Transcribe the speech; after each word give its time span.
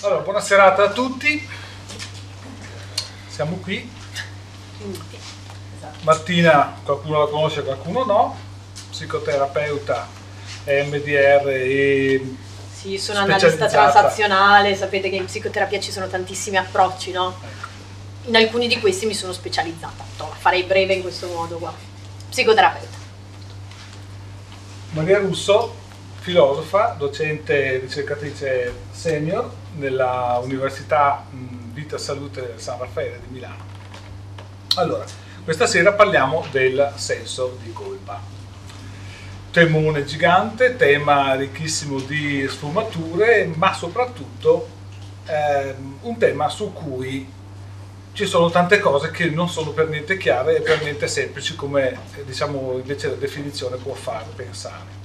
Allora, 0.00 0.20
buona 0.20 0.40
serata 0.40 0.84
a 0.84 0.90
tutti. 0.90 1.44
Siamo 3.26 3.56
qui. 3.56 3.90
Martina, 6.02 6.76
qualcuno 6.84 7.18
la 7.18 7.26
conosce, 7.26 7.64
qualcuno 7.64 8.04
no. 8.04 8.38
Psicoterapeuta 8.90 10.06
MDR 10.66 11.48
e 11.48 12.36
sì, 12.72 12.96
sono 12.96 13.18
analista 13.18 13.66
transazionale, 13.66 14.76
sapete 14.76 15.10
che 15.10 15.16
in 15.16 15.24
psicoterapia 15.24 15.80
ci 15.80 15.90
sono 15.90 16.06
tantissimi 16.06 16.58
approcci, 16.58 17.10
no? 17.10 17.36
In 18.26 18.36
alcuni 18.36 18.68
di 18.68 18.78
questi 18.78 19.04
mi 19.04 19.14
sono 19.14 19.32
specializzata, 19.32 20.04
la 20.16 20.26
farei 20.26 20.62
breve 20.62 20.94
in 20.94 21.02
questo 21.02 21.26
modo 21.26 21.58
qua. 21.58 21.74
Psicoterapeuta. 22.30 22.96
Maria 24.90 25.18
Russo, 25.18 25.74
filosofa, 26.20 26.94
docente 26.96 27.78
ricercatrice 27.78 28.74
senior 28.92 29.50
nella 29.78 30.38
Università 30.42 31.24
Vita 31.72 31.98
Salute 31.98 32.54
San 32.56 32.78
Raffaele 32.78 33.20
di 33.26 33.32
Milano. 33.34 33.64
Allora, 34.76 35.04
questa 35.44 35.66
sera 35.66 35.92
parliamo 35.92 36.44
del 36.50 36.92
senso 36.96 37.58
di 37.62 37.72
colpa 37.72 38.36
temone 39.50 40.04
gigante, 40.04 40.76
tema 40.76 41.34
ricchissimo 41.34 41.98
di 42.00 42.46
sfumature, 42.48 43.50
ma 43.56 43.72
soprattutto 43.72 44.68
ehm, 45.26 45.98
un 46.02 46.18
tema 46.18 46.48
su 46.48 46.72
cui 46.72 47.26
ci 48.12 48.26
sono 48.26 48.50
tante 48.50 48.78
cose 48.78 49.10
che 49.10 49.30
non 49.30 49.48
sono 49.48 49.70
per 49.70 49.88
niente 49.88 50.16
chiare 50.16 50.56
e 50.56 50.60
per 50.60 50.82
niente 50.82 51.06
semplici 51.06 51.54
come 51.54 51.96
diciamo 52.24 52.78
invece 52.78 53.08
la 53.08 53.14
definizione 53.14 53.76
può 53.76 53.94
far 53.94 54.24
pensare. 54.34 54.97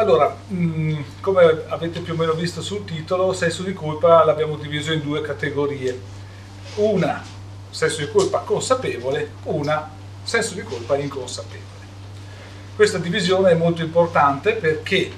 Allora, 0.00 0.34
mm, 0.50 0.98
come 1.20 1.64
avete 1.68 2.00
più 2.00 2.14
o 2.14 2.16
meno 2.16 2.32
visto 2.32 2.62
sul 2.62 2.86
titolo, 2.86 3.34
senso 3.34 3.62
di 3.62 3.74
colpa 3.74 4.24
l'abbiamo 4.24 4.56
diviso 4.56 4.94
in 4.94 5.02
due 5.02 5.20
categorie. 5.20 6.00
Una, 6.76 7.22
senso 7.68 8.00
di 8.00 8.10
colpa 8.10 8.38
consapevole, 8.38 9.32
una, 9.42 9.90
senso 10.22 10.54
di 10.54 10.62
colpa 10.62 10.96
inconsapevole. 10.96 11.84
Questa 12.74 12.96
divisione 12.96 13.50
è 13.50 13.54
molto 13.54 13.82
importante 13.82 14.54
perché, 14.54 15.12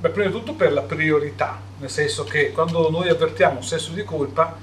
beh, 0.00 0.10
prima 0.10 0.26
di 0.28 0.34
tutto 0.34 0.52
per 0.52 0.74
la 0.74 0.82
priorità, 0.82 1.58
nel 1.78 1.88
senso 1.88 2.24
che 2.24 2.52
quando 2.52 2.90
noi 2.90 3.08
avvertiamo 3.08 3.56
un 3.56 3.64
senso 3.64 3.92
di 3.92 4.04
colpa 4.04 4.54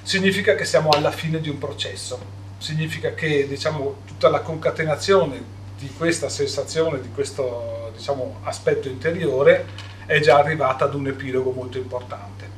significa 0.00 0.54
che 0.54 0.64
siamo 0.64 0.88
alla 0.88 1.10
fine 1.10 1.42
di 1.42 1.50
un 1.50 1.58
processo, 1.58 2.18
significa 2.56 3.12
che 3.12 3.46
diciamo, 3.46 3.96
tutta 4.06 4.30
la 4.30 4.40
concatenazione 4.40 5.56
di 5.78 5.92
questa 5.94 6.30
sensazione, 6.30 7.02
di 7.02 7.10
questo 7.10 7.87
diciamo, 7.98 8.36
aspetto 8.44 8.88
interiore 8.88 9.66
è 10.06 10.20
già 10.20 10.38
arrivata 10.38 10.86
ad 10.86 10.94
un 10.94 11.08
epilogo 11.08 11.50
molto 11.50 11.76
importante. 11.76 12.56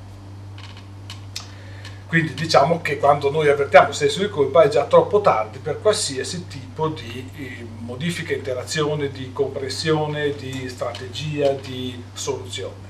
Quindi 2.07 2.35
diciamo 2.35 2.81
che 2.81 2.99
quando 2.99 3.31
noi 3.31 3.49
avvertiamo 3.49 3.89
il 3.89 3.95
senso 3.95 4.21
di 4.21 4.29
colpa 4.29 4.63
è 4.63 4.69
già 4.69 4.85
troppo 4.85 5.21
tardi 5.21 5.59
per 5.59 5.81
qualsiasi 5.81 6.47
tipo 6.49 6.89
di 6.89 7.31
eh, 7.37 7.67
modifica, 7.79 8.35
interazione, 8.35 9.11
di 9.11 9.31
compressione, 9.33 10.35
di 10.35 10.69
strategia, 10.69 11.53
di 11.53 12.03
soluzione. 12.13 12.89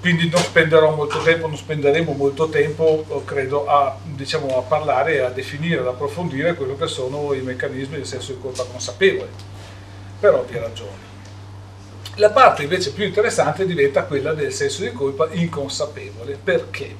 Quindi 0.00 0.28
non 0.30 0.40
spenderò 0.40 0.94
molto 0.94 1.20
tempo, 1.20 1.46
non 1.46 1.56
spenderemo 1.56 2.12
molto 2.12 2.48
tempo, 2.48 3.04
credo, 3.24 3.66
a, 3.66 3.96
diciamo, 4.02 4.56
a 4.56 4.62
parlare, 4.62 5.20
a 5.24 5.28
definire, 5.28 5.80
ad 5.80 5.86
approfondire 5.88 6.54
quello 6.54 6.74
che 6.74 6.86
sono 6.86 7.34
i 7.34 7.40
meccanismi 7.42 7.96
del 7.96 8.06
senso 8.06 8.32
di 8.32 8.40
colpa 8.40 8.64
consapevole, 8.64 9.28
per 10.20 10.34
ovvie 10.34 10.60
ragioni. 10.60 11.08
La 12.16 12.30
parte 12.30 12.64
invece 12.64 12.92
più 12.92 13.04
interessante 13.04 13.64
diventa 13.64 14.04
quella 14.04 14.34
del 14.34 14.52
senso 14.52 14.82
di 14.82 14.92
colpa 14.92 15.28
inconsapevole. 15.30 16.38
Perché? 16.42 16.94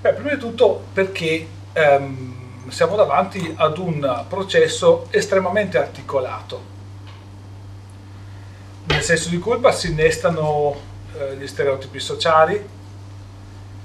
Beh, 0.00 0.14
prima 0.14 0.32
di 0.32 0.40
tutto 0.40 0.84
perché 0.92 1.46
ehm, 1.72 2.70
siamo 2.70 2.96
davanti 2.96 3.52
ad 3.56 3.76
un 3.76 4.24
processo 4.26 5.06
estremamente 5.10 5.76
articolato. 5.76 6.70
Nel 8.84 9.02
senso 9.02 9.28
di 9.28 9.38
colpa 9.38 9.70
si 9.70 9.90
innestano 9.90 10.74
eh, 11.14 11.36
gli 11.36 11.46
stereotipi 11.46 12.00
sociali 12.00 12.80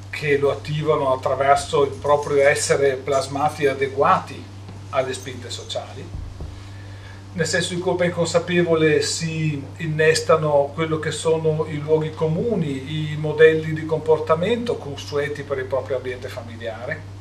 che 0.09 0.37
lo 0.37 0.51
attivano 0.51 1.13
attraverso 1.13 1.83
il 1.83 1.91
proprio 1.91 2.47
essere 2.47 2.95
plasmati 2.95 3.67
adeguati 3.67 4.43
alle 4.91 5.13
spinte 5.13 5.49
sociali 5.49 6.26
nel 7.37 7.45
senso 7.45 7.75
di 7.75 7.79
colpa 7.79 8.03
inconsapevole 8.03 8.99
si 9.03 9.63
innestano 9.77 10.71
quello 10.73 10.97
che 10.97 11.11
sono 11.11 11.67
i 11.69 11.77
luoghi 11.77 12.09
comuni, 12.09 13.11
i 13.11 13.15
modelli 13.15 13.73
di 13.73 13.85
comportamento 13.85 14.77
consueti 14.77 15.43
per 15.43 15.59
il 15.59 15.65
proprio 15.65 15.97
ambiente 15.97 16.29
familiare. 16.29 17.15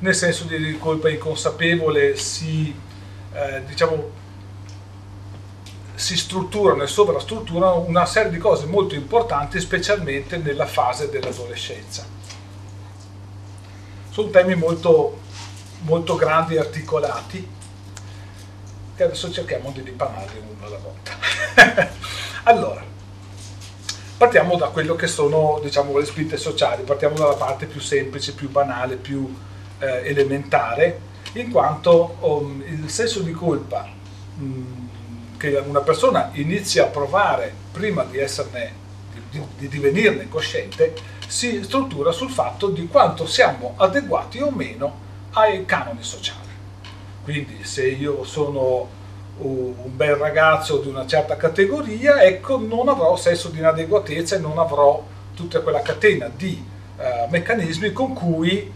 Nel 0.00 0.14
senso 0.14 0.44
di 0.44 0.76
colpa 0.78 1.08
inconsapevole 1.08 2.18
si, 2.18 2.78
eh, 3.32 3.62
diciamo, 3.64 4.10
si 5.94 6.14
strutturano 6.14 6.82
e 6.82 6.86
sovrastrutturano 6.86 7.80
una 7.80 8.04
serie 8.04 8.30
di 8.30 8.36
cose 8.36 8.66
molto 8.66 8.94
importanti, 8.94 9.58
specialmente 9.58 10.36
nella 10.36 10.66
fase 10.66 11.08
dell'adolescenza. 11.08 12.06
Sono 14.10 14.28
temi 14.28 14.54
molto, 14.54 15.18
molto 15.80 16.14
grandi 16.16 16.56
e 16.56 16.58
articolati 16.58 17.54
che 18.96 19.04
adesso 19.04 19.30
cerchiamo 19.30 19.70
di 19.70 19.82
ripararli 19.82 20.38
uno 20.38 20.66
alla 20.66 20.78
volta. 20.78 21.90
allora, 22.44 22.82
partiamo 24.16 24.56
da 24.56 24.68
quello 24.68 24.96
che 24.96 25.06
sono 25.06 25.60
diciamo, 25.62 25.96
le 25.98 26.06
spinte 26.06 26.38
sociali, 26.38 26.82
partiamo 26.82 27.14
dalla 27.14 27.34
parte 27.34 27.66
più 27.66 27.80
semplice, 27.80 28.32
più 28.32 28.50
banale, 28.50 28.96
più 28.96 29.32
eh, 29.78 30.08
elementare, 30.08 31.14
in 31.34 31.50
quanto 31.50 32.16
um, 32.20 32.64
il 32.66 32.88
senso 32.88 33.20
di 33.20 33.32
colpa 33.32 33.86
um, 34.38 34.88
che 35.36 35.54
una 35.56 35.80
persona 35.80 36.30
inizia 36.32 36.84
a 36.84 36.86
provare 36.86 37.52
prima 37.70 38.04
di, 38.04 38.16
esserne, 38.16 38.72
di, 39.30 39.42
di 39.58 39.68
divenirne 39.68 40.30
cosciente 40.30 40.94
si 41.26 41.62
struttura 41.62 42.12
sul 42.12 42.30
fatto 42.30 42.68
di 42.68 42.86
quanto 42.86 43.26
siamo 43.26 43.74
adeguati 43.76 44.40
o 44.40 44.50
meno 44.50 45.04
ai 45.32 45.66
canoni 45.66 46.02
sociali. 46.02 46.45
Quindi 47.26 47.64
se 47.64 47.88
io 47.88 48.22
sono 48.22 48.88
un 49.38 49.96
bel 49.96 50.14
ragazzo 50.14 50.78
di 50.78 50.86
una 50.86 51.08
certa 51.08 51.36
categoria, 51.36 52.22
ecco, 52.22 52.56
non 52.56 52.88
avrò 52.88 53.16
senso 53.16 53.48
di 53.48 53.58
inadeguatezza 53.58 54.36
e 54.36 54.38
non 54.38 54.56
avrò 54.60 55.04
tutta 55.34 55.60
quella 55.60 55.82
catena 55.82 56.30
di 56.32 56.64
eh, 56.96 57.26
meccanismi 57.28 57.92
con 57.92 58.14
cui 58.14 58.72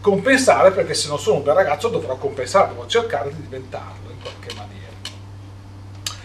compensare, 0.00 0.70
perché 0.70 0.94
se 0.94 1.08
non 1.08 1.18
sono 1.18 1.36
un 1.36 1.42
bel 1.42 1.52
ragazzo 1.52 1.88
dovrò 1.88 2.16
compensare, 2.16 2.68
devo 2.68 2.86
cercare 2.86 3.28
di 3.28 3.42
diventarlo 3.42 4.08
in 4.08 4.22
qualche 4.22 4.54
maniera. 4.54 4.96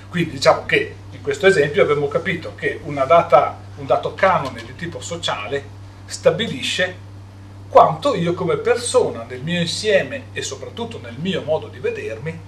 Quindi 0.07 0.29
diciamo 0.31 0.65
che 0.65 0.95
in 1.11 1.21
questo 1.21 1.47
esempio 1.47 1.83
abbiamo 1.83 2.07
capito 2.07 2.53
che 2.55 2.79
data, 3.05 3.57
un 3.75 3.85
dato 3.85 4.13
canone 4.13 4.63
di 4.63 4.73
tipo 4.77 5.01
sociale 5.01 5.61
stabilisce 6.05 7.06
quanto 7.69 8.15
io 8.15 8.33
come 8.33 8.57
persona 8.57 9.23
nel 9.23 9.41
mio 9.41 9.59
insieme 9.59 10.25
e 10.31 10.41
soprattutto 10.41 10.99
nel 10.99 11.15
mio 11.17 11.43
modo 11.43 11.67
di 11.67 11.79
vedermi 11.79 12.39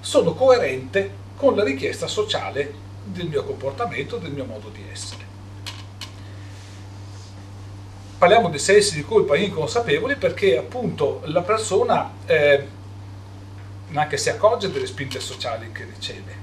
sono 0.00 0.34
coerente 0.34 1.24
con 1.36 1.56
la 1.56 1.64
richiesta 1.64 2.06
sociale 2.06 2.72
del 3.04 3.28
mio 3.28 3.44
comportamento, 3.44 4.16
del 4.16 4.32
mio 4.32 4.44
modo 4.44 4.68
di 4.68 4.84
essere. 4.90 5.24
Parliamo 8.18 8.48
di 8.48 8.58
sensi 8.58 8.94
di 8.94 9.04
colpa 9.04 9.36
inconsapevoli 9.36 10.16
perché 10.16 10.56
appunto 10.56 11.20
la 11.24 11.42
persona 11.42 12.10
eh, 12.24 12.66
neanche 13.88 14.16
si 14.16 14.30
accorge 14.30 14.70
delle 14.70 14.86
spinte 14.86 15.20
sociali 15.20 15.70
che 15.70 15.84
riceve, 15.84 16.34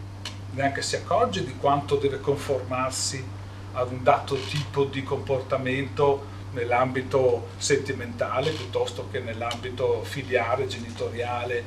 neanche 0.51 0.81
si 0.81 0.95
accorge 0.95 1.43
di 1.43 1.55
quanto 1.57 1.95
deve 1.95 2.19
conformarsi 2.19 3.25
ad 3.73 3.91
un 3.91 4.03
dato 4.03 4.35
tipo 4.35 4.83
di 4.83 5.03
comportamento 5.03 6.31
nell'ambito 6.53 7.49
sentimentale 7.57 8.51
piuttosto 8.51 9.07
che 9.11 9.19
nell'ambito 9.19 10.03
filiale, 10.03 10.67
genitoriale, 10.67 11.63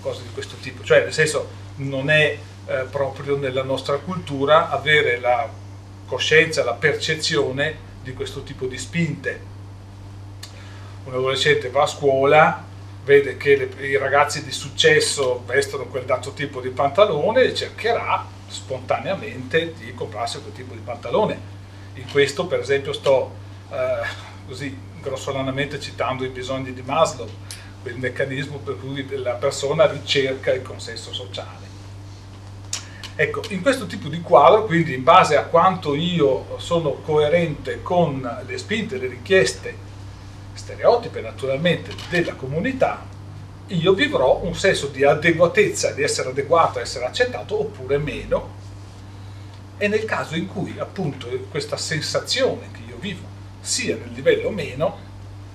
cose 0.00 0.22
di 0.22 0.32
questo 0.32 0.56
tipo. 0.60 0.82
Cioè, 0.82 1.02
nel 1.02 1.12
senso, 1.12 1.48
non 1.76 2.10
è 2.10 2.38
eh, 2.66 2.86
proprio 2.90 3.36
nella 3.36 3.62
nostra 3.62 3.96
cultura 3.96 4.70
avere 4.70 5.18
la 5.18 5.48
coscienza, 6.06 6.64
la 6.64 6.74
percezione 6.74 7.88
di 8.02 8.12
questo 8.12 8.42
tipo 8.42 8.66
di 8.66 8.78
spinte. 8.78 9.48
Un 11.04 11.14
adolescente 11.14 11.70
va 11.70 11.82
a 11.82 11.86
scuola, 11.86 12.64
vede 13.04 13.36
che 13.36 13.56
le, 13.56 13.86
i 13.86 13.96
ragazzi 13.96 14.44
di 14.44 14.52
successo 14.52 15.42
vestono 15.46 15.84
quel 15.84 16.04
dato 16.04 16.32
tipo 16.32 16.60
di 16.60 16.68
pantalone 16.70 17.42
e 17.42 17.54
cercherà 17.54 18.26
spontaneamente 18.48 19.74
di 19.78 19.94
comprarsi 19.94 20.40
quel 20.40 20.52
tipo 20.52 20.74
di 20.74 20.80
pantalone. 20.80 21.58
In 21.94 22.10
questo, 22.10 22.46
per 22.46 22.60
esempio, 22.60 22.92
sto 22.92 23.48
eh, 23.70 24.06
così 24.46 24.76
grossolanamente 25.00 25.80
citando 25.80 26.24
i 26.24 26.28
bisogni 26.28 26.72
di 26.72 26.82
Maslow, 26.82 27.28
quel 27.82 27.96
meccanismo 27.96 28.58
per 28.58 28.78
cui 28.78 29.06
la 29.16 29.34
persona 29.34 29.86
ricerca 29.86 30.52
il 30.52 30.62
consenso 30.62 31.12
sociale. 31.12 31.68
Ecco, 33.16 33.42
in 33.50 33.60
questo 33.60 33.86
tipo 33.86 34.08
di 34.08 34.20
quadro, 34.20 34.64
quindi 34.64 34.94
in 34.94 35.02
base 35.02 35.36
a 35.36 35.44
quanto 35.44 35.94
io 35.94 36.58
sono 36.58 36.92
coerente 36.92 37.82
con 37.82 38.42
le 38.46 38.58
spinte, 38.58 38.98
le 38.98 39.08
richieste 39.08 39.88
stereotipe 40.54 41.20
naturalmente 41.20 41.94
della 42.08 42.34
comunità, 42.34 43.06
io 43.68 43.92
vivrò 43.92 44.40
un 44.42 44.54
senso 44.54 44.86
di 44.88 45.04
adeguatezza, 45.04 45.92
di 45.92 46.02
essere 46.02 46.30
adeguato, 46.30 46.80
essere 46.80 47.04
accettato 47.04 47.60
oppure 47.60 47.98
meno. 47.98 48.58
E 49.78 49.88
nel 49.88 50.04
caso 50.04 50.34
in 50.34 50.46
cui 50.46 50.78
appunto 50.78 51.28
questa 51.50 51.76
sensazione 51.76 52.70
che 52.72 52.80
io 52.86 52.96
vivo 52.98 53.29
sia 53.60 53.96
nel 53.96 54.12
livello 54.12 54.50
meno, 54.50 54.98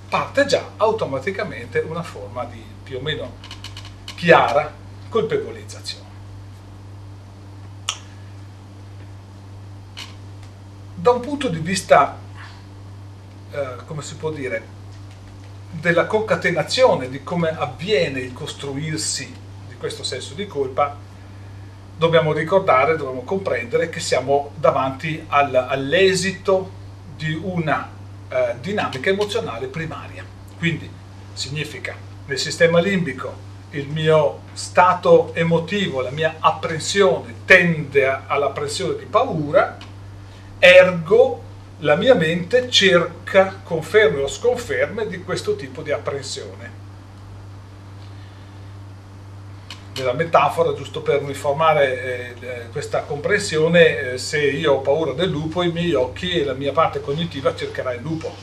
parte 0.10 0.46
già 0.46 0.72
automaticamente 0.78 1.80
una 1.80 2.04
forma 2.04 2.46
di 2.46 2.63
più 2.84 2.98
o 2.98 3.02
meno 3.02 3.34
chiara 4.16 4.72
colpevolizzazione. 5.10 6.04
Da 10.96 11.12
un 11.12 11.19
punto 11.19 11.50
di 11.50 11.60
vista, 11.60 12.18
eh, 13.52 13.75
come 13.86 14.02
si 14.02 14.16
può 14.16 14.31
dire, 14.31 14.74
della 15.72 16.06
concatenazione, 16.06 17.10
di 17.10 17.22
come 17.24 17.50
avviene 17.50 18.19
il 18.19 18.34
costruirsi 18.34 19.34
di 19.68 19.75
questo 19.75 20.04
senso 20.04 20.34
di 20.34 20.48
colpa, 20.48 20.98
dobbiamo 21.98 22.34
ricordare, 22.34 22.96
dobbiamo 22.96 23.22
comprendere 23.22 23.90
che 23.90 24.00
siamo 24.00 24.52
davanti 24.56 25.24
al, 25.28 25.54
all'esito 25.54 26.72
di 27.16 27.40
una 27.42 27.94
eh, 28.30 28.56
dinamica 28.62 29.10
emozionale 29.10 29.68
primaria. 29.68 30.24
Quindi 30.57 30.89
significa 31.33 31.95
nel 32.25 32.39
sistema 32.39 32.80
limbico 32.80 33.44
il 33.72 33.88
mio 33.88 34.42
stato 34.54 35.33
emotivo, 35.36 36.01
la 36.01 36.12
mia 36.12 36.38
apprensione 36.39 37.33
tende 37.45 38.06
all'apprensione 38.27 38.98
di 38.98 39.06
paura, 39.06 39.77
ergo 40.60 41.44
la 41.80 41.95
mia 41.95 42.16
mente 42.16 42.69
cerca 42.69 43.60
conferme 43.63 44.22
o 44.22 44.28
sconferme 44.28 45.07
di 45.07 45.21
questo 45.24 45.56
tipo 45.56 45.81
di 45.81 45.92
apprensione. 45.92 46.83
Nella 49.97 50.13
metafora, 50.13 50.74
giusto 50.74 51.01
per 51.01 51.21
uniformare 51.21 52.36
eh, 52.42 52.69
questa 52.69 53.03
comprensione, 53.03 54.13
eh, 54.13 54.18
se 54.18 54.42
io 54.42 54.74
ho 54.74 54.81
paura 54.81 55.13
del 55.13 55.30
lupo, 55.30 55.63
i 55.63 55.71
miei 55.71 55.94
occhi 55.94 56.31
e 56.31 56.44
la 56.44 56.53
mia 56.53 56.74
parte 56.74 57.00
cognitiva 57.00 57.56
cercherà 57.56 57.94
il 57.94 58.01
lupo. 58.01 58.36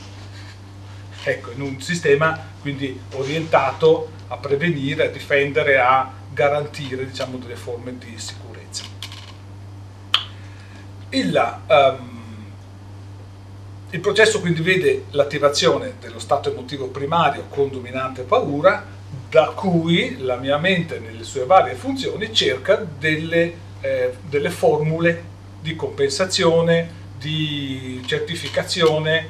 Ecco, 1.24 1.50
in 1.50 1.60
un 1.60 1.80
sistema 1.80 2.50
quindi 2.62 2.98
orientato 3.16 4.10
a 4.28 4.38
prevenire, 4.38 5.08
a 5.08 5.10
difendere, 5.10 5.78
a 5.78 6.10
garantire 6.32 7.04
diciamo, 7.04 7.36
delle 7.36 7.56
forme 7.56 7.98
di 7.98 8.14
sicurezza. 8.16 8.84
Il, 11.10 11.58
um, 11.68 12.52
il 13.90 14.00
processo 14.00 14.40
quindi 14.40 14.62
vede 14.62 15.04
l'attivazione 15.10 15.96
dello 16.00 16.18
stato 16.18 16.50
emotivo 16.50 16.86
primario 16.88 17.44
con 17.50 17.68
dominante 17.68 18.22
paura, 18.22 19.00
da 19.32 19.46
cui 19.46 20.18
la 20.18 20.36
mia 20.36 20.58
mente 20.58 20.98
nelle 20.98 21.24
sue 21.24 21.46
varie 21.46 21.72
funzioni 21.72 22.34
cerca 22.34 22.76
delle, 22.76 23.54
eh, 23.80 24.14
delle 24.28 24.50
formule 24.50 25.24
di 25.58 25.74
compensazione, 25.74 27.00
di 27.16 28.02
certificazione, 28.04 29.26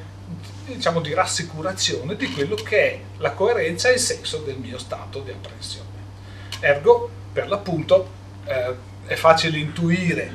diciamo 0.66 1.00
di 1.00 1.14
rassicurazione 1.14 2.16
di 2.16 2.32
quello 2.32 2.56
che 2.56 2.78
è 2.78 3.00
la 3.19 3.31
coerenza 3.31 3.90
e 3.90 3.93
il 3.93 4.00
senso 4.00 4.38
del 4.38 4.56
mio 4.56 4.76
stato 4.76 5.20
di 5.20 5.31
apprensione. 5.31 5.87
Ergo, 6.58 7.08
per 7.32 7.46
l'appunto, 7.46 8.10
eh, 8.44 8.75
è 9.06 9.14
facile 9.14 9.58
intuire 9.58 10.32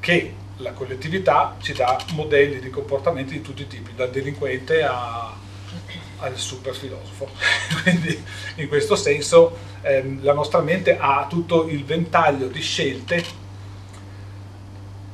che 0.00 0.34
la 0.56 0.72
collettività 0.72 1.54
ci 1.60 1.72
dà 1.72 2.04
modelli 2.14 2.58
di 2.58 2.68
comportamenti 2.68 3.34
di 3.34 3.42
tutti 3.42 3.62
i 3.62 3.68
tipi, 3.68 3.94
dal 3.94 4.10
delinquente 4.10 4.82
a, 4.82 5.32
al 6.24 6.36
super 6.36 6.74
filosofo. 6.74 7.28
Quindi 7.82 8.22
in 8.56 8.68
questo 8.68 8.96
senso 8.96 9.56
ehm, 9.82 10.22
la 10.22 10.32
nostra 10.32 10.60
mente 10.60 10.96
ha 10.98 11.26
tutto 11.28 11.68
il 11.68 11.84
ventaglio 11.84 12.48
di 12.48 12.60
scelte 12.60 13.42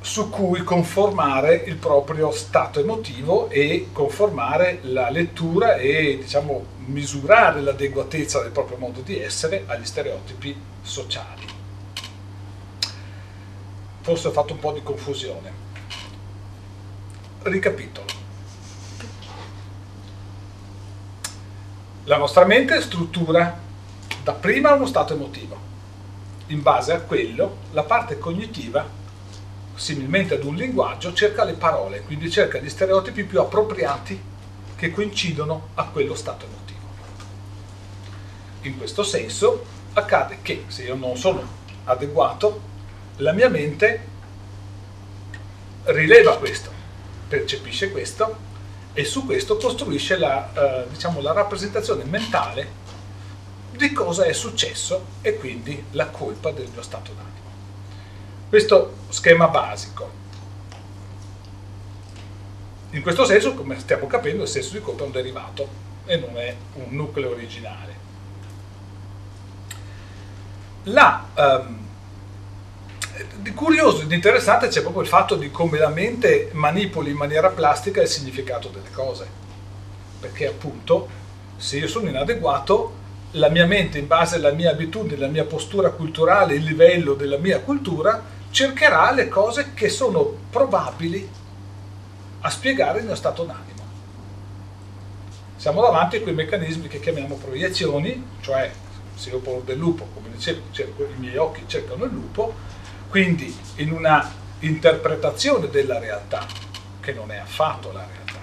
su 0.01 0.31
cui 0.31 0.65
conformare 0.65 1.55
il 1.67 1.77
proprio 1.77 2.31
stato 2.33 2.81
emotivo 2.81 3.51
e 3.51 3.89
conformare 3.93 4.79
la 4.83 5.11
lettura 5.11 5.77
e 5.77 6.19
diciamo 6.23 6.79
misurare 6.87 7.61
l'adeguatezza 7.61 8.41
del 8.41 8.51
proprio 8.51 8.79
modo 8.79 9.03
di 9.03 9.21
essere 9.21 9.65
agli 9.67 9.85
stereotipi 9.85 10.57
sociali 10.83 11.59
forse 14.11 14.29
ho 14.29 14.33
fatto 14.33 14.55
un 14.55 14.59
po' 14.59 14.73
di 14.73 14.83
confusione. 14.83 15.53
Ricapitolo. 17.43 18.20
La 22.05 22.17
nostra 22.17 22.47
mente 22.47 22.81
struttura 22.81 23.59
dapprima 24.23 24.73
uno 24.73 24.87
stato 24.87 25.13
emotivo. 25.13 25.69
In 26.47 26.63
base 26.63 26.93
a 26.95 27.01
quello, 27.01 27.59
la 27.73 27.83
parte 27.83 28.19
cognitiva, 28.19 28.89
similmente 29.75 30.35
ad 30.35 30.45
un 30.45 30.55
linguaggio, 30.55 31.13
cerca 31.13 31.45
le 31.45 31.53
parole, 31.53 32.01
quindi 32.01 32.31
cerca 32.31 32.59
gli 32.59 32.71
stereotipi 32.71 33.25
più 33.25 33.39
appropriati 33.39 34.19
che 34.77 34.91
coincidono 34.91 35.69
a 35.75 35.85
quello 35.85 36.15
stato 36.15 36.47
emotivo. 36.47 36.79
In 38.63 38.79
questo 38.79 39.03
senso 39.03 39.65
accade 39.93 40.39
che 40.41 40.65
se 40.69 40.85
io 40.85 40.95
non 40.95 41.19
sono 41.19 41.43
adeguato 41.85 42.61
la 43.17 43.33
mia 43.33 43.51
mente 43.51 44.07
rileva 45.85 46.39
questo, 46.39 46.71
percepisce 47.29 47.91
questo 47.91 48.49
e 48.93 49.05
su 49.05 49.25
questo 49.25 49.57
costruisce 49.57 50.19
la, 50.19 50.51
eh, 50.53 50.89
diciamo, 50.89 51.21
la 51.21 51.33
rappresentazione 51.33 52.05
mentale 52.05 52.79
di 53.71 53.93
cosa 53.93 54.25
è 54.25 54.33
successo 54.33 55.07
e 55.23 55.37
quindi 55.37 55.85
la 55.93 56.09
colpa 56.09 56.51
del 56.51 56.69
mio 56.71 56.83
stato 56.83 57.13
d'animo. 57.13 57.49
Questo 58.49 58.95
schema 59.09 59.49
basico. 59.49 60.19
In 62.91 63.03
questo 63.03 63.25
senso, 63.25 63.55
come 63.55 63.79
stiamo 63.79 64.07
capendo, 64.07 64.43
il 64.43 64.49
senso 64.49 64.73
di 64.73 64.81
colpa 64.81 65.05
è 65.05 65.07
un 65.07 65.13
derivato 65.13 65.69
e 66.05 66.17
non 66.17 66.37
è 66.37 66.55
un 66.75 66.89
nucleo 66.91 67.31
originale. 67.31 67.95
La, 70.85 71.27
um, 71.37 71.89
di 73.37 73.53
curioso 73.53 74.03
ed 74.03 74.13
interessante 74.13 74.69
c'è 74.69 74.81
proprio 74.83 75.03
il 75.03 75.09
fatto 75.09 75.35
di 75.37 75.51
come 75.51 75.79
la 75.79 75.89
mente 75.89 76.51
manipoli 76.53 77.11
in 77.11 77.17
maniera 77.17 77.51
plastica 77.51 78.03
il 78.03 78.09
significato 78.09 78.69
delle 78.69 78.91
cose. 78.93 79.27
Perché 80.21 80.47
appunto, 80.47 81.09
se 81.57 81.79
io 81.79 81.89
sono 81.89 82.09
inadeguato, 82.09 82.99
la 83.33 83.49
mia 83.49 83.67
mente, 83.67 83.99
in 83.99 84.07
base 84.07 84.37
alla 84.37 84.53
mia 84.53 84.71
abitudine, 84.71 85.17
alla 85.17 85.29
mia 85.29 85.45
postura 85.45 85.91
culturale, 85.91 86.55
il 86.55 86.65
livello 86.65 87.15
della 87.15 87.39
mia 87.39 87.61
cultura, 87.61 88.23
cercherà 88.51 89.13
le 89.13 89.29
cose 89.29 89.73
che 89.75 89.89
sono 89.89 90.35
probabili 90.51 91.29
a 92.41 92.51
spiegare 92.51 93.01
il 93.01 93.07
mio 93.07 93.15
stato 93.15 93.45
d'animo. 93.45 93.69
Siamo 95.57 95.83
davanti 95.83 96.17
a 96.17 96.23
quei 96.23 96.35
meccanismi 96.35 96.89
che 96.89 97.01
chiamiamo 97.01 97.37
proiezioni, 97.37 98.25
cioè 98.41 98.71
se 99.15 99.29
io 99.29 99.43
ho 99.45 99.63
del 99.65 99.77
lupo, 99.77 100.07
come 100.15 100.31
dicevo, 100.33 100.63
cerco, 100.71 101.03
i 101.03 101.19
miei 101.19 101.37
occhi 101.37 101.65
cercano 101.67 102.05
il 102.05 102.13
lupo, 102.13 102.55
quindi 103.11 103.53
in 103.77 103.91
una 103.91 104.33
interpretazione 104.61 105.69
della 105.69 105.99
realtà, 105.99 106.47
che 107.01 107.13
non 107.13 107.33
è 107.33 107.39
affatto 107.39 107.91
la 107.91 108.07
realtà, 108.07 108.39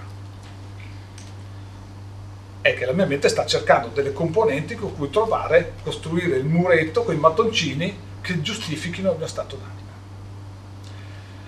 è 2.60 2.74
che 2.74 2.84
la 2.84 2.92
mia 2.92 3.06
mente 3.06 3.30
sta 3.30 3.46
cercando 3.46 3.88
delle 3.88 4.12
componenti 4.12 4.74
con 4.74 4.94
cui 4.94 5.08
trovare, 5.08 5.72
costruire 5.82 6.36
il 6.36 6.44
muretto 6.44 7.02
con 7.02 7.14
i 7.14 7.18
mattoncini 7.18 7.98
che 8.20 8.42
giustifichino 8.42 9.12
il 9.12 9.16
mio 9.16 9.26
stato 9.26 9.56
d'animo. 9.56 9.88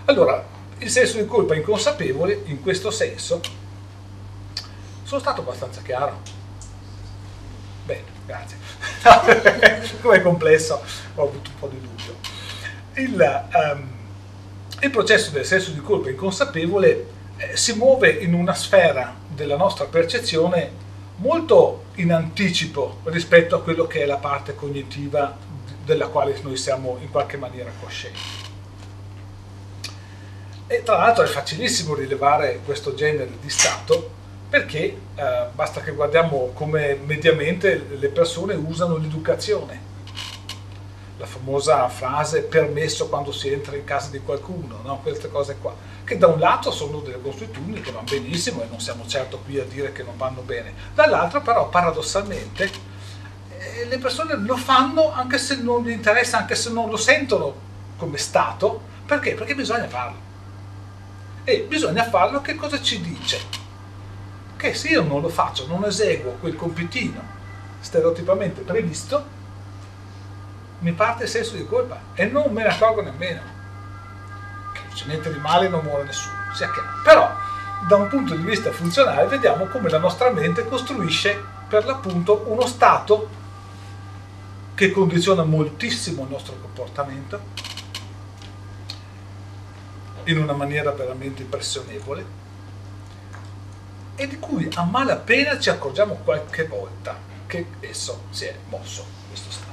Allora, 0.06 0.42
il 0.78 0.88
senso 0.88 1.18
di 1.18 1.26
colpa 1.26 1.54
inconsapevole, 1.54 2.44
in 2.46 2.62
questo 2.62 2.90
senso, 2.90 3.42
sono 5.02 5.20
stato 5.20 5.42
abbastanza 5.42 5.82
chiaro. 5.82 6.22
Bene, 7.84 8.04
grazie. 8.24 8.56
Come 10.00 10.16
è 10.16 10.22
complesso, 10.22 10.80
ho 11.16 11.22
avuto 11.22 11.50
un 11.50 11.58
po' 11.58 11.68
di 11.68 11.80
dubbio 11.80 12.19
il, 13.00 13.49
um, 13.54 13.88
il 14.80 14.90
processo 14.90 15.30
del 15.30 15.45
senso 15.45 15.71
di 15.71 15.80
colpa 15.80 16.11
inconsapevole 16.11 17.07
eh, 17.37 17.57
si 17.57 17.75
muove 17.75 18.11
in 18.11 18.35
una 18.35 18.54
sfera 18.54 19.14
della 19.28 19.57
nostra 19.57 19.87
percezione 19.87 20.88
molto 21.16 21.85
in 21.97 22.12
anticipo 22.12 23.00
rispetto 23.04 23.57
a 23.57 23.62
quello 23.62 23.87
che 23.87 24.02
è 24.02 24.07
la 24.07 24.16
parte 24.16 24.54
cognitiva 24.54 25.37
della 25.85 26.07
quale 26.09 26.38
noi 26.42 26.57
siamo 26.57 26.99
in 27.00 27.11
qualche 27.11 27.37
maniera 27.37 27.71
coscienti. 27.80 28.19
E 30.66 30.83
tra 30.83 30.97
l'altro 30.97 31.25
è 31.25 31.26
facilissimo 31.26 31.95
rilevare 31.95 32.61
questo 32.64 32.95
genere 32.95 33.30
di 33.40 33.50
stato 33.50 34.19
perché 34.49 34.78
eh, 35.14 35.47
basta 35.52 35.80
che 35.80 35.92
guardiamo 35.92 36.50
come 36.54 36.95
mediamente 36.95 37.87
le 37.99 38.09
persone 38.09 38.54
usano 38.54 38.97
l'educazione 38.97 39.88
la 41.20 41.26
famosa 41.26 41.86
frase 41.90 42.44
permesso 42.44 43.08
quando 43.08 43.30
si 43.30 43.52
entra 43.52 43.76
in 43.76 43.84
casa 43.84 44.08
di 44.08 44.20
qualcuno, 44.20 44.80
no? 44.82 45.00
queste 45.02 45.30
cose 45.30 45.56
qua, 45.60 45.74
che 46.02 46.16
da 46.16 46.26
un 46.28 46.38
lato 46.38 46.70
sono 46.72 47.00
delle 47.00 47.20
consuetudini 47.20 47.82
che 47.82 47.92
vanno 47.92 48.06
benissimo 48.08 48.62
e 48.62 48.66
non 48.70 48.80
siamo 48.80 49.06
certo 49.06 49.38
qui 49.44 49.58
a 49.58 49.64
dire 49.64 49.92
che 49.92 50.02
non 50.02 50.16
vanno 50.16 50.40
bene, 50.40 50.72
dall'altro 50.94 51.42
però 51.42 51.68
paradossalmente 51.68 52.70
eh, 53.58 53.84
le 53.84 53.98
persone 53.98 54.34
lo 54.36 54.56
fanno 54.56 55.12
anche 55.12 55.36
se 55.36 55.56
non 55.56 55.82
gli 55.82 55.90
interessa, 55.90 56.38
anche 56.38 56.54
se 56.54 56.70
non 56.70 56.88
lo 56.88 56.96
sentono 56.96 57.54
come 57.98 58.16
Stato, 58.16 58.80
perché? 59.04 59.34
Perché 59.34 59.54
bisogna 59.54 59.88
farlo. 59.88 60.28
E 61.44 61.66
bisogna 61.68 62.08
farlo 62.08 62.40
che 62.40 62.54
cosa 62.54 62.80
ci 62.80 62.98
dice? 63.02 63.38
Che 64.56 64.72
se 64.72 64.88
io 64.88 65.02
non 65.02 65.20
lo 65.20 65.28
faccio, 65.28 65.66
non 65.66 65.84
eseguo 65.84 66.38
quel 66.40 66.56
compitino 66.56 67.38
stereotipamente 67.80 68.62
previsto, 68.62 69.38
mi 70.80 70.92
parte 70.92 71.25
il 71.25 71.28
senso 71.28 71.56
di 71.56 71.66
colpa 71.66 72.00
e 72.14 72.26
non 72.26 72.52
me 72.52 72.62
ne 72.62 72.68
accorgo 72.68 73.02
nemmeno. 73.02 73.40
Che 74.72 74.80
non 74.84 74.94
c'è 74.94 75.06
niente 75.06 75.32
di 75.32 75.38
male, 75.38 75.68
non 75.68 75.84
muore 75.84 76.04
nessuno, 76.04 76.37
sia 76.54 76.70
chiaro. 76.70 76.88
Però, 77.04 77.30
da 77.88 77.96
un 77.96 78.08
punto 78.08 78.34
di 78.34 78.42
vista 78.42 78.72
funzionale, 78.72 79.26
vediamo 79.26 79.66
come 79.66 79.88
la 79.88 79.99
nostra 79.99 80.30
mente 80.30 80.66
costruisce 80.66 81.42
per 81.68 81.84
l'appunto 81.84 82.44
uno 82.46 82.66
stato 82.66 83.28
che 84.75 84.90
condiziona 84.90 85.44
moltissimo 85.44 86.25
il 86.25 86.30
nostro 86.30 86.54
comportamento 86.60 87.40
in 90.25 90.38
una 90.38 90.52
maniera 90.52 90.90
veramente 90.92 91.42
impressionevole 91.42 92.38
e 94.14 94.26
di 94.26 94.38
cui 94.38 94.68
a 94.75 94.84
malapena 94.84 95.58
ci 95.58 95.70
accorgiamo 95.70 96.14
qualche 96.25 96.66
volta 96.66 97.16
che 97.46 97.66
esso 97.80 98.25
si 98.30 98.44
è 98.44 98.54
mosso, 98.68 99.04
questo 99.28 99.50
stato. 99.50 99.69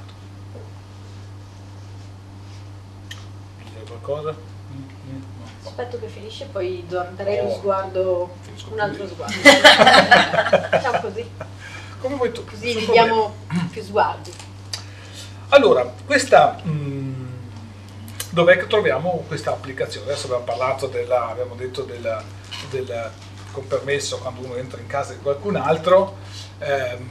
Qualcosa? 4.00 4.34
Aspetto 5.64 5.98
che 5.98 6.08
finisce, 6.08 6.46
poi 6.46 6.84
darei 6.88 7.38
oh, 7.40 7.44
lo 7.44 7.50
sguardo, 7.50 8.36
un 8.70 8.80
altro 8.80 9.06
sguardo. 9.06 9.34
Facciamo 10.70 11.00
così. 11.00 11.30
Come 12.00 12.14
vuoi 12.16 12.32
tu? 12.32 12.44
Così 12.44 12.74
vediamo 12.74 13.34
più 13.70 13.82
sguardi. 13.82 14.32
Allora, 15.50 15.92
questa... 16.04 16.58
Mh, 16.62 16.70
mm, 16.70 17.26
dov'è 18.30 18.56
che 18.58 18.66
troviamo 18.66 19.24
questa 19.26 19.52
applicazione? 19.52 20.06
Adesso 20.06 20.26
abbiamo 20.26 20.44
parlato 20.44 20.86
della, 20.86 21.28
abbiamo 21.28 21.54
detto 21.54 21.82
della, 21.82 22.22
del 22.70 23.10
con 23.52 23.66
permesso 23.66 24.18
quando 24.18 24.44
uno 24.44 24.56
entra 24.56 24.80
in 24.80 24.86
casa 24.86 25.12
di 25.12 25.20
qualcun 25.20 25.56
altro, 25.56 26.16
ehm, 26.58 27.08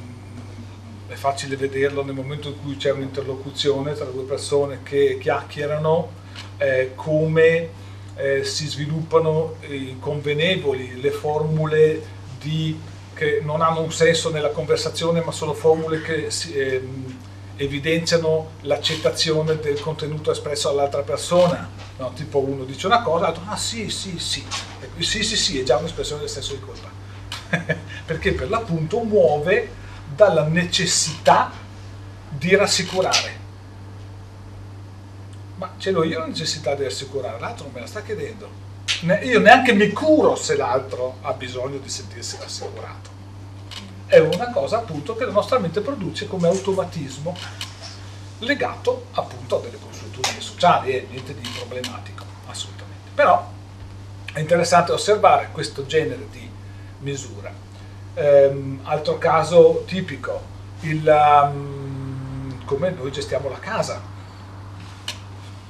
è 1.07 1.15
facile 1.15 1.55
vederlo 1.55 2.03
nel 2.03 2.13
momento 2.13 2.49
in 2.49 2.61
cui 2.61 2.77
c'è 2.77 2.91
un'interlocuzione 2.91 3.93
tra 3.93 4.05
due 4.05 4.23
persone 4.23 4.83
che 4.83 5.17
chiacchierano 5.19 6.16
eh, 6.57 6.91
come 6.95 7.69
eh, 8.15 8.43
si 8.43 8.67
sviluppano 8.67 9.55
i 9.69 9.97
convenevoli, 9.99 10.99
le 10.99 11.11
formule 11.11 12.01
di, 12.39 12.79
che 13.13 13.41
non 13.43 13.61
hanno 13.61 13.81
un 13.81 13.91
senso 13.91 14.31
nella 14.31 14.49
conversazione 14.49 15.21
ma 15.21 15.31
sono 15.31 15.53
formule 15.53 16.01
che 16.01 16.31
si, 16.31 16.53
eh, 16.53 16.81
evidenziano 17.57 18.51
l'accettazione 18.61 19.59
del 19.59 19.79
contenuto 19.79 20.31
espresso 20.31 20.69
dall'altra 20.69 21.01
persona. 21.01 21.69
No, 21.97 22.13
tipo 22.13 22.39
uno 22.39 22.63
dice 22.63 22.85
una 22.85 23.01
cosa, 23.01 23.25
l'altro 23.25 23.43
ah 23.47 23.57
sì, 23.57 23.89
sì, 23.89 24.19
sì, 24.19 24.45
e 24.79 25.03
sì, 25.03 25.23
sì, 25.23 25.35
sì, 25.35 25.59
è 25.59 25.63
già 25.63 25.77
un'espressione 25.77 26.21
del 26.21 26.29
senso 26.29 26.53
di 26.53 26.59
colpa. 26.59 26.89
Perché 28.05 28.33
per 28.33 28.49
l'appunto 28.49 28.99
muove 28.99 29.69
dalla 30.15 30.43
necessità 30.43 31.51
di 32.29 32.55
rassicurare 32.55 33.36
ma 35.57 35.71
ce 35.77 35.91
l'ho 35.91 36.03
io 36.03 36.19
la 36.19 36.27
necessità 36.27 36.75
di 36.75 36.85
assicurare, 36.85 37.39
l'altro 37.39 37.65
non 37.65 37.73
me 37.73 37.79
la 37.81 37.87
sta 37.87 38.01
chiedendo. 38.01 38.49
io 39.23 39.39
neanche 39.39 39.73
mi 39.73 39.91
curo 39.91 40.35
se 40.35 40.55
l'altro 40.55 41.17
ha 41.21 41.33
bisogno 41.33 41.77
di 41.77 41.89
sentirsi 41.89 42.37
rassicurato. 42.39 43.15
È 44.05 44.19
una 44.19 44.51
cosa 44.51 44.77
appunto 44.77 45.15
che 45.15 45.25
la 45.25 45.31
nostra 45.31 45.59
mente 45.59 45.81
produce 45.81 46.27
come 46.27 46.47
automatismo 46.47 47.35
legato 48.39 49.07
appunto 49.13 49.57
a 49.57 49.61
delle 49.61 49.79
consuetudini 49.79 50.39
sociali 50.39 50.91
e 50.91 51.07
niente 51.09 51.33
di 51.33 51.49
problematico, 51.57 52.23
assolutamente. 52.45 53.09
Però 53.13 53.51
è 54.31 54.39
interessante 54.39 54.91
osservare 54.91 55.49
questo 55.51 55.85
genere 55.87 56.27
di 56.29 56.47
misura. 56.99 57.51
Ehm, 58.13 58.79
altro 58.83 59.17
caso 59.17 59.83
tipico, 59.87 60.55
il, 60.81 61.05
um, 61.07 62.63
come 62.65 62.91
noi 62.91 63.11
gestiamo 63.11 63.49
la 63.49 63.59
casa 63.59 64.15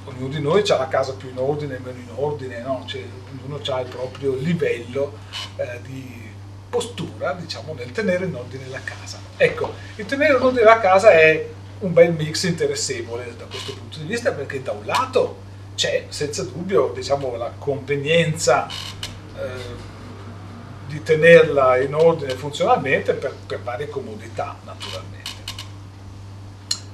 ognuno 0.07 0.29
di 0.29 0.41
noi 0.41 0.63
ha 0.67 0.77
la 0.77 0.87
casa 0.87 1.13
più 1.13 1.29
in 1.29 1.37
ordine 1.37 1.79
meno 1.83 1.99
in 1.99 2.09
ordine, 2.15 2.61
no? 2.61 2.83
cioè, 2.87 3.03
ognuno 3.31 3.59
ha 3.65 3.79
il 3.81 3.87
proprio 3.87 4.35
livello 4.35 5.17
eh, 5.57 5.79
di 5.83 6.25
postura 6.69 7.33
diciamo, 7.33 7.73
nel 7.73 7.91
tenere 7.91 8.25
in 8.25 8.35
ordine 8.35 8.67
la 8.67 8.81
casa. 8.83 9.19
Ecco, 9.37 9.73
il 9.95 10.05
tenere 10.05 10.37
in 10.37 10.41
ordine 10.41 10.63
la 10.63 10.79
casa 10.79 11.11
è 11.11 11.47
un 11.79 11.93
bel 11.93 12.13
mix 12.13 12.43
interessevole 12.43 13.35
da 13.37 13.45
questo 13.45 13.73
punto 13.73 13.99
di 13.99 14.05
vista 14.05 14.31
perché 14.31 14.61
da 14.61 14.71
un 14.71 14.85
lato 14.85 15.45
c'è 15.75 16.05
senza 16.09 16.43
dubbio 16.43 16.91
diciamo, 16.93 17.35
la 17.35 17.51
convenienza 17.57 18.67
eh, 18.67 19.85
di 20.87 21.03
tenerla 21.03 21.77
in 21.77 21.93
ordine 21.93 22.33
funzionalmente 22.33 23.13
per, 23.13 23.35
per 23.45 23.61
varie 23.61 23.89
comodità 23.89 24.57
naturalmente 24.65 25.26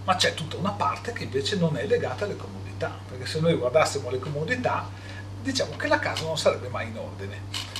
ma 0.03 0.15
c'è 0.15 0.33
tutta 0.33 0.57
una 0.57 0.71
parte 0.71 1.13
che 1.13 1.23
invece 1.23 1.55
non 1.55 1.77
è 1.77 1.85
legata 1.85 2.25
alle 2.25 2.35
comodità 2.35 2.63
perché 3.07 3.25
se 3.25 3.39
noi 3.39 3.55
guardassimo 3.55 4.09
le 4.09 4.19
comodità, 4.19 4.89
diciamo 5.41 5.75
che 5.75 5.87
la 5.87 5.99
casa 5.99 6.25
non 6.25 6.37
sarebbe 6.37 6.67
mai 6.67 6.87
in 6.87 6.97
ordine. 6.97 7.71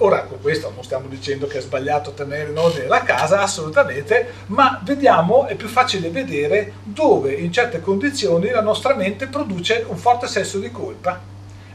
Ora, 0.00 0.22
con 0.22 0.40
questo 0.40 0.70
non 0.72 0.84
stiamo 0.84 1.08
dicendo 1.08 1.48
che 1.48 1.58
è 1.58 1.60
sbagliato 1.60 2.12
tenere 2.12 2.50
in 2.50 2.58
ordine 2.58 2.86
la 2.86 3.02
casa, 3.02 3.40
assolutamente, 3.40 4.32
ma 4.46 4.80
vediamo, 4.84 5.46
è 5.46 5.56
più 5.56 5.66
facile 5.66 6.10
vedere 6.10 6.74
dove 6.84 7.32
in 7.32 7.50
certe 7.52 7.80
condizioni 7.80 8.50
la 8.50 8.60
nostra 8.60 8.94
mente 8.94 9.26
produce 9.26 9.84
un 9.88 9.96
forte 9.96 10.28
senso 10.28 10.60
di 10.60 10.70
colpa 10.70 11.20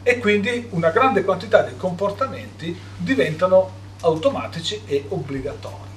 e 0.03 0.19
quindi 0.19 0.67
una 0.69 0.91
grande 0.91 1.25
quantità 1.25 1.63
di 1.63 1.75
comportamenti 1.75 2.77
diventano 2.95 3.81
automatici 4.01 4.83
e 4.85 5.03
obbligatori. 5.09 5.92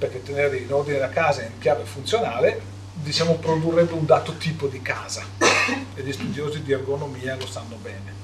Perché 0.00 0.22
tenere 0.22 0.56
in 0.56 0.72
ordine 0.72 0.98
la 0.98 1.10
casa 1.10 1.42
in 1.42 1.58
chiave 1.58 1.84
funzionale 1.84 2.60
diciamo, 2.94 3.34
produrrebbe 3.34 3.92
un 3.92 4.06
dato 4.06 4.36
tipo 4.36 4.66
di 4.66 4.82
casa. 4.82 5.22
E 5.94 6.02
gli 6.02 6.12
studiosi 6.12 6.62
di 6.62 6.72
ergonomia 6.72 7.36
lo 7.36 7.46
sanno 7.46 7.76
bene. 7.76 8.18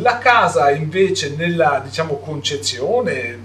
La 0.00 0.18
casa 0.18 0.70
invece 0.70 1.36
nella 1.36 1.80
diciamo, 1.84 2.16
concezione 2.16 3.38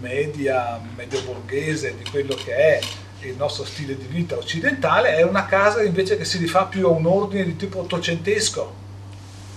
media, 0.00 0.80
medio 0.96 1.22
borghese 1.22 1.96
di 1.96 2.04
quello 2.10 2.34
che 2.34 2.54
è 2.54 2.80
il 3.20 3.36
nostro 3.36 3.64
stile 3.64 3.96
di 3.96 4.06
vita 4.06 4.36
occidentale 4.36 5.16
è 5.16 5.22
una 5.22 5.44
casa 5.44 5.82
invece 5.82 6.16
che 6.16 6.24
si 6.24 6.38
rifà 6.38 6.64
più 6.64 6.86
a 6.86 6.90
un 6.90 7.06
ordine 7.06 7.44
di 7.44 7.56
tipo 7.56 7.80
ottocentesco, 7.80 8.74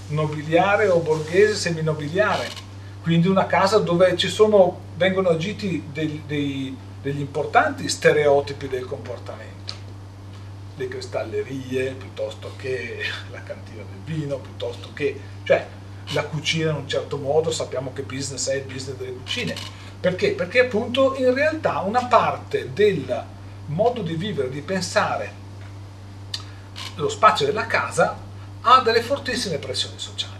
nobiliare 0.10 0.88
o 0.88 1.00
borghese 1.00 1.56
seminobiliare, 1.56 2.48
quindi 3.04 3.28
una 3.28 3.46
casa 3.46 3.78
dove 3.78 4.18
sono, 4.18 4.80
vengono 4.96 5.30
agiti 5.30 5.84
dei, 5.92 6.24
dei 6.26 6.76
degli 7.04 7.20
importanti 7.20 7.90
stereotipi 7.90 8.70
del 8.70 8.86
comportamento, 8.86 9.74
le 10.78 10.88
cristallerie 10.88 11.92
piuttosto 11.92 12.54
che 12.56 13.00
la 13.30 13.44
cantina 13.44 13.84
del 13.84 14.16
vino, 14.16 14.38
piuttosto 14.38 14.92
che, 14.94 15.20
cioè 15.44 15.68
la 16.14 16.24
cucina 16.24 16.70
in 16.70 16.78
un 16.78 16.88
certo 16.88 17.18
modo, 17.18 17.52
sappiamo 17.52 17.92
che 17.92 18.04
business 18.04 18.48
è 18.48 18.56
il 18.56 18.64
business 18.64 18.96
delle 18.96 19.12
cucine. 19.12 19.54
Perché? 20.00 20.32
Perché 20.32 20.62
appunto 20.62 21.16
in 21.18 21.34
realtà 21.34 21.80
una 21.82 22.06
parte 22.06 22.72
del 22.72 23.26
modo 23.66 24.02
di 24.02 24.16
vivere, 24.16 24.50
di 24.50 24.62
pensare 24.62 25.42
lo 26.96 27.10
spazio 27.10 27.46
della 27.46 27.66
casa 27.66 28.18
ha 28.62 28.80
delle 28.80 29.02
fortissime 29.02 29.58
pressioni 29.58 30.00
sociali. 30.00 30.33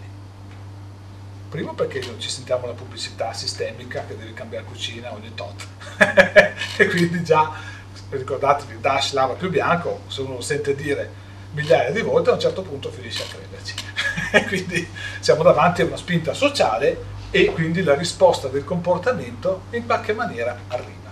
Primo 1.54 1.76
perché 1.76 2.00
non 2.08 2.20
ci 2.20 2.30
sentiamo 2.30 2.66
la 2.66 2.74
pubblicità 2.74 3.32
sistemica 3.32 4.04
che 4.08 4.18
deve 4.18 4.34
cambiare 4.34 4.66
cucina 4.66 5.14
ogni 5.14 5.36
tot. 5.36 5.68
e 6.78 6.88
quindi 6.88 7.24
già, 7.24 7.52
ricordatevi, 8.10 8.80
Dash 8.82 9.14
lava 9.14 9.34
più 9.34 9.52
bianco, 9.52 10.02
se 10.08 10.22
uno 10.22 10.34
lo 10.34 10.42
sente 10.42 10.74
dire 10.74 11.08
migliaia 11.52 11.92
di 11.92 12.02
volte, 12.02 12.32
a 12.32 12.34
un 12.34 12.40
certo 12.40 12.64
punto 12.64 12.90
finisce 12.90 13.22
a 13.22 13.28
crederci. 13.28 13.76
e 14.34 14.46
quindi 14.46 14.90
siamo 15.20 15.44
davanti 15.44 15.84
a 15.84 15.86
una 15.86 15.96
spinta 15.96 16.34
sociale 16.34 16.98
e 17.30 17.46
quindi 17.54 17.84
la 17.84 17.94
risposta 17.94 18.48
del 18.48 18.64
comportamento 18.64 19.66
in 19.74 19.86
qualche 19.86 20.14
maniera 20.14 20.60
arriva. 20.70 21.12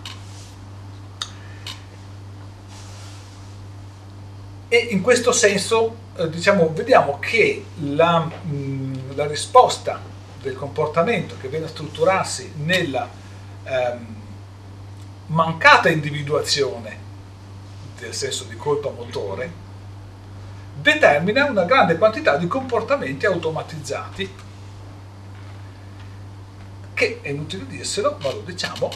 E 4.69 4.77
in 4.89 5.01
questo 5.01 5.31
senso 5.31 5.98
eh, 6.15 6.27
diciamo, 6.31 6.71
vediamo 6.74 7.19
che 7.19 7.63
la, 7.81 8.21
mh, 8.21 9.13
la 9.13 9.27
risposta 9.27 10.10
del 10.41 10.55
comportamento 10.55 11.36
che 11.39 11.48
viene 11.48 11.65
a 11.65 11.69
strutturarsi 11.69 12.53
nella 12.57 13.07
ehm, 13.63 14.15
mancata 15.27 15.89
individuazione 15.89 17.10
del 18.00 18.13
senso 18.13 18.45
di 18.45 18.55
colpa 18.55 18.89
motore, 18.89 19.69
determina 20.81 21.45
una 21.45 21.63
grande 21.63 21.98
quantità 21.98 22.38
di 22.38 22.48
comportamenti 22.48 23.25
automatizzati 23.25 24.29
che, 26.93 27.19
è 27.21 27.29
inutile 27.29 27.65
dirselo, 27.67 28.17
ma 28.21 28.31
lo 28.31 28.41
diciamo, 28.41 28.89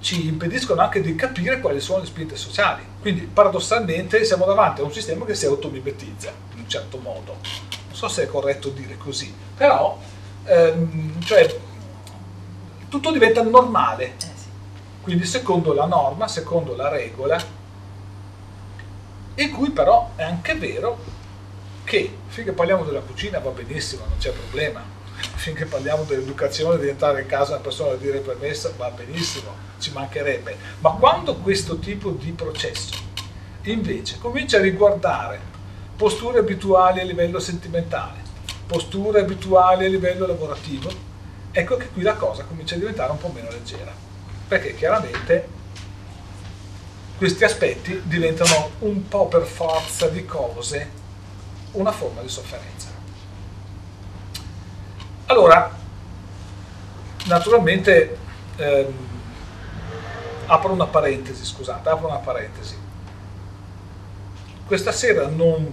ci 0.00 0.26
impediscono 0.26 0.80
anche 0.80 1.00
di 1.00 1.14
capire 1.14 1.60
quali 1.60 1.80
sono 1.80 2.00
le 2.00 2.06
spinte 2.06 2.36
sociali. 2.36 2.84
Quindi 3.00 3.22
paradossalmente 3.22 4.24
siamo 4.24 4.44
davanti 4.44 4.80
a 4.80 4.84
un 4.84 4.92
sistema 4.92 5.24
che 5.24 5.34
si 5.34 5.46
automimetizza 5.46 6.32
in 6.54 6.60
un 6.60 6.68
certo 6.68 6.98
modo. 6.98 7.36
Non 7.86 7.96
so 7.96 8.08
se 8.08 8.24
è 8.24 8.26
corretto 8.26 8.70
dire 8.70 8.96
così, 8.96 9.32
però 9.56 9.98
ehm, 10.44 11.20
cioè, 11.22 11.60
tutto 12.88 13.10
diventa 13.10 13.42
normale. 13.42 14.04
Eh 14.04 14.32
Quindi 15.02 15.24
secondo 15.24 15.72
la 15.72 15.86
norma, 15.86 16.28
secondo 16.28 16.74
la 16.74 16.88
regola, 16.88 17.42
in 19.36 19.50
cui 19.50 19.70
però 19.70 20.12
è 20.16 20.22
anche 20.22 20.54
vero 20.54 21.12
che 21.84 22.18
finché 22.28 22.52
parliamo 22.52 22.84
della 22.84 23.00
cucina 23.00 23.38
va 23.38 23.50
benissimo, 23.50 24.04
non 24.08 24.18
c'è 24.18 24.30
problema, 24.30 24.82
finché 25.34 25.66
parliamo 25.66 26.04
dell'educazione 26.04 26.78
di 26.78 26.88
entrare 26.88 27.22
in 27.22 27.26
casa 27.26 27.52
una 27.52 27.60
persona 27.60 27.92
a 27.92 27.96
dire 27.96 28.20
permessa 28.20 28.72
va 28.76 28.90
benissimo, 28.90 29.50
ci 29.78 29.92
mancherebbe, 29.92 30.56
ma 30.80 30.92
quando 30.92 31.36
questo 31.36 31.78
tipo 31.78 32.10
di 32.10 32.32
processo 32.32 32.94
invece 33.62 34.18
comincia 34.18 34.58
a 34.58 34.60
riguardare 34.60 35.40
posture 35.96 36.38
abituali 36.38 37.00
a 37.00 37.04
livello 37.04 37.38
sentimentale, 37.38 38.22
posture 38.74 39.20
abituali 39.20 39.84
a 39.84 39.88
livello 39.88 40.26
lavorativo, 40.26 40.90
ecco 41.52 41.76
che 41.76 41.90
qui 41.90 42.02
la 42.02 42.14
cosa 42.14 42.42
comincia 42.42 42.74
a 42.74 42.78
diventare 42.78 43.12
un 43.12 43.18
po' 43.18 43.28
meno 43.28 43.48
leggera, 43.48 43.92
perché 44.48 44.74
chiaramente 44.74 45.48
questi 47.16 47.44
aspetti 47.44 48.02
diventano 48.02 48.70
un 48.80 49.06
po' 49.06 49.28
per 49.28 49.42
forza 49.42 50.08
di 50.08 50.24
cose 50.24 50.90
una 51.72 51.92
forma 51.92 52.20
di 52.20 52.28
sofferenza. 52.28 52.88
Allora, 55.26 55.72
naturalmente 57.26 58.18
ehm, 58.56 58.92
apro 60.46 60.72
una 60.72 60.86
parentesi, 60.86 61.44
scusate, 61.44 61.88
apro 61.88 62.08
una 62.08 62.16
parentesi. 62.16 62.76
Questa 64.66 64.90
sera 64.90 65.28
non, 65.28 65.72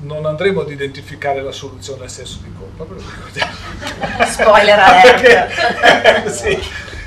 non 0.00 0.26
andremo 0.26 0.62
ad 0.62 0.70
identificare 0.70 1.42
la 1.42 1.52
soluzione 1.52 2.04
al 2.04 2.10
senso 2.10 2.38
di 2.42 2.52
colpa, 2.56 2.84
ve 2.84 3.00
lo 3.00 3.06
ricordiamo. 3.08 3.52
Spoiler 4.30 4.78
alert! 4.78 6.28
sì. 6.30 6.58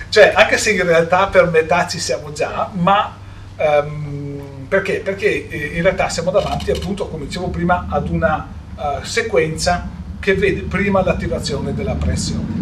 Cioè, 0.10 0.34
anche 0.36 0.58
se 0.58 0.72
in 0.72 0.84
realtà 0.84 1.28
per 1.28 1.50
metà 1.50 1.88
ci 1.88 2.00
siamo 2.00 2.32
già, 2.32 2.70
ma 2.74 3.16
um, 3.58 4.66
perché? 4.68 5.00
Perché 5.00 5.48
eh, 5.50 5.76
in 5.76 5.82
realtà 5.82 6.10
siamo 6.10 6.30
davanti, 6.30 6.70
appunto, 6.72 7.08
come 7.08 7.26
dicevo 7.26 7.48
prima, 7.48 7.88
ad 7.90 8.10
una 8.10 8.48
uh, 8.76 9.04
sequenza 9.04 9.90
che 10.20 10.36
vede 10.36 10.62
prima 10.62 11.04
l'attivazione 11.04 11.74
della 11.74 11.96
pressione. 11.96 12.62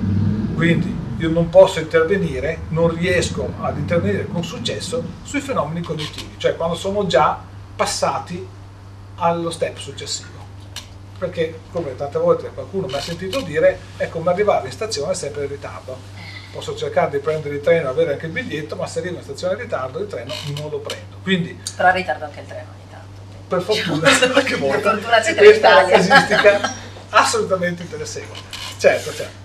Quindi 0.56 0.98
io 1.18 1.30
non 1.30 1.50
posso 1.50 1.80
intervenire, 1.80 2.60
non 2.70 2.96
riesco 2.96 3.54
ad 3.60 3.78
intervenire 3.78 4.28
con 4.28 4.44
successo 4.44 5.04
sui 5.24 5.40
fenomeni 5.40 5.82
cognitivi, 5.82 6.36
cioè 6.38 6.56
quando 6.56 6.76
sono 6.76 7.06
già 7.06 7.40
passati 7.76 8.48
allo 9.22 9.51
step 9.51 9.78
successivo. 9.78 10.40
Perché, 11.18 11.60
come 11.72 11.96
tante 11.96 12.18
volte 12.18 12.50
qualcuno 12.50 12.88
mi 12.88 12.96
ha 12.96 13.01
sentito 13.01 13.42
dire, 13.42 13.80
è 13.98 14.10
come 14.10 14.32
arrivare 14.32 14.68
in 14.68 14.72
stazione 14.74 15.13
sempre 15.13 15.44
in 15.44 15.50
ritardo. 15.50 15.98
Posso 16.51 16.75
cercare 16.75 17.12
di 17.12 17.20
prendere 17.20 17.56
il 17.56 17.62
treno, 17.62 17.90
avere 17.90 18.13
anche 18.13 18.25
il 18.25 18.32
biglietto, 18.32 18.75
ma 18.75 18.88
se 18.88 19.00
arrivo 19.00 19.18
in 19.18 19.24
stazione 19.24 19.54
in 19.54 19.60
ritardo 19.62 20.00
il 20.00 20.08
treno 20.08 20.34
non 20.58 20.70
lo 20.70 20.80
prendo. 20.80 21.18
Quindi, 21.22 21.58
Però 21.75 21.92
ritardo 21.92 22.25
anche 22.25 22.40
il 22.40 22.48
treno 22.48 22.68
ogni 22.72 22.90
tanto. 22.90 23.22
Per 23.48 23.62
fortuna, 23.62 24.32
qualche 24.32 24.56
volta. 24.58 24.78
Per 24.78 25.00
fortuna 25.00 25.20
c'è 25.20 25.36
questa 25.36 25.86
casistica 25.86 26.74
assolutamente 27.10 27.84
interessevole. 27.84 28.40
Certo, 28.78 29.13
certo. 29.13 29.40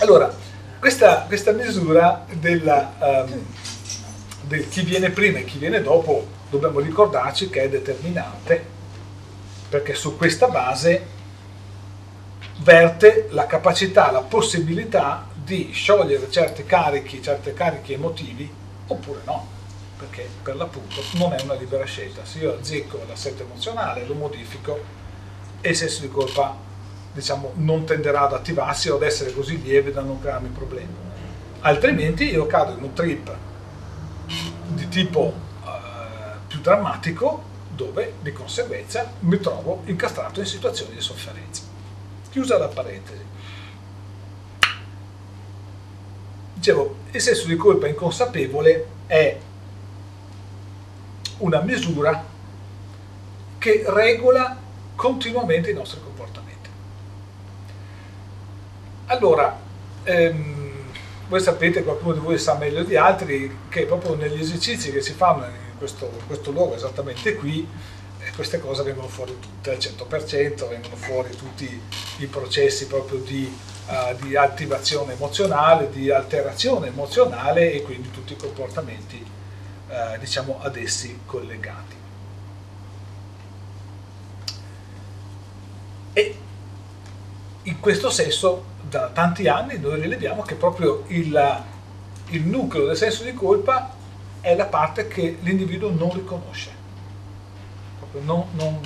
Allora, 0.00 0.32
questa, 0.78 1.24
questa 1.26 1.52
misura 1.52 2.24
della, 2.30 2.92
um, 3.26 3.46
del 4.42 4.68
chi 4.68 4.82
viene 4.82 5.10
prima 5.10 5.38
e 5.38 5.44
chi 5.44 5.58
viene 5.58 5.82
dopo, 5.82 6.26
dobbiamo 6.50 6.80
ricordarci 6.80 7.50
che 7.50 7.62
è 7.62 7.68
determinante, 7.68 8.64
perché 9.68 9.94
su 9.94 10.16
questa 10.16 10.48
base 10.48 11.16
verte 12.58 13.28
la 13.30 13.46
capacità, 13.46 14.10
la 14.10 14.22
possibilità 14.22 15.28
di 15.34 15.70
sciogliere 15.72 16.30
certi 16.30 16.64
carichi, 16.64 17.22
certe 17.22 17.54
carichi 17.54 17.92
emotivi, 17.92 18.50
oppure 18.86 19.20
no, 19.24 19.46
perché 19.98 20.28
per 20.42 20.56
l'appunto 20.56 21.02
non 21.12 21.32
è 21.32 21.42
una 21.42 21.54
libera 21.54 21.84
scelta. 21.84 22.24
Se 22.24 22.38
io 22.38 22.54
azzecco 22.54 23.02
l'assetto 23.06 23.42
emozionale, 23.42 24.06
lo 24.06 24.14
modifico, 24.14 24.78
e 25.60 25.70
il 25.70 25.76
senso 25.76 26.00
di 26.02 26.08
colpa 26.08 26.56
diciamo, 27.12 27.52
non 27.56 27.84
tenderà 27.84 28.22
ad 28.22 28.32
attivarsi 28.32 28.88
o 28.90 28.96
ad 28.96 29.02
essere 29.02 29.32
così 29.32 29.60
lieve 29.60 29.92
da 29.92 30.02
non 30.02 30.20
crearmi 30.20 30.48
problemi. 30.48 30.94
Altrimenti 31.60 32.30
io 32.30 32.46
cado 32.46 32.72
in 32.76 32.82
un 32.82 32.92
trip 32.92 33.36
di 34.68 34.88
tipo 34.88 35.46
più 36.58 36.60
drammatico 36.60 37.56
dove 37.68 38.14
di 38.20 38.32
conseguenza 38.32 39.10
mi 39.20 39.38
trovo 39.38 39.82
incastrato 39.84 40.40
in 40.40 40.46
situazioni 40.46 40.94
di 40.94 41.00
sofferenza. 41.00 41.62
Chiusa 42.30 42.58
la 42.58 42.68
parentesi. 42.68 43.26
Dicevo, 46.54 46.96
il 47.12 47.20
senso 47.20 47.46
di 47.46 47.56
colpa 47.56 47.86
inconsapevole 47.86 48.86
è 49.06 49.38
una 51.38 51.60
misura 51.60 52.24
che 53.58 53.84
regola 53.86 54.56
continuamente 54.96 55.70
i 55.70 55.74
nostri 55.74 56.00
comportamenti. 56.02 56.68
Allora, 59.06 59.56
ehm, 60.02 60.72
voi 61.28 61.40
sapete, 61.40 61.84
qualcuno 61.84 62.14
di 62.14 62.20
voi 62.20 62.38
sa 62.38 62.54
meglio 62.54 62.82
di 62.82 62.96
altri, 62.96 63.56
che 63.68 63.86
proprio 63.86 64.16
negli 64.16 64.40
esercizi 64.40 64.90
che 64.90 65.00
si 65.00 65.12
fanno 65.12 65.44
questo, 65.78 66.10
questo 66.26 66.50
luogo, 66.50 66.74
esattamente 66.74 67.34
qui, 67.34 67.66
eh, 68.18 68.30
queste 68.34 68.60
cose 68.60 68.82
vengono 68.82 69.08
fuori 69.08 69.38
tutte 69.38 69.70
al 69.70 69.78
100%, 69.78 70.68
vengono 70.68 70.96
fuori 70.96 71.30
tutti 71.34 71.80
i 72.18 72.26
processi 72.26 72.86
proprio 72.86 73.20
di, 73.20 73.56
uh, 73.86 74.16
di 74.22 74.36
attivazione 74.36 75.14
emozionale, 75.14 75.88
di 75.90 76.10
alterazione 76.10 76.88
emozionale 76.88 77.72
e 77.72 77.82
quindi 77.82 78.10
tutti 78.10 78.32
i 78.34 78.36
comportamenti 78.36 79.24
uh, 79.88 80.18
diciamo 80.18 80.58
ad 80.60 80.76
essi 80.76 81.20
collegati. 81.24 81.96
E 86.12 86.36
in 87.62 87.80
questo 87.80 88.10
senso 88.10 88.64
da 88.88 89.10
tanti 89.10 89.46
anni 89.46 89.78
noi 89.78 90.00
rileviamo 90.00 90.42
che 90.42 90.54
proprio 90.54 91.04
il, 91.08 91.64
il 92.30 92.42
nucleo 92.46 92.86
del 92.86 92.96
senso 92.96 93.22
di 93.22 93.34
colpa 93.34 93.96
è 94.40 94.54
la 94.54 94.66
parte 94.66 95.08
che 95.08 95.38
l'individuo 95.40 95.90
non 95.90 96.12
riconosce, 96.12 96.70
proprio 97.98 98.22
non, 98.22 98.44
non, 98.52 98.80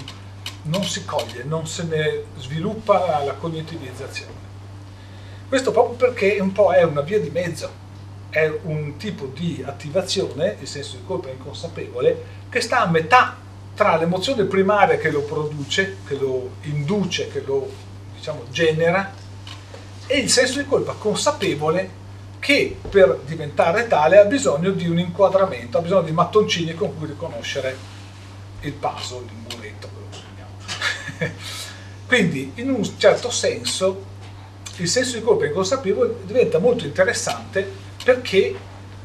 non 0.63 0.85
si 0.85 1.05
coglie, 1.05 1.45
non 1.45 1.67
se 1.67 1.85
ne 1.85 2.25
sviluppa 2.39 3.23
la 3.25 3.35
cognitivizzazione. 3.35 4.51
Questo 5.49 5.71
proprio 5.71 5.97
perché 5.97 6.39
un 6.41 6.53
po' 6.53 6.73
è 6.73 6.83
una 6.83 7.03
via 7.03 7.21
di 7.21 7.31
mezzo, 7.31 7.71
è 8.31 8.51
un 8.63 8.97
tipo 8.97 9.27
di 9.27 9.63
attivazione, 9.65 10.57
il 10.61 10.67
senso 10.67 10.97
di 10.97 11.05
colpa 11.07 11.29
inconsapevole, 11.29 12.25
che 12.49 12.61
sta 12.61 12.81
a 12.81 12.87
metà 12.87 13.37
tra 13.75 13.97
l'emozione 13.97 14.45
primaria 14.45 14.97
che 14.97 15.11
lo 15.11 15.23
produce, 15.23 15.99
che 16.07 16.17
lo 16.17 16.53
induce, 16.63 17.29
che 17.29 17.43
lo 17.43 17.71
diciamo, 18.15 18.45
genera, 18.51 19.13
e 20.07 20.19
il 20.19 20.31
senso 20.31 20.59
di 20.59 20.67
colpa 20.67 20.93
consapevole 20.93 22.01
che 22.43 22.77
per 22.91 23.21
diventare 23.25 23.87
tale 23.87 24.19
ha 24.19 24.25
bisogno 24.25 24.73
di 24.73 24.89
un 24.89 24.99
inquadramento, 24.99 25.79
ha 25.79 25.81
bisogno 25.81 26.03
di 26.03 26.11
mattoncini 26.11 26.75
con 26.75 26.99
cui 26.99 27.07
riconoscere 27.07 27.77
il 28.63 28.73
puzzle, 28.73 29.27
il 29.27 29.55
muretto, 29.55 29.89
Quindi 32.05 32.51
in 32.57 32.71
un 32.71 32.99
certo 32.99 33.31
senso 33.31 34.11
il 34.79 34.89
senso 34.89 35.17
di 35.19 35.23
colpa 35.23 35.47
inconsapevole 35.47 36.17
diventa 36.25 36.59
molto 36.59 36.85
interessante 36.85 37.65
perché 38.03 38.57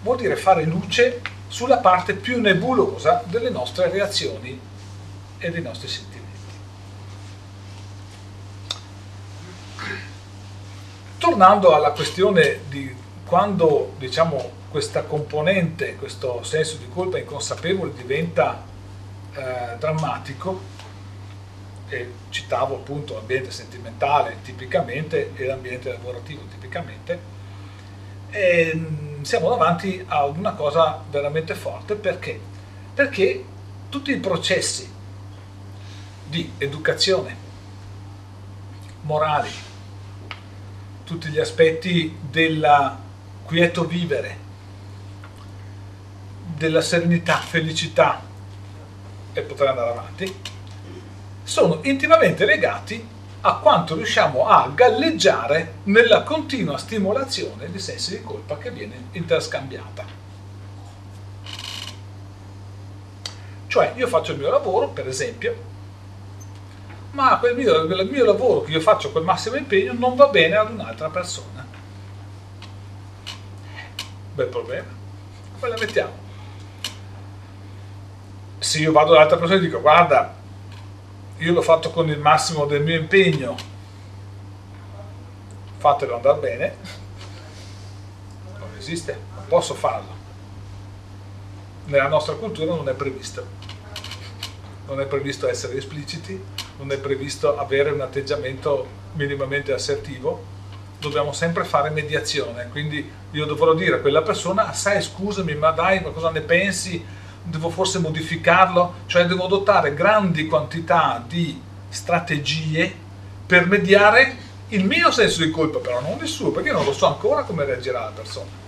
vuol 0.01 0.17
dire 0.17 0.35
fare 0.35 0.63
luce 0.63 1.21
sulla 1.47 1.77
parte 1.77 2.15
più 2.15 2.41
nebulosa 2.41 3.21
delle 3.27 3.51
nostre 3.51 3.91
reazioni 3.91 4.59
e 5.37 5.51
dei 5.51 5.61
nostri 5.61 5.87
sentimenti. 5.87 6.25
Tornando 11.19 11.75
alla 11.75 11.91
questione 11.91 12.61
di 12.67 13.05
quando 13.27 13.93
diciamo, 13.97 14.51
questa 14.71 15.03
componente, 15.03 15.97
questo 15.97 16.43
senso 16.43 16.77
di 16.77 16.87
colpa 16.87 17.19
inconsapevole 17.19 17.93
diventa 17.93 18.63
eh, 19.33 19.75
drammatico, 19.77 20.75
e 21.89 22.11
citavo 22.29 22.75
appunto 22.75 23.13
l'ambiente 23.13 23.51
sentimentale 23.51 24.37
tipicamente 24.43 25.33
e 25.35 25.45
l'ambiente 25.45 25.91
lavorativo 25.91 26.41
tipicamente, 26.49 27.19
e, 28.29 28.85
siamo 29.21 29.49
davanti 29.49 30.03
a 30.07 30.25
una 30.25 30.53
cosa 30.53 31.03
veramente 31.09 31.53
forte 31.53 31.95
perché? 31.95 32.39
Perché 32.93 33.43
tutti 33.89 34.11
i 34.11 34.17
processi 34.17 34.89
di 36.25 36.53
educazione, 36.57 37.35
morali, 39.01 39.51
tutti 41.03 41.27
gli 41.27 41.39
aspetti 41.39 42.17
del 42.21 43.05
quieto 43.47 43.85
vivere, 43.85 44.37
della 46.57 46.81
serenità, 46.81 47.37
felicità 47.37 48.21
e 49.31 49.41
potrei 49.41 49.69
andare 49.69 49.91
avanti, 49.91 50.35
sono 51.43 51.79
intimamente 51.83 52.43
legati 52.43 53.07
a 53.41 53.55
quanto 53.55 53.95
riusciamo 53.95 54.47
a 54.47 54.69
galleggiare 54.75 55.75
nella 55.83 56.23
continua 56.23 56.77
stimolazione 56.77 57.71
di 57.71 57.79
sensi 57.79 58.17
di 58.17 58.23
colpa 58.23 58.57
che 58.57 58.69
viene 58.69 59.07
interscambiata. 59.11 60.03
Cioè 63.67 63.93
io 63.95 64.07
faccio 64.07 64.33
il 64.33 64.39
mio 64.39 64.49
lavoro, 64.49 64.89
per 64.89 65.07
esempio, 65.07 65.55
ma 67.11 67.37
quel 67.37 67.55
mio, 67.55 67.83
il 67.83 68.09
mio 68.11 68.25
lavoro 68.25 68.63
che 68.63 68.71
io 68.71 68.81
faccio 68.81 69.11
col 69.11 69.23
massimo 69.23 69.55
impegno 69.55 69.93
non 69.93 70.15
va 70.15 70.27
bene 70.27 70.55
ad 70.55 70.71
un'altra 70.71 71.09
persona. 71.09 71.66
Bel 74.37 74.49
problema. 74.49 74.85
Come 75.59 75.67
la 75.67 75.77
mettiamo? 75.79 76.13
Se 78.59 78.77
io 78.77 78.91
vado 78.91 79.13
dall'altra 79.13 79.37
persona 79.37 79.59
e 79.59 79.63
dico 79.63 79.81
guarda, 79.81 80.31
io 81.37 81.53
l'ho 81.53 81.61
fatto 81.63 81.89
con 81.89 82.07
il 82.07 82.19
massimo 82.19 82.65
del 82.65 82.83
mio 82.83 82.99
impegno, 82.99 83.55
fatelo 85.77 86.17
andare 86.17 86.39
bene, 86.39 86.75
non 88.59 88.69
esiste, 88.77 89.19
non 89.33 89.47
posso 89.47 89.73
farlo. 89.73 90.15
Nella 91.85 92.07
nostra 92.07 92.35
cultura 92.35 92.75
non 92.75 92.87
è 92.89 92.93
previsto. 92.93 93.43
Non 94.85 95.01
è 95.01 95.07
previsto 95.07 95.47
essere 95.47 95.77
espliciti, 95.77 96.39
non 96.77 96.91
è 96.91 96.99
previsto 96.99 97.57
avere 97.57 97.89
un 97.89 98.01
atteggiamento 98.01 98.85
minimamente 99.13 99.73
assertivo, 99.73 100.56
dobbiamo 100.99 101.31
sempre 101.31 101.63
fare 101.63 101.89
mediazione, 101.89 102.67
quindi 102.71 103.09
io 103.31 103.45
dovrò 103.45 103.73
dire 103.73 103.95
a 103.95 103.99
quella 103.99 104.21
persona, 104.21 104.73
sai 104.73 105.01
scusami, 105.01 105.55
ma 105.55 105.71
dai, 105.71 106.01
ma 106.01 106.09
cosa 106.09 106.31
ne 106.31 106.41
pensi? 106.41 107.03
Devo 107.43 107.69
forse 107.69 107.99
modificarlo? 107.99 108.93
Cioè 109.05 109.25
devo 109.25 109.45
adottare 109.45 109.93
grandi 109.93 110.47
quantità 110.47 111.23
di 111.25 111.61
strategie 111.89 112.93
per 113.45 113.67
mediare 113.67 114.45
il 114.69 114.83
mio 114.83 115.11
senso 115.11 115.43
di 115.43 115.51
colpa, 115.51 115.79
però 115.79 116.01
non 116.01 116.17
il 116.21 116.27
suo, 116.27 116.51
perché 116.51 116.69
io 116.69 116.75
non 116.75 116.85
lo 116.85 116.93
so 116.93 117.07
ancora 117.07 117.43
come 117.43 117.63
reagirà 117.63 118.01
la 118.01 118.11
persona 118.13 118.65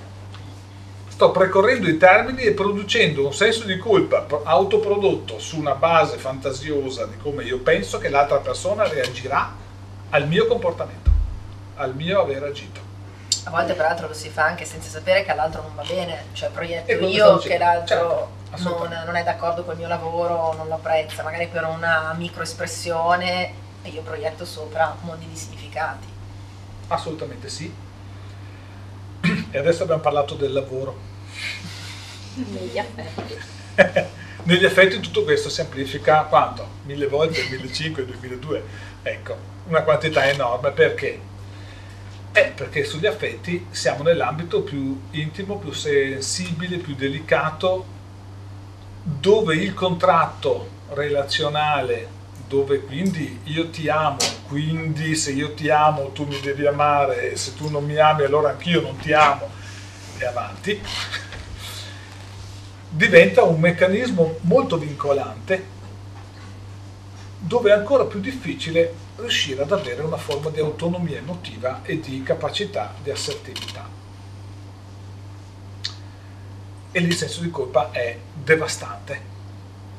sto 1.19 1.31
precorrendo 1.31 1.89
i 1.89 1.97
termini 1.97 2.43
e 2.43 2.53
producendo 2.53 3.25
un 3.25 3.33
senso 3.33 3.65
di 3.65 3.77
colpa 3.77 4.25
autoprodotto 4.41 5.37
su 5.37 5.59
una 5.59 5.75
base 5.75 6.15
fantasiosa 6.15 7.05
di 7.07 7.17
come 7.21 7.43
io 7.43 7.59
penso 7.59 7.97
che 7.97 8.07
l'altra 8.07 8.37
persona 8.37 8.87
reagirà 8.87 9.53
al 10.11 10.29
mio 10.29 10.47
comportamento, 10.47 11.08
al 11.79 11.95
mio 11.95 12.21
aver 12.21 12.43
agito. 12.43 12.87
A 13.45 13.51
volte 13.51 13.73
peraltro 13.73 14.07
lo 14.07 14.13
si 14.13 14.29
fa 14.29 14.43
anche 14.43 14.65
senza 14.65 14.89
sapere 14.89 15.23
che 15.23 15.31
all'altro 15.31 15.61
non 15.61 15.73
va 15.75 15.83
bene, 15.83 16.25
cioè 16.33 16.49
proietto 16.49 16.91
io 16.91 17.37
che 17.37 17.57
l'altro 17.57 18.31
certo, 18.49 18.77
non, 18.87 19.03
non, 19.05 19.15
è 19.15 19.23
d'accordo 19.23 19.63
col 19.63 19.77
mio 19.77 19.87
lavoro, 19.87 20.53
non 20.53 20.67
lo 20.67 20.75
apprezza, 20.75 21.23
magari 21.23 21.47
per 21.47 21.65
una 21.65 22.13
microespressione 22.17 23.53
e 23.81 23.89
io 23.89 24.01
proietto 24.01 24.45
sopra 24.45 24.95
mondi 25.01 25.27
di 25.27 25.35
significati. 25.35 26.07
Assolutamente 26.87 27.49
sì. 27.49 27.73
E 29.51 29.57
adesso 29.57 29.83
abbiamo 29.83 30.01
parlato 30.01 30.35
del 30.35 30.51
lavoro 30.51 30.97
negli 32.35 32.77
affetti. 32.77 33.37
Negli 34.41 34.65
affetti 34.65 34.99
tutto 35.01 35.23
questo 35.25 35.49
si 35.49 35.59
amplifica 35.59 36.23
quanto? 36.23 36.65
Mille 36.83 37.07
volte, 37.07 37.45
1500, 37.49 38.03
2002? 38.03 38.63
Ecco, 39.03 39.37
una 39.67 39.81
quantità 39.83 40.27
enorme 40.29 40.71
perché? 40.71 41.19
Eh, 42.31 42.53
perché 42.55 42.83
sugli 42.85 43.07
affetti 43.07 43.65
siamo 43.71 44.03
nell'ambito 44.03 44.61
più 44.61 44.99
intimo, 45.11 45.57
più 45.57 45.71
sensibile, 45.71 46.77
più 46.77 46.95
delicato, 46.95 47.85
dove 49.01 49.55
il 49.55 49.73
contratto 49.73 50.77
relazionale, 50.89 52.07
dove 52.47 52.81
quindi 52.81 53.41
io 53.45 53.69
ti 53.69 53.89
amo, 53.89 54.17
quindi 54.47 55.15
se 55.15 55.31
io 55.31 55.53
ti 55.53 55.69
amo 55.69 56.11
tu 56.11 56.25
mi 56.25 56.39
devi 56.39 56.67
amare, 56.67 57.31
e 57.31 57.35
se 57.35 57.55
tu 57.55 57.69
non 57.69 57.83
mi 57.83 57.97
ami 57.97 58.23
allora 58.23 58.49
anch'io 58.49 58.81
non 58.81 58.97
ti 58.97 59.11
amo, 59.11 59.49
e 60.17 60.25
avanti 60.25 60.79
diventa 62.89 63.43
un 63.43 63.59
meccanismo 63.59 64.37
molto 64.41 64.77
vincolante 64.77 65.77
dove 67.39 67.69
è 67.69 67.73
ancora 67.73 68.03
più 68.03 68.19
difficile 68.19 68.93
riuscire 69.15 69.61
ad 69.61 69.71
avere 69.71 70.01
una 70.01 70.17
forma 70.17 70.49
di 70.49 70.59
autonomia 70.59 71.17
emotiva 71.17 71.79
e 71.83 71.99
di 71.99 72.21
capacità 72.21 72.93
di 73.01 73.09
assertività. 73.09 73.87
E 76.91 76.99
lì 76.99 77.07
il 77.07 77.15
senso 77.15 77.41
di 77.41 77.49
colpa 77.49 77.91
è 77.91 78.17
devastante. 78.33 79.37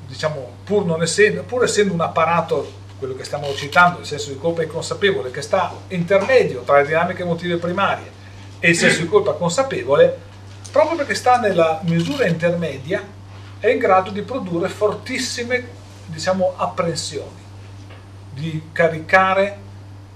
Diciamo, 0.07 0.57
pur, 0.64 1.03
essendo, 1.03 1.42
pur 1.44 1.64
essendo 1.64 1.94
un 1.94 2.00
apparato, 2.00 2.79
quello 2.98 3.14
che 3.14 3.24
stiamo 3.24 3.55
citando, 3.55 4.00
il 4.00 4.07
senso 4.07 4.31
di 4.31 4.38
colpa 4.38 4.62
inconsapevole, 4.62 5.31
che 5.31 5.40
sta 5.40 5.72
intermedio 5.88 6.62
tra 6.62 6.81
le 6.81 6.87
dinamiche 6.87 7.22
emotive 7.22 7.57
primarie 7.57 8.18
e 8.59 8.70
il 8.70 8.76
senso 8.76 9.00
di 9.00 9.07
colpa 9.07 9.33
consapevole, 9.33 10.18
proprio 10.70 10.96
perché 10.96 11.14
sta 11.14 11.38
nella 11.38 11.81
misura 11.85 12.26
intermedia, 12.26 13.03
è 13.59 13.68
in 13.68 13.79
grado 13.79 14.11
di 14.11 14.22
produrre 14.22 14.68
fortissime 14.68 15.79
diciamo, 16.10 16.54
apprensioni, 16.56 17.48
di 18.32 18.68
caricare 18.72 19.58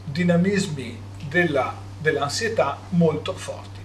dinamismi 0.04 1.00
della, 1.28 1.74
dell'ansietà 1.98 2.78
molto 2.90 3.32
forti. 3.32 3.80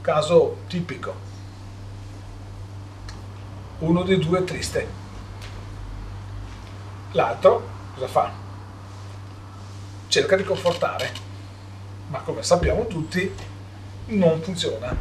Caso 0.00 0.58
tipico. 0.66 1.24
Uno 3.78 4.02
dei 4.02 4.18
due 4.18 4.40
è 4.40 4.44
triste. 4.44 4.88
L'altro 7.12 7.68
cosa 7.94 8.08
fa? 8.08 8.32
Cerca 10.08 10.36
di 10.36 10.44
confortare, 10.44 11.12
ma 12.08 12.20
come 12.20 12.42
sappiamo 12.42 12.86
tutti 12.86 13.32
non 14.06 14.40
funziona. 14.42 14.96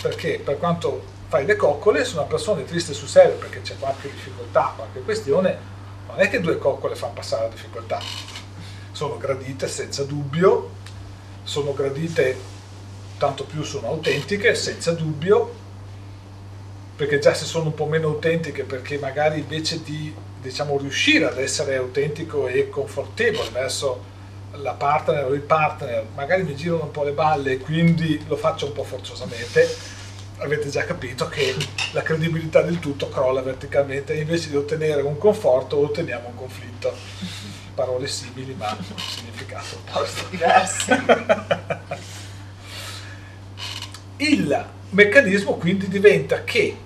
Perché 0.00 0.40
per 0.42 0.58
quanto 0.58 1.18
fai 1.30 1.46
le 1.46 1.54
coccole, 1.54 2.04
se 2.04 2.14
una 2.14 2.24
persona 2.24 2.60
è 2.60 2.64
triste 2.64 2.92
sul 2.92 3.06
serio 3.06 3.36
perché 3.36 3.62
c'è 3.62 3.78
qualche 3.78 4.10
difficoltà, 4.10 4.72
qualche 4.74 5.00
questione, 5.02 5.56
non 6.08 6.18
è 6.18 6.28
che 6.28 6.40
due 6.40 6.58
coccole 6.58 6.96
fanno 6.96 7.12
passare 7.12 7.44
la 7.44 7.50
difficoltà. 7.50 8.00
Sono 8.90 9.16
gradite 9.16 9.68
senza 9.68 10.02
dubbio, 10.02 10.70
sono 11.44 11.72
gradite 11.72 12.36
tanto 13.16 13.44
più 13.44 13.62
sono 13.62 13.86
autentiche, 13.86 14.56
senza 14.56 14.90
dubbio, 14.90 15.54
perché 16.96 17.20
già 17.20 17.32
se 17.32 17.44
sono 17.44 17.66
un 17.66 17.74
po' 17.74 17.86
meno 17.86 18.08
autentiche, 18.08 18.64
perché 18.64 18.98
magari 18.98 19.38
invece 19.38 19.84
di 19.84 20.12
diciamo, 20.40 20.78
riuscire 20.78 21.26
ad 21.26 21.38
essere 21.38 21.76
autentico 21.76 22.48
e 22.48 22.68
confortevole 22.68 23.50
verso 23.50 24.08
la 24.54 24.72
partner 24.72 25.26
o 25.26 25.34
il 25.34 25.42
partner 25.42 26.06
magari 26.16 26.42
mi 26.42 26.56
girano 26.56 26.82
un 26.82 26.90
po' 26.90 27.04
le 27.04 27.12
balle 27.12 27.52
e 27.52 27.58
quindi 27.58 28.20
lo 28.26 28.34
faccio 28.34 28.66
un 28.66 28.72
po' 28.72 28.82
forzosamente, 28.82 29.68
avete 30.40 30.68
già 30.68 30.84
capito 30.84 31.28
che 31.28 31.54
la 31.92 32.02
credibilità 32.02 32.62
del 32.62 32.78
tutto 32.78 33.08
crolla 33.08 33.42
verticalmente 33.42 34.14
e 34.14 34.20
invece 34.20 34.48
di 34.50 34.56
ottenere 34.56 35.02
un 35.02 35.18
conforto 35.18 35.78
otteniamo 35.78 36.28
un 36.28 36.34
conflitto. 36.34 36.92
Parole 37.74 38.06
simili 38.06 38.54
ma 38.54 38.76
significato 38.96 39.80
diverso. 40.30 40.94
Il 44.16 44.68
meccanismo 44.90 45.54
quindi 45.54 45.88
diventa 45.88 46.44
che 46.44 46.76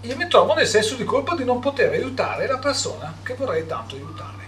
io 0.00 0.16
mi 0.16 0.28
trovo 0.28 0.54
nel 0.54 0.66
senso 0.66 0.94
di 0.94 1.04
colpa 1.04 1.34
di 1.34 1.44
non 1.44 1.58
poter 1.58 1.92
aiutare 1.92 2.46
la 2.46 2.58
persona 2.58 3.14
che 3.22 3.34
vorrei 3.34 3.66
tanto 3.66 3.96
aiutare. 3.96 4.44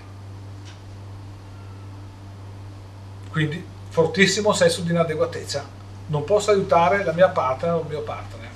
Quindi 3.30 3.62
fortissimo 3.88 4.52
senso 4.52 4.82
di 4.82 4.90
inadeguatezza. 4.90 5.77
Non 6.08 6.24
posso 6.24 6.50
aiutare 6.50 7.04
la 7.04 7.12
mia 7.12 7.28
partner 7.28 7.74
o 7.74 7.80
il 7.80 7.86
mio 7.86 8.02
partner. 8.02 8.48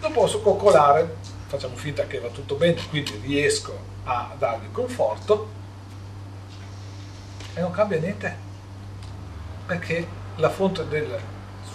Non 0.00 0.12
posso 0.12 0.40
coccolare, 0.40 1.16
facciamo 1.46 1.76
finta 1.76 2.06
che 2.06 2.20
va 2.20 2.28
tutto 2.28 2.54
bene, 2.54 2.80
quindi 2.88 3.20
riesco 3.24 3.76
a 4.04 4.34
dargli 4.38 4.70
conforto 4.70 5.50
e 7.54 7.60
non 7.60 7.70
cambia 7.70 7.98
niente. 7.98 8.36
Perché 9.66 10.06
la 10.36 10.48
fonte 10.48 10.86
della 10.88 11.18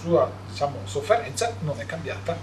sua 0.00 0.30
diciamo, 0.48 0.78
sofferenza 0.84 1.54
non 1.60 1.78
è 1.80 1.86
cambiata. 1.86 2.36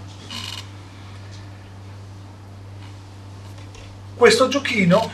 Questo 4.14 4.48
giochino, 4.48 5.10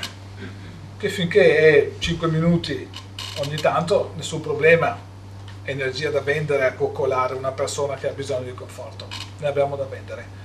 che 0.99 1.09
finché 1.09 1.57
è 1.57 1.99
5 1.99 2.29
minuti 2.29 2.89
ogni 3.39 3.57
tanto 3.57 4.13
nessun 4.17 4.41
problema, 4.41 5.11
energia 5.65 6.11
da 6.11 6.21
vendere 6.21 6.65
a 6.65 6.75
coccolare 6.75 7.35
una 7.35 7.53
persona 7.53 7.95
che 7.95 8.09
ha 8.09 8.13
bisogno 8.13 8.45
di 8.45 8.55
conforto, 8.55 9.07
ne 9.39 9.47
abbiamo 9.47 9.77
da 9.77 9.85
vendere. 9.85 10.41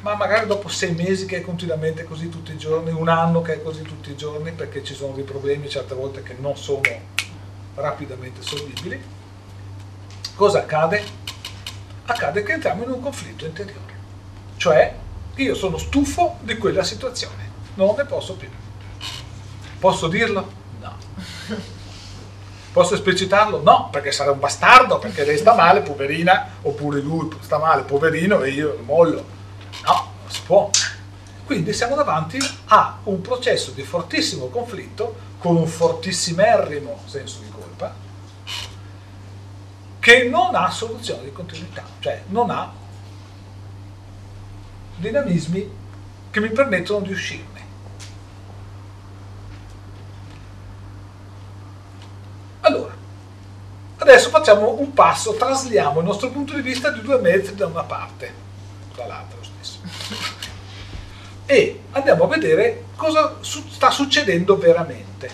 Ma 0.00 0.14
magari 0.14 0.46
dopo 0.46 0.68
sei 0.68 0.92
mesi 0.92 1.26
che 1.26 1.38
è 1.38 1.40
continuamente 1.40 2.04
così 2.04 2.28
tutti 2.28 2.52
i 2.52 2.58
giorni, 2.58 2.90
un 2.90 3.08
anno 3.08 3.42
che 3.42 3.54
è 3.54 3.62
così 3.62 3.82
tutti 3.82 4.10
i 4.10 4.16
giorni, 4.16 4.52
perché 4.52 4.84
ci 4.84 4.94
sono 4.94 5.14
dei 5.14 5.24
problemi 5.24 5.68
certe 5.68 5.94
volte 5.94 6.22
che 6.22 6.36
non 6.38 6.56
sono 6.56 6.80
rapidamente 7.74 8.42
solvibili, 8.42 9.02
cosa 10.34 10.60
accade? 10.60 11.02
Accade 12.04 12.42
che 12.42 12.52
entriamo 12.52 12.84
in 12.84 12.90
un 12.90 13.00
conflitto 13.00 13.46
interiore. 13.46 13.94
Cioè, 14.56 14.94
io 15.36 15.54
sono 15.54 15.76
stufo 15.76 16.38
di 16.40 16.56
quella 16.56 16.84
situazione, 16.84 17.50
non 17.74 17.94
ne 17.96 18.04
posso 18.04 18.34
più. 18.36 18.48
Posso 19.78 20.08
dirlo? 20.08 20.52
No. 20.80 20.96
Posso 22.76 22.92
esplicitarlo? 22.92 23.62
No, 23.62 23.88
perché 23.90 24.12
sarà 24.12 24.32
un 24.32 24.38
bastardo, 24.38 24.98
perché 24.98 25.24
lei 25.24 25.38
sta 25.38 25.54
male, 25.54 25.80
poverina, 25.80 26.56
oppure 26.60 27.00
lui 27.00 27.26
sta 27.40 27.56
male, 27.56 27.84
poverino, 27.84 28.42
e 28.42 28.50
io 28.50 28.74
lo 28.74 28.82
mollo. 28.82 29.24
No, 29.86 30.10
non 30.20 30.30
si 30.30 30.42
può. 30.44 30.68
Quindi 31.46 31.72
siamo 31.72 31.94
davanti 31.96 32.38
a 32.66 32.98
un 33.04 33.22
processo 33.22 33.70
di 33.70 33.80
fortissimo 33.80 34.48
conflitto 34.48 35.16
con 35.38 35.56
un 35.56 35.66
fortissimerrimo 35.66 37.00
senso 37.06 37.38
di 37.38 37.48
colpa 37.48 37.94
che 39.98 40.24
non 40.24 40.54
ha 40.54 40.68
soluzione 40.68 41.24
di 41.24 41.32
continuità, 41.32 41.82
cioè 42.00 42.24
non 42.26 42.50
ha 42.50 42.70
dinamismi 44.96 45.70
che 46.30 46.40
mi 46.40 46.50
permettono 46.50 47.06
di 47.06 47.12
uscirne. 47.12 47.55
Allora, 52.66 52.92
adesso 53.98 54.28
facciamo 54.28 54.80
un 54.80 54.92
passo, 54.92 55.34
trasliamo 55.34 56.00
il 56.00 56.04
nostro 56.04 56.30
punto 56.30 56.52
di 56.52 56.62
vista 56.62 56.90
di 56.90 57.00
due 57.00 57.20
metri 57.20 57.54
da 57.54 57.66
una 57.66 57.84
parte, 57.84 58.34
dall'altra 58.96 59.38
lo 59.38 59.44
stesso, 59.44 59.78
e 61.46 61.82
andiamo 61.92 62.24
a 62.24 62.26
vedere 62.26 62.86
cosa 62.96 63.36
sta 63.40 63.92
succedendo 63.92 64.58
veramente. 64.58 65.30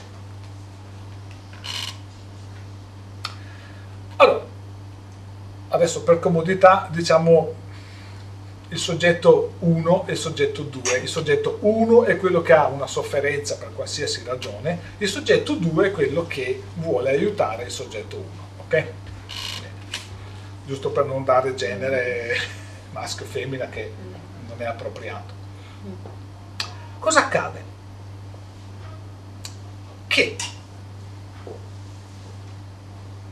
Allora, 4.17 4.45
adesso 5.69 6.03
per 6.03 6.19
comodità 6.19 6.87
diciamo 6.91 7.55
il 8.73 8.79
soggetto 8.79 9.57
1 9.59 10.07
e 10.07 10.13
il 10.13 10.19
soggetto 10.19 10.63
2. 10.63 10.99
Il 11.01 11.09
soggetto 11.09 11.59
1 11.61 12.05
è 12.05 12.17
quello 12.17 12.41
che 12.41 12.55
ha 12.55 12.67
una 12.69 12.87
sofferenza 12.87 13.57
per 13.57 13.75
qualsiasi 13.75 14.25
ragione, 14.25 14.97
il 14.99 15.09
soggetto 15.09 15.55
2 15.55 15.89
è 15.89 15.91
quello 15.91 16.27
che 16.27 16.63
vuole 16.77 17.11
aiutare 17.11 17.65
il 17.65 17.71
soggetto 17.71 18.17
1. 18.17 18.27
Ok? 18.61 18.85
Giusto 20.67 20.91
per 20.91 21.05
non 21.05 21.23
dare 21.23 21.55
genere 21.55 22.35
maschio 22.93 23.27
femmina 23.27 23.69
che 23.69 23.93
non 24.49 24.61
è 24.61 24.65
appropriato. 24.65 25.35
Cosa 26.99 27.27
accade? 27.27 27.71
Che 30.07 30.37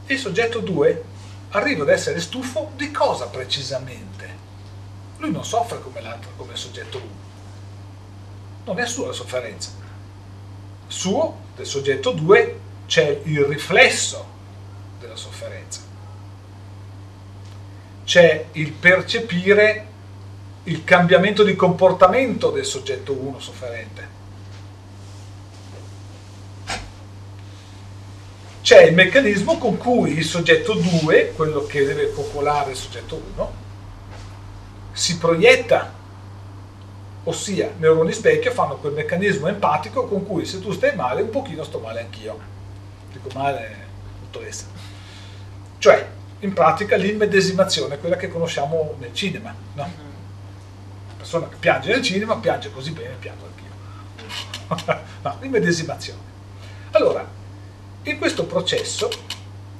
il 0.07 0.18
soggetto 0.18 0.59
2 0.59 1.05
arriva 1.50 1.83
ad 1.85 1.88
essere 1.88 2.20
stufo 2.20 2.72
di 2.76 2.90
cosa 2.90 3.26
precisamente? 3.26 4.39
Lui 5.20 5.30
non 5.30 5.44
soffre 5.44 5.80
come 5.83 6.00
l'altro, 6.00 6.30
come 6.37 6.52
il 6.52 6.59
soggetto 6.59 6.96
1. 6.96 7.06
Non 8.64 8.78
è 8.78 8.87
sua 8.87 9.09
la 9.09 9.12
sofferenza. 9.12 9.70
Suo, 10.87 11.37
del 11.56 11.66
soggetto 11.66 12.12
2, 12.12 12.61
c'è 12.87 13.20
il 13.24 13.44
riflesso 13.44 14.26
della 14.98 15.16
sofferenza. 15.16 15.83
C'è 18.04 18.46
il 18.52 18.72
percepire 18.72 19.87
il 20.64 20.85
cambiamento 20.85 21.42
di 21.42 21.54
comportamento 21.54 22.50
del 22.50 22.64
soggetto 22.64 23.12
1 23.12 23.40
sofferente. 23.40 24.09
C'è 28.62 28.85
il 28.85 28.94
meccanismo 28.94 29.59
con 29.59 29.76
cui 29.76 30.16
il 30.16 30.24
soggetto 30.24 30.72
2, 30.72 31.33
quello 31.37 31.66
che 31.66 31.85
deve 31.85 32.11
coccolare 32.11 32.70
il 32.70 32.76
soggetto 32.76 33.20
1, 33.35 33.60
si 35.00 35.16
proietta, 35.16 35.90
ossia 37.24 37.72
neuroni 37.78 38.12
specchio 38.12 38.52
fanno 38.52 38.76
quel 38.76 38.92
meccanismo 38.92 39.48
empatico 39.48 40.06
con 40.06 40.26
cui 40.26 40.44
se 40.44 40.60
tu 40.60 40.72
stai 40.72 40.94
male 40.94 41.22
un 41.22 41.30
pochino 41.30 41.64
sto 41.64 41.78
male 41.78 42.00
anch'io. 42.00 42.38
Dico 43.10 43.30
male, 43.32 43.86
dottoressa. 44.20 44.66
Cioè, 45.78 46.06
in 46.40 46.52
pratica 46.52 46.96
l'immedesimazione, 46.96 47.98
quella 47.98 48.16
che 48.16 48.28
conosciamo 48.28 48.96
nel 48.98 49.14
cinema, 49.14 49.54
no? 49.72 49.82
La 51.08 51.14
persona 51.16 51.48
che 51.48 51.56
piange 51.58 51.92
nel 51.92 52.02
cinema 52.02 52.36
piange 52.36 52.70
così 52.70 52.90
bene, 52.90 53.14
piango 53.18 53.46
anch'io. 53.46 55.00
no, 55.22 55.36
l'immedesimazione. 55.40 56.20
Allora, 56.90 57.26
in 58.02 58.18
questo 58.18 58.44
processo 58.44 59.08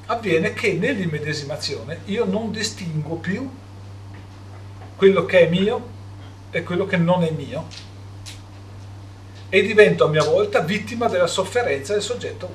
avviene 0.07 0.55
che 0.55 0.73
nell'immedesimazione 0.73 2.01
io 2.07 2.25
non 2.25 2.51
distingo 2.51 3.17
più 3.17 3.69
quello 5.01 5.25
che 5.25 5.47
è 5.47 5.49
mio 5.49 5.83
e 6.51 6.63
quello 6.63 6.85
che 6.85 6.99
non 6.99 7.23
è 7.23 7.31
mio 7.31 7.65
e 9.49 9.63
divento 9.63 10.05
a 10.05 10.09
mia 10.09 10.23
volta 10.23 10.61
vittima 10.61 11.09
della 11.09 11.27
sofferenza 11.27 11.95
del 11.95 12.03
soggetto 12.03 12.45
1. 12.45 12.55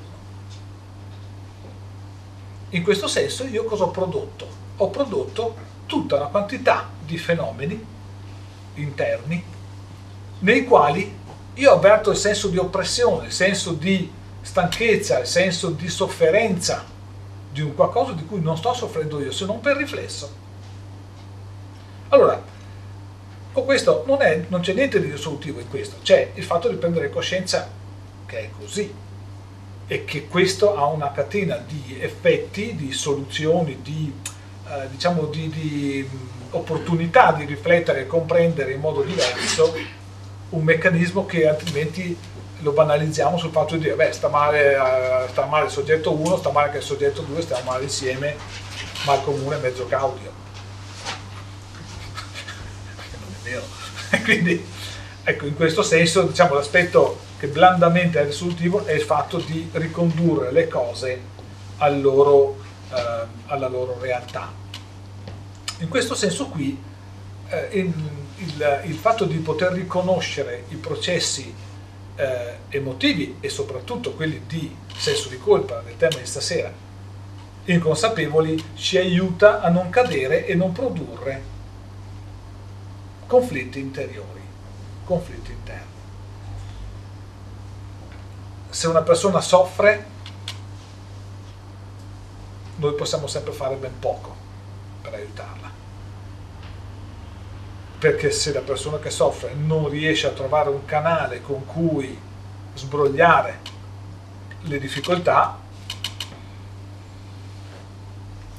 In 2.69 2.83
questo 2.83 3.07
senso 3.07 3.45
io 3.45 3.63
cosa 3.63 3.85
ho 3.85 3.89
prodotto? 3.89 4.47
Ho 4.77 4.91
prodotto 4.91 5.55
tutta 5.87 6.17
una 6.17 6.27
quantità 6.27 6.87
di 7.03 7.17
fenomeni 7.17 7.83
interni 8.75 9.43
nei 10.37 10.65
quali 10.65 11.17
io 11.55 11.71
avverto 11.71 12.11
il 12.11 12.17
senso 12.17 12.49
di 12.49 12.59
oppressione, 12.59 13.25
il 13.25 13.31
senso 13.31 13.71
di 13.71 14.11
stanchezza, 14.41 15.17
il 15.17 15.25
senso 15.25 15.71
di 15.71 15.89
sofferenza 15.89 16.85
di 17.51 17.61
un 17.61 17.73
qualcosa 17.73 18.11
di 18.11 18.23
cui 18.23 18.39
non 18.39 18.55
sto 18.55 18.71
soffrendo 18.75 19.19
io, 19.19 19.31
se 19.31 19.45
non 19.45 19.61
per 19.61 19.77
riflesso. 19.77 20.44
Allora, 22.09 22.41
con 23.51 23.65
questo 23.65 24.03
non, 24.05 24.21
è, 24.21 24.45
non 24.49 24.61
c'è 24.61 24.73
niente 24.73 24.99
di 24.99 25.09
risolutivo 25.09 25.59
in 25.59 25.69
questo, 25.69 25.97
c'è 26.03 26.31
il 26.33 26.43
fatto 26.43 26.67
di 26.67 26.75
prendere 26.75 27.09
coscienza 27.09 27.69
che 28.25 28.39
è 28.39 28.49
così 28.59 28.93
e 29.87 30.03
che 30.03 30.27
questo 30.27 30.75
ha 30.75 30.85
una 30.85 31.11
catena 31.11 31.55
di 31.57 31.97
effetti, 31.99 32.75
di 32.75 32.91
soluzioni, 32.91 33.81
di, 33.81 34.13
eh, 34.67 34.89
diciamo 34.89 35.25
di, 35.25 35.49
di 35.49 36.09
opportunità 36.49 37.31
di 37.31 37.45
riflettere 37.45 38.01
e 38.01 38.07
comprendere 38.07 38.73
in 38.73 38.79
modo 38.79 39.01
diverso 39.01 39.73
un 40.49 40.63
meccanismo 40.63 41.25
che 41.25 41.47
altrimenti 41.47 42.17
lo 42.59 42.71
banalizziamo 42.71 43.37
sul 43.37 43.51
fatto 43.51 43.75
di 43.75 43.81
dire 43.83 43.95
beh 43.95 44.11
sta 44.11 44.27
male, 44.27 44.73
eh, 44.73 45.29
sta 45.29 45.45
male 45.45 45.65
il 45.65 45.71
soggetto 45.71 46.11
1, 46.13 46.37
sta 46.37 46.51
male 46.51 46.67
anche 46.67 46.79
il 46.79 46.83
soggetto 46.83 47.21
2, 47.21 47.41
stiamo 47.41 47.71
male 47.71 47.83
insieme, 47.83 48.35
mal 49.05 49.23
comune 49.23 49.57
mezzo 49.57 49.85
caudio. 49.85 50.34
Vero? 53.45 53.63
Quindi, 54.23 54.65
ecco, 55.23 55.45
in 55.45 55.55
questo 55.55 55.83
senso, 55.83 56.23
diciamo, 56.23 56.55
l'aspetto 56.55 57.19
che 57.37 57.47
blandamente 57.47 58.19
è 58.19 58.25
risolutivo 58.25 58.85
è 58.85 58.93
il 58.93 59.01
fatto 59.01 59.37
di 59.37 59.69
ricondurre 59.73 60.51
le 60.51 60.67
cose 60.67 61.33
al 61.77 62.01
loro, 62.01 62.57
eh, 62.91 63.25
alla 63.47 63.67
loro 63.67 63.97
realtà. 63.99 64.51
In 65.79 65.89
questo 65.89 66.15
senso 66.15 66.47
qui, 66.47 66.77
eh, 67.49 67.67
il, 67.73 67.93
il, 68.37 68.81
il, 68.85 68.95
fatto 68.95 69.25
di 69.25 69.37
poter 69.37 69.73
riconoscere 69.73 70.63
i 70.69 70.75
processi 70.75 71.53
eh, 72.15 72.57
emotivi 72.69 73.37
e 73.41 73.49
soprattutto 73.49 74.13
quelli 74.13 74.43
di 74.47 74.73
senso 74.95 75.27
di 75.29 75.37
colpa 75.37 75.81
del 75.85 75.97
tema 75.97 76.17
di 76.17 76.25
stasera, 76.25 76.71
inconsapevoli, 77.65 78.63
ci 78.75 78.97
aiuta 78.97 79.61
a 79.61 79.69
non 79.69 79.89
cadere 79.89 80.45
e 80.45 80.55
non 80.55 80.71
produrre 80.71 81.53
conflitti 83.27 83.79
interiori, 83.79 84.41
conflitti 85.03 85.51
interni. 85.51 85.93
Se 88.69 88.87
una 88.87 89.01
persona 89.01 89.41
soffre, 89.41 90.05
noi 92.77 92.93
possiamo 92.93 93.27
sempre 93.27 93.53
fare 93.53 93.75
ben 93.75 93.97
poco 93.99 94.35
per 95.01 95.13
aiutarla. 95.13 95.71
Perché 97.97 98.31
se 98.31 98.51
la 98.53 98.59
persona 98.59 98.99
che 98.99 99.09
soffre 99.09 99.53
non 99.53 99.89
riesce 99.89 100.27
a 100.27 100.31
trovare 100.31 100.69
un 100.69 100.85
canale 100.85 101.41
con 101.41 101.65
cui 101.65 102.19
sbrogliare 102.75 103.59
le 104.63 104.79
difficoltà, 104.79 105.57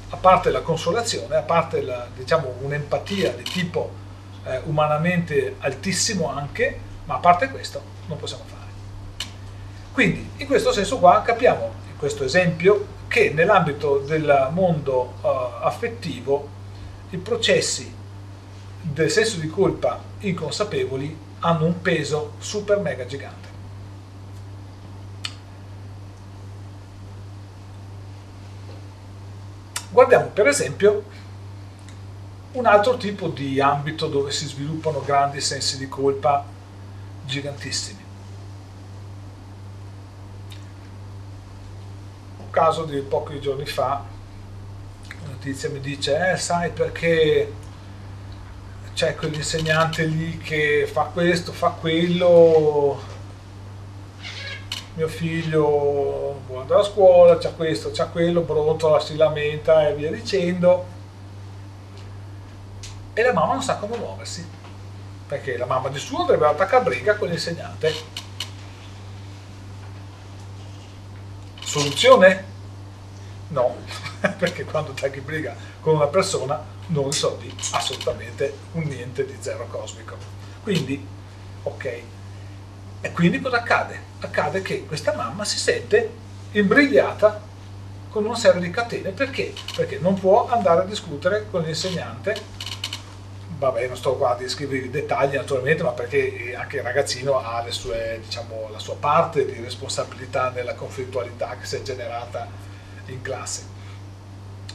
a 0.09 0.15
parte 0.17 0.49
la 0.49 0.61
consolazione, 0.61 1.35
a 1.35 1.41
parte 1.41 1.81
la, 1.81 2.07
diciamo, 2.15 2.55
un'empatia 2.61 3.33
di 3.33 3.43
tipo 3.43 4.05
eh, 4.47 4.61
umanamente 4.65 5.55
altissimo 5.59 6.29
anche, 6.29 6.79
ma 7.05 7.15
a 7.15 7.19
parte 7.19 7.49
questo 7.49 7.81
non 8.07 8.17
possiamo 8.17 8.43
fare. 8.45 8.65
Quindi 9.91 10.29
in 10.37 10.47
questo 10.47 10.71
senso 10.71 10.99
qua 10.99 11.21
capiamo, 11.21 11.73
in 11.89 11.97
questo 11.97 12.23
esempio, 12.23 12.95
che 13.07 13.31
nell'ambito 13.31 13.99
del 13.99 14.49
mondo 14.51 15.15
uh, 15.21 15.27
affettivo 15.63 16.49
i 17.09 17.17
processi 17.17 17.93
del 18.81 19.09
senso 19.09 19.39
di 19.39 19.47
colpa 19.47 19.99
inconsapevoli 20.19 21.17
hanno 21.39 21.65
un 21.65 21.81
peso 21.81 22.33
super 22.39 22.79
mega 22.79 23.05
gigante. 23.05 23.47
Guardiamo 29.89 30.27
per 30.27 30.47
esempio 30.47 31.05
un 32.57 32.65
altro 32.65 32.97
tipo 32.97 33.27
di 33.27 33.61
ambito 33.61 34.07
dove 34.07 34.31
si 34.31 34.47
sviluppano 34.47 35.03
grandi 35.03 35.39
sensi 35.41 35.77
di 35.77 35.87
colpa 35.87 36.43
gigantissimi. 37.23 38.03
Un 42.37 42.49
caso 42.49 42.85
di 42.85 42.99
pochi 43.01 43.39
giorni 43.39 43.65
fa, 43.65 44.03
una 45.21 45.31
notizia 45.31 45.69
mi 45.69 45.79
dice, 45.79 46.31
eh 46.31 46.37
sai 46.37 46.71
perché 46.71 47.53
c'è 48.93 49.15
quell'insegnante 49.15 50.05
lì 50.05 50.39
che 50.39 50.89
fa 50.91 51.03
questo, 51.03 51.51
fa 51.51 51.69
quello, 51.69 52.99
mio 54.95 55.07
figlio 55.07 56.41
andare 56.59 56.81
a 56.81 56.83
scuola, 56.83 57.37
c'ha 57.37 57.51
questo, 57.51 57.91
c'ha 57.93 58.07
quello, 58.07 58.41
brontola, 58.41 58.99
si 58.99 59.15
lamenta 59.15 59.87
e 59.87 59.93
via 59.93 60.11
dicendo. 60.11 60.95
E 63.17 63.23
la 63.23 63.33
mamma 63.33 63.53
non 63.53 63.63
sa 63.63 63.77
come 63.77 63.97
muoversi, 63.97 64.47
perché 65.25 65.57
la 65.57 65.65
mamma 65.65 65.89
di 65.89 65.97
suo 65.97 66.19
dovrebbe 66.19 66.45
attaccare 66.45 66.83
a 66.83 66.85
briga 66.85 67.15
con 67.15 67.29
l'insegnante. 67.29 67.91
Soluzione? 71.63 72.45
No, 73.47 73.75
perché 74.37 74.65
quando 74.65 74.91
attacchi 74.91 75.21
briga 75.21 75.55
con 75.81 75.95
una 75.95 76.05
persona 76.05 76.63
non 76.89 77.05
risolvi 77.05 77.51
assolutamente 77.71 78.55
un 78.73 78.83
niente 78.83 79.25
di 79.25 79.35
zero 79.39 79.65
cosmico. 79.65 80.15
Quindi, 80.61 81.03
ok. 81.63 82.01
E 83.01 83.11
quindi 83.13 83.41
cosa 83.41 83.57
accade? 83.57 83.99
Accade 84.19 84.61
che 84.61 84.85
questa 84.85 85.15
mamma 85.15 85.43
si 85.43 85.57
sente 85.57 86.07
imbrigliata 86.51 87.41
con 88.11 88.25
una 88.25 88.35
serie 88.35 88.61
di 88.61 88.69
catene. 88.69 89.09
Perché? 89.09 89.55
Perché 89.75 89.97
non 89.97 90.19
può 90.19 90.47
andare 90.47 90.81
a 90.81 90.85
discutere 90.85 91.47
con 91.49 91.63
l'insegnante. 91.63 92.56
Vabbè, 93.57 93.87
non 93.87 93.97
sto 93.97 94.15
qua 94.15 94.31
a 94.31 94.35
descrivere 94.35 94.85
i 94.85 94.89
dettagli 94.89 95.35
naturalmente, 95.35 95.83
ma 95.83 95.91
perché 95.91 96.55
anche 96.55 96.77
il 96.77 96.83
ragazzino 96.83 97.39
ha 97.39 97.65
sue, 97.69 98.19
diciamo, 98.23 98.69
la 98.71 98.79
sua 98.79 98.95
parte 98.95 99.45
di 99.45 99.59
responsabilità 99.61 100.51
nella 100.51 100.75
conflittualità 100.75 101.57
che 101.59 101.65
si 101.65 101.77
è 101.77 101.81
generata 101.81 102.47
in 103.07 103.21
classe 103.21 103.75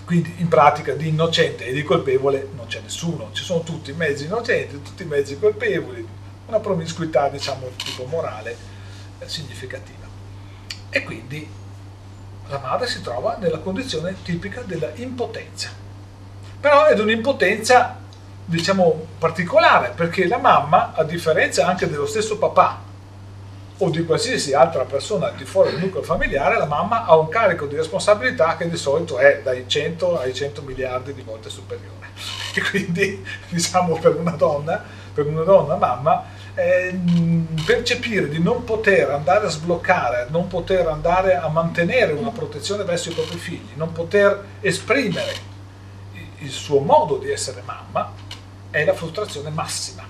quindi 0.04 0.34
in 0.38 0.48
pratica 0.48 0.94
di 0.94 1.08
innocente 1.08 1.64
e 1.64 1.72
di 1.72 1.82
colpevole 1.82 2.48
non 2.54 2.66
c'è 2.66 2.80
nessuno, 2.80 3.30
ci 3.32 3.44
sono 3.44 3.62
tutti 3.62 3.92
mezzi 3.92 4.24
innocenti, 4.24 4.82
tutti 4.82 5.04
mezzi 5.04 5.38
colpevoli, 5.38 6.06
una 6.48 6.60
promiscuità 6.60 7.28
diciamo 7.28 7.68
di 7.68 7.76
tipo 7.76 8.04
morale 8.04 8.56
eh, 9.18 9.28
significativa. 9.28 10.06
E 10.90 11.02
quindi 11.04 11.48
la 12.48 12.58
madre 12.58 12.88
si 12.88 13.00
trova 13.00 13.36
nella 13.38 13.60
condizione 13.60 14.16
tipica 14.22 14.60
della 14.62 14.90
impotenza. 14.96 15.70
Però 16.60 16.84
è 16.84 16.98
un'impotenza 16.98 17.98
diciamo 18.44 19.06
particolare 19.18 19.92
perché 19.94 20.26
la 20.26 20.38
mamma, 20.38 20.92
a 20.94 21.04
differenza 21.04 21.66
anche 21.66 21.88
dello 21.88 22.06
stesso 22.06 22.38
papà, 22.38 22.90
o 23.78 23.90
di 23.90 24.04
qualsiasi 24.04 24.52
altra 24.52 24.84
persona 24.84 25.30
di 25.30 25.44
fuori 25.44 25.72
del 25.72 25.80
nucleo 25.80 26.02
familiare, 26.02 26.56
la 26.56 26.66
mamma 26.66 27.04
ha 27.04 27.16
un 27.16 27.28
carico 27.28 27.66
di 27.66 27.74
responsabilità 27.74 28.56
che 28.56 28.68
di 28.68 28.76
solito 28.76 29.18
è 29.18 29.40
dai 29.42 29.64
100 29.66 30.20
ai 30.20 30.32
100 30.32 30.62
miliardi 30.62 31.12
di 31.12 31.22
volte 31.22 31.50
superiore. 31.50 32.10
E 32.54 32.60
quindi, 32.60 33.24
diciamo, 33.48 33.98
per 33.98 34.14
una 34.14 34.32
donna, 34.32 34.78
per 35.14 35.26
una 35.26 35.42
donna 35.42 35.76
mamma, 35.76 36.22
eh, 36.54 36.94
percepire 37.64 38.28
di 38.28 38.42
non 38.42 38.64
poter 38.64 39.10
andare 39.10 39.46
a 39.46 39.48
sbloccare, 39.48 40.26
non 40.28 40.48
poter 40.48 40.86
andare 40.86 41.34
a 41.34 41.48
mantenere 41.48 42.12
una 42.12 42.28
protezione 42.28 42.84
verso 42.84 43.08
i 43.08 43.14
propri 43.14 43.38
figli, 43.38 43.70
non 43.76 43.92
poter 43.92 44.38
esprimere 44.60 45.50
il 46.42 46.50
suo 46.50 46.80
modo 46.80 47.16
di 47.18 47.30
essere 47.30 47.62
mamma, 47.62 48.12
è 48.70 48.84
la 48.84 48.94
frustrazione 48.94 49.50
massima, 49.50 50.04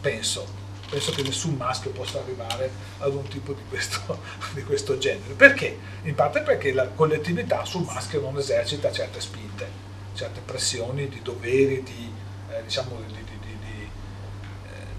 penso 0.00 0.60
penso 0.92 1.10
che 1.12 1.22
nessun 1.22 1.54
maschio 1.54 1.90
possa 1.90 2.18
arrivare 2.18 2.70
ad 2.98 3.14
un 3.14 3.26
tipo 3.26 3.54
di 3.54 3.62
questo, 3.66 4.20
di 4.52 4.62
questo 4.62 4.98
genere. 4.98 5.32
Perché? 5.32 5.78
In 6.02 6.14
parte 6.14 6.42
perché 6.42 6.70
la 6.74 6.86
collettività 6.88 7.64
sul 7.64 7.84
maschio 7.84 8.20
non 8.20 8.36
esercita 8.36 8.92
certe 8.92 9.18
spinte, 9.18 9.66
certe 10.12 10.40
pressioni 10.44 11.08
di 11.08 11.22
doveri, 11.22 11.82
di, 11.82 12.12
eh, 12.50 12.62
diciamo, 12.64 13.00
di, 13.06 13.14
di, 13.24 13.88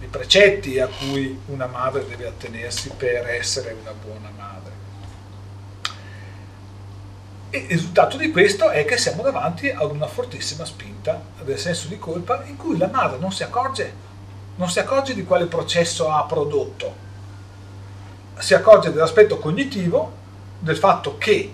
eh, 0.01 0.07
precetti 0.07 0.79
a 0.79 0.87
cui 0.87 1.39
una 1.45 1.67
madre 1.67 2.07
deve 2.07 2.25
attenersi 2.25 2.89
per 2.97 3.27
essere 3.27 3.75
una 3.79 3.91
buona 3.91 4.31
madre. 4.35 4.52
E 7.55 7.59
il 7.59 7.67
risultato 7.67 8.17
di 8.17 8.31
questo 8.31 8.71
è 8.71 8.83
che 8.83 8.97
siamo 8.97 9.21
davanti 9.21 9.69
ad 9.69 9.91
una 9.91 10.07
fortissima 10.07 10.65
spinta 10.65 11.21
del 11.43 11.59
senso 11.59 11.87
di 11.87 11.99
colpa 11.99 12.41
in 12.47 12.57
cui 12.57 12.79
la 12.79 12.89
madre 12.91 13.19
non 13.19 13.31
si 13.31 13.43
accorge 13.43 13.93
non 14.55 14.69
si 14.69 14.79
accorge 14.79 15.13
di 15.13 15.23
quale 15.23 15.45
processo 15.45 16.09
ha 16.09 16.23
prodotto, 16.23 16.95
si 18.37 18.53
accorge 18.53 18.91
dell'aspetto 18.91 19.37
cognitivo, 19.37 20.11
del 20.59 20.77
fatto 20.77 21.17
che 21.19 21.53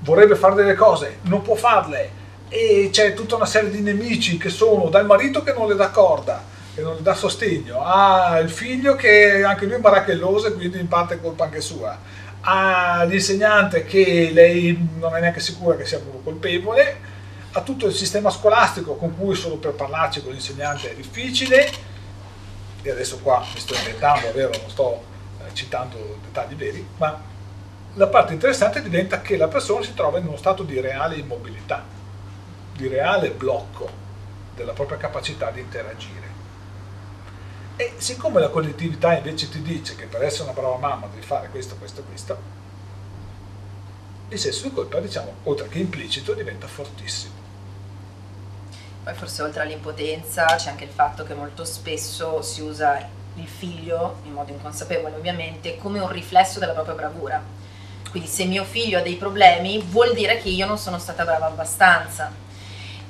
vorrebbe 0.00 0.34
fare 0.36 0.54
delle 0.54 0.74
cose, 0.74 1.18
non 1.22 1.42
può 1.42 1.54
farle 1.54 2.10
e 2.48 2.88
c'è 2.90 3.14
tutta 3.14 3.36
una 3.36 3.46
serie 3.46 3.70
di 3.70 3.80
nemici 3.80 4.38
che 4.38 4.48
sono 4.48 4.88
dal 4.88 5.04
marito 5.04 5.42
che 5.42 5.52
non 5.52 5.68
le 5.68 5.74
dà 5.76 5.90
corda, 5.90 6.42
che 6.74 6.80
non 6.80 6.96
le 6.96 7.02
dà 7.02 7.14
sostegno, 7.14 7.82
al 7.82 8.48
figlio 8.50 8.96
che 8.96 9.42
anche 9.44 9.66
lui 9.66 9.76
è 9.76 9.80
barachelloso 9.80 10.48
e 10.48 10.52
quindi 10.54 10.78
in 10.78 10.88
parte 10.88 11.14
è 11.14 11.20
colpa 11.20 11.44
anche 11.44 11.60
sua, 11.60 11.98
all'insegnante 12.48 13.84
che 13.84 14.30
lei 14.32 14.88
non 14.98 15.14
è 15.14 15.20
neanche 15.20 15.40
sicura 15.40 15.76
che 15.76 15.84
sia 15.84 15.98
proprio 15.98 16.22
colpevole, 16.22 17.00
a 17.52 17.60
tutto 17.60 17.86
il 17.86 17.92
sistema 17.92 18.30
scolastico 18.30 18.94
con 18.96 19.16
cui 19.18 19.34
solo 19.34 19.56
per 19.56 19.72
parlarci 19.72 20.22
con 20.22 20.32
l'insegnante 20.32 20.90
è 20.90 20.94
difficile, 20.94 21.70
e 22.82 22.90
adesso 22.90 23.18
qua 23.18 23.44
mi 23.52 23.60
sto 23.60 23.74
inventando, 23.74 24.32
vero, 24.32 24.50
non 24.60 24.70
sto 24.70 25.04
eh, 25.40 25.54
citando 25.54 26.18
dettagli 26.22 26.54
veri, 26.54 26.86
ma 26.96 27.20
la 27.94 28.06
parte 28.06 28.32
interessante 28.32 28.82
diventa 28.82 29.20
che 29.20 29.36
la 29.36 29.48
persona 29.48 29.84
si 29.84 29.92
trova 29.92 30.18
in 30.18 30.26
uno 30.26 30.36
stato 30.36 30.62
di 30.62 30.80
reale 30.80 31.16
immobilità, 31.16 31.84
di 32.74 32.86
reale 32.86 33.30
blocco 33.30 33.90
della 34.54 34.72
propria 34.72 34.96
capacità 34.96 35.50
di 35.50 35.60
interagire. 35.60 36.27
E 37.80 37.94
siccome 37.98 38.40
la 38.40 38.48
collettività 38.48 39.14
invece 39.14 39.48
ti 39.48 39.62
dice 39.62 39.94
che 39.94 40.06
per 40.06 40.24
essere 40.24 40.50
una 40.50 40.52
brava 40.52 40.78
mamma 40.78 41.06
devi 41.06 41.24
fare 41.24 41.48
questo, 41.48 41.76
questo, 41.76 42.02
questo, 42.02 42.36
il 44.30 44.36
senso 44.36 44.64
di 44.64 44.72
colpa, 44.72 44.98
diciamo, 44.98 45.32
oltre 45.44 45.68
che 45.68 45.78
implicito, 45.78 46.32
diventa 46.32 46.66
fortissimo. 46.66 47.34
Poi 49.04 49.14
forse 49.14 49.42
oltre 49.42 49.62
all'impotenza 49.62 50.44
c'è 50.44 50.70
anche 50.70 50.84
il 50.84 50.90
fatto 50.90 51.22
che 51.22 51.34
molto 51.34 51.64
spesso 51.64 52.42
si 52.42 52.62
usa 52.62 52.98
il 53.36 53.46
figlio, 53.46 54.16
in 54.24 54.32
modo 54.32 54.50
inconsapevole 54.50 55.14
ovviamente, 55.14 55.78
come 55.78 56.00
un 56.00 56.10
riflesso 56.10 56.58
della 56.58 56.72
propria 56.72 56.96
bravura. 56.96 57.40
Quindi 58.10 58.28
se 58.28 58.44
mio 58.44 58.64
figlio 58.64 58.98
ha 58.98 59.02
dei 59.02 59.14
problemi 59.14 59.80
vuol 59.82 60.14
dire 60.14 60.38
che 60.38 60.48
io 60.48 60.66
non 60.66 60.78
sono 60.78 60.98
stata 60.98 61.22
brava 61.22 61.46
abbastanza. 61.46 62.32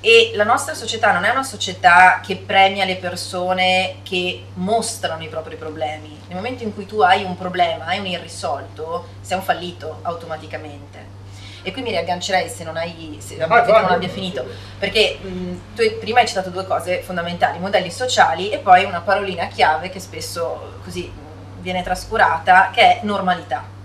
E 0.01 0.33
la 0.35 0.45
nostra 0.45 0.75
società 0.75 1.13
non 1.13 1.25
è 1.25 1.31
una 1.31 1.43
società 1.43 2.21
che 2.25 2.37
premia 2.37 2.85
le 2.85 2.97
persone 2.97 3.97
che 4.05 4.45
mostrano 4.55 5.23
i 5.25 5.29
propri 5.29 5.57
problemi. 5.57 6.21
Nel 6.29 6.37
momento 6.37 6.63
in 6.63 6.73
cui 6.73 6.87
tu 6.87 7.01
hai 7.01 7.25
un 7.25 7.37
problema, 7.37 7.87
hai 7.87 7.99
un 7.99 8.07
irrisolto, 8.07 9.09
sei 9.21 9.39
un 9.39 9.43
fallito 9.43 9.99
automaticamente 10.03 11.17
e 11.63 11.73
qui 11.73 11.83
mi 11.83 11.91
riaggancerei 11.91 12.49
se 12.49 12.65
non, 12.65 12.77
hai, 12.77 13.19
se 13.21 13.37
vai, 13.37 13.47
vai, 13.47 13.83
non 13.83 13.91
abbia 13.91 14.09
finito, 14.09 14.45
perché 14.79 15.19
mh, 15.21 15.75
tu 15.75 15.83
prima 16.01 16.21
hai 16.21 16.27
citato 16.27 16.51
due 16.51 16.65
cose 16.67 17.03
fondamentali, 17.03 17.59
modelli 17.59 17.91
sociali 17.91 18.51
e 18.51 18.59
poi 18.59 18.85
una 18.85 19.01
parolina 19.01 19.49
chiave 19.49 19.91
che 19.91 20.01
spesso 20.01 20.81
così 20.83 21.13
viene 21.61 21.83
trascurata, 21.83 22.71
che 22.73 22.81
è 22.81 23.01
normalità. 23.03 23.77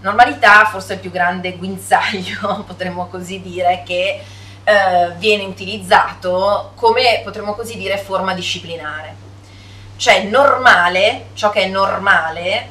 Normalità 0.00 0.64
forse 0.66 0.92
è 0.92 0.94
il 0.94 1.00
più 1.00 1.10
grande 1.10 1.56
guinzaglio, 1.56 2.62
potremmo 2.66 3.08
così 3.08 3.42
dire, 3.42 3.82
che 3.84 4.22
eh, 4.68 5.12
viene 5.16 5.44
utilizzato 5.44 6.72
come, 6.74 7.22
potremmo 7.24 7.54
così 7.54 7.78
dire, 7.78 7.96
forma 7.96 8.34
disciplinare. 8.34 9.16
Cioè 9.96 10.24
normale, 10.24 11.28
ciò 11.32 11.48
che 11.48 11.62
è 11.62 11.66
normale, 11.68 12.68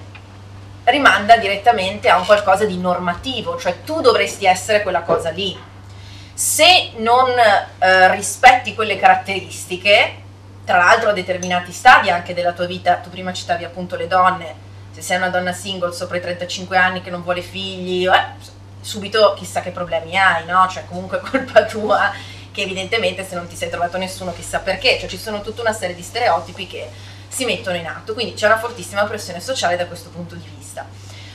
rimanda 0.84 1.38
direttamente 1.38 2.08
a 2.08 2.20
un 2.20 2.26
qualcosa 2.26 2.66
di 2.66 2.78
normativo, 2.78 3.58
cioè 3.58 3.82
tu 3.84 4.00
dovresti 4.00 4.46
essere 4.46 4.84
quella 4.84 5.02
cosa 5.02 5.32
lì. 5.32 5.60
Se 6.36 6.92
non 6.98 7.30
eh, 7.30 8.12
rispetti 8.14 8.76
quelle 8.76 8.98
caratteristiche, 8.98 10.22
tra 10.66 10.78
l'altro 10.78 11.10
a 11.10 11.14
determinati 11.14 11.72
stadi 11.72 12.12
anche 12.12 12.36
della 12.36 12.54
tua 12.54 12.68
vita, 12.68 12.98
tu 12.98 13.10
prima 13.10 13.34
citavi 13.34 13.64
appunto 13.64 13.96
le 13.96 14.06
donne, 14.06 14.54
se 14.92 15.02
sei 15.02 15.18
una 15.18 15.30
donna 15.30 15.52
single 15.52 15.94
sopra 15.94 16.18
i 16.18 16.22
35 16.22 16.78
anni 16.78 17.02
che 17.02 17.10
non 17.10 17.24
vuole 17.24 17.42
figli, 17.42 18.06
eh, 18.06 18.56
subito 18.88 19.34
chissà 19.34 19.62
che 19.62 19.72
problemi 19.72 20.18
hai, 20.18 20.46
no? 20.46 20.68
Cioè 20.70 20.86
comunque 20.86 21.20
colpa 21.30 21.66
tua 21.66 22.12
che 22.52 22.62
evidentemente 22.62 23.28
se 23.28 23.36
non 23.36 23.48
ti 23.48 23.56
sei 23.56 23.70
trovato 23.70 23.98
nessuno 23.98 24.34
chissà 24.34 24.60
perché, 24.60 24.98
cioè 24.98 25.10
ci 25.10 25.18
sono 25.18 25.42
tutta 25.42 25.62
una 25.62 25.74
serie 25.74 25.96
di 25.96 26.02
stereotipi 26.02 26.66
che 26.66 26.90
si 27.28 27.46
mettono 27.46 27.76
in 27.76 27.86
atto, 27.86 28.14
quindi 28.14 28.34
c'è 28.34 28.48
una 28.48 28.58
fortissima 28.58 29.04
pressione 29.04 29.42
sociale 29.42 29.76
da 29.76 29.86
questo 29.86 30.10
punto 30.10 30.34
di 30.34 30.50
vista. 30.56 30.88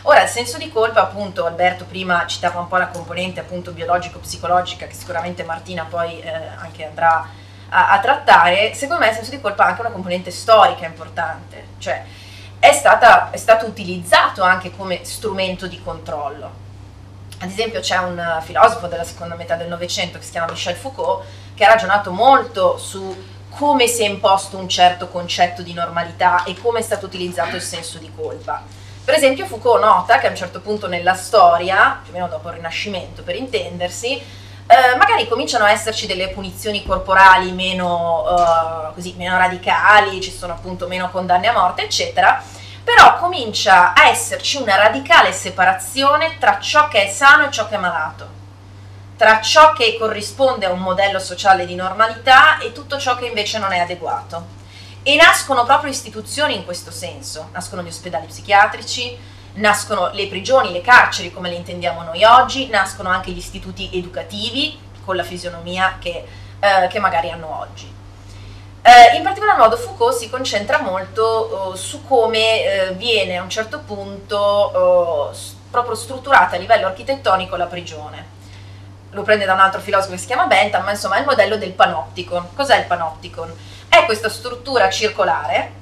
Ora, 0.04 0.22
il 0.22 0.28
senso 0.28 0.58
di 0.58 0.68
colpa, 0.68 1.02
appunto, 1.02 1.46
Alberto 1.46 1.84
prima 1.84 2.26
citava 2.26 2.58
un 2.58 2.66
po' 2.66 2.76
la 2.76 2.88
componente 2.88 3.38
appunto 3.38 3.70
biologico-psicologica 3.70 4.86
che 4.86 4.94
sicuramente 4.94 5.44
Martina 5.44 5.84
poi 5.84 6.20
eh, 6.20 6.32
anche 6.56 6.86
andrà 6.86 7.28
a, 7.68 7.90
a, 7.90 8.00
trattare, 8.00 8.74
secondo 8.74 9.04
me 9.04 9.10
il 9.10 9.14
senso 9.14 9.30
di 9.30 9.40
colpa 9.40 9.64
ha 9.64 9.68
anche 9.68 9.82
una 9.82 9.90
componente 9.90 10.32
storica 10.32 10.86
importante, 10.86 11.66
cioè 11.78 12.02
è, 12.58 12.72
stata, 12.72 13.30
è 13.30 13.36
stato 13.36 13.66
utilizzato 13.66 14.42
anche 14.42 14.72
come 14.72 15.04
strumento 15.04 15.68
di 15.68 15.80
controllo. 15.80 16.61
Ad 17.42 17.50
esempio 17.50 17.80
c'è 17.80 17.96
un 17.96 18.38
filosofo 18.42 18.86
della 18.86 19.02
seconda 19.02 19.34
metà 19.34 19.56
del 19.56 19.66
Novecento 19.66 20.16
che 20.16 20.24
si 20.24 20.30
chiama 20.30 20.52
Michel 20.52 20.76
Foucault 20.76 21.24
che 21.56 21.64
ha 21.64 21.70
ragionato 21.70 22.12
molto 22.12 22.78
su 22.78 23.30
come 23.48 23.88
si 23.88 24.04
è 24.04 24.06
imposto 24.06 24.56
un 24.56 24.68
certo 24.68 25.08
concetto 25.08 25.60
di 25.60 25.72
normalità 25.72 26.44
e 26.44 26.54
come 26.54 26.78
è 26.78 26.82
stato 26.82 27.06
utilizzato 27.06 27.56
il 27.56 27.62
senso 27.62 27.98
di 27.98 28.12
colpa. 28.14 28.62
Per 29.04 29.12
esempio 29.12 29.46
Foucault 29.46 29.82
nota 29.82 30.18
che 30.18 30.28
a 30.28 30.30
un 30.30 30.36
certo 30.36 30.60
punto 30.60 30.86
nella 30.86 31.14
storia, 31.14 31.98
più 32.00 32.12
o 32.12 32.14
meno 32.14 32.28
dopo 32.28 32.48
il 32.48 32.54
Rinascimento 32.54 33.24
per 33.24 33.34
intendersi, 33.34 34.12
eh, 34.14 34.96
magari 34.96 35.26
cominciano 35.26 35.64
a 35.64 35.72
esserci 35.72 36.06
delle 36.06 36.28
punizioni 36.28 36.86
corporali 36.86 37.50
meno, 37.50 38.24
eh, 38.38 38.94
così, 38.94 39.14
meno 39.18 39.36
radicali, 39.36 40.20
ci 40.20 40.30
sono 40.30 40.52
appunto 40.52 40.86
meno 40.86 41.10
condanne 41.10 41.48
a 41.48 41.52
morte, 41.52 41.82
eccetera, 41.82 42.40
però 42.84 43.18
comincia 43.18 43.92
a 43.94 44.08
esserci 44.08 44.56
una 44.56 44.76
radicale 44.76 45.32
separazione 45.32 46.38
tra 46.38 46.58
ciò 46.58 46.88
che 46.88 47.04
è 47.04 47.10
sano 47.10 47.46
e 47.46 47.50
ciò 47.50 47.68
che 47.68 47.74
è 47.74 47.78
malato 47.78 48.40
tra 49.22 49.40
ciò 49.40 49.72
che 49.72 49.96
corrisponde 50.00 50.66
a 50.66 50.72
un 50.72 50.80
modello 50.80 51.20
sociale 51.20 51.64
di 51.64 51.76
normalità 51.76 52.58
e 52.58 52.72
tutto 52.72 52.98
ciò 52.98 53.14
che 53.14 53.26
invece 53.26 53.60
non 53.60 53.70
è 53.70 53.78
adeguato. 53.78 54.60
E 55.04 55.14
nascono 55.14 55.62
proprio 55.64 55.92
istituzioni 55.92 56.56
in 56.56 56.64
questo 56.64 56.90
senso, 56.90 57.50
nascono 57.52 57.84
gli 57.84 57.86
ospedali 57.86 58.26
psichiatrici, 58.26 59.16
nascono 59.54 60.10
le 60.12 60.26
prigioni, 60.26 60.72
le 60.72 60.80
carceri 60.80 61.32
come 61.32 61.50
le 61.50 61.54
intendiamo 61.54 62.02
noi 62.02 62.24
oggi, 62.24 62.66
nascono 62.66 63.10
anche 63.10 63.30
gli 63.30 63.38
istituti 63.38 63.90
educativi 63.92 64.76
con 65.04 65.14
la 65.14 65.22
fisionomia 65.22 65.98
che, 66.00 66.26
eh, 66.58 66.88
che 66.88 66.98
magari 66.98 67.30
hanno 67.30 67.60
oggi. 67.60 67.91
Eh, 68.82 69.16
in 69.16 69.22
particolar 69.22 69.56
modo 69.56 69.76
Foucault 69.76 70.16
si 70.16 70.28
concentra 70.28 70.80
molto 70.80 71.72
eh, 71.72 71.76
su 71.76 72.04
come 72.04 72.64
eh, 72.64 72.92
viene 72.94 73.36
a 73.36 73.42
un 73.42 73.48
certo 73.48 73.78
punto 73.80 75.30
eh, 75.30 75.36
proprio 75.70 75.94
strutturata 75.94 76.56
a 76.56 76.58
livello 76.58 76.86
architettonico 76.86 77.54
la 77.56 77.66
prigione 77.66 78.40
lo 79.12 79.22
prende 79.22 79.44
da 79.44 79.52
un 79.52 79.60
altro 79.60 79.80
filosofo 79.80 80.12
che 80.12 80.18
si 80.18 80.26
chiama 80.26 80.46
Bentham, 80.46 80.84
ma 80.84 80.90
insomma 80.90 81.16
è 81.16 81.20
il 81.20 81.26
modello 81.26 81.56
del 81.56 81.72
panopticon. 81.72 82.54
Cos'è 82.54 82.78
il 82.78 82.86
panopticon? 82.86 83.54
È 83.88 84.04
questa 84.04 84.28
struttura 84.28 84.88
circolare 84.90 85.80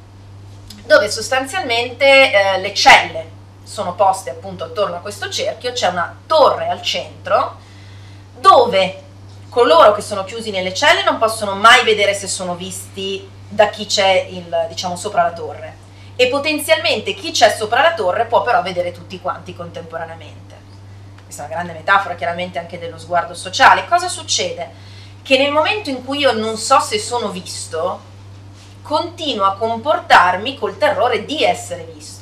dove 0.84 1.08
sostanzialmente 1.08 2.32
eh, 2.32 2.58
le 2.58 2.74
celle 2.74 3.38
sono 3.62 3.94
poste 3.94 4.30
appunto 4.30 4.64
attorno 4.64 4.96
a 4.96 5.00
questo 5.00 5.30
cerchio, 5.30 5.72
c'è 5.72 5.86
una 5.86 6.16
torre 6.26 6.68
al 6.68 6.82
centro 6.82 7.58
dove 8.36 9.02
coloro 9.50 9.92
che 9.92 10.00
sono 10.00 10.24
chiusi 10.24 10.50
nelle 10.50 10.72
celle 10.72 11.04
non 11.04 11.18
possono 11.18 11.54
mai 11.54 11.84
vedere 11.84 12.14
se 12.14 12.26
sono 12.26 12.54
visti 12.54 13.28
da 13.46 13.68
chi 13.68 13.84
c'è 13.84 14.26
il, 14.30 14.66
diciamo, 14.68 14.96
sopra 14.96 15.24
la 15.24 15.32
torre 15.32 15.76
e 16.16 16.28
potenzialmente 16.28 17.12
chi 17.12 17.32
c'è 17.32 17.50
sopra 17.50 17.82
la 17.82 17.92
torre 17.92 18.24
può 18.24 18.40
però 18.40 18.62
vedere 18.62 18.92
tutti 18.92 19.20
quanti 19.20 19.54
contemporaneamente 19.54 20.50
questa 21.30 21.44
è 21.44 21.46
una 21.46 21.62
grande 21.62 21.78
metafora 21.78 22.16
chiaramente 22.16 22.58
anche 22.58 22.80
dello 22.80 22.98
sguardo 22.98 23.34
sociale, 23.34 23.86
cosa 23.86 24.08
succede? 24.08 24.68
Che 25.22 25.38
nel 25.38 25.52
momento 25.52 25.88
in 25.88 26.04
cui 26.04 26.18
io 26.18 26.32
non 26.32 26.56
so 26.56 26.80
se 26.80 26.98
sono 26.98 27.28
visto, 27.28 28.00
continuo 28.82 29.44
a 29.44 29.54
comportarmi 29.54 30.58
col 30.58 30.76
terrore 30.76 31.24
di 31.24 31.44
essere 31.44 31.84
visto. 31.84 32.19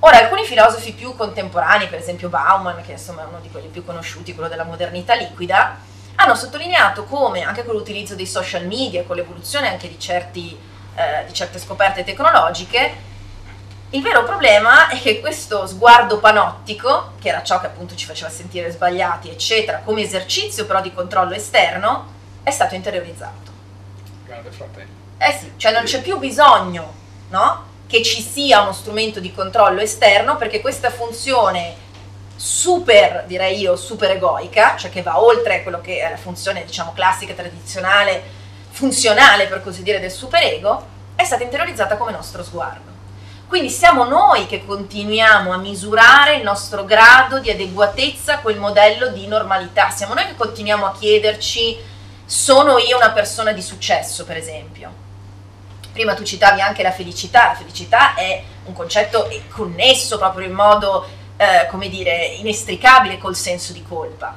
Ora, 0.00 0.18
alcuni 0.18 0.44
filosofi 0.44 0.92
più 0.92 1.16
contemporanei, 1.16 1.88
per 1.88 1.98
esempio 1.98 2.28
Bauman, 2.28 2.82
che 2.84 2.92
insomma 2.92 3.22
è 3.22 3.26
uno 3.26 3.40
di 3.40 3.50
quelli 3.50 3.68
più 3.68 3.84
conosciuti, 3.84 4.34
quello 4.34 4.48
della 4.48 4.64
modernità 4.64 5.14
liquida, 5.14 5.78
hanno 6.14 6.34
sottolineato 6.34 7.04
come 7.04 7.42
anche 7.42 7.64
con 7.64 7.74
l'utilizzo 7.74 8.14
dei 8.14 8.26
social 8.26 8.66
media, 8.66 9.04
con 9.04 9.16
l'evoluzione 9.16 9.68
anche 9.68 9.88
di, 9.88 9.98
certi, 9.98 10.58
eh, 10.94 11.24
di 11.26 11.32
certe 11.32 11.58
scoperte 11.58 12.04
tecnologiche, 12.04 13.06
il 13.90 14.02
vero 14.02 14.22
problema 14.22 14.88
è 14.88 15.00
che 15.00 15.18
questo 15.18 15.66
sguardo 15.66 16.18
panottico, 16.18 17.12
che 17.18 17.30
era 17.30 17.42
ciò 17.42 17.58
che 17.58 17.66
appunto 17.66 17.94
ci 17.94 18.04
faceva 18.04 18.28
sentire 18.28 18.70
sbagliati, 18.70 19.30
eccetera, 19.30 19.80
come 19.82 20.02
esercizio 20.02 20.66
però 20.66 20.82
di 20.82 20.92
controllo 20.92 21.32
esterno, 21.32 22.12
è 22.42 22.50
stato 22.50 22.74
interiorizzato. 22.74 23.50
Grande 24.26 24.50
fratello. 24.50 24.90
Eh 25.16 25.32
sì, 25.32 25.52
cioè 25.56 25.72
non 25.72 25.84
c'è 25.84 26.02
più 26.02 26.18
bisogno, 26.18 26.92
no? 27.30 27.64
Che 27.88 28.02
ci 28.02 28.20
sia 28.20 28.60
uno 28.60 28.72
strumento 28.72 29.18
di 29.18 29.32
controllo 29.32 29.80
esterno 29.80 30.36
perché 30.36 30.60
questa 30.60 30.90
funzione 30.90 31.74
super, 32.36 33.24
direi 33.26 33.58
io, 33.58 33.76
super 33.76 34.10
egoica, 34.10 34.76
cioè 34.76 34.90
che 34.90 35.02
va 35.02 35.20
oltre 35.20 35.62
quello 35.62 35.80
che 35.80 35.98
è 35.98 36.10
la 36.10 36.18
funzione, 36.18 36.64
diciamo, 36.64 36.92
classica, 36.92 37.32
tradizionale, 37.32 38.22
funzionale 38.70 39.46
per 39.46 39.62
così 39.62 39.82
dire 39.82 40.00
del 40.00 40.10
superego, 40.10 40.86
è 41.16 41.24
stata 41.24 41.42
interiorizzata 41.42 41.96
come 41.96 42.12
nostro 42.12 42.44
sguardo. 42.44 42.92
Quindi 43.48 43.70
siamo 43.70 44.04
noi 44.04 44.46
che 44.46 44.66
continuiamo 44.66 45.50
a 45.50 45.56
misurare 45.56 46.36
il 46.36 46.42
nostro 46.42 46.84
grado 46.84 47.38
di 47.38 47.50
adeguatezza 47.50 48.34
a 48.34 48.38
quel 48.40 48.58
modello 48.58 49.08
di 49.08 49.26
normalità, 49.26 49.88
siamo 49.88 50.12
noi 50.12 50.26
che 50.26 50.36
continuiamo 50.36 50.84
a 50.84 50.92
chiederci 50.92 51.76
sono 52.26 52.76
io 52.76 52.98
una 52.98 53.12
persona 53.12 53.52
di 53.52 53.62
successo, 53.62 54.26
per 54.26 54.36
esempio. 54.36 55.07
Prima 55.98 56.14
tu 56.14 56.22
citavi 56.22 56.60
anche 56.60 56.84
la 56.84 56.92
felicità, 56.92 57.48
la 57.48 57.54
felicità 57.56 58.14
è 58.14 58.40
un 58.66 58.72
concetto 58.72 59.28
connesso 59.48 60.16
proprio 60.16 60.46
in 60.46 60.52
modo, 60.52 61.04
eh, 61.36 61.66
come 61.68 61.88
dire, 61.88 62.24
inestricabile 62.38 63.18
col 63.18 63.34
senso 63.34 63.72
di 63.72 63.82
colpa. 63.82 64.32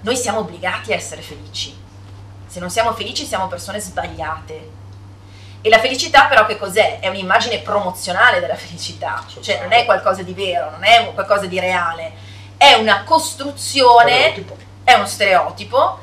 Noi 0.00 0.16
siamo 0.16 0.40
obbligati 0.40 0.92
a 0.92 0.96
essere 0.96 1.22
felici. 1.22 1.72
Se 2.44 2.58
non 2.58 2.70
siamo 2.70 2.92
felici 2.92 3.24
siamo 3.24 3.46
persone 3.46 3.78
sbagliate, 3.78 4.70
e 5.60 5.68
la 5.68 5.78
felicità 5.78 6.24
però 6.24 6.44
che 6.44 6.58
cos'è? 6.58 6.98
È 6.98 7.06
un'immagine 7.06 7.58
promozionale 7.58 8.40
della 8.40 8.56
felicità, 8.56 9.24
cioè 9.40 9.60
non 9.62 9.70
è 9.70 9.84
qualcosa 9.84 10.24
di 10.24 10.34
vero, 10.34 10.70
non 10.70 10.82
è 10.82 11.12
qualcosa 11.14 11.46
di 11.46 11.60
reale, 11.60 12.14
è 12.56 12.72
una 12.72 13.04
costruzione, 13.04 14.34
è 14.82 14.94
uno 14.94 15.06
stereotipo 15.06 16.00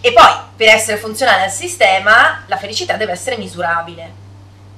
e 0.00 0.12
poi 0.12 0.32
per 0.56 0.68
essere 0.68 0.96
funzionale 0.96 1.44
al 1.44 1.50
sistema 1.50 2.44
la 2.46 2.56
felicità 2.56 2.96
deve 2.96 3.12
essere 3.12 3.36
misurabile. 3.36 4.28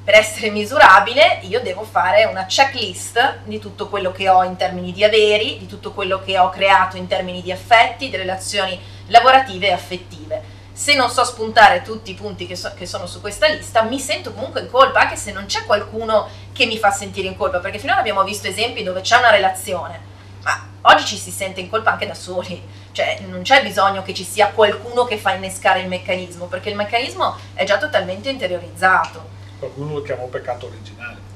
Per 0.04 0.14
essere 0.14 0.50
misurabile 0.50 1.38
io 1.42 1.60
devo 1.60 1.84
fare 1.84 2.24
una 2.24 2.46
checklist 2.46 3.38
di 3.44 3.60
tutto 3.60 3.88
quello 3.88 4.10
che 4.10 4.28
ho 4.28 4.42
in 4.42 4.56
termini 4.56 4.92
di 4.92 5.04
averi, 5.04 5.58
di 5.58 5.66
tutto 5.66 5.92
quello 5.92 6.20
che 6.24 6.38
ho 6.38 6.50
creato 6.50 6.96
in 6.96 7.06
termini 7.06 7.40
di 7.40 7.52
affetti, 7.52 8.10
di 8.10 8.16
relazioni 8.16 8.78
lavorative 9.06 9.68
e 9.68 9.72
affettive 9.72 10.60
se 10.72 10.94
non 10.94 11.10
so 11.10 11.22
spuntare 11.22 11.82
tutti 11.82 12.10
i 12.10 12.14
punti 12.14 12.46
che, 12.46 12.56
so, 12.56 12.72
che, 12.74 12.86
sono 12.86 13.06
su 13.06 13.20
questa 13.20 13.46
lista, 13.46 13.82
mi 13.82 14.00
sento 14.00 14.32
comunque 14.32 14.62
in 14.62 14.70
colpa, 14.70 15.00
anche 15.00 15.16
se 15.16 15.30
non 15.30 15.44
c'è 15.44 15.64
qualcuno 15.64 16.28
che 16.52 16.64
mi 16.64 16.78
fa 16.78 16.90
sentire 16.90 17.28
in 17.28 17.36
colpa, 17.36 17.58
perché 17.58 17.78
finora 17.78 18.00
abbiamo 18.00 18.24
visto 18.24 18.48
esempi 18.48 18.82
dove 18.82 19.02
c'è 19.02 19.18
una 19.18 19.30
relazione, 19.30 20.00
ma 20.42 20.66
oggi 20.82 21.04
ci 21.04 21.18
si 21.18 21.30
sente 21.30 21.60
in 21.60 21.68
colpa 21.68 21.92
anche 21.92 22.06
da 22.06 22.14
soli, 22.14 22.60
cioè 22.92 23.20
non 23.26 23.42
c'è 23.42 23.62
bisogno 23.62 24.02
che 24.02 24.14
ci 24.14 24.24
sia 24.24 24.48
qualcuno 24.48 25.04
che 25.04 25.16
fa 25.16 25.32
innescare 25.32 25.80
il 25.80 25.88
meccanismo, 25.88 26.46
perché 26.46 26.68
il 26.68 26.76
meccanismo 26.76 27.36
è 27.54 27.64
già 27.64 27.78
totalmente 27.78 28.28
interiorizzato. 28.28 29.30
Qualcuno 29.58 29.94
lo 29.94 30.02
chiama 30.02 30.22
un 30.22 30.30
peccato 30.30 30.66
originale. 30.66 31.30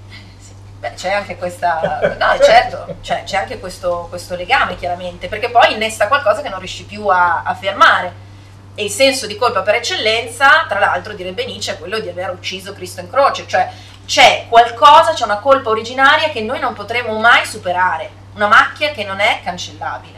Beh, 0.79 0.93
c'è 0.93 1.13
anche 1.13 1.37
questa, 1.37 2.17
no, 2.19 2.45
certo, 2.45 2.97
cioè, 3.01 3.23
c'è 3.25 3.39
anche 3.39 3.59
questo, 3.59 4.07
questo, 4.11 4.37
legame 4.37 4.77
chiaramente, 4.77 5.27
perché 5.27 5.49
poi 5.49 5.73
innesta 5.73 6.07
qualcosa 6.07 6.43
che 6.43 6.51
non 6.51 6.59
riesci 6.59 6.85
più 6.85 7.07
a, 7.07 7.43
a 7.43 7.55
fermare 7.55 8.25
e 8.75 8.85
il 8.85 8.91
senso 8.91 9.27
di 9.27 9.37
colpa 9.37 9.63
per 9.63 9.77
eccellenza, 9.77 10.67
tra 10.69 10.79
l'altro 10.79 11.15
direbbe 11.15 11.47
Nietzsche, 11.47 11.73
è 11.73 11.79
quello 11.79 11.99
di 11.99 12.11
aver 12.11 12.31
ucciso 12.31 12.75
Cristo 12.75 13.01
in 13.01 13.09
croce, 13.09 13.47
cioè 13.47 13.71
c'è 14.05 14.45
qualcosa, 14.51 15.15
c'è 15.15 15.25
una 15.25 15.39
colpa 15.39 15.71
originaria 15.71 16.29
che 16.29 16.43
noi 16.43 16.61
non 16.61 16.75
potremo 16.75 17.19
mai 17.19 17.47
superare, 17.47 18.11
una 18.35 18.47
macchia 18.47 18.91
che 18.91 19.03
non 19.03 19.19
è 19.19 19.41
cancellabile. 19.43 20.16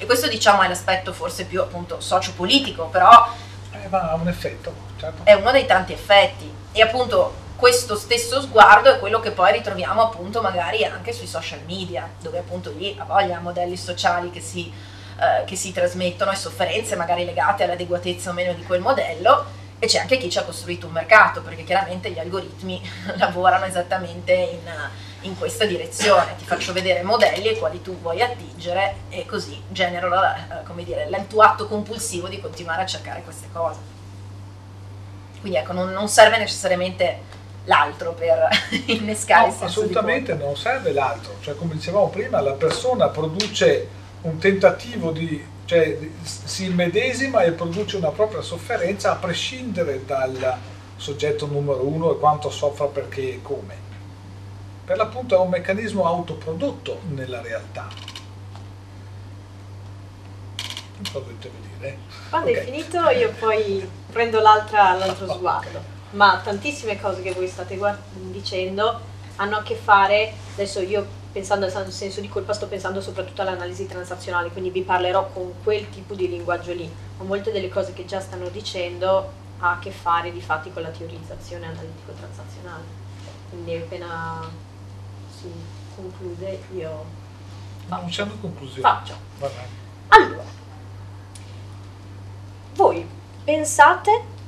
E 0.00 0.06
questo 0.06 0.28
diciamo 0.28 0.62
è 0.62 0.68
l'aspetto 0.68 1.12
forse 1.12 1.44
più 1.44 1.60
appunto 1.60 2.00
sociopolitico, 2.00 2.86
però 2.86 3.28
eh, 3.72 3.88
ma 3.88 4.10
ha 4.10 4.14
un 4.14 4.28
effetto, 4.28 4.72
certo. 4.98 5.24
È 5.24 5.34
uno 5.34 5.52
dei 5.52 5.66
tanti 5.66 5.92
effetti 5.92 6.50
e 6.72 6.80
appunto 6.80 7.48
questo 7.56 7.94
stesso 7.96 8.40
sguardo 8.40 8.94
è 8.94 8.98
quello 8.98 9.20
che 9.20 9.32
poi 9.32 9.52
ritroviamo 9.52 10.00
appunto 10.02 10.40
magari 10.40 10.84
anche 10.84 11.12
sui 11.12 11.26
social 11.26 11.60
media, 11.66 12.08
dove 12.18 12.38
appunto 12.38 12.72
lì 12.76 12.96
ha 12.98 13.04
voglia 13.04 13.38
modelli 13.40 13.76
sociali 13.76 14.30
che 14.30 14.40
si 14.40 14.72
eh, 15.20 15.44
che 15.44 15.54
si 15.54 15.70
trasmettono 15.70 16.30
e 16.30 16.36
sofferenze 16.36 16.96
magari 16.96 17.26
legate 17.26 17.64
all'adeguatezza 17.64 18.30
o 18.30 18.32
meno 18.32 18.54
di 18.54 18.62
quel 18.62 18.80
modello 18.80 19.44
e 19.78 19.86
c'è 19.86 19.98
anche 19.98 20.16
chi 20.16 20.30
ci 20.30 20.38
ha 20.38 20.44
costruito 20.44 20.86
un 20.86 20.92
mercato, 20.92 21.42
perché 21.42 21.62
chiaramente 21.62 22.10
gli 22.10 22.18
algoritmi 22.18 22.80
lavorano 23.16 23.66
esattamente 23.66 24.32
in, 24.32 24.66
in, 25.22 25.36
questa 25.38 25.64
direzione. 25.64 26.34
Ti 26.36 26.44
faccio 26.44 26.72
vedere 26.72 27.02
modelli 27.02 27.48
ai 27.48 27.58
quali 27.58 27.82
tu 27.82 27.98
vuoi 28.00 28.22
attingere 28.22 28.96
e 29.08 29.26
così 29.26 29.60
genero 29.68 30.08
la, 30.08 30.62
come 30.66 30.84
dire, 30.84 31.08
il 31.08 31.26
tuo 31.28 31.42
atto 31.42 31.66
compulsivo 31.66 32.28
di 32.28 32.40
continuare 32.40 32.82
a 32.82 32.86
cercare 32.86 33.22
queste 33.22 33.48
cose. 33.52 33.78
Quindi 35.40 35.58
ecco, 35.58 35.72
non, 35.72 35.90
non 35.90 36.08
serve 36.08 36.38
necessariamente 36.38 37.28
l'altro 37.64 38.12
per 38.12 38.48
innescare 38.86 39.46
no, 39.46 39.52
il 39.52 39.58
senso 39.58 39.80
assolutamente 39.80 40.32
non 40.32 40.56
serve 40.56 40.92
l'altro 40.92 41.34
cioè 41.42 41.54
come 41.56 41.74
dicevamo 41.74 42.08
prima 42.08 42.40
la 42.40 42.54
persona 42.54 43.08
produce 43.08 43.86
un 44.22 44.38
tentativo 44.38 45.10
di 45.10 45.44
cioè 45.66 45.96
si 46.22 46.64
immedesima 46.64 47.42
e 47.42 47.52
produce 47.52 47.96
una 47.96 48.08
propria 48.08 48.40
sofferenza 48.40 49.12
a 49.12 49.16
prescindere 49.16 50.04
dal 50.04 50.56
soggetto 50.96 51.46
numero 51.46 51.86
uno 51.86 52.12
e 52.12 52.18
quanto 52.18 52.50
soffra 52.50 52.86
perché 52.86 53.34
e 53.34 53.40
come. 53.40 53.88
Per 54.90 54.98
l'appunto 54.98 55.36
è 55.36 55.38
un 55.38 55.50
meccanismo 55.50 56.04
autoprodotto 56.04 57.02
nella 57.10 57.40
realtà. 57.40 57.86
Non 60.96 61.04
so 61.04 61.20
dovete 61.20 61.48
vedere. 61.78 61.98
Quando 62.28 62.50
okay. 62.50 62.60
è 62.60 62.64
finito 62.64 63.08
io 63.10 63.30
poi 63.38 63.88
prendo 64.10 64.40
l'altro 64.40 65.32
sguardo, 65.32 65.80
ma 66.10 66.40
tantissime 66.42 67.00
cose 67.00 67.22
che 67.22 67.30
voi 67.34 67.46
state 67.46 67.78
dicendo 68.32 69.00
hanno 69.36 69.58
a 69.58 69.62
che 69.62 69.76
fare, 69.76 70.32
adesso 70.54 70.80
io 70.80 71.06
pensando 71.30 71.66
al 71.66 71.92
senso 71.92 72.20
di 72.20 72.28
colpa 72.28 72.52
sto 72.52 72.66
pensando 72.66 73.00
soprattutto 73.00 73.42
all'analisi 73.42 73.86
transazionale, 73.86 74.50
quindi 74.50 74.70
vi 74.70 74.82
parlerò 74.82 75.28
con 75.28 75.52
quel 75.62 75.88
tipo 75.90 76.14
di 76.14 76.28
linguaggio 76.28 76.72
lì, 76.72 76.92
ma 77.18 77.24
molte 77.24 77.52
delle 77.52 77.68
cose 77.68 77.92
che 77.92 78.06
già 78.06 78.18
stanno 78.18 78.48
dicendo 78.48 79.30
ha 79.60 79.70
a 79.70 79.78
che 79.78 79.92
fare 79.92 80.32
di 80.32 80.40
fatti 80.40 80.72
con 80.72 80.82
la 80.82 80.88
teorizzazione 80.88 81.66
analitico-transazionale. 81.66 82.98
Quindi 83.50 83.76
appena 83.76 84.68
si 85.40 85.52
conclude 85.94 86.62
io 86.74 87.04
faccio. 87.86 88.00
Non 88.00 88.10
c'è 88.10 88.22
una 88.22 88.36
conclusione. 88.40 88.80
Faccio. 88.80 89.14
Allora, 90.08 90.44
voi 92.74 93.06
pensate 93.44 94.38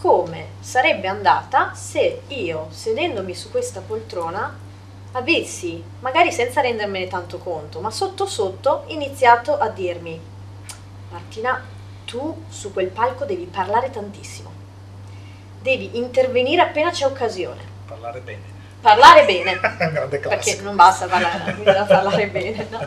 come 0.00 0.48
sarebbe 0.60 1.08
andata 1.08 1.74
se 1.74 2.22
io, 2.28 2.68
sedendomi 2.70 3.34
su 3.34 3.50
questa 3.50 3.80
poltrona, 3.80 4.54
avessi, 5.12 5.82
magari 6.00 6.30
senza 6.30 6.60
rendermene 6.60 7.08
tanto 7.08 7.38
conto, 7.38 7.80
ma 7.80 7.90
sotto 7.90 8.26
sotto, 8.26 8.84
iniziato 8.88 9.56
a 9.56 9.68
dirmi, 9.68 10.20
Martina, 11.10 11.62
tu 12.04 12.44
su 12.48 12.72
quel 12.72 12.88
palco 12.88 13.24
devi 13.24 13.46
parlare 13.46 13.90
tantissimo, 13.90 14.52
devi 15.60 15.96
intervenire 15.96 16.62
appena 16.62 16.90
c'è 16.90 17.06
occasione. 17.06 17.62
Parlare 17.86 18.20
bene. 18.20 18.55
Parlare 18.80 19.24
bene, 19.24 19.58
perché 20.28 20.60
non 20.62 20.76
basta 20.76 21.06
parlare, 21.06 21.52
bisogna 21.52 21.84
parlare 21.84 22.26
bene, 22.28 22.66
no? 22.70 22.86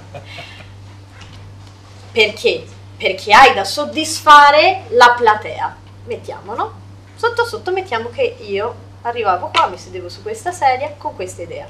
Perché? 2.11 2.65
Perché 2.97 3.33
hai 3.33 3.53
da 3.53 3.63
soddisfare 3.63 4.83
la 4.89 5.15
platea, 5.17 5.75
mettiamo, 6.05 6.53
no? 6.53 6.73
Sotto 7.15 7.45
sotto 7.45 7.71
mettiamo 7.71 8.09
che 8.09 8.37
io 8.39 8.87
arrivavo 9.01 9.51
qua, 9.53 9.67
mi 9.67 9.77
sedevo 9.77 10.09
su 10.09 10.21
questa 10.21 10.51
sedia 10.51 10.93
con 10.97 11.15
questa 11.15 11.41
idea 11.41 11.67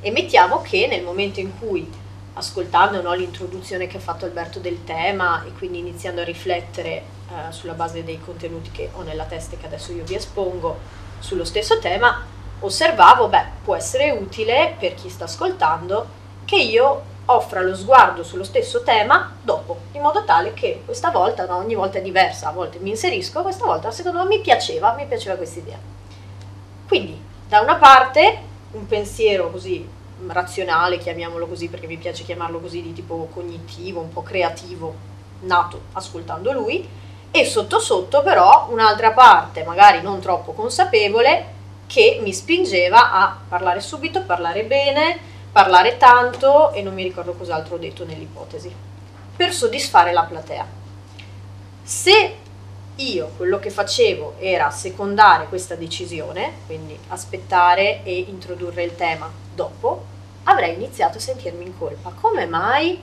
e 0.00 0.10
mettiamo 0.10 0.62
che 0.62 0.86
nel 0.86 1.02
momento 1.02 1.40
in 1.40 1.58
cui, 1.58 1.88
ascoltando 2.34 3.02
no, 3.02 3.12
l'introduzione 3.12 3.86
che 3.86 3.98
ha 3.98 4.00
fatto 4.00 4.24
Alberto 4.24 4.58
del 4.58 4.84
tema 4.84 5.44
e 5.44 5.52
quindi 5.52 5.78
iniziando 5.78 6.22
a 6.22 6.24
riflettere 6.24 6.90
eh, 6.90 7.52
sulla 7.52 7.74
base 7.74 8.02
dei 8.02 8.18
contenuti 8.18 8.70
che 8.70 8.90
ho 8.92 9.02
nella 9.02 9.24
testa 9.24 9.54
e 9.54 9.58
che 9.58 9.66
adesso 9.66 9.92
io 9.92 10.04
vi 10.04 10.14
espongo 10.14 10.78
sullo 11.18 11.44
stesso 11.44 11.78
tema, 11.78 12.24
osservavo, 12.60 13.28
beh, 13.28 13.44
può 13.64 13.74
essere 13.74 14.10
utile 14.10 14.76
per 14.78 14.94
chi 14.94 15.08
sta 15.08 15.24
ascoltando 15.24 16.18
che 16.44 16.56
io 16.56 17.02
offra 17.26 17.62
lo 17.62 17.76
sguardo 17.76 18.24
sullo 18.24 18.44
stesso 18.44 18.82
tema 18.82 19.32
dopo, 19.40 19.78
in 19.92 20.00
modo 20.00 20.24
tale 20.24 20.52
che 20.52 20.82
questa 20.84 21.10
volta, 21.10 21.46
no, 21.46 21.56
ogni 21.56 21.74
volta 21.74 21.98
è 21.98 22.02
diversa, 22.02 22.48
a 22.48 22.52
volte 22.52 22.78
mi 22.78 22.90
inserisco, 22.90 23.42
questa 23.42 23.64
volta 23.64 23.90
secondo 23.90 24.18
me 24.18 24.26
mi 24.26 24.40
piaceva, 24.40 24.94
mi 24.94 25.06
piaceva 25.06 25.36
questa 25.36 25.60
idea. 25.60 25.78
Quindi, 26.88 27.20
da 27.48 27.60
una 27.60 27.76
parte 27.76 28.38
un 28.72 28.86
pensiero 28.86 29.50
così 29.50 29.88
razionale, 30.26 30.98
chiamiamolo 30.98 31.46
così 31.46 31.68
perché 31.68 31.86
mi 31.86 31.96
piace 31.96 32.24
chiamarlo 32.24 32.60
così, 32.60 32.82
di 32.82 32.92
tipo 32.92 33.28
cognitivo, 33.32 34.00
un 34.00 34.12
po' 34.12 34.22
creativo, 34.22 34.94
nato 35.40 35.82
ascoltando 35.92 36.52
lui, 36.52 36.88
e 37.30 37.44
sotto 37.44 37.78
sotto 37.78 38.22
però 38.22 38.66
un'altra 38.70 39.12
parte, 39.12 39.62
magari 39.62 40.02
non 40.02 40.20
troppo 40.20 40.52
consapevole, 40.52 41.58
che 41.90 42.20
mi 42.22 42.32
spingeva 42.32 43.10
a 43.10 43.36
parlare 43.48 43.80
subito, 43.80 44.22
parlare 44.22 44.62
bene, 44.62 45.18
parlare 45.50 45.96
tanto 45.96 46.70
e 46.70 46.82
non 46.82 46.94
mi 46.94 47.02
ricordo 47.02 47.32
cos'altro 47.32 47.74
ho 47.74 47.78
detto 47.78 48.04
nell'ipotesi, 48.04 48.72
per 49.34 49.52
soddisfare 49.52 50.12
la 50.12 50.22
platea. 50.22 50.64
Se 51.82 52.36
io 52.94 53.32
quello 53.36 53.58
che 53.58 53.70
facevo 53.70 54.36
era 54.38 54.70
secondare 54.70 55.48
questa 55.48 55.74
decisione, 55.74 56.58
quindi 56.66 56.96
aspettare 57.08 58.04
e 58.04 58.20
introdurre 58.20 58.84
il 58.84 58.94
tema 58.94 59.28
dopo, 59.52 60.04
avrei 60.44 60.74
iniziato 60.74 61.18
a 61.18 61.20
sentirmi 61.20 61.64
in 61.64 61.76
colpa. 61.76 62.10
Come 62.10 62.46
mai? 62.46 63.02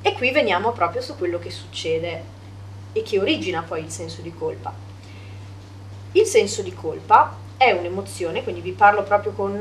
E 0.00 0.12
qui 0.14 0.30
veniamo 0.30 0.72
proprio 0.72 1.02
su 1.02 1.14
quello 1.14 1.38
che 1.38 1.50
succede 1.50 2.24
e 2.94 3.02
che 3.02 3.18
origina 3.18 3.60
poi 3.60 3.82
il 3.82 3.90
senso 3.90 4.22
di 4.22 4.32
colpa. 4.32 4.72
Il 6.12 6.24
senso 6.24 6.62
di 6.62 6.72
colpa 6.72 7.44
è 7.58 7.72
un'emozione, 7.72 8.42
quindi 8.42 8.62
vi 8.62 8.72
parlo 8.72 9.02
proprio 9.02 9.32
con 9.32 9.60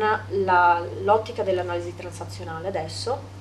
l'ottica 1.04 1.43
dell'analisi 1.43 1.93
transazionale 1.95 2.70
adesso, 2.70 3.36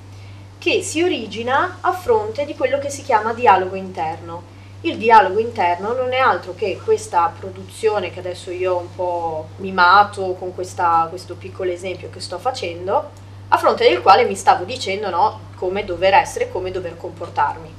che 0.59 0.83
si 0.83 1.03
origina 1.03 1.79
a 1.81 1.93
fronte 1.93 2.45
di 2.45 2.57
quello 2.57 2.79
che 2.79 2.91
si 2.91 3.03
chiama 3.03 3.33
dialogo 3.33 3.77
interno 3.77 4.55
il 4.83 4.99
dialogo 4.99 5.41
interno 5.41 5.95
non 5.95 6.13
è 6.13 6.19
altro 6.19 6.55
che 6.55 6.79
questa 6.83 7.33
produzione 7.37 8.11
che 8.11 8.21
adesso 8.21 8.51
io 8.51 8.75
ho 8.75 8.79
un 8.79 8.95
po' 8.95 9.49
mimato 9.57 10.35
con 10.35 10.55
questa, 10.55 11.07
questo 11.09 11.35
piccolo 11.35 11.71
esempio 11.71 12.11
che 12.11 12.21
sto 12.21 12.39
facendo, 12.39 13.11
a 13.49 13.57
fronte 13.57 13.89
del 13.89 14.03
quale 14.03 14.25
mi 14.25 14.37
stavo 14.37 14.65
dicendo 14.65 15.11
no, 15.11 15.41
come 15.57 15.85
dover 15.85 16.15
essere, 16.15 16.51
come 16.51 16.71
dover 16.71 16.97
comportarmi. 16.97 17.75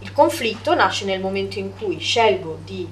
Il 0.00 0.12
conflitto 0.12 0.74
nasce 0.74 1.06
nel 1.06 1.20
momento 1.20 1.58
in 1.58 1.76
cui 1.76 1.98
scelgo 1.98 2.58
di 2.62 2.86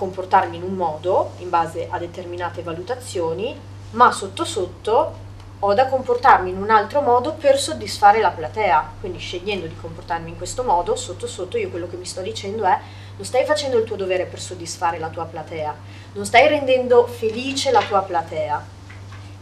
comportarmi 0.00 0.56
in 0.56 0.62
un 0.62 0.72
modo, 0.72 1.32
in 1.40 1.50
base 1.50 1.86
a 1.90 1.98
determinate 1.98 2.62
valutazioni, 2.62 3.54
ma 3.90 4.10
sotto 4.10 4.46
sotto 4.46 5.28
ho 5.62 5.74
da 5.74 5.88
comportarmi 5.88 6.48
in 6.48 6.56
un 6.56 6.70
altro 6.70 7.02
modo 7.02 7.34
per 7.34 7.58
soddisfare 7.58 8.18
la 8.18 8.30
platea. 8.30 8.92
Quindi 8.98 9.18
scegliendo 9.18 9.66
di 9.66 9.76
comportarmi 9.78 10.30
in 10.30 10.38
questo 10.38 10.64
modo, 10.64 10.96
sotto 10.96 11.26
sotto 11.26 11.58
io 11.58 11.68
quello 11.68 11.86
che 11.86 11.96
mi 11.96 12.06
sto 12.06 12.22
dicendo 12.22 12.64
è 12.64 12.78
non 13.16 13.26
stai 13.26 13.44
facendo 13.44 13.76
il 13.76 13.84
tuo 13.84 13.96
dovere 13.96 14.24
per 14.24 14.40
soddisfare 14.40 14.98
la 14.98 15.10
tua 15.10 15.26
platea, 15.26 15.76
non 16.14 16.24
stai 16.24 16.48
rendendo 16.48 17.06
felice 17.06 17.70
la 17.70 17.82
tua 17.82 18.00
platea. 18.00 18.64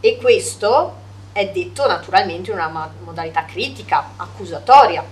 E 0.01 0.17
questo 0.17 0.95
è 1.31 1.49
detto 1.51 1.87
naturalmente 1.87 2.51
in 2.51 2.57
una 2.57 2.91
modalità 3.05 3.45
critica, 3.45 4.15
accusatoria, 4.17 5.05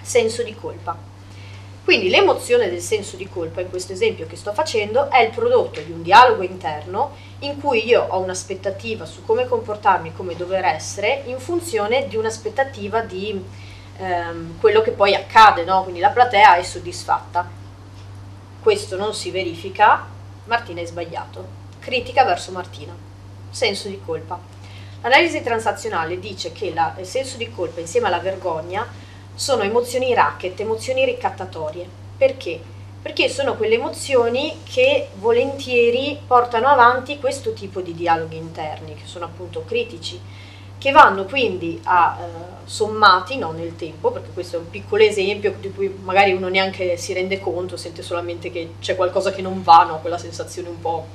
senso 0.00 0.44
di 0.44 0.54
colpa. 0.54 1.07
Quindi 1.88 2.10
l'emozione 2.10 2.68
del 2.68 2.82
senso 2.82 3.16
di 3.16 3.26
colpa 3.30 3.62
in 3.62 3.70
questo 3.70 3.94
esempio 3.94 4.26
che 4.26 4.36
sto 4.36 4.52
facendo 4.52 5.10
è 5.10 5.22
il 5.22 5.30
prodotto 5.30 5.80
di 5.80 5.90
un 5.90 6.02
dialogo 6.02 6.42
interno 6.42 7.12
in 7.38 7.58
cui 7.58 7.86
io 7.86 8.04
ho 8.10 8.18
un'aspettativa 8.18 9.06
su 9.06 9.24
come 9.24 9.48
comportarmi, 9.48 10.12
come 10.12 10.36
dover 10.36 10.66
essere, 10.66 11.22
in 11.24 11.38
funzione 11.38 12.06
di 12.06 12.16
un'aspettativa 12.16 13.00
di 13.00 13.42
ehm, 13.96 14.60
quello 14.60 14.82
che 14.82 14.90
poi 14.90 15.14
accade, 15.14 15.64
no? 15.64 15.82
quindi 15.82 16.00
la 16.00 16.10
platea 16.10 16.56
è 16.56 16.62
soddisfatta. 16.62 17.48
Questo 18.60 18.98
non 18.98 19.14
si 19.14 19.30
verifica, 19.30 20.04
Martina 20.44 20.82
è 20.82 20.84
sbagliato. 20.84 21.42
Critica 21.78 22.22
verso 22.22 22.52
Martina, 22.52 22.94
senso 23.48 23.88
di 23.88 23.98
colpa. 24.04 24.38
L'analisi 25.00 25.40
transazionale 25.40 26.18
dice 26.20 26.52
che 26.52 26.70
la, 26.74 26.94
il 26.98 27.06
senso 27.06 27.38
di 27.38 27.50
colpa 27.50 27.80
insieme 27.80 28.08
alla 28.08 28.18
vergogna 28.18 29.06
sono 29.38 29.62
emozioni 29.62 30.12
racket, 30.14 30.58
emozioni 30.58 31.04
ricattatorie. 31.04 31.88
Perché? 32.16 32.60
Perché 33.00 33.28
sono 33.28 33.54
quelle 33.54 33.76
emozioni 33.76 34.62
che 34.64 35.10
volentieri 35.14 36.18
portano 36.26 36.66
avanti 36.66 37.20
questo 37.20 37.52
tipo 37.52 37.80
di 37.80 37.94
dialoghi 37.94 38.36
interni, 38.36 38.94
che 38.94 39.04
sono 39.04 39.26
appunto 39.26 39.62
critici, 39.64 40.20
che 40.76 40.90
vanno 40.90 41.24
quindi 41.24 41.80
a 41.84 42.18
eh, 42.20 42.24
sommati 42.64 43.38
no, 43.38 43.52
nel 43.52 43.76
tempo, 43.76 44.10
perché 44.10 44.30
questo 44.34 44.56
è 44.56 44.58
un 44.58 44.70
piccolo 44.70 45.04
esempio 45.04 45.54
di 45.60 45.70
cui 45.72 45.88
magari 46.02 46.32
uno 46.32 46.48
neanche 46.48 46.96
si 46.96 47.12
rende 47.12 47.38
conto, 47.38 47.76
sente 47.76 48.02
solamente 48.02 48.50
che 48.50 48.72
c'è 48.80 48.96
qualcosa 48.96 49.30
che 49.30 49.40
non 49.40 49.62
va, 49.62 49.84
no? 49.84 50.00
quella 50.00 50.18
sensazione 50.18 50.68
un 50.68 50.80
po' 50.80 51.06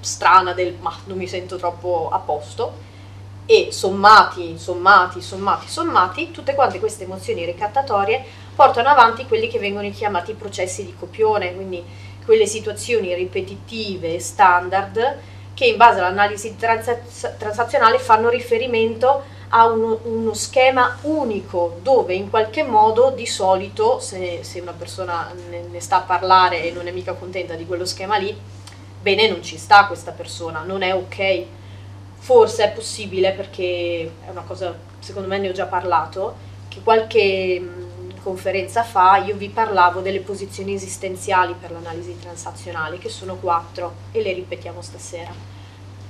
strana 0.00 0.52
del 0.52 0.74
ma 0.78 0.94
non 1.06 1.16
mi 1.16 1.26
sento 1.26 1.56
troppo 1.56 2.10
a 2.12 2.18
posto 2.18 2.90
e 3.46 3.68
sommati, 3.70 4.56
sommati, 4.56 5.20
sommati, 5.20 5.68
sommati, 5.68 6.30
tutte 6.30 6.54
quante 6.54 6.78
queste 6.78 7.04
emozioni 7.04 7.44
ricattatorie 7.44 8.24
portano 8.54 8.88
avanti 8.88 9.26
quelli 9.26 9.48
che 9.48 9.58
vengono 9.58 9.90
chiamati 9.90 10.34
processi 10.34 10.84
di 10.84 10.94
copione, 10.98 11.54
quindi 11.54 11.82
quelle 12.24 12.46
situazioni 12.46 13.14
ripetitive 13.14 14.18
standard 14.20 15.18
che 15.54 15.66
in 15.66 15.76
base 15.76 15.98
all'analisi 15.98 16.56
trans- 16.56 17.36
transazionale 17.36 17.98
fanno 17.98 18.28
riferimento 18.28 19.24
a 19.54 19.66
uno, 19.66 20.00
uno, 20.04 20.32
schema 20.32 20.96
unico 21.02 21.78
dove 21.82 22.14
in 22.14 22.30
qualche 22.30 22.62
modo 22.62 23.10
di 23.10 23.26
solito 23.26 23.98
se, 23.98 24.38
se 24.42 24.60
una 24.60 24.72
persona 24.72 25.30
ne, 25.50 25.64
ne, 25.70 25.80
sta 25.80 25.96
a 25.96 26.02
parlare 26.02 26.64
e 26.64 26.70
non 26.70 26.86
è 26.86 26.90
mica 26.90 27.12
contenta 27.12 27.54
di 27.54 27.66
quello 27.66 27.84
schema 27.84 28.16
lì, 28.16 28.34
bene 29.02 29.28
non 29.28 29.42
ci 29.42 29.58
sta 29.58 29.86
questa 29.86 30.12
persona, 30.12 30.62
non 30.62 30.82
è 30.82 30.94
ok. 30.94 31.44
Forse 32.24 32.62
è 32.62 32.70
possibile 32.70 33.32
perché 33.32 34.12
è 34.24 34.30
una 34.30 34.42
cosa, 34.42 34.78
secondo 35.00 35.26
me 35.26 35.38
ne 35.38 35.48
ho 35.48 35.52
già 35.52 35.66
parlato, 35.66 36.36
che 36.68 36.80
qualche 36.80 37.58
mh, 37.58 38.22
conferenza 38.22 38.84
fa 38.84 39.16
io 39.16 39.34
vi 39.34 39.48
parlavo 39.48 39.98
delle 39.98 40.20
posizioni 40.20 40.72
esistenziali 40.72 41.52
per 41.60 41.72
l'analisi 41.72 42.16
transazionale, 42.20 42.98
che 42.98 43.08
sono 43.08 43.34
quattro 43.34 43.92
e 44.12 44.22
le 44.22 44.34
ripetiamo 44.34 44.80
stasera. 44.80 45.32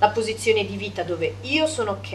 La 0.00 0.08
posizione 0.10 0.66
di 0.66 0.76
vita 0.76 1.02
dove 1.02 1.36
io 1.40 1.66
sono 1.66 1.92
ok, 1.92 2.12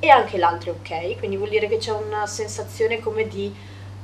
e 0.00 0.08
anche 0.08 0.36
l'altro 0.36 0.72
è 0.72 0.74
ok, 0.74 1.18
quindi 1.18 1.36
vuol 1.36 1.50
dire 1.50 1.68
che 1.68 1.76
c'è 1.76 1.92
una 1.92 2.26
sensazione 2.26 2.98
come 2.98 3.28
di 3.28 3.54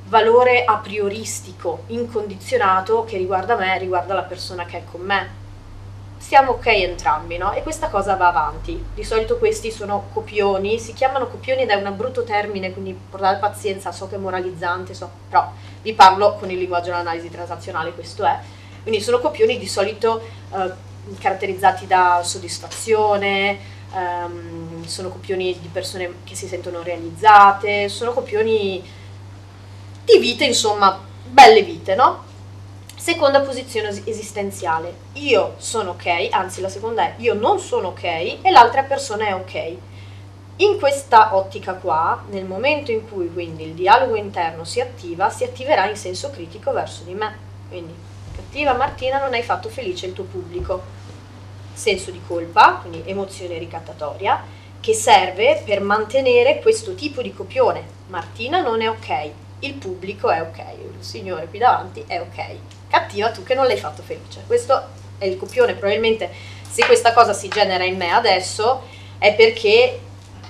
valore 0.04 0.64
a 0.64 0.76
prioristico, 0.76 1.82
incondizionato, 1.88 3.02
che 3.02 3.16
riguarda 3.16 3.56
me, 3.56 3.76
riguarda 3.78 4.14
la 4.14 4.22
persona 4.22 4.64
che 4.64 4.78
è 4.78 4.84
con 4.88 5.00
me. 5.00 5.42
Siamo 6.26 6.52
ok 6.52 6.66
entrambi, 6.68 7.36
no? 7.36 7.52
E 7.52 7.62
questa 7.62 7.90
cosa 7.90 8.14
va 8.16 8.28
avanti. 8.28 8.82
Di 8.94 9.04
solito 9.04 9.36
questi 9.36 9.70
sono 9.70 10.08
copioni, 10.10 10.78
si 10.78 10.94
chiamano 10.94 11.26
copioni 11.26 11.60
ed 11.60 11.68
è 11.68 11.74
un 11.74 11.94
brutto 11.94 12.24
termine, 12.24 12.72
quindi 12.72 12.98
portate 13.10 13.38
pazienza, 13.38 13.92
so 13.92 14.08
che 14.08 14.14
è 14.14 14.18
moralizzante, 14.18 14.94
so, 14.94 15.10
però 15.28 15.52
vi 15.82 15.92
parlo 15.92 16.36
con 16.36 16.50
il 16.50 16.56
linguaggio 16.56 16.86
dell'analisi 16.86 17.28
transazionale, 17.28 17.92
questo 17.92 18.24
è. 18.24 18.38
Quindi 18.80 19.02
sono 19.02 19.18
copioni 19.18 19.58
di 19.58 19.68
solito 19.68 20.22
eh, 20.50 20.72
caratterizzati 21.18 21.86
da 21.86 22.22
soddisfazione, 22.24 23.58
um, 23.92 24.82
sono 24.86 25.10
copioni 25.10 25.58
di 25.60 25.68
persone 25.68 26.10
che 26.24 26.34
si 26.34 26.48
sentono 26.48 26.82
realizzate, 26.82 27.90
sono 27.90 28.14
copioni 28.14 28.82
di 30.04 30.18
vite, 30.18 30.46
insomma, 30.46 30.98
belle 31.22 31.62
vite, 31.62 31.94
no? 31.94 32.32
Seconda 33.04 33.42
posizione 33.42 33.90
esistenziale, 34.06 34.94
io 35.12 35.56
sono 35.58 35.90
ok, 35.90 36.28
anzi 36.30 36.62
la 36.62 36.70
seconda 36.70 37.02
è 37.02 37.14
io 37.18 37.34
non 37.34 37.58
sono 37.60 37.88
ok 37.88 38.02
e 38.02 38.50
l'altra 38.50 38.82
persona 38.84 39.26
è 39.26 39.34
ok. 39.34 39.76
In 40.56 40.78
questa 40.78 41.36
ottica 41.36 41.74
qua, 41.74 42.24
nel 42.30 42.46
momento 42.46 42.92
in 42.92 43.06
cui 43.06 43.30
quindi 43.30 43.64
il 43.64 43.74
dialogo 43.74 44.14
interno 44.14 44.64
si 44.64 44.80
attiva, 44.80 45.28
si 45.28 45.44
attiverà 45.44 45.86
in 45.86 45.96
senso 45.96 46.30
critico 46.30 46.72
verso 46.72 47.02
di 47.04 47.12
me. 47.12 47.36
Quindi, 47.68 47.94
cattiva 48.34 48.72
Martina, 48.72 49.18
non 49.18 49.34
hai 49.34 49.42
fatto 49.42 49.68
felice 49.68 50.06
il 50.06 50.14
tuo 50.14 50.24
pubblico 50.24 50.82
senso 51.74 52.10
di 52.10 52.22
colpa, 52.26 52.78
quindi 52.80 53.02
emozione 53.04 53.58
ricattatoria, 53.58 54.42
che 54.80 54.94
serve 54.94 55.60
per 55.62 55.82
mantenere 55.82 56.58
questo 56.62 56.94
tipo 56.94 57.20
di 57.20 57.34
copione. 57.34 57.84
Martina 58.06 58.62
non 58.62 58.80
è 58.80 58.88
ok, 58.88 59.30
il 59.58 59.74
pubblico 59.74 60.30
è 60.30 60.40
ok, 60.40 60.58
il 60.96 61.04
signore 61.04 61.48
qui 61.48 61.58
davanti 61.58 62.02
è 62.06 62.18
ok. 62.18 62.73
Cattiva 62.88 63.30
tu 63.30 63.42
che 63.42 63.54
non 63.54 63.66
l'hai 63.66 63.78
fatto 63.78 64.02
felice. 64.02 64.42
Questo 64.46 64.82
è 65.18 65.24
il 65.24 65.36
copione, 65.36 65.74
probabilmente 65.74 66.30
se 66.68 66.84
questa 66.86 67.12
cosa 67.12 67.32
si 67.32 67.48
genera 67.48 67.84
in 67.84 67.96
me 67.96 68.10
adesso 68.10 68.82
è 69.18 69.34
perché 69.34 70.00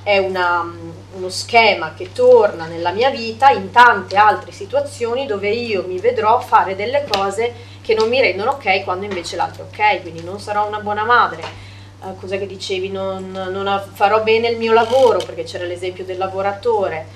è 0.03 0.19
una, 0.19 0.71
uno 1.13 1.29
schema 1.31 1.95
che 1.95 2.13
torna 2.13 2.67
nella 2.67 2.93
mia 2.93 3.11
vita 3.11 3.51
in 3.51 3.71
tante 3.71 4.17
altre 4.17 4.53
situazioni 4.53 5.27
dove 5.27 5.49
io 5.49 5.85
mi 5.87 5.99
vedrò 5.99 6.41
fare 6.41 6.77
delle 6.77 7.07
cose 7.11 7.73
che 7.81 7.95
non 7.95 8.09
mi 8.09 8.21
rendono 8.21 8.53
ok 8.53 8.85
quando 8.85 9.05
invece 9.05 9.37
l'altro 9.37 9.65
è 9.65 9.67
ok, 9.67 10.03
quindi 10.03 10.23
non 10.23 10.41
sarò 10.41 10.67
una 10.67 10.81
buona 10.81 11.05
madre. 11.05 11.43
Uh, 12.01 12.17
cos'è 12.17 12.39
che 12.39 12.47
dicevi? 12.47 12.91
Non, 12.91 13.31
non, 13.31 13.83
farò 13.93 14.23
bene 14.23 14.49
il 14.49 14.59
mio 14.59 14.73
lavoro, 14.73 15.19
perché 15.19 15.45
c'era 15.45 15.65
l'esempio 15.65 16.05
del 16.05 16.19
lavoratore. 16.19 17.07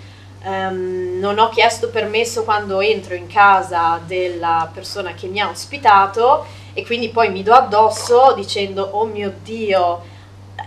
Um, 0.45 1.19
non 1.19 1.39
ho 1.39 1.49
chiesto 1.49 1.91
permesso 1.91 2.45
quando 2.45 2.81
entro 2.81 3.15
in 3.15 3.27
casa 3.27 4.01
della 4.07 4.71
persona 4.73 5.13
che 5.13 5.27
mi 5.27 5.41
ha 5.41 5.49
ospitato 5.49 6.47
e 6.75 6.87
quindi 6.87 7.09
poi 7.09 7.31
mi 7.31 7.43
do 7.43 7.53
addosso 7.53 8.35
dicendo 8.37 8.83
oh 8.93 9.07
mio 9.07 9.35
Dio, 9.43 10.01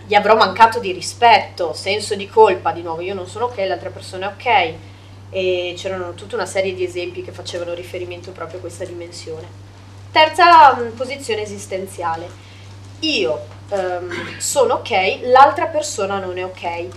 gli 0.05 0.13
avrò 0.13 0.36
mancato 0.36 0.80
di 0.80 0.91
rispetto, 0.91 1.72
senso 1.74 2.15
di 2.15 2.28
colpa, 2.28 2.74
di 2.74 2.82
nuovo 2.82 2.99
io 3.01 3.13
non 3.13 3.28
sono 3.28 3.45
ok, 3.45 3.57
l'altra 3.59 3.89
persona 3.89 4.28
è 4.28 4.34
ok 4.34 4.74
e 5.30 5.74
c'erano 5.78 6.13
tutta 6.13 6.36
una 6.36 6.45
serie 6.45 6.74
di 6.74 6.84
esempi 6.84 7.22
che 7.22 7.32
facevano 7.32 7.74
riferimento 7.74 8.32
proprio 8.32 8.57
a 8.57 8.61
questa 8.61 8.84
dimensione. 8.84 9.47
Terza 10.11 10.76
mm, 10.76 10.89
posizione 10.89 11.41
esistenziale. 11.41 12.28
Io 12.99 13.39
um, 13.69 14.38
sono 14.38 14.76
ok, 14.76 15.19
l'altra 15.24 15.67
persona 15.67 16.19
non 16.19 16.38
è 16.38 16.43
ok. 16.43 16.88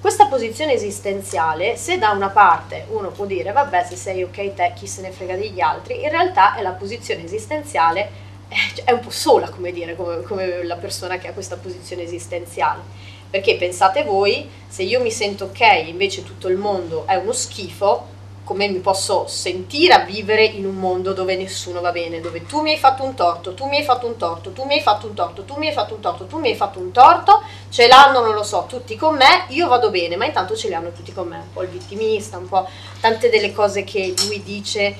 Questa 0.00 0.26
posizione 0.26 0.74
esistenziale, 0.74 1.76
se 1.76 1.98
da 1.98 2.10
una 2.10 2.28
parte 2.28 2.86
uno 2.90 3.10
può 3.10 3.24
dire 3.24 3.50
vabbè 3.50 3.84
se 3.84 3.96
sei 3.96 4.22
ok 4.22 4.54
te 4.54 4.72
chi 4.76 4.86
se 4.86 5.00
ne 5.00 5.10
frega 5.10 5.34
degli 5.34 5.60
altri, 5.60 6.02
in 6.02 6.10
realtà 6.10 6.54
è 6.54 6.62
la 6.62 6.72
posizione 6.72 7.24
esistenziale, 7.24 8.10
eh, 8.48 8.84
è 8.84 8.92
un 8.92 9.00
po' 9.00 9.10
sola 9.10 9.48
come 9.48 9.72
dire, 9.72 9.96
come, 9.96 10.22
come 10.22 10.62
la 10.64 10.76
persona 10.76 11.18
che 11.18 11.28
ha 11.28 11.32
questa 11.32 11.56
posizione 11.56 12.02
esistenziale. 12.02 12.82
Perché 13.28 13.56
pensate 13.56 14.04
voi, 14.04 14.48
se 14.68 14.82
io 14.84 15.00
mi 15.00 15.10
sento 15.10 15.46
ok, 15.46 15.86
invece 15.86 16.22
tutto 16.22 16.48
il 16.48 16.56
mondo 16.56 17.06
è 17.06 17.16
uno 17.16 17.32
schifo, 17.32 18.14
come 18.46 18.68
mi 18.68 18.78
posso 18.78 19.26
sentire 19.26 19.92
a 19.92 20.04
vivere 20.04 20.44
in 20.44 20.66
un 20.66 20.76
mondo 20.76 21.12
dove 21.12 21.34
nessuno 21.34 21.80
va 21.80 21.90
bene, 21.90 22.20
dove 22.20 22.46
tu 22.46 22.60
mi 22.60 22.70
hai 22.70 22.78
fatto 22.78 23.02
un 23.02 23.16
torto, 23.16 23.54
tu 23.54 23.66
mi 23.66 23.78
hai 23.78 23.82
fatto 23.82 24.06
un 24.06 24.16
torto, 24.16 24.52
tu 24.52 24.62
mi 24.62 24.74
hai 24.74 24.82
fatto 24.82 25.08
un 25.08 25.14
torto, 25.14 25.42
tu 25.42 25.56
mi 25.56 25.66
hai 25.66 25.72
fatto 25.72 25.94
un 25.94 26.00
torto, 26.00 26.26
tu 26.26 26.38
mi 26.38 26.50
hai 26.50 26.54
fatto 26.54 26.78
un 26.78 26.92
torto, 26.92 27.42
ce 27.70 27.88
l'hanno, 27.88 28.20
non 28.20 28.34
lo 28.34 28.44
so, 28.44 28.66
tutti 28.68 28.94
con 28.94 29.16
me, 29.16 29.46
io 29.48 29.66
vado 29.66 29.90
bene, 29.90 30.14
ma 30.14 30.26
intanto 30.26 30.54
ce 30.54 30.68
li 30.68 30.74
hanno 30.74 30.92
tutti 30.92 31.12
con 31.12 31.26
me, 31.26 31.38
un 31.38 31.52
po' 31.52 31.64
il 31.64 31.70
vittimista, 31.70 32.38
un 32.38 32.46
po' 32.46 32.68
tante 33.00 33.30
delle 33.30 33.52
cose 33.52 33.82
che 33.82 34.14
lui 34.28 34.40
dice, 34.44 34.94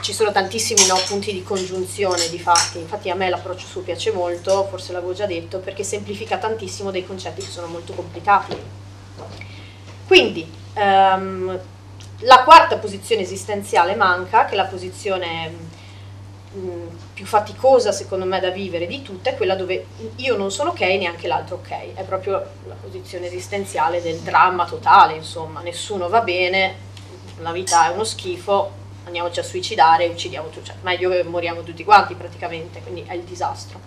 ci 0.00 0.12
sono 0.12 0.30
tantissimi 0.30 0.86
no, 0.86 0.94
punti 1.08 1.32
di 1.32 1.42
congiunzione 1.42 2.28
di 2.28 2.38
fatti, 2.38 2.78
infatti 2.78 3.10
a 3.10 3.16
me 3.16 3.28
l'approccio 3.28 3.66
su 3.66 3.82
piace 3.82 4.12
molto, 4.12 4.68
forse 4.70 4.92
l'avevo 4.92 5.14
già 5.14 5.26
detto, 5.26 5.58
perché 5.58 5.82
semplifica 5.82 6.36
tantissimo 6.38 6.92
dei 6.92 7.04
concetti 7.04 7.40
che 7.40 7.50
sono 7.50 7.66
molto 7.66 7.92
complicati. 7.92 8.56
Quindi, 10.06 10.48
um, 10.76 11.58
la 12.22 12.42
quarta 12.42 12.78
posizione 12.78 13.22
esistenziale 13.22 13.94
manca, 13.94 14.44
che 14.44 14.52
è 14.52 14.56
la 14.56 14.64
posizione 14.64 15.48
mh, 16.52 16.58
mm, 16.58 16.86
più 17.14 17.26
faticosa 17.26 17.92
secondo 17.92 18.24
me 18.24 18.40
da 18.40 18.50
vivere 18.50 18.86
di 18.86 19.02
tutte, 19.02 19.30
è 19.30 19.36
quella 19.36 19.54
dove 19.54 19.86
io 20.16 20.36
non 20.36 20.50
sono 20.50 20.70
ok 20.70 20.80
e 20.80 20.98
neanche 20.98 21.28
l'altro 21.28 21.56
ok. 21.56 21.94
È 21.94 22.02
proprio 22.02 22.44
la 22.66 22.74
posizione 22.80 23.26
esistenziale 23.26 24.02
del 24.02 24.18
dramma 24.18 24.64
totale, 24.66 25.14
insomma, 25.14 25.60
nessuno 25.60 26.08
va 26.08 26.20
bene, 26.20 26.86
la 27.38 27.52
vita 27.52 27.86
è 27.86 27.92
uno 27.92 28.04
schifo, 28.04 28.70
andiamoci 29.04 29.38
a 29.40 29.44
suicidare 29.44 30.06
uccidiamo 30.06 30.48
tutti, 30.48 30.66
cioè, 30.66 30.76
meglio 30.82 31.10
che 31.10 31.22
moriamo 31.22 31.62
tutti 31.62 31.84
quanti 31.84 32.14
praticamente, 32.14 32.80
quindi 32.80 33.04
è 33.06 33.14
il 33.14 33.22
disastro. 33.22 33.80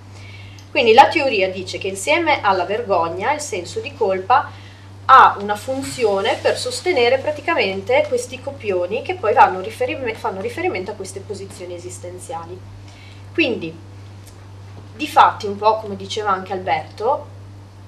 Quindi 0.71 0.93
la 0.93 1.09
teoria 1.09 1.49
dice 1.49 1.77
che 1.77 1.89
insieme 1.89 2.39
alla 2.41 2.63
vergogna, 2.63 3.33
il 3.33 3.41
senso 3.41 3.81
di 3.81 3.93
colpa, 3.93 4.49
ha 5.13 5.35
una 5.41 5.57
funzione 5.57 6.37
per 6.41 6.57
sostenere 6.57 7.17
praticamente 7.17 8.05
questi 8.07 8.39
copioni 8.39 9.01
che 9.01 9.15
poi 9.15 9.33
riferim- 9.59 10.15
fanno 10.15 10.39
riferimento 10.39 10.91
a 10.91 10.93
queste 10.93 11.19
posizioni 11.19 11.73
esistenziali. 11.73 12.57
Quindi, 13.33 13.77
di 14.95 15.07
fatti, 15.09 15.47
un 15.47 15.57
po' 15.57 15.79
come 15.79 15.97
diceva 15.97 16.29
anche 16.29 16.53
Alberto, 16.53 17.27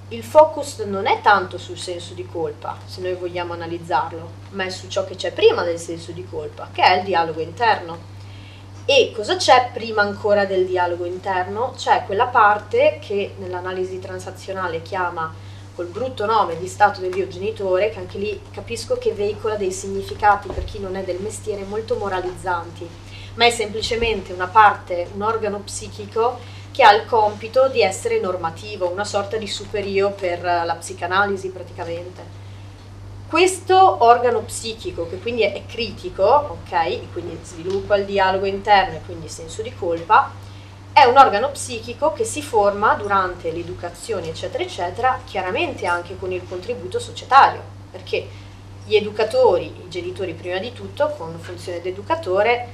il 0.08 0.22
focus 0.22 0.80
non 0.80 1.06
è 1.06 1.22
tanto 1.22 1.56
sul 1.56 1.78
senso 1.78 2.12
di 2.12 2.26
colpa, 2.26 2.76
se 2.84 3.00
noi 3.00 3.14
vogliamo 3.14 3.54
analizzarlo, 3.54 4.30
ma 4.50 4.64
è 4.64 4.68
su 4.68 4.86
ciò 4.88 5.06
che 5.06 5.16
c'è 5.16 5.32
prima 5.32 5.62
del 5.62 5.78
senso 5.78 6.12
di 6.12 6.26
colpa, 6.28 6.68
che 6.72 6.82
è 6.82 6.98
il 6.98 7.04
dialogo 7.04 7.40
interno. 7.40 8.12
E 8.84 9.12
cosa 9.16 9.36
c'è 9.36 9.70
prima 9.72 10.02
ancora 10.02 10.44
del 10.44 10.66
dialogo 10.66 11.06
interno? 11.06 11.72
C'è 11.74 12.02
quella 12.04 12.26
parte 12.26 12.98
che 13.00 13.34
nell'analisi 13.38 13.98
transazionale 13.98 14.82
chiama 14.82 15.43
col 15.74 15.86
brutto 15.86 16.24
nome 16.24 16.58
di 16.58 16.68
stato 16.68 17.00
dell'io 17.00 17.26
genitore, 17.28 17.90
che 17.90 17.98
anche 17.98 18.18
lì 18.18 18.40
capisco 18.50 18.96
che 18.96 19.12
veicola 19.12 19.56
dei 19.56 19.72
significati 19.72 20.48
per 20.48 20.64
chi 20.64 20.78
non 20.78 20.96
è 20.96 21.02
del 21.02 21.20
mestiere 21.20 21.64
molto 21.64 21.96
moralizzanti, 21.96 22.88
ma 23.34 23.46
è 23.46 23.50
semplicemente 23.50 24.32
una 24.32 24.46
parte, 24.46 25.08
un 25.14 25.22
organo 25.22 25.58
psichico 25.58 26.38
che 26.70 26.82
ha 26.82 26.92
il 26.92 27.06
compito 27.06 27.68
di 27.68 27.82
essere 27.82 28.20
normativo, 28.20 28.90
una 28.90 29.04
sorta 29.04 29.36
di 29.36 29.46
superio 29.46 30.10
per 30.10 30.42
la 30.42 30.76
psicanalisi 30.78 31.50
praticamente. 31.50 32.42
Questo 33.28 34.04
organo 34.04 34.40
psichico, 34.40 35.08
che 35.08 35.18
quindi 35.18 35.42
è 35.42 35.62
critico, 35.66 36.22
ok, 36.22 37.12
quindi 37.12 37.38
sviluppa 37.42 37.96
il 37.96 38.04
dialogo 38.04 38.44
interno 38.44 38.96
e 38.96 39.00
quindi 39.04 39.28
senso 39.28 39.62
di 39.62 39.74
colpa, 39.74 40.30
è 40.94 41.02
un 41.02 41.16
organo 41.18 41.50
psichico 41.50 42.12
che 42.12 42.22
si 42.22 42.40
forma 42.40 42.94
durante 42.94 43.50
l'educazione, 43.50 44.28
eccetera, 44.28 44.62
eccetera, 44.62 45.20
chiaramente 45.26 45.86
anche 45.86 46.16
con 46.16 46.30
il 46.30 46.46
contributo 46.48 47.00
societario, 47.00 47.60
perché 47.90 48.28
gli 48.86 48.94
educatori, 48.94 49.64
i 49.66 49.88
genitori 49.88 50.34
prima 50.34 50.58
di 50.58 50.72
tutto, 50.72 51.12
con 51.18 51.36
funzione 51.40 51.80
di 51.80 51.88
educatore, 51.88 52.68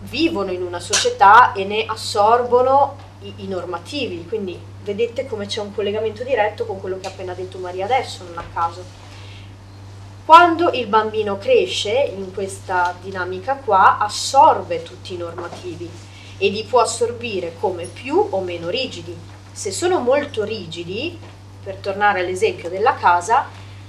vivono 0.00 0.52
in 0.52 0.62
una 0.62 0.80
società 0.80 1.52
e 1.52 1.64
ne 1.66 1.84
assorbono 1.84 2.96
i, 3.20 3.34
i 3.44 3.46
normativi, 3.46 4.26
quindi 4.26 4.58
vedete 4.82 5.26
come 5.26 5.44
c'è 5.44 5.60
un 5.60 5.74
collegamento 5.74 6.24
diretto 6.24 6.64
con 6.64 6.80
quello 6.80 6.98
che 6.98 7.08
ha 7.08 7.10
appena 7.10 7.34
detto 7.34 7.58
Maria 7.58 7.84
adesso, 7.84 8.24
non 8.24 8.38
a 8.38 8.44
caso. 8.54 8.82
Quando 10.24 10.70
il 10.70 10.86
bambino 10.86 11.36
cresce 11.36 11.90
in 11.90 12.32
questa 12.32 12.94
dinamica 13.02 13.56
qua, 13.56 13.98
assorbe 13.98 14.82
tutti 14.82 15.12
i 15.12 15.18
normativi 15.18 16.08
e 16.42 16.48
li 16.48 16.64
può 16.64 16.80
assorbire 16.80 17.52
come 17.60 17.84
più 17.84 18.28
o 18.30 18.40
meno 18.40 18.70
rigidi. 18.70 19.14
Se 19.52 19.70
sono 19.70 19.98
molto 19.98 20.42
rigidi, 20.42 21.18
per 21.62 21.76
tornare 21.76 22.20
all'esempio 22.20 22.70
della 22.70 22.94
casa, 22.94 23.46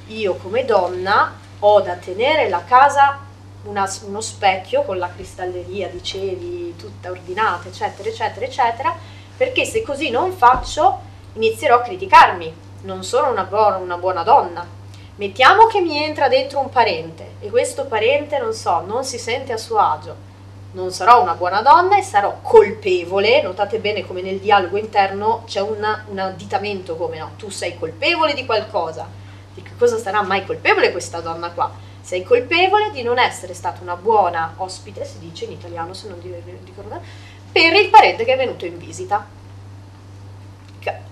io 0.08 0.36
come 0.36 0.66
donna 0.66 1.34
ho 1.60 1.80
da 1.80 1.96
tenere 1.96 2.50
la 2.50 2.66
casa 2.66 3.20
una, 3.64 3.90
uno 4.06 4.20
specchio 4.20 4.84
con 4.84 4.98
la 4.98 5.10
cristalleria, 5.10 5.88
dicevi, 5.88 6.76
tutta 6.76 7.10
ordinata, 7.10 7.70
eccetera, 7.70 8.10
eccetera, 8.10 8.46
eccetera, 8.46 8.96
perché 9.38 9.64
se 9.64 9.82
così 9.84 10.10
non 10.10 10.34
faccio 10.34 11.00
inizierò 11.34 11.78
a 11.78 11.82
criticarmi, 11.82 12.54
non 12.82 13.06
sono 13.06 13.32
una 13.32 13.44
buona, 13.44 13.78
una 13.78 13.98
buona 13.98 14.24
donna. 14.24 14.68
Mettiamo 15.16 15.68
che 15.68 15.80
mi 15.80 16.04
entra 16.04 16.28
dentro 16.28 16.60
un 16.60 16.70
parente 16.70 17.36
e 17.40 17.50
questo 17.50 17.86
parente, 17.86 18.40
non 18.40 18.54
so, 18.54 18.82
non 18.82 19.06
si 19.06 19.18
sente 19.18 19.54
a 19.54 19.58
suo 19.58 19.78
agio. 19.78 20.30
Non 20.74 20.92
sarò 20.92 21.22
una 21.22 21.36
buona 21.36 21.62
donna 21.62 21.98
e 21.98 22.02
sarò 22.02 22.40
colpevole. 22.42 23.42
Notate 23.42 23.80
bene 23.80 24.06
come 24.06 24.22
nel 24.22 24.40
dialogo 24.40 24.78
interno 24.78 25.44
c'è 25.46 25.62
una, 25.62 26.06
un 26.10 26.20
additamento 26.20 26.96
come 26.96 27.18
no, 27.18 27.32
tu 27.38 27.50
sei 27.50 27.78
colpevole 27.78 28.34
di 28.34 28.46
qualcosa. 28.46 29.08
Di 29.54 29.62
che 29.62 29.72
cosa 29.78 29.98
sarà 29.98 30.22
mai 30.22 30.46
colpevole 30.46 30.92
questa 30.92 31.20
donna 31.20 31.52
qua? 31.52 31.90
sei 32.02 32.24
colpevole 32.24 32.92
di 32.92 33.04
non 33.04 33.20
essere 33.20 33.54
stata 33.54 33.82
una 33.82 33.96
buona 33.96 34.56
ospite, 34.58 35.06
si 35.06 35.20
dice 35.20 35.46
in 35.46 35.52
italiano 35.52 35.94
se 35.94 36.10
non 36.10 36.20
ricordo, 36.22 37.00
per 37.52 37.74
il 37.74 37.90
parente 37.90 38.26
che 38.26 38.34
è 38.34 38.38
venuto 38.38 38.66
in 38.66 38.78
visita. 38.78 39.40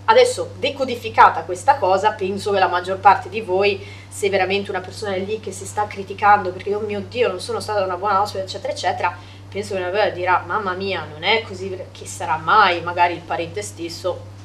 Adesso 0.05 0.53
decodificata 0.57 1.43
questa 1.43 1.75
cosa, 1.75 2.13
penso 2.13 2.51
che 2.51 2.57
la 2.57 2.67
maggior 2.67 2.97
parte 2.97 3.29
di 3.29 3.41
voi, 3.41 3.85
se 4.07 4.27
veramente 4.27 4.71
una 4.71 4.79
persona 4.79 5.13
è 5.13 5.19
lì 5.19 5.39
che 5.39 5.51
si 5.51 5.67
sta 5.67 5.85
criticando 5.85 6.51
perché 6.51 6.73
oh 6.73 6.79
mio 6.79 7.01
Dio 7.07 7.27
non 7.27 7.39
sono 7.39 7.59
stata 7.59 7.83
una 7.83 7.95
buona 7.95 8.19
ospite, 8.19 8.41
eccetera, 8.41 8.73
eccetera, 8.73 9.15
penso 9.49 9.75
che 9.75 9.81
una 9.81 10.09
dirà 10.09 10.43
mamma 10.45 10.73
mia 10.73 11.05
non 11.09 11.23
è 11.23 11.41
così, 11.41 11.77
che 11.91 12.05
sarà 12.05 12.37
mai, 12.37 12.81
magari 12.81 13.13
il 13.13 13.21
parente 13.21 13.61
stesso 13.61 14.37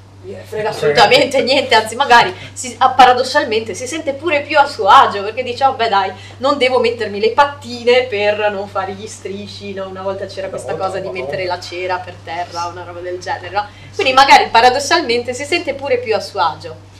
frega 0.45 0.71
assolutamente 0.71 1.43
niente, 1.43 1.75
anzi 1.75 1.97
magari 1.97 2.35
si, 2.55 2.77
paradossalmente 2.79 3.75
si 3.75 3.87
sente 3.87 4.15
pure 4.15 4.41
più 4.41 4.59
a 4.59 4.67
suo 4.67 4.87
agio 4.87 5.23
perché 5.23 5.43
dice, 5.43 5.65
oh 5.65 5.75
beh 5.75 5.89
dai, 5.89 6.13
non 6.39 6.57
devo 6.57 6.79
mettermi 6.81 7.21
le 7.21 7.33
pattine 7.33 8.05
per 8.05 8.51
non 8.51 8.67
fare 8.69 8.93
gli 8.93 9.07
strisci, 9.07 9.75
no? 9.75 9.87
una 9.89 10.03
volta 10.03 10.27
c'era 10.27 10.49
questa 10.49 10.75
cosa 10.77 10.99
di 10.99 11.11
mettere 11.11 11.45
la 11.45 11.61
cera 11.61 11.99
per 11.99 12.15
terra, 12.25 12.67
una 12.67 12.85
roba 12.85 13.01
del 13.01 13.19
genere, 13.19 13.51
no? 13.51 13.67
quindi 13.95 14.13
magari 14.13 14.49
paradossalmente 14.49 15.35
si 15.35 15.45
sente 15.45 15.75
pure 15.75 15.99
più 15.99 16.15
a 16.15 16.21
suo 16.21 16.41
agio. 16.41 16.93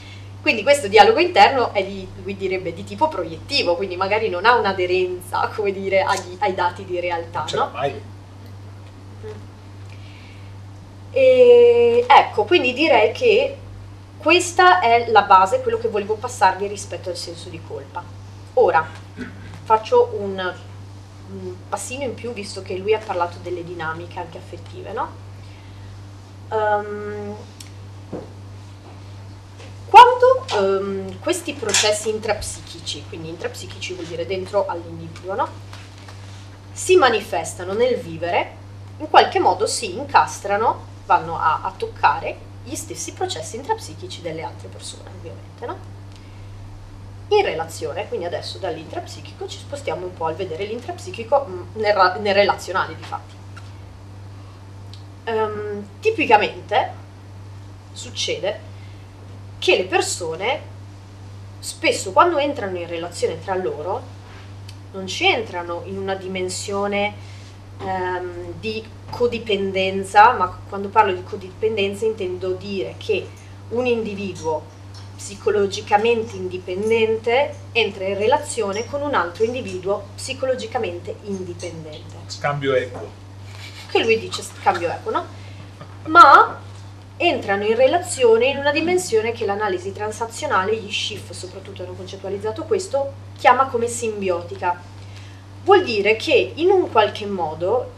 Quindi 0.45 0.61
questo 0.61 0.87
dialogo 0.87 1.19
interno 1.19 1.73
è 1.73 1.83
di, 1.83 2.07
lui 2.21 2.37
direbbe 2.37 2.71
di 2.71 2.83
tipo 2.83 3.07
proiettivo, 3.07 3.75
quindi 3.75 3.95
magari 3.95 4.29
non 4.29 4.45
ha 4.45 4.53
un'aderenza, 4.53 5.49
come 5.55 5.71
dire, 5.71 6.03
agli, 6.03 6.37
ai 6.37 6.53
dati 6.53 6.85
di 6.85 6.99
realtà. 6.99 7.45
Ce 7.47 7.55
no? 7.55 7.71
mai 7.73 7.99
e 11.09 12.05
ecco, 12.07 12.43
quindi 12.43 12.73
direi 12.73 13.11
che 13.11 13.57
questa 14.17 14.81
è 14.81 15.09
la 15.09 15.23
base, 15.23 15.61
quello 15.63 15.79
che 15.79 15.87
volevo 15.87 16.13
passarvi 16.13 16.67
rispetto 16.67 17.09
al 17.09 17.17
senso 17.17 17.49
di 17.49 17.59
colpa. 17.67 18.03
Ora, 18.53 18.85
faccio 19.63 20.15
un, 20.19 20.53
un 21.31 21.55
passino 21.67 22.03
in 22.03 22.13
più, 22.13 22.33
visto 22.33 22.61
che 22.61 22.77
lui 22.77 22.93
ha 22.93 23.01
parlato 23.03 23.37
delle 23.41 23.63
dinamiche 23.63 24.19
anche 24.19 24.37
affettive, 24.37 24.93
no? 24.93 25.09
Um, 26.49 27.35
quando 29.87 30.45
um, 30.59 31.19
questi 31.19 31.53
processi 31.53 32.09
intrapsichici, 32.09 33.05
quindi 33.07 33.29
intrapsichici 33.29 33.93
vuol 33.93 34.07
dire 34.07 34.25
dentro 34.25 34.65
all'individuo, 34.65 35.35
no? 35.35 35.49
si 36.75 36.97
manifestano 36.97 37.73
nel 37.73 37.95
vivere, 37.95 38.63
in 38.97 39.09
qualche 39.09 39.39
modo 39.39 39.65
si 39.65 39.95
incastrano 39.95 40.93
vanno 41.05 41.37
a, 41.37 41.61
a 41.63 41.73
toccare 41.75 42.37
gli 42.65 42.75
stessi 42.75 43.13
processi 43.13 43.55
intrapsichici 43.55 44.21
delle 44.21 44.43
altre 44.43 44.67
persone, 44.67 45.09
ovviamente, 45.17 45.65
no? 45.65 45.93
In 47.29 47.43
relazione, 47.43 48.07
quindi 48.07 48.25
adesso 48.25 48.57
dall'intrapsichico 48.57 49.47
ci 49.47 49.57
spostiamo 49.57 50.05
un 50.05 50.13
po' 50.13 50.25
al 50.25 50.35
vedere 50.35 50.65
l'intrapsichico 50.65 51.45
mm, 51.47 51.61
nel, 51.75 52.17
nel 52.19 52.33
relazionale, 52.33 52.95
di 52.95 53.03
fatti. 53.03 53.35
Um, 55.27 55.87
tipicamente 56.01 56.91
succede 57.93 58.59
che 59.59 59.77
le 59.77 59.85
persone 59.85 60.73
spesso 61.59 62.11
quando 62.11 62.37
entrano 62.37 62.77
in 62.77 62.87
relazione 62.87 63.41
tra 63.43 63.55
loro 63.55 64.13
non 64.91 65.07
ci 65.07 65.25
entrano 65.25 65.81
in 65.85 65.97
una 65.97 66.15
dimensione 66.15 67.13
um, 67.79 68.53
di 68.59 68.83
codipendenza, 69.09 70.33
ma 70.33 70.59
quando 70.69 70.89
parlo 70.89 71.13
di 71.13 71.23
codipendenza 71.23 72.05
intendo 72.05 72.51
dire 72.51 72.95
che 72.97 73.27
un 73.69 73.85
individuo 73.85 74.73
psicologicamente 75.15 76.35
indipendente 76.35 77.55
entra 77.71 78.05
in 78.05 78.17
relazione 78.17 78.85
con 78.85 79.01
un 79.01 79.13
altro 79.13 79.43
individuo 79.43 80.09
psicologicamente 80.15 81.15
indipendente. 81.23 82.15
Scambio 82.27 82.73
equo. 82.73 83.23
Che 83.89 84.03
lui 84.03 84.19
dice 84.19 84.43
scambio 84.43 84.89
equo, 84.89 85.11
no? 85.11 85.25
Ma 86.07 86.59
entrano 87.17 87.63
in 87.63 87.75
relazione 87.75 88.47
in 88.47 88.57
una 88.57 88.71
dimensione 88.71 89.31
che 89.31 89.45
l'analisi 89.45 89.93
transazionale, 89.93 90.75
gli 90.75 90.91
SCIF 90.91 91.31
soprattutto 91.31 91.83
hanno 91.83 91.93
concettualizzato 91.93 92.63
questo, 92.63 93.13
chiama 93.37 93.67
come 93.67 93.87
simbiotica. 93.87 94.79
Vuol 95.63 95.83
dire 95.83 96.15
che 96.15 96.51
in 96.55 96.69
un 96.69 96.91
qualche 96.91 97.25
modo 97.25 97.91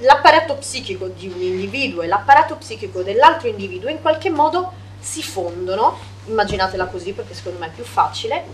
l'apparato 0.00 0.54
psichico 0.54 1.06
di 1.06 1.28
un 1.28 1.40
individuo 1.40 2.02
e 2.02 2.06
l'apparato 2.06 2.56
psichico 2.56 3.02
dell'altro 3.02 3.48
individuo 3.48 3.88
in 3.88 4.02
qualche 4.02 4.30
modo 4.30 4.72
si 4.98 5.22
fondono, 5.22 5.96
immaginatela 6.26 6.86
così 6.86 7.12
perché 7.12 7.34
secondo 7.34 7.60
me 7.60 7.66
è 7.66 7.70
più 7.70 7.84
facile, 7.84 8.44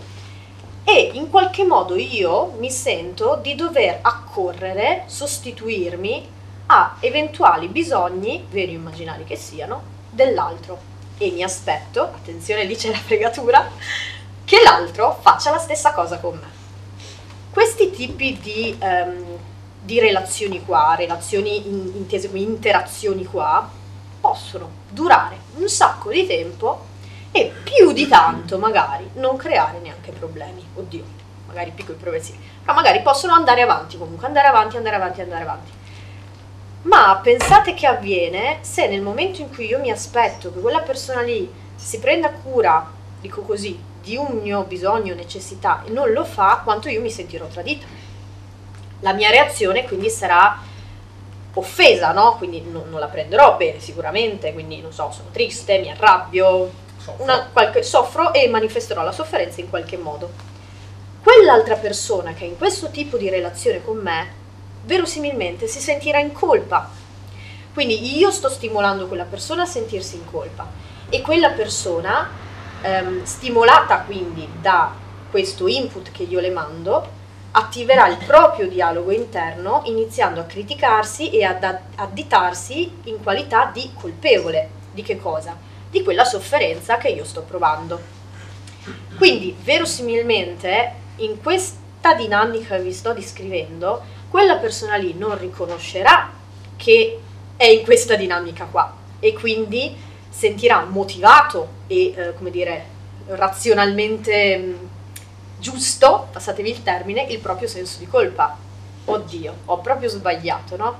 e 0.83 1.11
in 1.13 1.29
qualche 1.29 1.63
modo 1.63 1.95
io 1.95 2.53
mi 2.59 2.69
sento 2.69 3.39
di 3.41 3.55
dover 3.55 3.99
accorrere, 4.01 5.03
sostituirmi 5.07 6.32
a 6.73 6.95
eventuali 6.99 7.67
bisogni, 7.67 8.45
veri 8.49 8.75
o 8.75 8.79
immaginari 8.79 9.23
che 9.23 9.35
siano, 9.35 9.81
dell'altro. 10.09 10.91
E 11.17 11.31
mi 11.31 11.43
aspetto, 11.43 12.01
attenzione 12.01 12.63
lì 12.63 12.75
c'è 12.75 12.89
la 12.89 12.97
fregatura, 12.97 13.69
che 14.43 14.61
l'altro 14.63 15.17
faccia 15.21 15.51
la 15.51 15.59
stessa 15.59 15.93
cosa 15.93 16.17
con 16.19 16.35
me. 16.35 16.61
Questi 17.51 17.91
tipi 17.91 18.39
di 18.39 18.77
um, 18.81 19.37
di 19.83 19.99
relazioni 19.99 20.63
qua, 20.63 20.95
relazioni 20.95 21.67
in, 21.67 21.91
intese 21.95 22.27
come 22.27 22.39
interazioni 22.39 23.25
qua, 23.25 23.69
possono 24.19 24.69
durare 24.89 25.37
un 25.55 25.67
sacco 25.67 26.09
di 26.09 26.25
tempo 26.25 26.85
e 27.31 27.51
più 27.63 27.91
di 27.91 28.07
tanto 28.07 28.57
magari 28.57 29.09
non 29.15 29.35
creare 29.35 29.79
neanche 29.79 30.11
problemi. 30.11 30.65
Oddio, 30.75 31.03
magari 31.47 31.71
piccoli 31.71 31.97
problemi, 31.97 32.23
sì, 32.23 32.37
però 32.61 32.73
magari 32.73 33.01
possono 33.01 33.33
andare 33.33 33.61
avanti 33.61 33.97
comunque, 33.97 34.25
andare 34.25 34.47
avanti, 34.47 34.77
andare 34.77 34.95
avanti, 34.95 35.21
andare 35.21 35.43
avanti. 35.43 35.71
Ma 36.83 37.19
pensate 37.21 37.73
che 37.73 37.85
avviene 37.85 38.59
se 38.61 38.87
nel 38.87 39.01
momento 39.01 39.41
in 39.41 39.53
cui 39.53 39.67
io 39.67 39.79
mi 39.79 39.91
aspetto 39.91 40.51
che 40.53 40.59
quella 40.59 40.81
persona 40.81 41.21
lì 41.21 41.51
si 41.75 41.99
prenda 41.99 42.29
cura, 42.29 42.91
dico 43.21 43.41
così, 43.41 43.79
di 44.01 44.17
un 44.17 44.39
mio 44.41 44.63
bisogno, 44.63 45.13
necessità 45.13 45.83
e 45.85 45.89
non 45.89 46.11
lo 46.11 46.25
fa, 46.25 46.61
quanto 46.63 46.89
io 46.89 47.01
mi 47.01 47.09
sentirò 47.09 47.47
tradita 47.47 47.85
la 49.03 49.13
mia 49.13 49.29
reazione 49.29 49.83
quindi 49.83 50.09
sarà 50.09 50.57
offesa, 51.53 52.11
no? 52.11 52.35
Quindi 52.37 52.61
non, 52.61 52.89
non 52.89 52.99
la 52.99 53.07
prenderò 53.07 53.55
bene 53.57 53.79
sicuramente, 53.79 54.53
quindi 54.53 54.81
non 54.81 54.91
so, 54.91 55.11
sono 55.11 55.29
triste, 55.31 55.77
mi 55.79 55.91
arrabbio, 55.91 56.71
soffro. 56.97 57.23
Una, 57.23 57.49
qualche, 57.51 57.83
soffro 57.83 58.33
e 58.33 58.47
manifesterò 58.47 59.03
la 59.03 59.11
sofferenza 59.11 59.61
in 59.61 59.69
qualche 59.69 59.97
modo. 59.97 60.31
Quell'altra 61.21 61.75
persona 61.75 62.33
che 62.33 62.45
è 62.45 62.47
in 62.47 62.57
questo 62.57 62.89
tipo 62.89 63.17
di 63.17 63.29
relazione 63.29 63.83
con 63.83 63.97
me, 63.97 64.41
verosimilmente 64.83 65.67
si 65.67 65.79
sentirà 65.79 66.19
in 66.19 66.31
colpa. 66.31 66.89
Quindi 67.73 68.17
io 68.17 68.31
sto 68.31 68.49
stimolando 68.49 69.07
quella 69.07 69.23
persona 69.23 69.63
a 69.63 69.65
sentirsi 69.65 70.15
in 70.15 70.25
colpa 70.25 70.67
e 71.09 71.21
quella 71.21 71.49
persona, 71.49 72.29
ehm, 72.81 73.23
stimolata 73.23 74.01
quindi 74.01 74.47
da 74.61 74.91
questo 75.29 75.67
input 75.67 76.11
che 76.11 76.23
io 76.23 76.39
le 76.39 76.51
mando, 76.51 77.21
attiverà 77.55 78.07
il 78.07 78.17
proprio 78.25 78.67
dialogo 78.67 79.11
interno 79.11 79.81
iniziando 79.85 80.41
a 80.41 80.45
criticarsi 80.45 81.29
e 81.31 81.43
ad 81.43 81.63
additarsi 81.95 82.91
in 83.03 83.21
qualità 83.21 83.69
di 83.71 83.91
colpevole. 83.99 84.69
Di 84.91 85.01
che 85.01 85.19
cosa? 85.19 85.55
Di 85.89 86.03
quella 86.03 86.25
sofferenza 86.25 86.97
che 86.97 87.09
io 87.09 87.23
sto 87.23 87.41
provando. 87.41 88.21
Quindi, 89.17 89.55
verosimilmente, 89.59 90.93
in 91.17 91.41
questa 91.41 92.13
dinamica 92.15 92.75
che 92.75 92.83
vi 92.83 92.93
sto 92.93 93.13
descrivendo, 93.13 94.01
quella 94.33 94.55
persona 94.55 94.95
lì 94.95 95.13
non 95.15 95.37
riconoscerà 95.37 96.31
che 96.75 97.19
è 97.55 97.65
in 97.65 97.83
questa 97.83 98.15
dinamica 98.15 98.65
qua 98.65 98.91
e 99.19 99.31
quindi 99.33 99.95
sentirà 100.27 100.85
motivato 100.85 101.67
e, 101.85 102.15
eh, 102.15 102.33
come 102.33 102.49
dire, 102.49 102.83
razionalmente 103.27 104.57
mh, 104.57 104.65
mm, 104.65 104.85
giusto, 105.59 106.29
passatevi 106.31 106.67
il 106.67 106.81
termine, 106.81 107.21
il 107.29 107.37
proprio 107.37 107.67
senso 107.67 107.99
di 107.99 108.07
colpa. 108.07 108.57
Oddio, 109.05 109.55
ho 109.65 109.77
proprio 109.81 110.09
sbagliato, 110.09 110.77
no? 110.77 110.97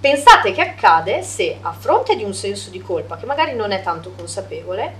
Pensate 0.00 0.52
che 0.52 0.62
accade 0.62 1.22
se 1.22 1.58
a 1.60 1.72
fronte 1.72 2.16
di 2.16 2.24
un 2.24 2.32
senso 2.32 2.70
di 2.70 2.80
colpa 2.80 3.18
che 3.18 3.26
magari 3.26 3.54
non 3.54 3.70
è 3.70 3.82
tanto 3.82 4.12
consapevole, 4.16 4.94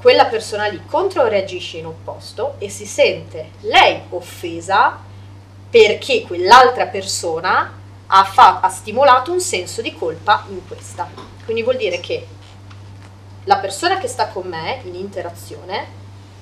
quella 0.00 0.24
persona 0.24 0.66
lì 0.66 0.82
controreagisce 0.84 1.76
in 1.76 1.86
opposto 1.86 2.56
e 2.58 2.68
si 2.68 2.84
sente 2.84 3.50
lei 3.60 4.00
offesa 4.08 5.03
perché 5.74 6.22
quell'altra 6.22 6.86
persona 6.86 7.68
ha, 8.06 8.24
fa- 8.24 8.60
ha 8.60 8.68
stimolato 8.68 9.32
un 9.32 9.40
senso 9.40 9.82
di 9.82 9.92
colpa 9.92 10.44
in 10.48 10.64
questa. 10.68 11.10
Quindi 11.42 11.64
vuol 11.64 11.78
dire 11.78 11.98
che 11.98 12.24
la 13.42 13.56
persona 13.56 13.98
che 13.98 14.06
sta 14.06 14.28
con 14.28 14.46
me 14.46 14.82
in 14.84 14.94
interazione 14.94 15.84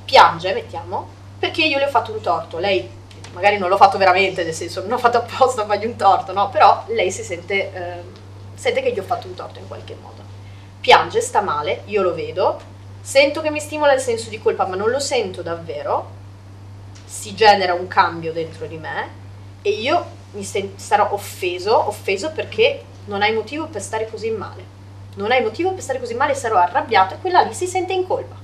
piange, 0.04 0.52
mettiamo, 0.52 1.08
perché 1.38 1.64
io 1.64 1.78
le 1.78 1.86
ho 1.86 1.88
fatto 1.88 2.12
un 2.12 2.20
torto. 2.20 2.58
Lei 2.58 2.86
magari 3.32 3.56
non 3.56 3.70
l'ho 3.70 3.78
fatto 3.78 3.96
veramente, 3.96 4.44
nel 4.44 4.52
senso 4.52 4.82
non 4.82 4.92
ho 4.92 4.98
fatto 4.98 5.16
apposta 5.16 5.62
a 5.62 5.66
fargli 5.66 5.86
un 5.86 5.96
torto, 5.96 6.34
no? 6.34 6.50
Però 6.50 6.84
lei 6.88 7.10
si 7.10 7.22
sente, 7.22 7.72
eh, 7.72 8.02
sente 8.52 8.82
che 8.82 8.92
gli 8.92 8.98
ho 8.98 9.02
fatto 9.02 9.28
un 9.28 9.34
torto 9.34 9.58
in 9.58 9.66
qualche 9.66 9.96
modo. 9.98 10.22
Piange, 10.78 11.22
sta 11.22 11.40
male, 11.40 11.84
io 11.86 12.02
lo 12.02 12.12
vedo, 12.12 12.60
sento 13.00 13.40
che 13.40 13.50
mi 13.50 13.60
stimola 13.60 13.94
il 13.94 14.00
senso 14.00 14.28
di 14.28 14.38
colpa, 14.38 14.66
ma 14.66 14.76
non 14.76 14.90
lo 14.90 15.00
sento 15.00 15.40
davvero. 15.40 16.20
Si 17.06 17.34
genera 17.34 17.72
un 17.72 17.88
cambio 17.88 18.34
dentro 18.34 18.66
di 18.66 18.76
me 18.76 19.20
e 19.62 19.70
io 19.70 20.04
mi 20.32 20.44
sen- 20.44 20.72
sarò 20.76 21.12
offeso, 21.12 21.88
offeso 21.88 22.30
perché 22.32 22.82
non 23.06 23.22
hai 23.22 23.32
motivo 23.32 23.66
per 23.66 23.82
stare 23.82 24.08
così 24.10 24.30
male 24.30 24.80
non 25.14 25.30
hai 25.30 25.42
motivo 25.42 25.72
per 25.72 25.82
stare 25.82 25.98
così 25.98 26.14
male, 26.14 26.34
sarò 26.34 26.56
arrabbiato 26.56 27.14
e 27.14 27.18
quella 27.20 27.42
lì 27.42 27.52
si 27.52 27.66
sente 27.66 27.92
in 27.92 28.06
colpa. 28.06 28.40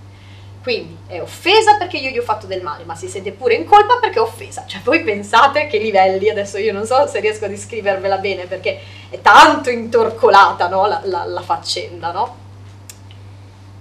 Quindi 0.63 0.99
è 1.07 1.21
offesa 1.23 1.77
perché 1.79 1.97
io 1.97 2.11
gli 2.11 2.19
ho 2.19 2.23
fatto 2.23 2.47
del 2.47 2.63
male, 2.63 2.85
ma 2.85 2.95
si 2.95 3.09
sente 3.09 3.33
pure 3.33 3.55
in 3.55 3.65
colpa 3.65 3.99
perché 3.99 4.19
è 4.19 4.21
offesa. 4.23 4.65
Cioè 4.67 4.83
voi 4.83 5.03
pensate 5.03 5.67
che 5.67 5.79
livelli, 5.79 6.29
adesso 6.29 6.59
io 6.59 6.73
non 6.73 6.85
so 6.85 7.07
se 7.07 7.21
riesco 7.21 7.47
a 7.47 7.49
descrivervela 7.49 8.19
bene 8.19 8.47
perché 8.47 8.81
è 9.09 9.21
tanto 9.23 9.71
intorcolata 9.71 10.69
no? 10.69 10.87
la, 10.87 11.01
la, 11.05 11.25
la 11.25 11.41
faccenda, 11.41 12.13
no? 12.13 12.37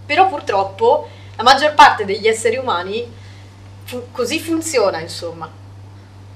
Però 0.05 0.29
purtroppo 0.29 1.09
la 1.35 1.43
maggior 1.43 1.73
parte 1.73 2.05
degli 2.05 2.27
esseri 2.27 2.55
umani 2.55 3.05
fu- 3.83 4.05
così 4.11 4.39
funziona, 4.39 5.01
insomma. 5.01 5.56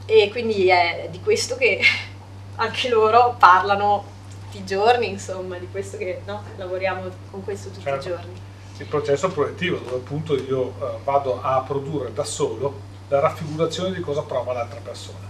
E 0.06 0.30
quindi 0.32 0.68
è 0.68 1.08
di 1.12 1.20
questo 1.22 1.56
che 1.56 1.80
anche 2.56 2.90
loro 2.90 3.36
parlano 3.38 4.06
tutti 4.30 4.58
i 4.58 4.66
giorni, 4.66 5.10
insomma, 5.10 5.58
di 5.58 5.68
questo 5.72 5.98
che 5.98 6.22
no? 6.26 6.44
lavoriamo 6.58 7.10
con 7.30 7.44
questo 7.44 7.70
tutti 7.70 7.84
certo. 7.84 8.08
i 8.08 8.12
giorni. 8.12 8.34
Il 8.78 8.86
processo 8.88 9.30
proiettivo, 9.30 9.78
dove 9.78 9.98
appunto 9.98 10.36
io 10.36 10.70
eh, 10.70 10.98
vado 11.04 11.42
a 11.42 11.62
produrre 11.62 12.12
da 12.14 12.24
solo 12.24 12.90
la 13.08 13.20
raffigurazione 13.20 13.94
di 13.94 14.02
cosa 14.02 14.22
prova 14.22 14.54
l'altra 14.54 14.80
persona, 14.80 15.28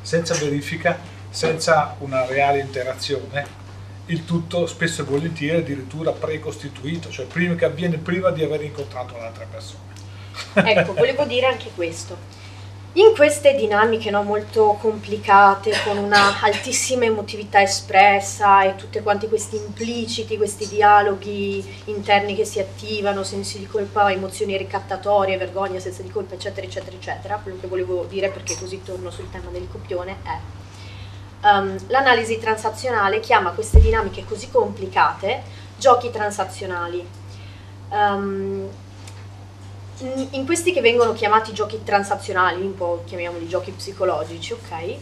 senza 0.00 0.34
verifica, 0.34 0.98
senza 1.28 1.96
una 1.98 2.24
reale 2.26 2.60
interazione, 2.60 3.58
il 4.06 4.24
tutto 4.24 4.66
spesso 4.66 5.02
e 5.02 5.04
volentieri 5.04 5.58
addirittura 5.58 6.12
precostituito, 6.12 7.10
cioè 7.10 7.26
prima 7.26 7.54
che 7.54 7.64
avviene 7.64 7.98
prima 7.98 8.30
di 8.30 8.42
aver 8.42 8.62
incontrato 8.62 9.16
l'altra 9.16 9.46
persona. 9.48 9.82
Ecco, 10.54 10.94
volevo 10.94 11.24
dire 11.24 11.46
anche 11.46 11.70
questo 11.74 12.39
in 12.94 13.14
queste 13.14 13.54
dinamiche 13.54 14.10
no, 14.10 14.22
molto 14.22 14.76
complicate, 14.80 15.72
con 15.84 15.96
una 15.96 16.40
altissima 16.40 17.04
emotività 17.04 17.62
espressa 17.62 18.62
e 18.62 18.74
tutti 18.74 19.00
quanti 19.00 19.28
questi 19.28 19.56
impliciti, 19.56 20.36
questi 20.36 20.66
dialoghi 20.66 21.82
interni 21.84 22.34
che 22.34 22.44
si 22.44 22.58
attivano, 22.58 23.22
sensi 23.22 23.58
di 23.58 23.66
colpa, 23.66 24.10
emozioni 24.10 24.56
ricattatorie, 24.56 25.36
vergogna, 25.36 25.78
senza 25.78 26.02
di 26.02 26.10
colpa, 26.10 26.34
eccetera, 26.34 26.66
eccetera, 26.66 26.96
eccetera, 26.96 27.38
quello 27.40 27.58
che 27.60 27.68
volevo 27.68 28.06
dire 28.08 28.28
perché 28.30 28.56
così 28.58 28.82
torno 28.82 29.10
sul 29.10 29.30
tema 29.30 29.50
del 29.50 29.68
copione 29.70 30.16
è 30.24 30.38
um, 31.42 31.76
l'analisi 31.88 32.38
transazionale 32.38 33.20
chiama 33.20 33.50
queste 33.50 33.80
dinamiche 33.80 34.24
così 34.24 34.50
complicate 34.50 35.42
giochi 35.76 36.10
transazionali. 36.10 37.06
Um, 37.88 38.68
in 40.30 40.44
questi 40.46 40.72
che 40.72 40.80
vengono 40.80 41.12
chiamati 41.12 41.52
giochi 41.52 41.82
transazionali, 41.84 42.60
un 42.60 42.74
po' 42.74 43.02
chiamiamoli 43.06 43.46
giochi 43.48 43.70
psicologici, 43.70 44.52
ok? 44.52 44.96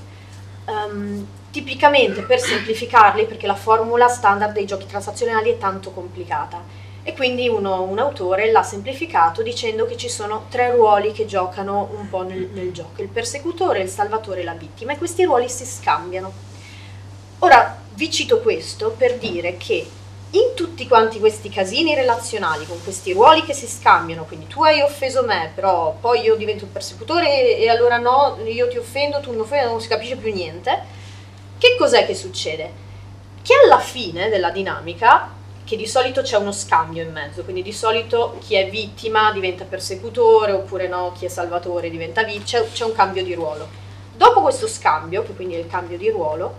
Um, 0.66 1.26
tipicamente 1.50 2.22
per 2.22 2.40
semplificarli, 2.40 3.26
perché 3.26 3.46
la 3.46 3.54
formula 3.54 4.08
standard 4.08 4.52
dei 4.52 4.66
giochi 4.66 4.86
transazionali 4.86 5.50
è 5.50 5.58
tanto 5.58 5.92
complicata, 5.92 6.62
e 7.02 7.14
quindi 7.14 7.48
uno, 7.48 7.82
un 7.82 7.98
autore 7.98 8.50
l'ha 8.50 8.62
semplificato 8.62 9.42
dicendo 9.42 9.86
che 9.86 9.96
ci 9.96 10.10
sono 10.10 10.44
tre 10.50 10.72
ruoli 10.72 11.12
che 11.12 11.24
giocano 11.24 11.88
un 11.98 12.08
po' 12.10 12.22
nel, 12.22 12.50
nel 12.52 12.70
gioco, 12.72 13.00
il 13.00 13.08
persecutore, 13.08 13.80
il 13.80 13.88
salvatore 13.88 14.42
e 14.42 14.44
la 14.44 14.52
vittima, 14.52 14.92
e 14.92 14.98
questi 14.98 15.24
ruoli 15.24 15.48
si 15.48 15.64
scambiano. 15.64 16.30
Ora 17.38 17.78
vi 17.94 18.10
cito 18.10 18.40
questo 18.40 18.90
per 18.90 19.16
dire 19.16 19.56
che 19.56 19.88
in 20.32 20.52
tutti 20.54 20.86
quanti 20.86 21.18
questi 21.18 21.48
casini 21.48 21.94
relazionali, 21.94 22.66
con 22.66 22.82
questi 22.82 23.12
ruoli 23.12 23.42
che 23.44 23.54
si 23.54 23.66
scambiano, 23.66 24.24
quindi 24.24 24.46
tu 24.46 24.62
hai 24.62 24.82
offeso 24.82 25.24
me, 25.24 25.52
però 25.54 25.96
poi 25.98 26.20
io 26.20 26.36
divento 26.36 26.64
un 26.64 26.72
persecutore 26.72 27.56
e, 27.56 27.62
e 27.62 27.68
allora 27.70 27.96
no, 27.96 28.36
io 28.44 28.68
ti 28.68 28.76
offendo, 28.76 29.20
tu 29.20 29.32
mi 29.32 29.40
offendi, 29.40 29.70
non 29.70 29.80
si 29.80 29.88
capisce 29.88 30.16
più 30.16 30.32
niente, 30.32 30.82
che 31.56 31.76
cos'è 31.78 32.04
che 32.04 32.14
succede? 32.14 32.86
Che 33.42 33.54
alla 33.64 33.78
fine 33.78 34.28
della 34.28 34.50
dinamica, 34.50 35.32
che 35.64 35.76
di 35.76 35.86
solito 35.86 36.20
c'è 36.20 36.36
uno 36.36 36.52
scambio 36.52 37.02
in 37.02 37.12
mezzo, 37.12 37.42
quindi 37.42 37.62
di 37.62 37.72
solito 37.72 38.36
chi 38.40 38.54
è 38.54 38.68
vittima 38.68 39.32
diventa 39.32 39.64
persecutore 39.64 40.52
oppure 40.52 40.88
no, 40.88 41.12
chi 41.16 41.24
è 41.24 41.28
salvatore 41.28 41.88
diventa 41.88 42.22
vittima, 42.22 42.62
c'è, 42.62 42.70
c'è 42.70 42.84
un 42.84 42.92
cambio 42.92 43.24
di 43.24 43.34
ruolo. 43.34 43.66
Dopo 44.14 44.42
questo 44.42 44.66
scambio, 44.66 45.22
che 45.22 45.34
quindi 45.34 45.54
è 45.54 45.58
il 45.58 45.66
cambio 45.66 45.96
di 45.96 46.10
ruolo, 46.10 46.56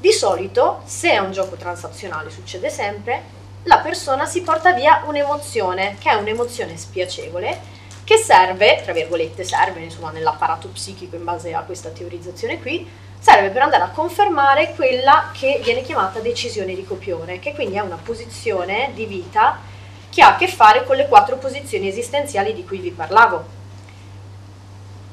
di 0.00 0.12
solito, 0.12 0.80
se 0.86 1.10
è 1.10 1.18
un 1.18 1.30
gioco 1.30 1.56
transazionale, 1.56 2.30
succede 2.30 2.70
sempre, 2.70 3.38
la 3.64 3.80
persona 3.80 4.24
si 4.24 4.40
porta 4.40 4.72
via 4.72 5.02
un'emozione, 5.06 5.96
che 6.00 6.08
è 6.08 6.14
un'emozione 6.14 6.78
spiacevole, 6.78 7.60
che 8.02 8.16
serve, 8.16 8.80
tra 8.82 8.94
virgolette, 8.94 9.44
serve 9.44 9.80
insomma 9.80 10.10
nell'apparato 10.10 10.68
psichico 10.68 11.16
in 11.16 11.24
base 11.24 11.52
a 11.52 11.60
questa 11.60 11.90
teorizzazione 11.90 12.58
qui, 12.58 12.88
serve 13.18 13.50
per 13.50 13.60
andare 13.60 13.82
a 13.82 13.90
confermare 13.90 14.72
quella 14.74 15.30
che 15.38 15.60
viene 15.62 15.82
chiamata 15.82 16.20
decisione 16.20 16.74
di 16.74 16.84
copione, 16.84 17.38
che 17.38 17.52
quindi 17.52 17.76
è 17.76 17.80
una 17.80 17.98
posizione 18.02 18.92
di 18.94 19.04
vita 19.04 19.58
che 20.08 20.22
ha 20.22 20.28
a 20.28 20.36
che 20.36 20.48
fare 20.48 20.84
con 20.84 20.96
le 20.96 21.08
quattro 21.08 21.36
posizioni 21.36 21.88
esistenziali 21.88 22.54
di 22.54 22.64
cui 22.64 22.78
vi 22.78 22.90
parlavo 22.90 23.58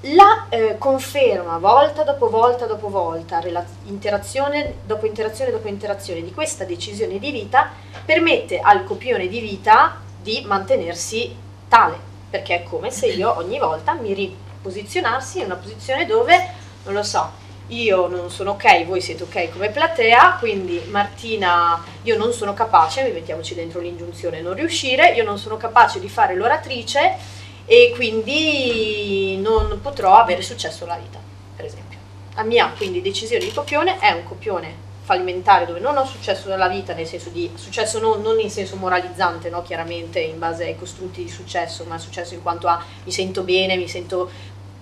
la 0.02 0.46
eh, 0.50 0.76
conferma 0.78 1.58
volta 1.58 2.04
dopo 2.04 2.30
volta 2.30 2.66
dopo 2.66 2.88
volta, 2.88 3.42
interazione 3.86 4.76
dopo 4.86 5.08
interazione 5.08 5.52
dopo 5.52 5.68
interazione 5.68 6.22
di 6.22 6.32
questa 6.32 6.66
decisione 6.66 7.18
di 7.18 7.32
vita 7.32 7.72
permette 8.06 8.60
al 8.60 8.84
copione 8.84 9.28
di 9.28 9.40
vita 9.40 10.00
di 10.22 10.44
mantenersi 10.46 11.36
tale, 11.68 11.98
perché 12.30 12.56
è 12.56 12.64
come 12.64 12.92
se 12.92 13.08
io 13.08 13.36
ogni 13.38 13.58
volta 13.58 13.94
mi 13.94 14.14
riposizionassi 14.14 15.40
in 15.40 15.46
una 15.46 15.56
posizione 15.56 16.06
dove, 16.06 16.48
non 16.84 16.94
lo 16.94 17.04
so, 17.04 17.46
io 17.68 18.08
non 18.08 18.30
sono 18.30 18.52
ok, 18.52 18.86
voi 18.86 19.02
siete 19.02 19.24
ok 19.24 19.52
come 19.52 19.70
platea, 19.70 20.38
quindi 20.40 20.82
Martina, 20.90 21.84
io 22.04 22.18
non 22.18 22.32
sono 22.32 22.54
capace, 22.54 23.10
mettiamoci 23.12 23.56
dentro 23.56 23.80
l'ingiunzione 23.80 24.42
non 24.42 24.54
riuscire, 24.54 25.14
io 25.14 25.24
non 25.24 25.38
sono 25.38 25.58
capace 25.58 26.00
di 26.00 26.08
fare 26.08 26.36
l'oratrice 26.36 27.36
e 27.70 27.92
quindi 27.94 29.38
non 29.42 29.80
potrò 29.82 30.16
avere 30.16 30.42
successo 30.42 30.86
nella 30.86 30.98
vita, 30.98 31.20
per 31.56 31.66
esempio. 31.66 32.00
La 32.34 32.44
mia 32.44 32.72
quindi 32.76 33.02
decisione 33.02 33.44
di 33.44 33.52
copione 33.52 34.00
è 34.00 34.12
un 34.12 34.24
copione 34.24 34.86
fallimentare 35.02 35.66
dove 35.66 35.80
non 35.80 35.98
ho 35.98 36.06
successo 36.06 36.48
nella 36.48 36.70
vita, 36.70 36.94
nel 36.94 37.08
senso 37.08 37.30
di 37.30 37.52
successo 37.56 38.00
non, 38.00 38.22
non 38.22 38.40
in 38.40 38.50
senso 38.50 38.78
moralizzante, 38.78 39.50
no? 39.50 39.64
chiaramente 39.64 40.20
in 40.20 40.40
base 40.40 40.66
ai 40.66 40.78
costrutti 40.78 41.24
di 41.24 41.30
successo, 41.30 41.84
ma 41.86 41.98
successo 41.98 42.34
in 42.34 42.42
quanto 42.42 42.68
a 42.68 42.82
mi 43.04 43.12
sento 43.12 43.44
bene, 43.44 43.76
mi 43.76 43.88
sento 43.88 44.30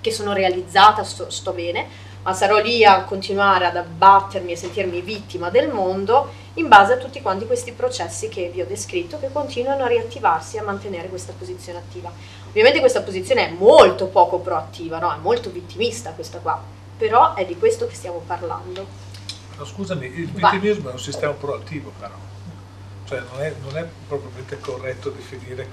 che 0.01 0.11
sono 0.11 0.33
realizzata, 0.33 1.03
sto, 1.03 1.29
sto 1.29 1.51
bene, 1.53 1.87
ma 2.23 2.33
sarò 2.33 2.57
lì 2.57 2.83
a 2.83 3.03
continuare 3.03 3.65
ad 3.65 3.77
abbattermi 3.77 4.51
e 4.51 4.55
sentirmi 4.55 5.01
vittima 5.01 5.49
del 5.49 5.69
mondo 5.71 6.43
in 6.55 6.67
base 6.67 6.93
a 6.93 6.97
tutti 6.97 7.21
quanti 7.21 7.45
questi 7.45 7.71
processi 7.71 8.29
che 8.29 8.49
vi 8.51 8.61
ho 8.61 8.65
descritto 8.65 9.19
che 9.19 9.29
continuano 9.31 9.83
a 9.83 9.87
riattivarsi 9.87 10.55
e 10.55 10.59
a 10.59 10.63
mantenere 10.63 11.07
questa 11.07 11.33
posizione 11.37 11.77
attiva. 11.77 12.11
Ovviamente 12.55 12.79
questa 12.79 13.01
posizione 13.01 13.49
è 13.49 13.51
molto 13.51 14.07
poco 14.07 14.39
proattiva, 14.39 14.97
no? 14.97 15.11
è 15.13 15.17
molto 15.17 15.49
vittimista 15.49 16.11
questa 16.11 16.37
qua, 16.37 16.63
però 16.97 17.33
è 17.33 17.45
di 17.45 17.57
questo 17.57 17.85
che 17.85 17.95
stiamo 17.95 18.23
parlando. 18.25 18.87
No, 19.57 19.65
scusami, 19.65 20.05
il 20.05 20.27
vittimismo 20.27 20.83
Vai. 20.83 20.91
è 20.91 20.93
un 20.93 21.01
sistema 21.01 21.33
proattivo 21.33 21.91
però, 21.99 22.13
cioè 23.03 23.21
non 23.29 23.41
è, 23.41 23.53
non 23.61 23.77
è 23.77 23.85
propriamente 24.07 24.57
corretto 24.61 25.09
definire 25.09 25.67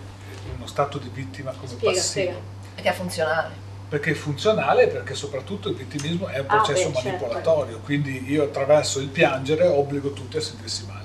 uno 0.56 0.66
stato 0.66 0.98
di 0.98 1.08
vittima 1.08 1.52
come 1.52 1.68
spiega, 1.68 1.94
passivo. 1.94 2.30
Spiega. 2.30 2.40
Perché 2.74 2.88
è 2.88 2.92
funzionale. 2.94 3.54
perché 3.88 4.10
è 4.10 4.14
funzionale 4.14 4.86
perché 4.88 5.14
soprattutto 5.14 5.68
il 5.68 5.76
vittimismo 5.76 6.26
è 6.26 6.40
un 6.40 6.46
ah, 6.48 6.56
processo 6.56 6.88
ah, 6.88 6.90
beh, 6.90 6.94
certo. 6.94 7.08
manipolatorio, 7.08 7.72
certo. 7.74 7.84
quindi 7.84 8.28
io 8.28 8.42
attraverso 8.42 8.98
il 8.98 9.06
piangere 9.06 9.68
obbligo 9.68 10.12
tutti 10.12 10.36
a 10.36 10.40
sentirsi 10.40 10.84
male. 10.86 11.01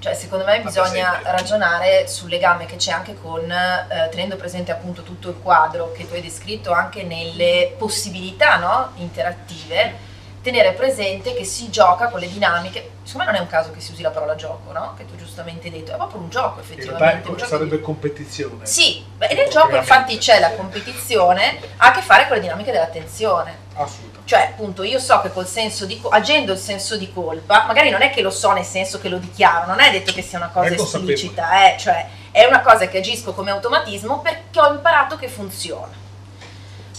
Cioè, 0.00 0.14
secondo 0.14 0.46
me 0.46 0.60
bisogna 0.62 1.20
ragionare 1.22 2.08
sul 2.08 2.30
legame 2.30 2.64
che 2.64 2.76
c'è 2.76 2.90
anche 2.90 3.14
con, 3.20 3.50
eh, 3.50 4.08
tenendo 4.10 4.36
presente 4.36 4.72
appunto 4.72 5.02
tutto 5.02 5.28
il 5.28 5.36
quadro 5.42 5.92
che 5.92 6.08
tu 6.08 6.14
hai 6.14 6.22
descritto 6.22 6.72
anche 6.72 7.02
nelle 7.02 7.74
possibilità 7.76 8.56
no? 8.56 8.92
interattive 8.96 10.08
tenere 10.42 10.72
presente 10.72 11.34
che 11.34 11.44
si 11.44 11.70
gioca 11.70 12.08
con 12.08 12.20
le 12.20 12.28
dinamiche. 12.28 12.92
Secondo 13.02 13.26
me 13.26 13.32
non 13.32 13.40
è 13.40 13.44
un 13.44 13.50
caso 13.50 13.72
che 13.72 13.80
si 13.80 13.92
usi 13.92 14.02
la 14.02 14.10
parola 14.10 14.34
gioco, 14.34 14.72
no? 14.72 14.94
Che 14.96 15.04
tu 15.04 15.16
giustamente 15.16 15.66
hai 15.66 15.72
detto, 15.72 15.92
è 15.92 15.96
proprio 15.96 16.20
un 16.20 16.30
gioco 16.30 16.60
effettivamente. 16.60 17.28
In 17.28 17.34
realtà 17.34 17.46
sarebbe 17.46 17.76
di... 17.76 17.82
competizione. 17.82 18.64
Sì, 18.66 19.04
beh, 19.16 19.34
nel 19.34 19.50
gioco 19.50 19.76
infatti 19.76 20.16
c'è 20.16 20.38
la 20.40 20.52
competizione, 20.52 21.58
ha 21.76 21.88
a 21.88 21.90
che 21.92 22.00
fare 22.00 22.26
con 22.26 22.36
le 22.36 22.42
dinamiche 22.42 22.72
dell'attenzione. 22.72 23.59
Assolutamente. 23.74 24.20
Cioè, 24.24 24.40
appunto, 24.40 24.82
io 24.82 24.98
so 24.98 25.20
che 25.20 25.32
col 25.32 25.46
senso 25.46 25.86
di 25.86 26.00
agendo 26.10 26.52
il 26.52 26.58
senso 26.58 26.96
di 26.96 27.12
colpa, 27.12 27.64
magari 27.66 27.90
non 27.90 28.02
è 28.02 28.10
che 28.10 28.20
lo 28.20 28.30
so 28.30 28.52
nel 28.52 28.64
senso 28.64 29.00
che 29.00 29.08
lo 29.08 29.18
dichiaro, 29.18 29.66
non 29.66 29.80
è 29.80 29.90
detto 29.90 30.12
che 30.12 30.22
sia 30.22 30.38
una 30.38 30.50
cosa 30.50 30.74
esplicita, 30.74 31.72
eh, 31.72 31.78
cioè 31.78 32.06
è 32.30 32.44
una 32.44 32.60
cosa 32.60 32.86
che 32.86 32.98
agisco 32.98 33.32
come 33.32 33.50
automatismo 33.50 34.20
perché 34.20 34.60
ho 34.60 34.72
imparato 34.72 35.16
che 35.16 35.28
funziona. 35.28 36.00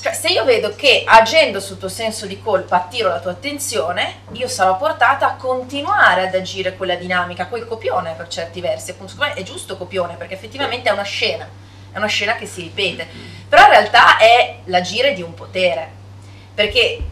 Cioè, 0.01 0.13
se 0.13 0.29
io 0.29 0.43
vedo 0.43 0.75
che 0.75 1.03
agendo 1.05 1.59
sul 1.59 1.77
tuo 1.77 1.87
senso 1.87 2.25
di 2.25 2.41
colpa 2.41 2.77
attiro 2.77 3.09
la 3.09 3.19
tua 3.19 3.31
attenzione, 3.31 4.21
io 4.31 4.47
sarò 4.47 4.75
portata 4.75 5.27
a 5.27 5.35
continuare 5.35 6.27
ad 6.27 6.33
agire 6.33 6.75
quella 6.75 6.95
dinamica, 6.95 7.45
quel 7.45 7.67
copione 7.67 8.15
per 8.17 8.27
certi 8.27 8.61
versi. 8.61 8.91
Appunto, 8.91 9.21
è 9.21 9.43
giusto 9.43 9.77
copione 9.77 10.15
perché 10.15 10.33
effettivamente 10.33 10.89
è 10.89 10.91
una 10.91 11.03
scena, 11.03 11.47
è 11.91 11.97
una 11.97 12.07
scena 12.07 12.35
che 12.35 12.47
si 12.47 12.61
ripete. 12.63 13.07
Però 13.47 13.61
in 13.61 13.69
realtà 13.69 14.17
è 14.17 14.61
l'agire 14.65 15.13
di 15.13 15.21
un 15.21 15.35
potere. 15.35 15.99
Perché 16.53 17.03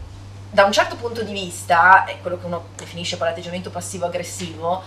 da 0.50 0.64
un 0.64 0.72
certo 0.72 0.96
punto 0.96 1.22
di 1.22 1.32
vista, 1.32 2.04
è 2.04 2.18
quello 2.20 2.38
che 2.38 2.46
uno 2.46 2.66
definisce 2.76 3.16
poi 3.16 3.28
l'atteggiamento 3.28 3.70
passivo-aggressivo, 3.70 4.82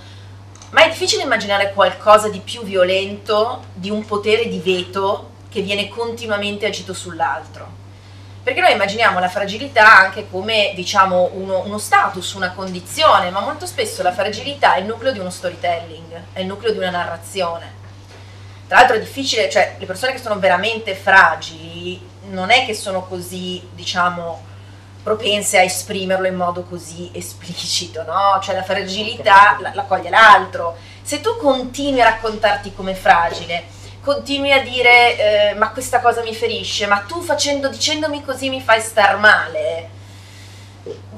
ma 0.72 0.84
è 0.84 0.90
difficile 0.90 1.24
immaginare 1.24 1.72
qualcosa 1.72 2.30
di 2.30 2.40
più 2.40 2.64
violento 2.64 3.66
di 3.74 3.90
un 3.90 4.06
potere 4.06 4.48
di 4.48 4.60
veto 4.60 5.32
che 5.50 5.62
viene 5.62 5.88
continuamente 5.88 6.66
agito 6.66 6.94
sull'altro. 6.94 7.82
Perché 8.44 8.60
noi 8.60 8.74
immaginiamo 8.74 9.20
la 9.20 9.30
fragilità 9.30 10.00
anche 10.00 10.28
come, 10.30 10.74
diciamo, 10.76 11.30
uno, 11.34 11.64
uno, 11.64 11.78
status, 11.78 12.34
una 12.34 12.52
condizione, 12.52 13.30
ma 13.30 13.40
molto 13.40 13.66
spesso 13.66 14.04
la 14.04 14.12
fragilità 14.12 14.76
è 14.76 14.80
il 14.80 14.86
nucleo 14.86 15.14
di 15.14 15.20
uno 15.20 15.30
storytelling, 15.30 16.24
è 16.34 16.42
il 16.42 16.48
nucleo 16.48 16.74
di 16.74 16.80
una 16.80 16.90
narrazione. 16.90 17.82
Tra 18.68 18.80
l'altro 18.80 18.98
è 18.98 19.00
difficile, 19.00 19.50
cioè 19.50 19.76
le 19.80 19.86
persone 19.86 20.12
che 20.12 20.18
sono 20.18 20.40
veramente 20.40 20.94
fragili 20.94 22.12
non 22.30 22.50
è 22.50 22.66
che 22.66 22.74
sono 22.74 23.04
così, 23.04 23.62
diciamo, 23.74 24.52
propense 25.04 25.58
a 25.58 25.64
esprimerlo 25.64 26.28
in 26.28 26.36
modo 26.36 26.64
così 26.64 27.12
esplicito, 27.16 28.04
no? 28.04 28.40
Cioè 28.42 28.56
la 28.56 28.64
fragilità 28.64 29.58
la, 29.60 29.72
la 29.74 29.84
coglie 29.84 30.10
l'altro. 30.10 30.76
Se 31.02 31.20
tu 31.22 31.38
continui 31.38 32.02
a 32.02 32.06
raccontarti 32.06 32.74
come 32.74 32.96
fragile, 32.96 33.66
continui 34.02 34.52
a 34.52 34.62
dire 34.62 35.52
eh, 35.52 35.54
ma 35.56 35.72
questa 35.72 36.00
cosa 36.00 36.22
mi 36.22 36.34
ferisce, 36.34 36.88
ma 36.88 37.00
tu 37.08 37.22
facendo, 37.22 37.70
dicendomi 37.70 38.24
così 38.24 38.50
mi 38.50 38.62
fai 38.62 38.82
star 38.82 39.18
male. 39.18 39.93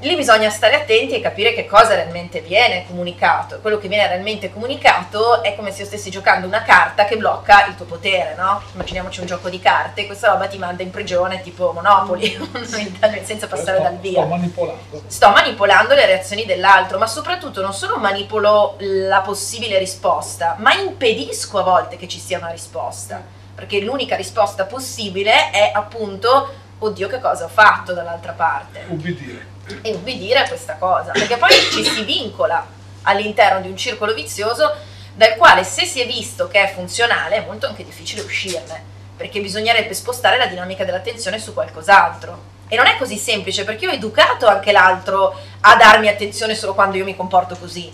Lì 0.02 0.16
bisogna 0.16 0.52
stare 0.52 0.76
attenti 0.76 1.16
e 1.16 1.22
capire 1.22 1.54
che 1.54 1.66
cosa 1.66 1.96
realmente 1.96 2.40
viene 2.42 2.86
comunicato. 2.86 3.60
Quello 3.60 3.80
che 3.80 3.88
viene 3.88 4.08
realmente 4.08 4.54
comunicato 4.54 5.42
è 5.42 5.56
come 5.56 5.72
se 5.72 5.82
io 5.82 5.88
stessi 5.88 6.12
giocando 6.12 6.46
una 6.46 6.62
carta 6.62 7.06
che 7.06 7.18
blocca 7.18 7.66
il 7.66 7.76
tuo 7.76 7.86
potere, 7.86 8.36
no? 8.38 8.62
Immaginiamoci 8.74 9.22
un 9.22 9.26
gioco 9.26 9.50
di 9.50 9.60
carte, 9.60 10.06
questa 10.06 10.30
roba 10.32 10.46
ti 10.46 10.60
manda 10.60 10.84
in 10.84 10.92
prigione 10.92 11.42
tipo 11.42 11.72
Monopoli, 11.72 12.38
senza 12.64 13.48
passare 13.48 13.78
sto, 13.78 13.82
dal 13.82 13.98
via. 13.98 14.22
Sto 14.22 14.28
manipolando. 14.28 15.04
Sto 15.08 15.30
manipolando 15.30 15.94
le 15.96 16.06
reazioni 16.06 16.46
dell'altro, 16.46 17.00
ma 17.00 17.08
soprattutto 17.08 17.62
non 17.62 17.74
solo 17.74 17.98
manipolo 17.98 18.76
la 18.80 19.22
possibile 19.22 19.80
risposta, 19.80 20.56
ma 20.60 20.76
impedisco 20.76 21.58
a 21.58 21.64
volte 21.64 21.98
che 21.98 22.08
ci 22.08 22.20
sia 22.20 22.38
una 22.38 22.52
risposta. 22.52 23.24
Perché 23.56 23.80
l'unica 23.80 24.16
risposta 24.16 24.66
possibile 24.66 25.50
è 25.50 25.72
appunto, 25.74 26.54
oddio 26.78 27.08
che 27.08 27.20
cosa 27.20 27.46
ho 27.46 27.48
fatto 27.50 27.94
dall'altra 27.94 28.34
parte. 28.34 28.86
Ubbidire 28.90 29.54
e 29.82 29.94
ubbidire 29.94 30.40
a 30.40 30.48
questa 30.48 30.76
cosa, 30.76 31.12
perché 31.12 31.38
poi 31.38 31.54
ci 31.72 31.84
si 31.84 32.04
vincola 32.04 32.66
all'interno 33.04 33.62
di 33.62 33.70
un 33.70 33.78
circolo 33.78 34.14
vizioso 34.14 34.74
dal 35.14 35.36
quale 35.36 35.64
se 35.64 35.86
si 35.86 36.02
è 36.02 36.06
visto 36.06 36.48
che 36.48 36.62
è 36.62 36.74
funzionale 36.74 37.38
è 37.38 37.46
molto 37.46 37.68
anche 37.68 37.86
difficile 37.86 38.22
uscirne, 38.22 38.84
perché 39.16 39.40
bisognerebbe 39.40 39.94
spostare 39.94 40.38
la 40.38 40.48
dinamica 40.48 40.84
dell'attenzione 40.84 41.40
su 41.40 41.54
qualcos'altro. 41.54 42.54
E 42.68 42.76
non 42.76 42.88
è 42.88 42.98
così 42.98 43.18
semplice 43.18 43.64
perché 43.64 43.86
io 43.86 43.92
ho 43.92 43.94
educato 43.94 44.48
anche 44.48 44.72
l'altro 44.72 45.40
a 45.62 45.76
darmi 45.76 46.08
attenzione 46.08 46.56
solo 46.56 46.74
quando 46.74 46.98
io 46.98 47.04
mi 47.04 47.16
comporto 47.16 47.56
così. 47.56 47.92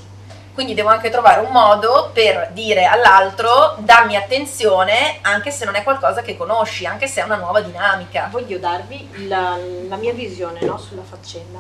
Quindi 0.54 0.74
devo 0.74 0.90
anche 0.90 1.10
trovare 1.10 1.40
un 1.40 1.52
modo 1.52 2.10
per 2.14 2.50
dire 2.52 2.86
all'altro 2.86 3.76
dammi 3.80 4.18
attenzione 4.18 5.20
anche 5.22 5.50
se 5.50 5.64
non 5.64 5.76
è 5.76 5.84
qualcosa 5.84 6.22
che 6.22 6.36
conosci, 6.36 6.86
anche 6.86 7.08
se 7.08 7.22
è 7.22 7.24
una 7.24 7.38
nuova 7.38 7.62
dinamica. 7.62 8.28
Voglio 8.30 8.58
darvi 8.58 9.28
la, 9.28 9.58
la 9.88 9.96
mia 9.96 10.14
visione 10.14 10.60
no, 10.62 10.78
sulla 10.78 11.04
faccenda. 11.04 11.60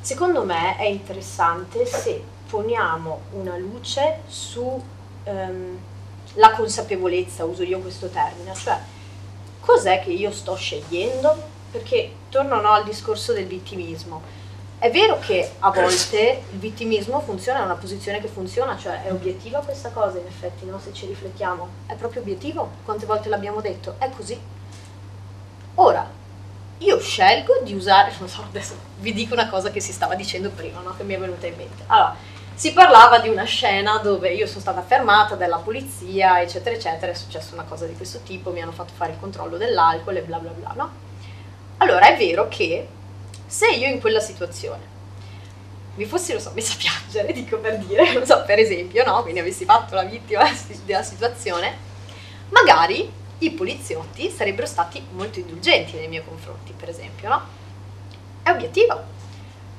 Secondo 0.00 0.44
me 0.44 0.76
è 0.78 0.84
interessante 0.84 1.84
se 1.84 2.22
poniamo 2.48 3.20
una 3.32 3.56
luce 3.56 4.22
sulla 4.26 4.82
ehm, 5.24 5.78
consapevolezza, 6.56 7.44
uso 7.44 7.62
io 7.62 7.80
questo 7.80 8.08
termine, 8.08 8.54
cioè 8.54 8.78
cos'è 9.60 10.02
che 10.02 10.10
io 10.10 10.32
sto 10.32 10.54
scegliendo? 10.54 11.50
Perché 11.70 12.12
torno 12.30 12.60
no, 12.60 12.72
al 12.72 12.84
discorso 12.84 13.32
del 13.32 13.46
vittimismo 13.46 14.40
è 14.82 14.90
vero 14.90 15.20
che 15.20 15.48
a 15.60 15.70
volte 15.70 16.42
il 16.50 16.58
vittimismo 16.58 17.20
funziona, 17.20 17.60
è 17.60 17.64
una 17.64 17.76
posizione 17.76 18.20
che 18.20 18.26
funziona, 18.26 18.76
cioè 18.76 19.04
è 19.04 19.12
obiettiva 19.12 19.60
questa 19.60 19.90
cosa 19.90 20.18
in 20.18 20.26
effetti, 20.26 20.66
no? 20.66 20.80
se 20.80 20.92
ci 20.92 21.06
riflettiamo. 21.06 21.68
È 21.86 21.94
proprio 21.94 22.20
obiettivo, 22.20 22.68
quante 22.84 23.06
volte 23.06 23.28
l'abbiamo 23.28 23.60
detto, 23.60 23.94
è 23.98 24.10
così. 24.10 24.36
Ora, 25.76 26.10
io 26.78 26.98
scelgo 26.98 27.60
di 27.62 27.74
usare, 27.74 28.12
non 28.18 28.28
so, 28.28 28.42
adesso 28.42 28.74
vi 28.98 29.12
dico 29.12 29.34
una 29.34 29.48
cosa 29.48 29.70
che 29.70 29.78
si 29.78 29.92
stava 29.92 30.16
dicendo 30.16 30.50
prima, 30.50 30.80
no? 30.80 30.96
che 30.96 31.04
mi 31.04 31.14
è 31.14 31.18
venuta 31.20 31.46
in 31.46 31.54
mente. 31.54 31.84
Allora, 31.86 32.16
si 32.52 32.72
parlava 32.72 33.20
di 33.20 33.28
una 33.28 33.44
scena 33.44 33.98
dove 33.98 34.34
io 34.34 34.48
sono 34.48 34.58
stata 34.58 34.82
fermata 34.82 35.36
dalla 35.36 35.58
polizia, 35.58 36.42
eccetera, 36.42 36.74
eccetera, 36.74 37.12
è 37.12 37.14
successa 37.14 37.54
una 37.54 37.66
cosa 37.68 37.86
di 37.86 37.94
questo 37.94 38.18
tipo, 38.24 38.50
mi 38.50 38.60
hanno 38.60 38.72
fatto 38.72 38.94
fare 38.96 39.12
il 39.12 39.20
controllo 39.20 39.58
dell'alcol 39.58 40.16
e 40.16 40.22
bla 40.22 40.38
bla 40.38 40.50
bla, 40.50 40.72
no? 40.74 40.90
Allora, 41.76 42.12
è 42.12 42.16
vero 42.16 42.48
che 42.48 42.88
se 43.52 43.68
io 43.68 43.86
in 43.86 44.00
quella 44.00 44.18
situazione 44.18 44.80
mi 45.96 46.06
fossi, 46.06 46.32
lo 46.32 46.40
so, 46.40 46.52
messa 46.54 46.72
a 46.72 46.76
piangere, 46.78 47.34
dico 47.36 47.58
per 47.58 47.76
dire, 47.76 48.14
non 48.14 48.24
so, 48.24 48.42
per 48.46 48.58
esempio, 48.58 49.04
no? 49.04 49.20
Quindi 49.20 49.40
avessi 49.40 49.66
fatto 49.66 49.94
la 49.94 50.04
vittima 50.04 50.42
della 50.86 51.02
situazione, 51.02 51.76
magari 52.48 53.12
i 53.38 53.50
poliziotti 53.50 54.30
sarebbero 54.30 54.66
stati 54.66 55.04
molto 55.10 55.38
indulgenti 55.38 55.96
nei 55.96 56.08
miei 56.08 56.24
confronti, 56.24 56.72
per 56.74 56.88
esempio, 56.88 57.28
no? 57.28 57.42
È 58.42 58.50
obiettivo. 58.50 59.10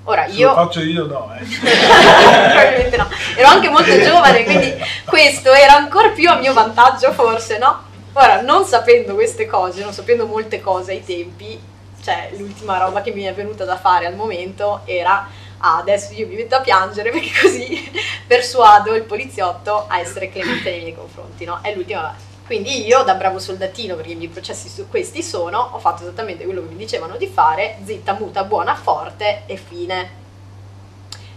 Ora 0.03 0.27
io... 0.27 0.49
lo 0.49 0.53
faccio 0.53 0.81
io 0.81 1.07
no, 1.07 1.33
eh. 1.33 1.43
Probabilmente 1.49 2.97
no. 2.97 3.09
Ero 3.35 3.47
anche 3.47 3.69
molto 3.69 3.99
giovane, 3.99 4.43
quindi 4.43 4.71
questo 5.05 5.51
era 5.51 5.77
ancora 5.77 6.09
più 6.09 6.29
a 6.29 6.35
mio 6.35 6.53
vantaggio 6.53 7.11
forse, 7.11 7.57
no? 7.57 7.89
Ora, 8.13 8.41
non 8.41 8.65
sapendo 8.65 9.15
queste 9.15 9.47
cose, 9.47 9.81
non 9.81 9.93
sapendo 9.93 10.27
molte 10.27 10.61
cose 10.61 10.91
ai 10.91 11.03
tempi, 11.03 11.59
cioè 12.03 12.31
l'ultima 12.37 12.77
roba 12.77 13.01
che 13.01 13.11
mi 13.11 13.23
è 13.23 13.33
venuta 13.33 13.63
da 13.63 13.77
fare 13.77 14.05
al 14.05 14.15
momento 14.15 14.81
era 14.85 15.27
ah, 15.57 15.77
adesso 15.77 16.13
io 16.13 16.27
mi 16.27 16.35
metto 16.35 16.55
a 16.55 16.61
piangere 16.61 17.09
perché 17.09 17.31
così 17.41 17.91
persuado 18.27 18.93
il 18.93 19.03
poliziotto 19.03 19.85
a 19.87 19.99
essere 19.99 20.29
clemente 20.29 20.69
nei 20.69 20.81
miei 20.81 20.95
confronti, 20.95 21.45
no? 21.45 21.59
È 21.61 21.73
l'ultima 21.73 22.31
quindi 22.45 22.85
io 22.85 23.03
da 23.03 23.15
bravo 23.15 23.39
soldatino, 23.39 23.95
perché 23.95 24.11
i 24.11 24.15
miei 24.15 24.27
processi 24.27 24.67
su 24.67 24.89
questi 24.89 25.23
sono, 25.23 25.69
ho 25.71 25.79
fatto 25.79 26.03
esattamente 26.03 26.43
quello 26.43 26.61
che 26.61 26.67
mi 26.67 26.75
dicevano 26.75 27.15
di 27.15 27.27
fare, 27.27 27.77
zitta, 27.85 28.13
muta, 28.13 28.43
buona, 28.43 28.75
forte 28.75 29.43
e 29.45 29.55
fine. 29.55 30.09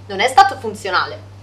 Non 0.07 0.19
è 0.19 0.27
stato 0.27 0.57
funzionale. 0.57 1.35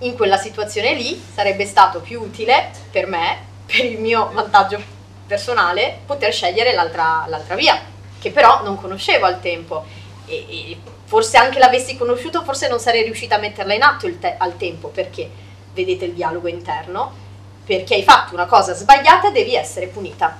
In 0.00 0.14
quella 0.14 0.36
situazione 0.36 0.92
lì 0.92 1.20
sarebbe 1.34 1.64
stato 1.64 2.00
più 2.00 2.20
utile 2.20 2.70
per 2.90 3.06
me, 3.06 3.38
per 3.64 3.86
il 3.86 3.98
mio 3.98 4.30
vantaggio 4.34 4.80
personale, 5.26 6.00
poter 6.04 6.30
scegliere 6.30 6.74
l'altra, 6.74 7.24
l'altra 7.26 7.54
via 7.54 7.96
che 8.20 8.30
però 8.30 8.62
non 8.62 8.76
conoscevo 8.76 9.26
al 9.26 9.40
tempo. 9.40 9.84
E, 10.26 10.44
e 10.48 10.76
forse 11.04 11.38
anche 11.38 11.58
l'avessi 11.58 11.96
conosciuto 11.96 12.44
forse 12.44 12.68
non 12.68 12.78
sarei 12.78 13.02
riuscita 13.02 13.36
a 13.36 13.38
metterla 13.38 13.72
in 13.72 13.82
atto 13.82 14.06
te- 14.18 14.34
al 14.36 14.58
tempo 14.58 14.88
perché 14.88 15.30
vedete 15.72 16.04
il 16.04 16.12
dialogo 16.12 16.48
interno 16.48 17.26
perché 17.64 17.94
hai 17.94 18.02
fatto 18.02 18.34
una 18.34 18.44
cosa 18.44 18.74
sbagliata 18.74 19.30
devi 19.30 19.54
essere 19.54 19.86
punita. 19.86 20.36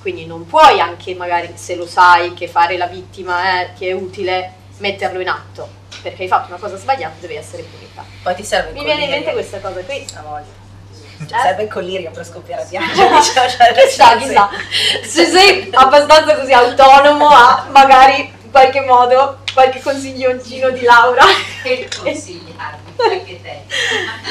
Quindi 0.00 0.26
non 0.26 0.46
puoi 0.46 0.80
anche 0.80 1.14
magari 1.14 1.52
se 1.54 1.74
lo 1.74 1.86
sai 1.86 2.34
che 2.34 2.46
fare 2.48 2.76
la 2.76 2.86
vittima 2.86 3.60
è, 3.60 3.72
che 3.76 3.88
è 3.88 3.92
utile 3.92 4.52
metterlo 4.78 5.20
in 5.20 5.28
atto. 5.28 5.68
Perché 6.02 6.22
hai 6.22 6.28
fatto 6.28 6.48
una 6.48 6.58
cosa 6.58 6.76
sbagliata 6.76 7.14
devi 7.20 7.34
essere 7.34 7.62
punita. 7.62 8.04
Poi 8.22 8.34
ti 8.34 8.44
serve 8.44 8.72
mi 8.72 8.84
viene 8.84 9.04
in 9.04 9.10
mente 9.10 9.32
questa 9.32 9.60
cosa 9.60 9.80
qui. 9.82 10.04
A 10.14 10.22
voglia 10.22 10.65
Cioè, 11.18 11.40
serve 11.40 11.62
il 11.62 11.68
collirio 11.68 12.10
per 12.10 12.26
scoppiare 12.26 12.62
a 12.62 12.66
piangere. 12.66 13.08
Diciamo, 13.16 13.48
cioè, 13.48 13.74
chissà, 13.84 14.16
chissà. 14.16 14.50
Se 15.04 15.26
sei 15.26 15.70
abbastanza 15.72 16.36
così 16.36 16.52
autonomo 16.52 17.28
a 17.28 17.66
magari 17.70 18.20
in 18.20 18.50
qualche 18.50 18.80
modo 18.80 19.38
qualche 19.52 19.80
consiglioncino 19.80 20.70
di 20.70 20.82
Laura. 20.82 21.24
Che 21.62 21.88
consigli? 22.02 22.54
Qualche 22.94 23.40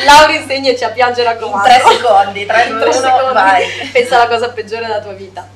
Laura 0.06 0.34
insegnaci 0.34 0.84
a 0.84 0.90
piangere 0.90 1.30
a 1.30 1.36
comando. 1.38 1.68
In 1.68 1.82
tre 1.82 1.96
secondi, 1.96 2.46
tre, 2.46 2.66
in 2.66 2.80
tre 2.80 2.94
secondi. 2.94 3.34
Vai. 3.34 3.90
Pensa 3.92 4.16
alla 4.16 4.28
cosa 4.28 4.50
peggiore 4.50 4.86
della 4.86 5.02
tua 5.02 5.14
vita. 5.14 5.55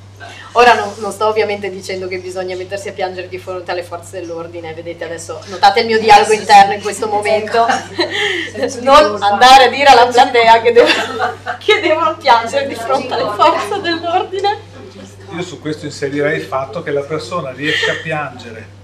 Ora 0.54 0.74
non, 0.74 0.92
non, 0.98 1.12
sto 1.12 1.28
ovviamente 1.28 1.70
dicendo 1.70 2.08
che 2.08 2.18
bisogna 2.18 2.56
mettersi 2.56 2.90
a 2.90 2.94
piangere 2.94 3.28
di 3.28 3.38
fronte 3.38 3.70
alle 3.70 3.84
forze 3.84 4.20
dell'ordine, 4.20 4.74
vedete 4.74 5.04
adesso, 5.04 5.40
notate 5.46 5.82
il 5.82 5.86
mio 5.86 6.00
dialogo 6.00 6.34
interno 6.34 6.74
in 6.74 6.82
questo 6.82 7.08
momento, 7.08 7.68
non 8.82 9.22
andare 9.22 9.66
a 9.66 9.70
dire 9.70 9.86
alla 9.86 10.08
platea 10.08 10.62
che 10.62 10.72
devono, 10.72 11.34
che 11.60 11.80
devono 11.80 12.18
piangere 12.18 12.68
di 12.68 12.74
fronte 12.74 13.14
alle 13.14 13.32
forze 13.36 13.80
dell'ordine. 13.80 14.58
Io 15.36 15.42
su 15.44 15.60
questo 15.60 15.86
inserirei 15.86 16.40
il 16.40 16.46
fatto 16.46 16.82
che 16.82 16.90
la 16.90 17.04
persona 17.04 17.52
riesce 17.52 17.92
a 17.92 17.96
piangere 18.02 18.78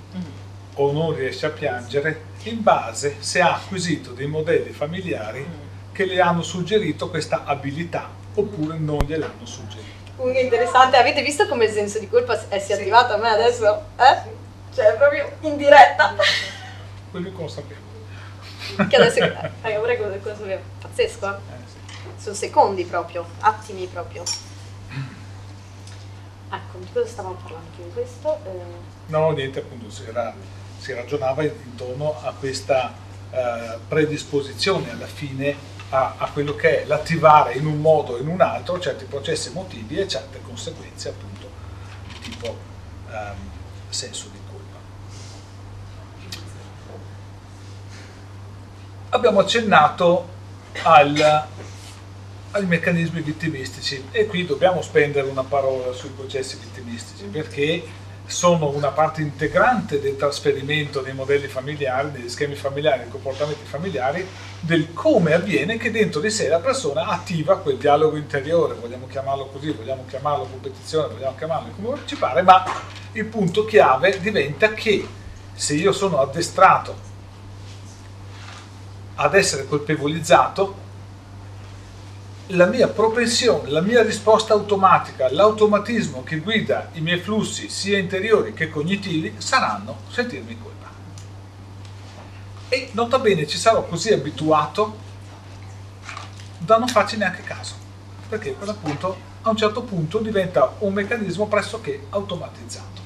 o 0.75 0.91
non 0.91 1.15
riesce 1.15 1.47
a 1.47 1.49
piangere 1.49 2.33
in 2.43 2.61
base 2.61 3.15
se 3.19 3.41
ha 3.41 3.55
acquisito 3.55 4.11
dei 4.11 4.27
modelli 4.27 4.71
familiari 4.71 5.43
che 5.91 6.05
le 6.05 6.21
hanno 6.21 6.43
suggerito 6.43 7.09
questa 7.09 7.43
abilità 7.45 8.07
oppure 8.35 8.77
non 8.77 8.99
gliel'hanno 8.99 9.45
suggerito. 9.45 9.74
Comunque 10.15 10.41
interessante, 10.41 10.95
avete 10.95 11.21
visto 11.21 11.45
come 11.47 11.65
il 11.65 11.71
senso 11.71 11.99
di 11.99 12.07
colpa 12.07 12.47
è 12.47 12.59
si 12.59 12.71
è 12.71 12.75
attivato 12.75 13.13
a 13.13 13.17
me 13.17 13.29
adesso? 13.29 13.83
Eh? 13.97 14.17
Cioè, 14.73 14.93
proprio 14.95 15.29
in 15.41 15.57
diretta. 15.57 16.15
Quello 17.11 17.31
consapevole. 17.31 17.83
Che 18.89 18.95
adesso, 18.95 19.19
eh, 19.19 19.77
ora 19.77 19.97
cosa 19.97 20.19
sapevo? 20.35 20.61
Pazzesco, 20.81 21.27
eh? 21.27 21.37
eh 21.37 21.67
sì. 21.67 22.23
Sono 22.23 22.35
secondi 22.35 22.83
proprio, 22.85 23.25
attimi 23.39 23.85
proprio. 23.87 24.23
Ecco, 26.49 26.77
di 26.77 26.87
cosa 26.91 27.07
stavamo 27.07 27.35
parlando 27.35 27.69
in 27.77 27.93
questo? 27.93 28.39
Eh... 28.45 28.49
No, 29.07 29.31
niente, 29.31 29.59
appunto, 29.59 29.89
si, 29.89 30.03
era, 30.07 30.33
si 30.77 30.93
ragionava 30.93 31.43
intorno 31.43 32.15
a 32.21 32.33
questa 32.37 32.93
eh, 33.31 33.77
predisposizione 33.87 34.91
alla 34.91 35.07
fine 35.07 35.74
a, 35.95 36.15
a, 36.17 36.29
quello 36.31 36.55
che 36.55 36.83
è 36.83 36.85
l'attivare 36.85 37.53
in 37.53 37.65
un 37.65 37.79
modo 37.79 38.13
o 38.13 38.17
in 38.17 38.27
un 38.27 38.41
altro 38.41 38.79
certi 38.79 39.05
processi 39.05 39.47
emotivi 39.49 39.97
e 39.97 40.07
certe 40.07 40.41
conseguenze 40.41 41.09
appunto 41.09 41.49
di 42.07 42.19
tipo 42.29 42.57
um, 43.07 43.49
senso 43.89 44.29
di 44.31 44.39
colpa. 44.49 44.77
Abbiamo 49.09 49.39
accennato 49.39 50.27
al, 50.83 51.47
ai 52.51 52.65
meccanismi 52.65 53.21
vittimistici 53.21 54.07
e 54.11 54.25
qui 54.25 54.45
dobbiamo 54.45 54.81
spendere 54.81 55.27
una 55.27 55.43
parola 55.43 55.93
sui 55.93 56.09
processi 56.09 56.57
vittimistici 56.57 57.23
perché 57.25 58.03
sono 58.27 58.69
una 58.69 58.89
parte 58.89 59.21
integrante 59.21 60.01
del 60.01 60.15
trasferimento 60.15 61.01
dei 61.01 61.13
modelli 61.13 61.47
familiari, 61.47 62.11
degli 62.11 62.27
schemi 62.27 62.55
familiari, 62.55 63.01
dei 63.01 63.09
comportamenti 63.09 63.63
familiari, 63.65 64.27
del 64.65 64.93
come 64.93 65.33
avviene 65.33 65.77
che 65.77 65.91
dentro 65.91 66.19
di 66.19 66.31
sé 66.31 66.47
la 66.47 66.59
persona 66.59 67.05
attiva 67.05 67.59
quel 67.59 67.77
dialogo 67.77 68.17
interiore, 68.17 68.73
vogliamo 68.73 69.05
chiamarlo 69.05 69.45
così, 69.45 69.69
vogliamo 69.71 70.05
chiamarlo 70.09 70.45
competizione, 70.45 71.13
vogliamo 71.13 71.35
chiamarlo 71.37 71.71
come 71.75 71.99
ci 72.05 72.15
pare, 72.15 72.41
ma 72.41 72.63
il 73.11 73.25
punto 73.25 73.63
chiave 73.65 74.19
diventa 74.19 74.73
che 74.73 75.07
se 75.53 75.75
io 75.75 75.91
sono 75.91 76.19
addestrato 76.19 77.13
ad 79.15 79.35
essere 79.35 79.67
colpevolizzato, 79.67 80.83
la 82.49 82.65
mia 82.65 82.87
propensione, 82.87 83.69
la 83.69 83.81
mia 83.81 84.01
risposta 84.01 84.53
automatica, 84.53 85.31
l'automatismo 85.31 86.23
che 86.23 86.37
guida 86.37 86.89
i 86.93 87.01
miei 87.01 87.19
flussi 87.19 87.69
sia 87.69 87.97
interiori 87.99 88.53
che 88.53 88.69
cognitivi 88.69 89.35
saranno 89.37 89.99
sentirmi 90.09 90.57
colpa. 90.59 90.74
E 92.75 92.89
nota 92.91 93.19
bene, 93.19 93.47
ci 93.47 93.57
sarò 93.57 93.85
così 93.85 94.11
abituato 94.11 94.97
da 96.57 96.75
non 96.77 96.89
farci 96.89 97.15
neanche 97.15 97.41
caso, 97.41 97.73
perché 98.27 98.51
per 98.51 98.67
l'appunto 98.67 99.15
a 99.43 99.49
un 99.49 99.55
certo 99.55 99.83
punto 99.83 100.17
diventa 100.17 100.73
un 100.79 100.91
meccanismo 100.91 101.47
pressoché 101.47 102.07
automatizzato. 102.09 103.01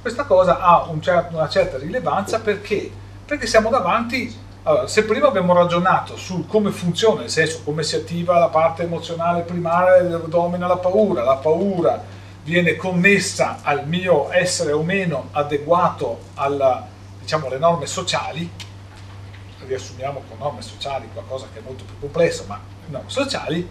Questa 0.00 0.24
cosa 0.24 0.58
ha 0.58 0.82
un 0.88 1.00
cer- 1.00 1.28
una 1.30 1.48
certa 1.48 1.78
rilevanza 1.78 2.40
perché? 2.40 2.90
Perché 3.24 3.46
siamo 3.46 3.70
davanti 3.70 4.36
allora, 4.64 4.88
se 4.88 5.04
prima 5.04 5.28
abbiamo 5.28 5.54
ragionato 5.54 6.16
su 6.16 6.46
come 6.48 6.72
funziona, 6.72 7.20
nel 7.20 7.30
senso 7.30 7.60
come 7.62 7.84
si 7.84 7.94
attiva 7.94 8.36
la 8.40 8.48
parte 8.48 8.82
emozionale 8.82 9.42
primaria 9.42 10.02
domina 10.26 10.66
la 10.66 10.76
paura, 10.76 11.22
la 11.22 11.36
paura 11.36 12.02
viene 12.42 12.74
connessa 12.74 13.58
al 13.62 13.86
mio 13.86 14.32
essere 14.32 14.72
o 14.72 14.82
meno 14.82 15.28
adeguato 15.30 16.18
alla, 16.34 16.89
diciamo, 17.30 17.46
alle 17.46 17.58
norme 17.58 17.86
sociali, 17.86 18.50
riassumiamo 19.64 20.24
con 20.26 20.38
norme 20.38 20.62
sociali 20.62 21.08
qualcosa 21.12 21.46
che 21.52 21.60
è 21.60 21.62
molto 21.62 21.84
più 21.84 21.96
complesso, 22.00 22.44
ma 22.48 22.58
norme 22.86 23.08
sociali, 23.08 23.68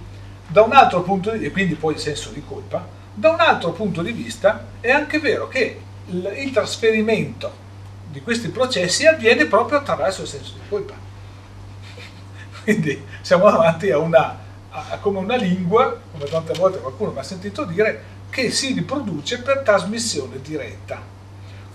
da 0.47 0.62
un 0.62 0.72
altro 0.72 1.01
punto 1.01 1.32
di 1.32 1.39
vista, 1.39 1.49
e 1.49 1.51
quindi 1.51 1.76
poi 1.76 1.95
il 1.95 1.99
senso 1.99 2.30
di 2.30 2.41
colpa, 2.47 2.88
da 3.14 3.32
un 3.32 3.39
altro 3.41 3.72
punto 3.72 4.01
di 4.01 4.14
vista 4.14 4.66
è 4.80 4.91
anche 4.91 5.20
vero 5.20 5.49
che 5.49 5.78
il, 6.05 6.34
il 6.38 6.51
trasferimento 6.51 7.68
di 8.10 8.22
questi 8.22 8.47
processi 8.47 9.05
avviene 9.05 9.45
proprio 9.45 9.80
attraverso 9.80 10.22
il 10.22 10.30
senso 10.30 10.53
di 10.53 10.62
colpa. 10.70 10.93
Quindi 12.64 13.05
siamo 13.20 13.51
davanti 13.51 13.91
a 13.91 13.97
una, 13.97 14.39
a, 14.70 14.97
come 15.01 15.20
una 15.20 15.36
lingua, 15.36 15.99
come 16.14 16.26
tante 16.30 16.53
volte 16.53 16.80
qualcuno 16.80 17.12
mi 17.12 17.20
ha 17.20 17.24
sentito 17.24 17.66
dire, 17.66 18.18
che 18.30 18.51
si 18.51 18.72
riproduce 18.72 19.41
per 19.41 19.64
trasmissione 19.64 20.39
diretta. 20.41 21.01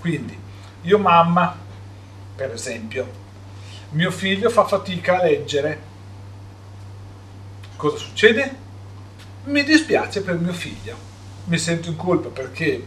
Quindi 0.01 0.41
io 0.83 0.99
mamma, 0.99 1.63
per 2.35 2.53
esempio, 2.53 3.23
mio 3.91 4.11
figlio 4.11 4.51
fa 4.51 4.65
fatica 4.65 5.21
a 5.21 5.25
leggere. 5.25 5.93
Cosa 7.77 7.97
succede? 7.97 8.63
Mi 9.45 9.63
dispiace 9.63 10.23
per 10.23 10.39
mio 10.39 10.53
figlio, 10.53 10.97
mi 11.45 11.59
sento 11.59 11.89
in 11.91 11.97
colpa 11.97 12.29
perché 12.29 12.85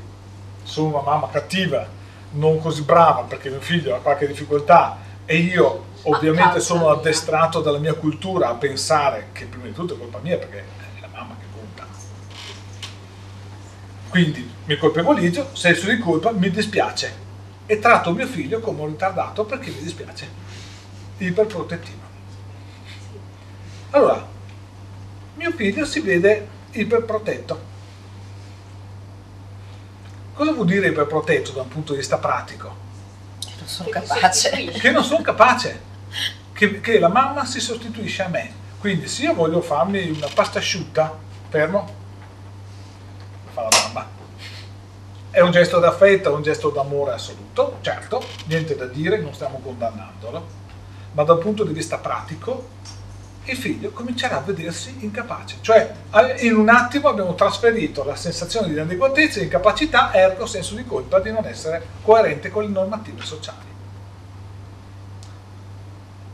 sono 0.64 0.88
una 0.88 1.02
mamma 1.02 1.30
cattiva 1.30 1.88
non 2.32 2.60
così 2.60 2.82
brava 2.82 3.22
perché 3.22 3.50
mio 3.50 3.62
figlio 3.62 3.96
ha 3.96 4.00
qualche 4.00 4.28
difficoltà 4.28 4.98
e 5.26 5.38
io 5.38 5.86
ovviamente 6.04 6.60
sono 6.60 6.90
addestrato 6.90 7.62
dalla 7.62 7.78
mia 7.78 7.94
cultura 7.94 8.50
a 8.50 8.56
pensare 8.56 9.30
che 9.32 9.46
prima 9.46 9.66
di 9.66 9.74
tutto 9.74 9.94
è 9.94 9.98
colpa 9.98 10.20
mia 10.20 10.38
perché 10.38 10.60
è 10.60 11.02
la 11.02 11.08
mamma 11.14 11.36
che 11.40 11.46
conta. 11.54 11.86
Quindi 14.10 14.50
mi 14.66 14.78
colpevolizzo, 14.78 15.50
senso 15.54 15.90
di 15.90 15.98
colpa, 16.00 16.32
mi 16.32 16.50
dispiace 16.50 17.26
e 17.68 17.80
tratto 17.80 18.12
mio 18.14 18.26
figlio 18.26 18.60
come 18.60 18.82
un 18.82 18.88
ritardato 18.88 19.46
perché 19.46 19.70
mi 19.70 19.82
dispiace, 19.82 20.28
iperprotettivo. 21.18 22.06
Allora, 23.92 24.26
mio 25.36 25.52
figlio 25.52 25.86
si 25.86 26.00
vede 26.00 26.48
iperprotetto 26.72 27.76
Cosa 30.38 30.52
vuol 30.52 30.68
dire 30.68 30.90
iperprotetto 30.90 31.52
da 31.52 31.64
un 31.64 31.68
punto 31.68 31.94
di 31.94 31.98
vista 31.98 32.20
pratico? 32.20 32.76
Che 33.40 33.56
non 33.58 33.68
sono 33.68 33.90
capace. 33.90 34.66
Che 34.66 34.92
non 34.92 35.04
sono 35.04 35.24
capace. 35.24 35.82
Che, 36.54 36.80
che, 36.80 37.00
la 37.00 37.08
mamma 37.08 37.44
si 37.44 37.60
sostituisce 37.60 38.22
a 38.22 38.28
me. 38.28 38.54
Quindi 38.80 39.08
se 39.08 39.24
io 39.24 39.34
voglio 39.34 39.62
farmi 39.62 40.08
una 40.12 40.28
pasta 40.32 40.60
asciutta, 40.60 41.18
fermo, 41.50 41.92
fa 43.52 43.64
la 43.64 43.70
mamma. 43.82 44.17
È 45.38 45.42
un 45.42 45.52
gesto 45.52 45.78
d'affetto, 45.78 46.32
è 46.32 46.34
un 46.34 46.42
gesto 46.42 46.72
d'amore 46.72 47.12
assoluto, 47.12 47.78
certo, 47.82 48.26
niente 48.48 48.76
da 48.76 48.88
dire, 48.88 49.20
non 49.20 49.36
stiamo 49.36 49.60
condannandolo, 49.60 50.48
ma 51.12 51.22
dal 51.22 51.38
punto 51.38 51.64
di 51.64 51.74
vista 51.74 52.00
pratico 52.00 52.70
il 53.44 53.56
figlio 53.56 53.92
comincerà 53.92 54.38
a 54.38 54.42
vedersi 54.42 54.96
incapace. 55.02 55.58
Cioè, 55.62 55.94
in 56.40 56.56
un 56.56 56.70
attimo 56.70 57.08
abbiamo 57.08 57.36
trasferito 57.36 58.04
la 58.04 58.16
sensazione 58.16 58.66
di 58.66 58.74
inadeguatezza 58.74 59.40
incapacità, 59.40 60.12
ergo 60.12 60.48
senso 60.48 60.74
di 60.74 60.84
colpa 60.88 61.20
di 61.20 61.32
non 61.32 61.46
essere 61.46 61.86
coerente 62.02 62.50
con 62.50 62.64
le 62.64 62.70
normative 62.70 63.22
sociali. 63.22 63.68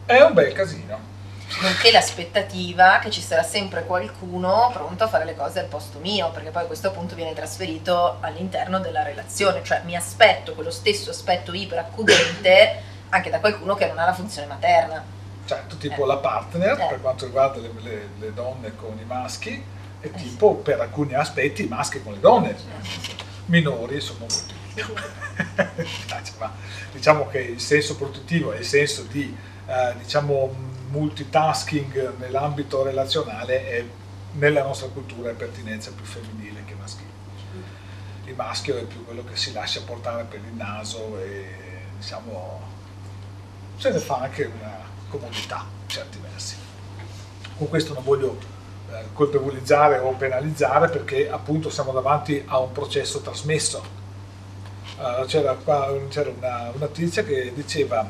È 0.05 0.21
un 0.21 0.33
bel 0.33 0.53
casino. 0.53 1.12
Nonché 1.61 1.91
l'aspettativa 1.91 2.99
che 2.99 3.09
ci 3.09 3.21
sarà 3.21 3.43
sempre 3.43 3.85
qualcuno 3.85 4.69
pronto 4.73 5.03
a 5.03 5.07
fare 5.07 5.25
le 5.25 5.35
cose 5.35 5.59
al 5.59 5.67
posto 5.67 5.99
mio, 5.99 6.31
perché 6.31 6.49
poi 6.49 6.63
a 6.63 6.65
questo 6.65 6.91
punto 6.91 7.15
viene 7.15 7.33
trasferito 7.33 8.17
all'interno 8.19 8.79
della 8.79 9.03
relazione, 9.03 9.63
cioè 9.63 9.81
mi 9.85 9.95
aspetto 9.95 10.53
quello 10.53 10.71
stesso 10.71 11.11
aspetto 11.11 11.53
iperaccudente 11.53 12.91
anche 13.09 13.29
da 13.29 13.39
qualcuno 13.39 13.75
che 13.75 13.87
non 13.87 13.99
ha 13.99 14.05
la 14.05 14.13
funzione 14.13 14.47
materna. 14.47 15.03
Certo, 15.45 15.77
tipo 15.77 16.03
eh. 16.03 16.07
la 16.07 16.17
partner 16.17 16.79
eh. 16.79 16.87
per 16.87 17.01
quanto 17.01 17.25
riguarda 17.25 17.59
le, 17.59 17.71
le, 17.81 18.09
le, 18.17 18.33
donne 18.33 18.75
con 18.75 18.97
i 18.97 19.05
maschi 19.05 19.63
e 19.99 20.11
tipo 20.11 20.55
per 20.55 20.79
alcuni 20.79 21.13
aspetti 21.13 21.65
i 21.65 21.67
maschi 21.67 22.01
con 22.01 22.13
le 22.13 22.19
donne. 22.19 22.55
Minori 23.45 23.99
sono 23.99 24.19
molto 24.19 24.61
diciamo 26.91 27.27
che 27.27 27.39
il 27.39 27.59
senso 27.59 27.95
protettivo 27.95 28.53
e 28.53 28.59
il 28.59 28.65
senso 28.65 29.03
di 29.03 29.35
eh, 29.67 29.93
diciamo 29.97 30.71
multitasking 30.93 32.17
nell'ambito 32.19 32.83
relazionale 32.83 33.67
è 33.67 33.85
nella 34.33 34.63
nostra 34.63 34.87
cultura 34.87 35.31
è 35.31 35.33
pertinenza 35.33 35.91
più 35.91 36.05
femminile 36.05 36.63
che 36.65 36.75
maschile. 36.75 37.11
Il 38.25 38.35
maschio 38.35 38.77
è 38.77 38.83
più 38.83 39.03
quello 39.03 39.23
che 39.23 39.35
si 39.35 39.51
lascia 39.51 39.81
portare 39.81 40.23
per 40.23 40.39
il 40.39 40.53
naso 40.53 41.19
e 41.19 41.45
diciamo 41.97 42.61
se 43.77 43.91
ne 43.91 43.99
fa 43.99 44.19
anche 44.19 44.45
una 44.45 44.77
comodità 45.09 45.65
in 45.81 45.89
certi 45.89 46.19
versi. 46.19 46.55
Con 47.57 47.69
questo 47.69 47.93
non 47.93 48.03
voglio 48.03 48.37
eh, 48.91 49.05
colpevolizzare 49.13 49.97
o 49.97 50.13
penalizzare 50.13 50.89
perché 50.89 51.29
appunto 51.29 51.69
siamo 51.69 51.91
davanti 51.91 52.43
a 52.45 52.59
un 52.59 52.71
processo 52.71 53.19
trasmesso. 53.21 54.01
Uh, 54.97 55.25
c'era, 55.25 55.53
qua, 55.55 55.91
c'era 56.07 56.29
una, 56.29 56.71
una 56.73 56.87
tizia 56.87 57.23
che 57.23 57.51
diceva 57.53 58.07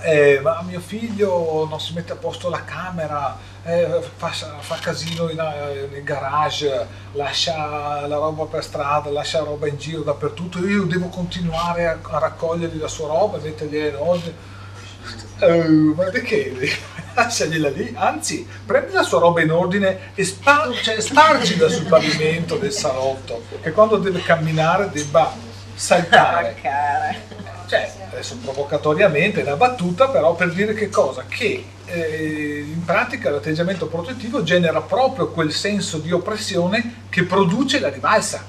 eh, 0.00 0.40
ma 0.42 0.62
mio 0.62 0.80
figlio 0.80 1.66
non 1.68 1.80
si 1.80 1.92
mette 1.94 2.12
a 2.12 2.16
posto 2.16 2.48
la 2.48 2.64
camera, 2.64 3.36
eh, 3.64 4.00
fa, 4.16 4.28
fa, 4.28 4.76
casino 4.76 5.30
in, 5.30 5.38
eh, 5.38 5.88
nel 5.90 6.02
garage, 6.02 6.86
lascia 7.12 8.06
la 8.06 8.16
roba 8.16 8.44
per 8.44 8.62
strada, 8.62 9.10
lascia 9.10 9.38
la 9.38 9.46
roba 9.46 9.66
in 9.66 9.78
giro 9.78 10.02
dappertutto, 10.02 10.66
io 10.66 10.84
devo 10.84 11.08
continuare 11.08 11.86
a, 11.86 11.98
a 12.02 12.18
raccogliergli 12.18 12.78
la 12.78 12.88
sua 12.88 13.08
roba, 13.08 13.38
mettergli 13.38 13.76
in 13.76 13.96
ordine. 13.96 14.52
Uh, 15.40 15.94
ma 15.94 16.04
perché? 16.04 16.52
Lasciagliela 17.14 17.68
lì, 17.68 17.94
anzi, 17.96 18.46
prendi 18.66 18.92
la 18.92 19.02
sua 19.02 19.20
roba 19.20 19.40
in 19.40 19.52
ordine 19.52 20.12
e 20.14 20.24
spar- 20.24 20.72
cioè, 20.80 21.00
spargila 21.00 21.68
sul 21.68 21.86
pavimento 21.86 22.56
del 22.56 22.72
salotto, 22.72 23.44
che 23.62 23.70
quando 23.70 23.98
deve 23.98 24.20
camminare 24.20 24.90
debba 24.90 25.32
saltare. 25.74 26.56
Cioè, 27.74 27.92
adesso 28.12 28.36
provocatoriamente 28.36 29.40
una 29.40 29.56
battuta, 29.56 30.08
però 30.08 30.36
per 30.36 30.52
dire 30.52 30.74
che 30.74 30.88
cosa? 30.88 31.24
Che 31.26 31.64
eh, 31.86 32.64
in 32.64 32.84
pratica 32.84 33.30
l'atteggiamento 33.30 33.88
protettivo 33.88 34.44
genera 34.44 34.80
proprio 34.80 35.30
quel 35.30 35.50
senso 35.50 35.98
di 35.98 36.12
oppressione 36.12 37.06
che 37.08 37.24
produce 37.24 37.80
la 37.80 37.88
rivalsa, 37.88 38.44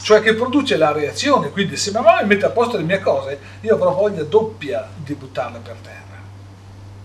cioè 0.00 0.22
che 0.22 0.32
produce 0.32 0.78
la 0.78 0.90
reazione. 0.92 1.50
Quindi 1.50 1.76
se 1.76 1.90
mia 1.90 2.00
mamma 2.00 2.22
mi 2.22 2.28
mette 2.28 2.46
a 2.46 2.50
posto 2.50 2.78
le 2.78 2.84
mie 2.84 3.00
cose, 3.00 3.38
io 3.60 3.74
avrò 3.74 3.92
voglia 3.92 4.22
doppia 4.22 4.88
di 4.96 5.12
buttarle 5.12 5.58
per 5.58 5.76
terra. 5.82 5.98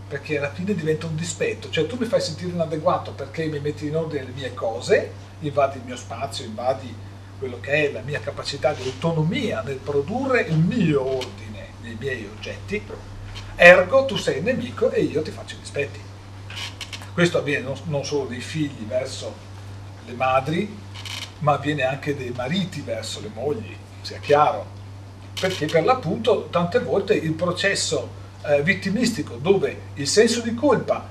Perché 0.08 0.38
alla 0.38 0.54
fine 0.54 0.74
diventa 0.74 1.06
un 1.06 1.18
dispetto, 1.18 1.70
cioè 1.70 1.86
tu 1.86 1.98
mi 2.00 2.06
fai 2.06 2.22
sentire 2.22 2.52
inadeguato 2.52 3.12
perché 3.12 3.48
mi 3.48 3.60
metti 3.60 3.88
in 3.88 3.98
ordine 3.98 4.24
le 4.24 4.32
mie 4.34 4.54
cose, 4.54 5.12
invadi 5.42 5.80
il 5.80 5.84
mio 5.84 5.98
spazio, 5.98 6.46
invadi 6.46 6.96
quello 7.38 7.60
che 7.60 7.90
è 7.90 7.92
la 7.92 8.02
mia 8.02 8.20
capacità 8.20 8.74
di 8.74 8.84
autonomia 8.84 9.62
nel 9.62 9.78
produrre 9.78 10.42
il 10.42 10.58
mio 10.58 11.02
ordine 11.02 11.68
nei 11.82 11.98
miei 12.00 12.30
oggetti, 12.34 12.82
ergo 13.56 14.06
tu 14.06 14.16
sei 14.16 14.38
il 14.38 14.44
nemico 14.44 14.90
e 14.92 15.02
io 15.02 15.22
ti 15.22 15.32
faccio 15.32 15.56
i 15.56 15.60
dispetti. 15.60 16.00
Questo 17.14 17.38
avviene 17.38 17.74
non 17.86 18.04
solo 18.04 18.26
dei 18.26 18.42
figli 18.42 18.86
verso 18.88 19.34
le 20.06 20.14
madri, 20.14 20.78
ma 21.40 21.54
avviene 21.54 21.84
anche 21.84 22.16
dei 22.16 22.32
mariti 22.36 22.82
verso 22.82 23.22
le 23.22 23.30
mogli, 23.34 23.76
sia 24.02 24.20
chiaro. 24.20 24.74
Perché 25.40 25.66
per 25.66 25.84
l'appunto 25.84 26.48
tante 26.50 26.80
volte 26.80 27.14
il 27.14 27.34
processo 27.34 28.10
eh, 28.46 28.62
vittimistico 28.64 29.36
dove 29.36 29.82
il 29.96 30.08
senso 30.08 30.42
di 30.42 30.54
colpa, 30.54 31.08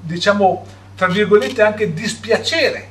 diciamo 0.00 0.64
tra 0.94 1.06
virgolette 1.06 1.62
anche 1.62 1.92
dispiacere 1.92 2.87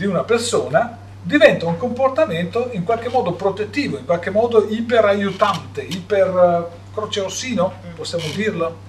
di 0.00 0.06
una 0.06 0.24
persona 0.24 0.96
diventa 1.22 1.66
un 1.66 1.76
comportamento 1.76 2.70
in 2.72 2.84
qualche 2.84 3.10
modo 3.10 3.34
protettivo, 3.34 3.98
in 3.98 4.06
qualche 4.06 4.30
modo 4.30 4.66
iper 4.66 5.04
aiutante, 5.04 5.82
iper 5.82 6.28
uh, 6.30 6.94
croce 6.94 7.20
rossino, 7.20 7.70
possiamo 7.94 8.24
dirlo. 8.34 8.88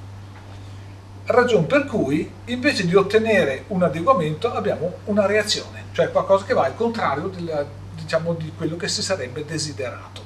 Ragione 1.25 1.65
per 1.65 1.83
cui 1.83 2.31
invece 2.45 2.85
di 2.85 2.95
ottenere 2.95 3.65
un 3.67 3.83
adeguamento 3.83 4.53
abbiamo 4.53 4.99
una 5.05 5.25
reazione, 5.25 5.87
cioè 5.91 6.11
qualcosa 6.11 6.45
che 6.45 6.53
va 6.53 6.63
al 6.63 6.75
contrario 6.75 7.27
della, 7.27 7.65
diciamo, 7.93 8.33
di 8.33 8.53
quello 8.55 8.77
che 8.77 8.87
si 8.87 9.01
sarebbe 9.01 9.43
desiderato. 9.43 10.21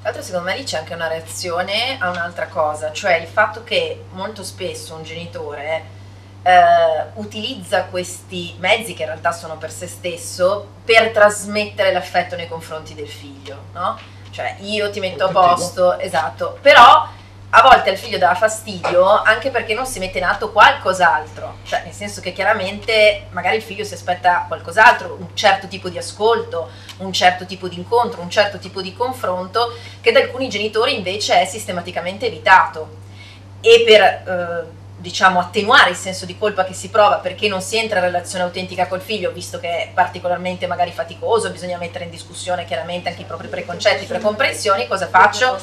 Tra 0.00 0.12
l'altro 0.12 0.22
secondo 0.22 0.48
me 0.48 0.56
lì 0.56 0.62
c'è 0.62 0.78
anche 0.78 0.94
una 0.94 1.08
reazione 1.08 1.98
a 1.98 2.10
un'altra 2.10 2.46
cosa, 2.46 2.92
cioè 2.92 3.16
il 3.16 3.26
fatto 3.26 3.64
che 3.64 4.04
molto 4.12 4.44
spesso 4.44 4.94
un 4.94 5.02
genitore 5.02 5.93
eh, 6.44 7.10
utilizza 7.14 7.84
questi 7.84 8.54
mezzi 8.58 8.92
che 8.92 9.02
in 9.02 9.08
realtà 9.08 9.32
sono 9.32 9.56
per 9.56 9.72
se 9.72 9.86
stesso 9.86 10.68
per 10.84 11.10
trasmettere 11.10 11.90
l'affetto 11.90 12.36
nei 12.36 12.48
confronti 12.48 12.94
del 12.94 13.08
figlio, 13.08 13.64
no? 13.72 13.98
Cioè 14.30 14.56
io 14.60 14.90
ti 14.90 15.00
metto 15.00 15.24
a 15.24 15.28
posto, 15.28 15.98
esatto, 15.98 16.58
però 16.60 17.08
a 17.56 17.62
volte 17.62 17.90
al 17.90 17.96
figlio 17.96 18.18
dà 18.18 18.34
fastidio 18.34 19.06
anche 19.22 19.50
perché 19.50 19.74
non 19.74 19.86
si 19.86 20.00
mette 20.00 20.18
in 20.18 20.24
atto 20.24 20.50
qualcos'altro, 20.50 21.58
cioè 21.64 21.82
nel 21.84 21.94
senso 21.94 22.20
che 22.20 22.32
chiaramente 22.32 23.28
magari 23.30 23.56
il 23.56 23.62
figlio 23.62 23.84
si 23.84 23.94
aspetta 23.94 24.44
qualcos'altro, 24.46 25.16
un 25.18 25.34
certo 25.34 25.66
tipo 25.68 25.88
di 25.88 25.96
ascolto, 25.96 26.68
un 26.98 27.12
certo 27.12 27.46
tipo 27.46 27.68
di 27.68 27.76
incontro, 27.76 28.20
un 28.20 28.30
certo 28.30 28.58
tipo 28.58 28.82
di 28.82 28.92
confronto 28.92 29.72
che 30.00 30.12
da 30.12 30.20
alcuni 30.20 30.48
genitori 30.48 30.96
invece 30.96 31.40
è 31.40 31.44
sistematicamente 31.46 32.26
evitato. 32.26 33.02
E 33.60 33.82
per 33.86 34.02
eh, 34.02 34.83
diciamo, 35.04 35.38
attenuare 35.38 35.90
il 35.90 35.96
senso 35.96 36.24
di 36.24 36.38
colpa 36.38 36.64
che 36.64 36.72
si 36.72 36.88
prova 36.88 37.16
perché 37.16 37.46
non 37.46 37.60
si 37.60 37.76
entra 37.76 37.98
in 37.98 38.06
relazione 38.06 38.44
autentica 38.44 38.86
col 38.86 39.02
figlio, 39.02 39.32
visto 39.32 39.60
che 39.60 39.68
è 39.68 39.90
particolarmente 39.92 40.66
magari 40.66 40.92
faticoso, 40.92 41.50
bisogna 41.50 41.76
mettere 41.76 42.04
in 42.04 42.10
discussione 42.10 42.64
chiaramente 42.64 43.10
anche 43.10 43.20
i 43.20 43.26
propri 43.26 43.48
preconcetti, 43.48 44.06
precomprensioni, 44.06 44.88
cosa 44.88 45.06
faccio? 45.06 45.60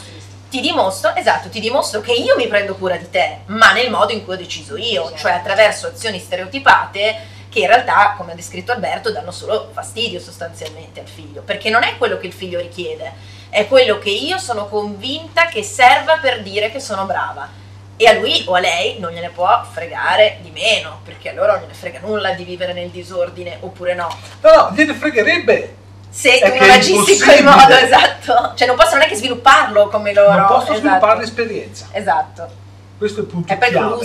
Ti 0.47 0.61
dimostro, 0.61 1.15
esatto, 1.15 1.49
ti 1.49 1.59
dimostro 1.59 2.01
che 2.01 2.11
io 2.11 2.35
mi 2.35 2.47
prendo 2.47 2.75
cura 2.75 2.97
di 2.97 3.09
te, 3.09 3.39
ma 3.47 3.71
nel 3.71 3.89
modo 3.89 4.11
in 4.11 4.23
cui 4.23 4.35
ho 4.35 4.37
deciso 4.37 4.77
io, 4.77 5.11
cioè 5.15 5.31
attraverso 5.31 5.87
azioni 5.87 6.19
stereotipate 6.19 7.39
che 7.49 7.61
in 7.61 7.67
realtà, 7.67 8.13
come 8.15 8.33
ha 8.33 8.35
descritto 8.35 8.71
Alberto, 8.71 9.11
danno 9.11 9.31
solo 9.31 9.71
fastidio 9.73 10.19
sostanzialmente 10.19 10.99
al 10.99 11.07
figlio, 11.07 11.41
perché 11.41 11.71
non 11.71 11.81
è 11.81 11.97
quello 11.97 12.17
che 12.17 12.27
il 12.27 12.33
figlio 12.33 12.59
richiede, 12.59 13.11
è 13.49 13.67
quello 13.67 13.97
che 13.97 14.11
io 14.11 14.37
sono 14.37 14.67
convinta 14.67 15.47
che 15.47 15.63
serva 15.63 16.17
per 16.17 16.43
dire 16.43 16.71
che 16.71 16.79
sono 16.79 17.05
brava 17.05 17.60
e 18.01 18.07
a 18.07 18.13
lui 18.13 18.43
o 18.47 18.55
a 18.55 18.59
lei 18.59 18.97
non 18.97 19.11
gliene 19.11 19.29
può 19.29 19.63
fregare 19.63 20.39
di 20.41 20.49
meno, 20.49 21.01
perché 21.03 21.29
allora 21.29 21.51
non 21.53 21.61
gliene 21.61 21.75
frega 21.75 21.99
nulla 21.99 22.31
di 22.33 22.43
vivere 22.43 22.73
nel 22.73 22.89
disordine 22.89 23.57
oppure 23.59 23.93
no. 23.93 24.09
No, 24.41 24.71
gliene 24.73 24.95
fregherebbe. 24.95 25.75
Se 26.09 26.39
tu 26.39 26.51
non 26.59 26.69
agissi 26.71 27.13
in 27.13 27.21
quel 27.21 27.43
modo, 27.43 27.75
esatto. 27.75 28.53
Cioè 28.55 28.65
non 28.65 28.75
posso 28.75 28.97
neanche 28.97 29.13
svilupparlo 29.13 29.87
come 29.89 30.13
loro. 30.13 30.33
Non 30.33 30.47
posso 30.47 30.71
esatto. 30.71 30.79
sviluppare 30.79 31.19
l'esperienza. 31.19 31.89
Esatto. 31.91 32.49
Questo 32.97 33.19
è 33.19 33.23
il 33.23 33.29
punto 33.29 33.53
è 33.53 33.57
chiave 33.59 33.97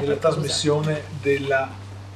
della 0.00 0.16
trasmissione 0.16 1.02
della, 1.20 1.68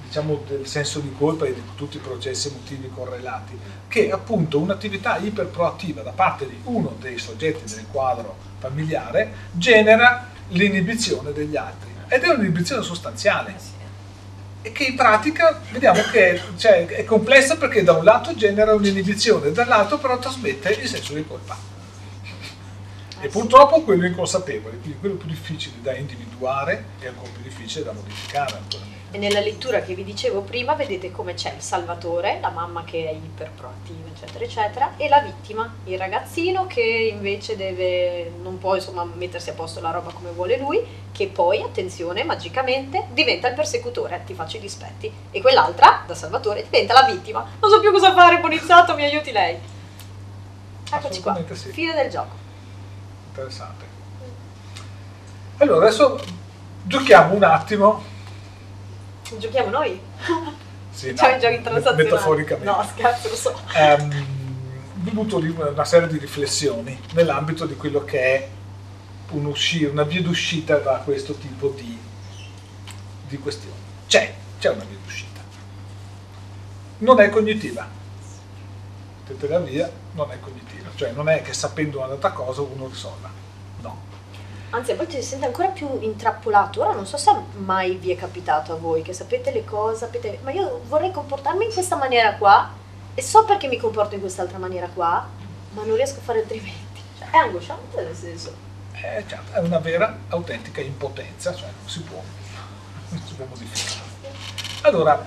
diciamo, 0.06 0.40
del 0.46 0.66
senso 0.66 1.00
di 1.00 1.14
colpa 1.18 1.44
e 1.44 1.52
di 1.52 1.62
tutti 1.74 1.98
i 1.98 2.00
processi 2.00 2.48
emotivi 2.48 2.90
correlati, 2.94 3.58
che 3.88 4.10
appunto 4.10 4.58
un'attività 4.58 5.18
iperproattiva 5.18 6.00
da 6.00 6.12
parte 6.12 6.48
di 6.48 6.58
uno 6.64 6.96
dei 6.98 7.18
soggetti 7.18 7.74
del 7.74 7.84
quadro 7.92 8.36
familiare 8.58 9.32
genera 9.52 10.32
l'inibizione 10.48 11.32
degli 11.32 11.56
altri. 11.56 11.90
Ed 12.08 12.22
è 12.22 12.28
un'inibizione 12.28 12.82
sostanziale. 12.82 13.74
E 14.62 14.72
che 14.72 14.84
in 14.84 14.96
pratica 14.96 15.60
vediamo 15.70 16.00
che 16.10 16.40
cioè, 16.56 16.86
è 16.86 17.04
complessa 17.04 17.56
perché 17.56 17.84
da 17.84 17.92
un 17.92 18.04
lato 18.04 18.34
genera 18.34 18.74
un'inibizione 18.74 19.52
dall'altro 19.52 19.98
però 19.98 20.18
trasmette 20.18 20.70
il 20.70 20.88
senso 20.88 21.14
di 21.14 21.24
colpa. 21.26 21.56
E 23.20 23.28
purtroppo 23.28 23.82
quello 23.82 24.06
inconsapevole 24.06 24.78
quindi 24.78 24.98
quello 24.98 25.14
più 25.14 25.28
difficile 25.28 25.76
da 25.80 25.94
individuare 25.94 26.84
e 27.00 27.06
ancora 27.06 27.30
più 27.32 27.42
difficile 27.42 27.84
da 27.84 27.92
modificare 27.92 28.52
naturalmente 28.52 28.95
e 29.16 29.18
nella 29.18 29.40
lettura 29.40 29.80
che 29.80 29.94
vi 29.94 30.04
dicevo 30.04 30.42
prima 30.42 30.74
vedete 30.74 31.10
come 31.10 31.32
c'è 31.32 31.54
il 31.54 31.62
salvatore, 31.62 32.38
la 32.38 32.50
mamma 32.50 32.84
che 32.84 33.08
è 33.08 33.12
iperproattiva, 33.12 34.10
eccetera, 34.10 34.44
eccetera, 34.44 34.92
e 34.98 35.08
la 35.08 35.20
vittima, 35.20 35.74
il 35.84 35.96
ragazzino 35.96 36.66
che 36.66 36.82
invece 36.82 37.56
deve, 37.56 38.30
non 38.42 38.58
può 38.58 38.74
insomma 38.74 39.04
mettersi 39.04 39.48
a 39.48 39.54
posto 39.54 39.80
la 39.80 39.90
roba 39.90 40.12
come 40.12 40.32
vuole 40.32 40.58
lui, 40.58 40.84
che 41.12 41.28
poi, 41.28 41.62
attenzione, 41.62 42.24
magicamente 42.24 43.06
diventa 43.12 43.48
il 43.48 43.54
persecutore, 43.54 44.22
ti 44.26 44.34
faccio 44.34 44.58
i 44.58 44.60
dispetti, 44.60 45.10
e 45.30 45.40
quell'altra, 45.40 46.04
da 46.06 46.14
salvatore, 46.14 46.66
diventa 46.68 46.92
la 46.92 47.10
vittima. 47.10 47.42
Non 47.58 47.70
so 47.70 47.80
più 47.80 47.90
cosa 47.92 48.12
fare, 48.12 48.38
buonizzato, 48.38 48.94
mi 48.94 49.04
aiuti 49.04 49.32
lei. 49.32 49.58
Eccoci 50.92 51.22
qua, 51.22 51.42
sì. 51.52 51.70
fine 51.70 51.94
del 51.94 52.10
gioco. 52.10 52.34
Interessante. 53.28 53.84
Allora, 55.56 55.86
adesso 55.86 56.20
giochiamo 56.82 57.34
un 57.34 57.44
attimo 57.44 58.14
Giochiamo 59.38 59.70
noi? 59.70 60.00
Sì, 60.90 61.08
Facciamo 61.08 61.30
no, 61.32 61.36
i 61.36 61.40
giochi 61.40 61.62
transazionali. 61.62 62.04
Metaforicamente. 62.04 62.70
No, 62.70 62.86
scherzo, 62.92 63.28
lo 63.28 63.34
so. 63.34 63.60
Um, 63.74 64.26
ho 65.04 65.10
avuto 65.10 65.36
una 65.38 65.84
serie 65.84 66.08
di 66.08 66.18
riflessioni 66.18 66.98
nell'ambito 67.14 67.66
di 67.66 67.76
quello 67.76 68.04
che 68.04 68.20
è 68.20 68.48
un 69.30 69.52
una 69.90 70.02
via 70.04 70.22
d'uscita 70.22 70.76
da 70.78 70.98
questo 71.04 71.34
tipo 71.34 71.68
di, 71.68 71.98
di 73.28 73.38
questioni. 73.38 73.76
C'è, 74.06 74.34
c'è 74.58 74.70
una 74.70 74.84
via 74.84 74.98
d'uscita. 75.02 75.40
Non 76.98 77.20
è 77.20 77.28
cognitiva. 77.28 77.88
la 79.48 79.58
via 79.60 79.90
non 80.12 80.30
è 80.30 80.38
cognitiva, 80.40 80.88
cioè 80.94 81.10
non 81.10 81.28
è 81.28 81.42
che 81.42 81.52
sapendo 81.52 81.98
una 81.98 82.06
data 82.06 82.30
cosa 82.30 82.62
uno 82.62 82.86
risolva. 82.86 83.35
Anzi, 84.70 84.90
a 84.90 84.96
volte 84.96 85.22
si 85.22 85.28
sente 85.28 85.46
ancora 85.46 85.68
più 85.68 85.88
intrappolato. 86.00 86.82
Ora 86.82 86.92
non 86.92 87.06
so 87.06 87.16
se 87.16 87.30
mai 87.56 87.96
vi 87.96 88.10
è 88.10 88.16
capitato 88.16 88.72
a 88.72 88.76
voi 88.76 89.02
che 89.02 89.12
sapete 89.12 89.52
le 89.52 89.64
cose, 89.64 89.98
sapete, 89.98 90.40
ma 90.42 90.50
io 90.50 90.82
vorrei 90.86 91.12
comportarmi 91.12 91.64
in 91.64 91.72
questa 91.72 91.96
maniera 91.96 92.34
qua 92.34 92.70
e 93.14 93.22
so 93.22 93.44
perché 93.44 93.68
mi 93.68 93.78
comporto 93.78 94.14
in 94.14 94.20
quest'altra 94.20 94.58
maniera 94.58 94.88
qua, 94.88 95.26
ma 95.70 95.84
non 95.84 95.94
riesco 95.96 96.18
a 96.18 96.22
fare 96.22 96.40
altrimenti. 96.40 97.00
Cioè, 97.18 97.30
è 97.30 97.36
angosciante 97.36 98.02
nel 98.02 98.14
senso. 98.14 98.54
Eh, 98.92 99.24
certo, 99.26 99.52
è 99.52 99.58
una 99.60 99.78
vera, 99.78 100.18
autentica 100.28 100.80
impotenza, 100.80 101.54
cioè 101.54 101.68
non 101.68 101.88
si 101.88 102.00
può, 102.00 102.20
non 103.10 103.22
si 103.24 103.34
può 103.34 103.46
modificare. 103.46 104.04
Allora, 104.82 105.24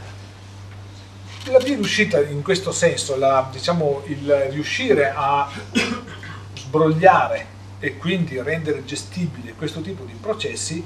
la 1.46 1.58
via 1.60 1.78
d'uscita 1.78 2.20
in 2.22 2.44
questo 2.44 2.72
senso, 2.72 3.18
la, 3.18 3.48
diciamo, 3.50 4.04
il 4.06 4.32
riuscire 4.50 5.12
a 5.16 5.50
sbrogliare 6.56 7.58
e 7.80 7.98
quindi 7.98 8.42
rendere 8.42 8.84
gestibile 8.84 9.54
questo 9.54 9.82
tipo 9.82 10.04
di 10.04 10.14
processi 10.14 10.86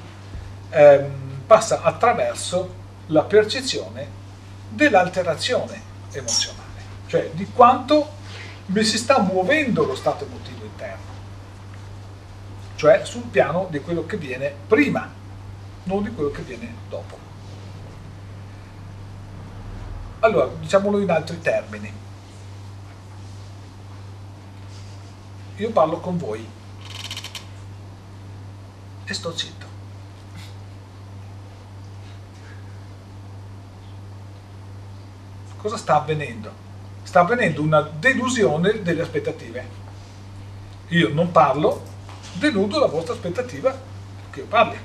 ehm, 0.70 1.42
passa 1.46 1.82
attraverso 1.82 2.82
la 3.06 3.22
percezione 3.22 4.22
dell'alterazione 4.68 5.80
emozionale, 6.12 6.80
cioè 7.06 7.30
di 7.32 7.46
quanto 7.52 8.12
mi 8.66 8.82
si 8.84 8.96
sta 8.96 9.18
muovendo 9.18 9.84
lo 9.84 9.94
stato 9.94 10.24
emotivo 10.24 10.64
interno, 10.64 11.12
cioè 12.76 13.04
sul 13.04 13.24
piano 13.24 13.66
di 13.70 13.80
quello 13.80 14.06
che 14.06 14.16
viene 14.16 14.54
prima, 14.66 15.10
non 15.84 16.02
di 16.02 16.10
quello 16.10 16.30
che 16.30 16.42
viene 16.42 16.72
dopo. 16.88 17.18
Allora, 20.20 20.48
diciamolo 20.58 21.00
in 21.00 21.10
altri 21.10 21.38
termini. 21.40 21.92
Io 25.56 25.70
parlo 25.70 26.00
con 26.00 26.16
voi 26.16 26.44
e 29.04 29.14
sto 29.14 29.36
zitto. 29.36 29.66
Cosa 35.56 35.76
sta 35.76 35.96
avvenendo? 35.96 36.52
Sta 37.02 37.20
avvenendo 37.20 37.62
una 37.62 37.80
delusione 37.80 38.82
delle 38.82 39.02
aspettative. 39.02 39.82
Io 40.88 41.12
non 41.12 41.30
parlo, 41.30 41.82
deludo 42.34 42.78
la 42.78 42.86
vostra 42.86 43.14
aspettativa 43.14 43.76
che 44.30 44.40
io 44.40 44.46
parli. 44.46 44.78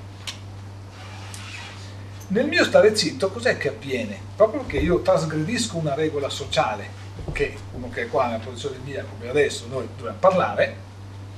Nel 2.27 2.47
mio 2.47 2.63
stare 2.63 2.95
zitto 2.95 3.29
cos'è 3.29 3.57
che 3.57 3.69
avviene? 3.69 4.19
Proprio 4.35 4.65
che 4.65 4.77
io 4.77 5.01
trasgredisco 5.01 5.77
una 5.77 5.95
regola 5.95 6.29
sociale, 6.29 6.87
che 7.31 7.57
uno 7.73 7.89
che 7.89 8.03
è 8.03 8.07
qua 8.07 8.27
nella 8.27 8.37
posizione 8.37 8.77
mia 8.83 9.03
come 9.03 9.29
adesso 9.29 9.65
noi 9.67 9.87
dobbiamo 9.97 10.19
parlare, 10.19 10.77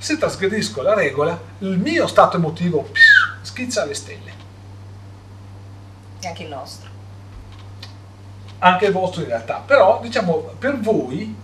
se 0.01 0.17
trasgredisco 0.17 0.81
la 0.81 0.95
regola, 0.95 1.39
il 1.59 1.77
mio 1.77 2.07
stato 2.07 2.37
emotivo 2.37 2.89
schizza 3.41 3.83
alle 3.83 3.93
stelle. 3.93 4.33
E 6.19 6.27
anche 6.27 6.41
il 6.41 6.49
nostro. 6.49 6.89
Anche 8.57 8.85
il 8.87 8.91
vostro 8.91 9.21
in 9.21 9.27
realtà, 9.27 9.61
però 9.63 9.99
diciamo 10.01 10.53
per 10.57 10.79
voi, 10.79 11.35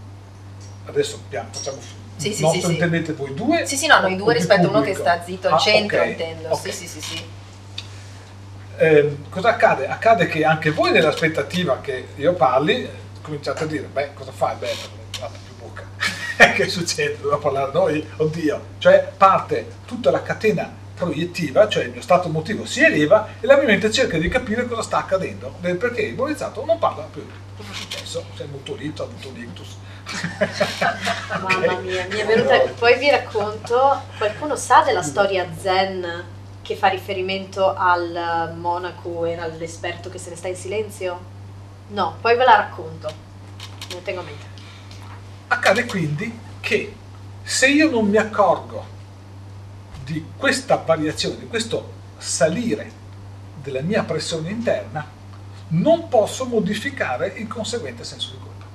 adesso 0.86 1.20
facciamo 1.30 1.78
sì, 2.16 2.34
sì, 2.34 2.42
nostro 2.42 2.68
sì, 2.70 2.74
intendete 2.74 3.14
voi 3.14 3.36
due? 3.36 3.68
Sì, 3.68 3.78
sì, 3.78 3.86
no, 3.86 4.00
noi 4.00 4.16
due 4.16 4.34
rispetto 4.34 4.66
a 4.66 4.70
uno 4.70 4.82
che 4.82 4.96
sta 4.96 5.22
zitto 5.24 5.48
al 5.50 5.54
ah, 5.54 5.58
centro, 5.60 5.98
okay, 5.98 6.10
intendo. 6.10 6.52
Okay. 6.54 6.72
Sì, 6.72 6.88
sì, 6.88 6.88
sì, 6.88 7.02
sì. 7.02 7.24
Eh, 8.78 9.18
cosa 9.30 9.50
accade? 9.50 9.88
Accade 9.88 10.26
che 10.26 10.44
anche 10.44 10.72
voi 10.72 10.92
nell'aspettativa 10.92 11.80
che 11.80 12.08
io 12.16 12.34
parli 12.34 12.90
cominciate 13.22 13.66
a 13.66 13.68
dire, 13.68 13.86
beh, 13.86 14.16
cosa 14.16 14.32
fai? 14.32 14.56
Beh, 14.56 14.76
che 16.64 16.70
succede? 16.70 17.18
Dobbiamo 17.18 17.38
parlare 17.38 17.72
noi? 17.72 18.06
Oddio. 18.18 18.62
Cioè 18.80 19.12
parte 19.16 19.68
tutta 19.86 20.10
la 20.10 20.24
catena 20.24 20.74
proiettiva, 20.96 21.68
cioè 21.68 21.84
il 21.84 21.92
mio 21.92 22.02
stato 22.02 22.28
emotivo 22.28 22.66
si 22.66 22.82
eleva 22.82 23.28
e 23.40 23.46
la 23.46 23.56
mia 23.58 23.68
mente 23.68 23.92
cerca 23.92 24.18
di 24.18 24.28
capire 24.28 24.68
cosa 24.68 24.82
sta 24.82 24.98
accadendo, 24.98 25.54
perché 25.62 26.02
il 26.02 26.16
buonizzato 26.16 26.66
non 26.66 26.80
parla 26.80 27.04
più. 27.04 27.24
Cosa 27.56 27.70
è 27.72 27.76
successo? 27.76 28.26
Si 28.36 28.42
è 28.42 28.46
mutolito, 28.46 29.04
ha 29.04 29.06
avuto 29.06 29.30
un 29.30 29.38
ictus. 29.38 29.78
Mamma 31.42 31.80
mia, 31.80 32.08
mi 32.10 32.18
è 32.18 32.26
venuta... 32.26 32.60
Poi 32.80 32.98
vi 32.98 33.12
racconto, 33.12 34.02
qualcuno 34.18 34.56
sa 34.56 34.82
della 34.82 35.04
storia 35.04 35.48
zen 35.56 36.26
che 36.64 36.76
fa 36.76 36.88
riferimento 36.88 37.76
al 37.76 38.56
monaco, 38.58 39.26
era 39.26 39.46
l'esperto 39.46 40.10
che 40.10 40.18
se 40.18 40.32
ne 40.32 40.36
sta 40.36 40.48
in 40.48 40.56
silenzio? 40.56 41.20
No, 41.90 42.18
poi 42.20 42.36
ve 42.36 42.44
la 42.44 42.56
racconto. 42.56 43.10
Non 43.92 44.02
tengo 44.02 44.22
a 44.22 44.24
mente. 44.24 44.46
Accade 45.50 45.86
quindi 45.86 46.46
che 46.68 46.94
se 47.44 47.70
io 47.70 47.90
non 47.90 48.10
mi 48.10 48.18
accorgo 48.18 48.84
di 50.04 50.22
questa 50.36 50.76
variazione, 50.76 51.38
di 51.38 51.48
questo 51.48 51.94
salire 52.18 52.92
della 53.64 53.80
mia 53.80 54.04
pressione 54.04 54.50
interna, 54.50 55.08
non 55.70 56.10
posso 56.10 56.44
modificare 56.44 57.36
il 57.38 57.48
conseguente 57.48 58.04
senso 58.04 58.32
di 58.32 58.38
colpa. 58.40 58.66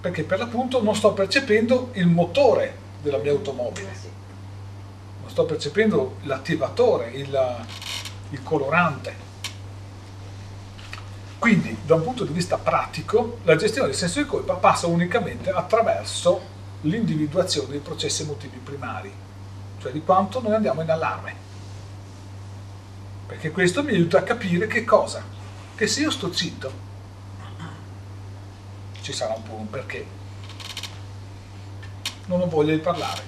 Perché 0.00 0.24
per 0.24 0.40
l'appunto 0.40 0.82
non 0.82 0.96
sto 0.96 1.12
percependo 1.12 1.90
il 1.92 2.08
motore 2.08 2.76
della 3.02 3.18
mia 3.18 3.30
automobile, 3.30 3.92
non 5.20 5.30
sto 5.30 5.44
percependo 5.44 6.16
l'attivatore, 6.24 7.10
il, 7.10 7.66
il 8.30 8.42
colorante. 8.42 9.25
Quindi, 11.46 11.78
da 11.84 11.94
un 11.94 12.02
punto 12.02 12.24
di 12.24 12.32
vista 12.32 12.58
pratico, 12.58 13.38
la 13.44 13.54
gestione 13.54 13.86
del 13.86 13.96
senso 13.96 14.20
di 14.20 14.26
colpa 14.26 14.54
passa 14.54 14.88
unicamente 14.88 15.50
attraverso 15.50 16.40
l'individuazione 16.80 17.68
dei 17.68 17.78
processi 17.78 18.22
emotivi 18.22 18.58
primari, 18.58 19.12
cioè 19.80 19.92
di 19.92 20.02
quanto 20.02 20.42
noi 20.42 20.54
andiamo 20.54 20.82
in 20.82 20.90
allarme. 20.90 21.34
Perché 23.28 23.52
questo 23.52 23.84
mi 23.84 23.92
aiuta 23.92 24.18
a 24.18 24.22
capire 24.24 24.66
che 24.66 24.82
cosa? 24.82 25.22
Che 25.76 25.86
se 25.86 26.00
io 26.00 26.10
sto 26.10 26.32
zitto, 26.32 26.72
ci 29.02 29.12
sarà 29.12 29.34
un 29.34 29.42
po' 29.44 29.54
un 29.54 29.70
perché. 29.70 30.04
Non 32.24 32.40
ho 32.40 32.48
voglia 32.48 32.74
di 32.74 32.80
parlare. 32.80 33.22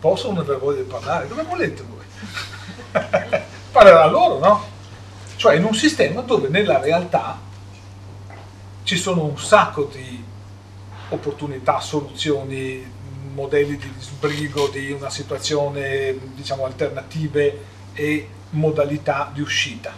Posso 0.00 0.32
non 0.32 0.38
aver 0.38 0.58
voglia 0.58 0.82
di 0.82 0.88
parlare? 0.88 1.28
Dove 1.28 1.44
volete 1.44 1.84
voi? 1.84 2.04
Parlerà 3.70 4.06
loro, 4.06 4.38
no? 4.40 4.72
Cioè 5.44 5.56
in 5.56 5.64
un 5.64 5.74
sistema 5.74 6.22
dove 6.22 6.48
nella 6.48 6.80
realtà 6.80 7.38
ci 8.82 8.96
sono 8.96 9.24
un 9.24 9.38
sacco 9.38 9.90
di 9.92 10.24
opportunità, 11.10 11.80
soluzioni, 11.80 12.82
modelli 13.34 13.76
di 13.76 13.92
sbrigo 13.98 14.68
di 14.68 14.90
una 14.90 15.10
situazione, 15.10 16.16
diciamo, 16.34 16.64
alternative 16.64 17.58
e 17.92 18.26
modalità 18.50 19.30
di 19.34 19.42
uscita. 19.42 19.92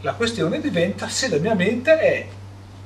La 0.00 0.14
questione 0.14 0.60
diventa 0.60 1.08
se 1.08 1.28
la 1.28 1.38
mia 1.38 1.54
mente 1.54 1.96
è 1.96 2.26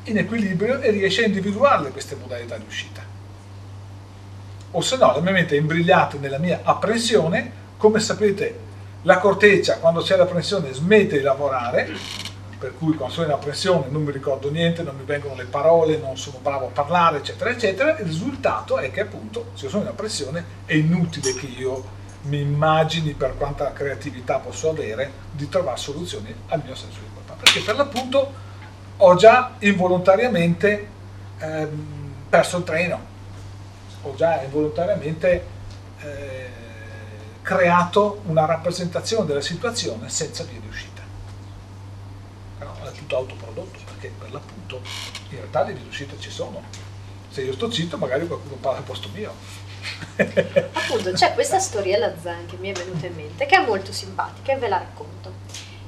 in 0.04 0.18
equilibrio 0.18 0.78
e 0.78 0.90
riesce 0.90 1.22
a 1.22 1.26
individuarle 1.26 1.88
queste 1.88 2.16
modalità 2.16 2.58
di 2.58 2.64
uscita. 2.66 3.02
O 4.72 4.82
se 4.82 4.98
no, 4.98 5.14
la 5.14 5.20
mia 5.20 5.32
mente 5.32 5.56
è 5.56 5.58
imbrigliata 5.58 6.18
nella 6.18 6.36
mia 6.36 6.60
apprensione, 6.64 7.50
come 7.78 7.98
sapete 7.98 8.66
la 9.02 9.18
corteccia, 9.18 9.78
quando 9.78 10.00
c'è 10.00 10.16
la 10.16 10.26
pressione, 10.26 10.72
smette 10.72 11.18
di 11.18 11.22
lavorare, 11.22 11.88
per 12.58 12.74
cui 12.76 12.94
quando 12.94 13.14
sono 13.14 13.28
in 13.28 13.32
apprensione 13.32 13.86
non 13.88 14.02
mi 14.02 14.10
ricordo 14.10 14.50
niente, 14.50 14.82
non 14.82 14.96
mi 14.96 15.04
vengono 15.04 15.36
le 15.36 15.44
parole, 15.44 15.96
non 15.98 16.16
sono 16.16 16.38
bravo 16.42 16.66
a 16.66 16.70
parlare, 16.70 17.18
eccetera, 17.18 17.50
eccetera. 17.50 17.96
Il 17.98 18.06
risultato 18.06 18.78
è 18.78 18.90
che 18.90 19.02
appunto, 19.02 19.50
se 19.54 19.68
sono 19.68 19.82
in 19.82 19.88
apprensione, 19.88 20.44
è 20.64 20.74
inutile 20.74 21.32
che 21.34 21.46
io 21.46 21.96
mi 22.22 22.40
immagini 22.40 23.12
per 23.12 23.36
quanta 23.36 23.72
creatività 23.72 24.38
posso 24.38 24.68
avere 24.68 25.10
di 25.30 25.48
trovare 25.48 25.76
soluzioni 25.76 26.34
al 26.48 26.62
mio 26.64 26.74
senso 26.74 26.98
di 26.98 27.06
colpa. 27.14 27.34
Perché 27.34 27.60
per 27.60 27.76
l'appunto 27.76 28.32
ho 28.96 29.14
già 29.14 29.54
involontariamente 29.60 30.88
ehm, 31.38 32.12
perso 32.28 32.56
il 32.56 32.64
treno, 32.64 33.00
ho 34.02 34.14
già 34.16 34.42
involontariamente... 34.42 35.56
Eh, 36.00 36.57
creato 37.48 38.20
una 38.26 38.44
rappresentazione 38.44 39.24
della 39.24 39.40
situazione 39.40 40.10
senza 40.10 40.44
via 40.44 40.60
di 40.60 40.68
uscita. 40.68 41.00
Però 42.58 42.74
è 42.82 42.92
tutto 42.92 43.16
autoprodotto 43.16 43.78
perché 43.86 44.12
per 44.18 44.30
l'appunto 44.30 44.82
in 45.30 45.38
realtà 45.38 45.62
le 45.62 45.72
vie 45.72 45.80
di 45.80 45.88
uscita 45.88 46.14
ci 46.18 46.28
sono. 46.28 46.62
Se 47.30 47.40
io 47.40 47.54
sto 47.54 47.70
zitto 47.70 47.96
magari 47.96 48.26
qualcuno 48.26 48.56
parla 48.56 48.80
al 48.80 48.84
posto 48.84 49.08
mio. 49.14 49.32
Appunto 50.74 51.12
c'è 51.12 51.32
questa 51.32 51.58
storiella 51.58 52.12
zen 52.20 52.44
che 52.44 52.58
mi 52.58 52.68
è 52.68 52.74
venuta 52.74 53.06
in 53.06 53.14
mente 53.14 53.46
che 53.46 53.56
è 53.56 53.64
molto 53.64 53.92
simpatica 53.92 54.52
e 54.52 54.58
ve 54.58 54.68
la 54.68 54.76
racconto. 54.76 55.32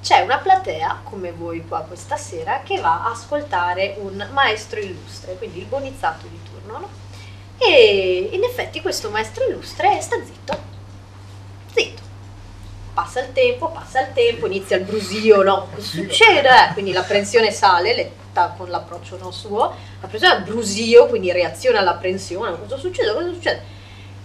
C'è 0.00 0.20
una 0.20 0.38
platea, 0.38 1.02
come 1.04 1.30
voi 1.32 1.66
qua 1.68 1.82
questa 1.82 2.16
sera, 2.16 2.62
che 2.64 2.80
va 2.80 3.04
a 3.04 3.10
ascoltare 3.10 3.96
un 3.98 4.30
maestro 4.32 4.80
illustre, 4.80 5.36
quindi 5.36 5.58
il 5.58 5.66
bonizzato 5.66 6.26
di 6.26 6.40
turno, 6.42 6.78
no? 6.78 6.88
E 7.58 8.30
in 8.32 8.44
effetti 8.44 8.80
questo 8.80 9.10
maestro 9.10 9.46
illustre 9.46 10.00
sta 10.00 10.16
zitto. 10.24 10.69
Passa 12.92 13.20
il 13.20 13.32
tempo, 13.32 13.68
passa 13.68 14.00
il 14.00 14.12
tempo, 14.12 14.46
inizia 14.46 14.76
il 14.76 14.84
brusio, 14.84 15.42
no? 15.42 15.68
Cosa 15.74 15.86
succede? 15.86 16.50
Quindi 16.72 16.92
la 16.92 17.02
prensione 17.02 17.50
sale, 17.50 17.94
letta 17.94 18.54
con 18.56 18.68
l'approccio 18.68 19.16
non 19.16 19.32
suo, 19.32 19.74
la 20.00 20.06
prensione 20.06 20.36
al 20.36 20.42
brusio, 20.42 21.06
quindi 21.06 21.32
reazione 21.32 21.78
alla 21.78 21.94
prensione, 21.94 22.58
cosa 22.58 22.76
succede? 22.76 23.12
Cosa 23.12 23.32
succede? 23.32 23.78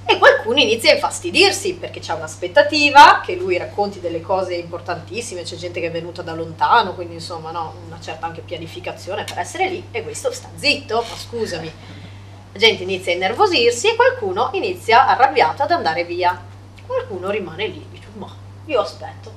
e 0.07 0.19
qualcuno 0.19 0.59
inizia 0.59 0.91
a 0.91 0.93
infastidirsi 0.93 1.73
perché 1.75 1.99
c'è 1.99 2.13
un'aspettativa 2.13 3.21
che 3.25 3.35
lui 3.35 3.57
racconti 3.57 3.99
delle 3.99 4.21
cose 4.21 4.53
importantissime, 4.53 5.41
c'è 5.41 5.55
gente 5.55 5.79
che 5.79 5.87
è 5.87 5.91
venuta 5.91 6.21
da 6.21 6.35
lontano, 6.35 6.93
quindi 6.93 7.15
insomma 7.15 7.49
no, 7.49 7.73
una 7.87 7.99
certa 7.99 8.27
anche 8.27 8.41
pianificazione 8.41 9.23
per 9.23 9.39
essere 9.39 9.67
lì 9.67 9.83
e 9.89 10.03
questo 10.03 10.31
sta 10.31 10.49
zitto, 10.55 11.03
ma 11.09 11.15
scusami. 11.15 11.73
La 12.51 12.59
gente 12.59 12.83
inizia 12.83 13.11
a 13.11 13.15
innervosirsi 13.15 13.89
e 13.89 13.95
qualcuno 13.95 14.51
inizia 14.53 15.07
arrabbiato 15.07 15.63
ad 15.63 15.71
andare 15.71 16.05
via. 16.05 16.39
Qualcuno 16.85 17.31
rimane 17.31 17.65
lì, 17.65 17.83
io 18.65 18.79
aspetto. 18.79 19.31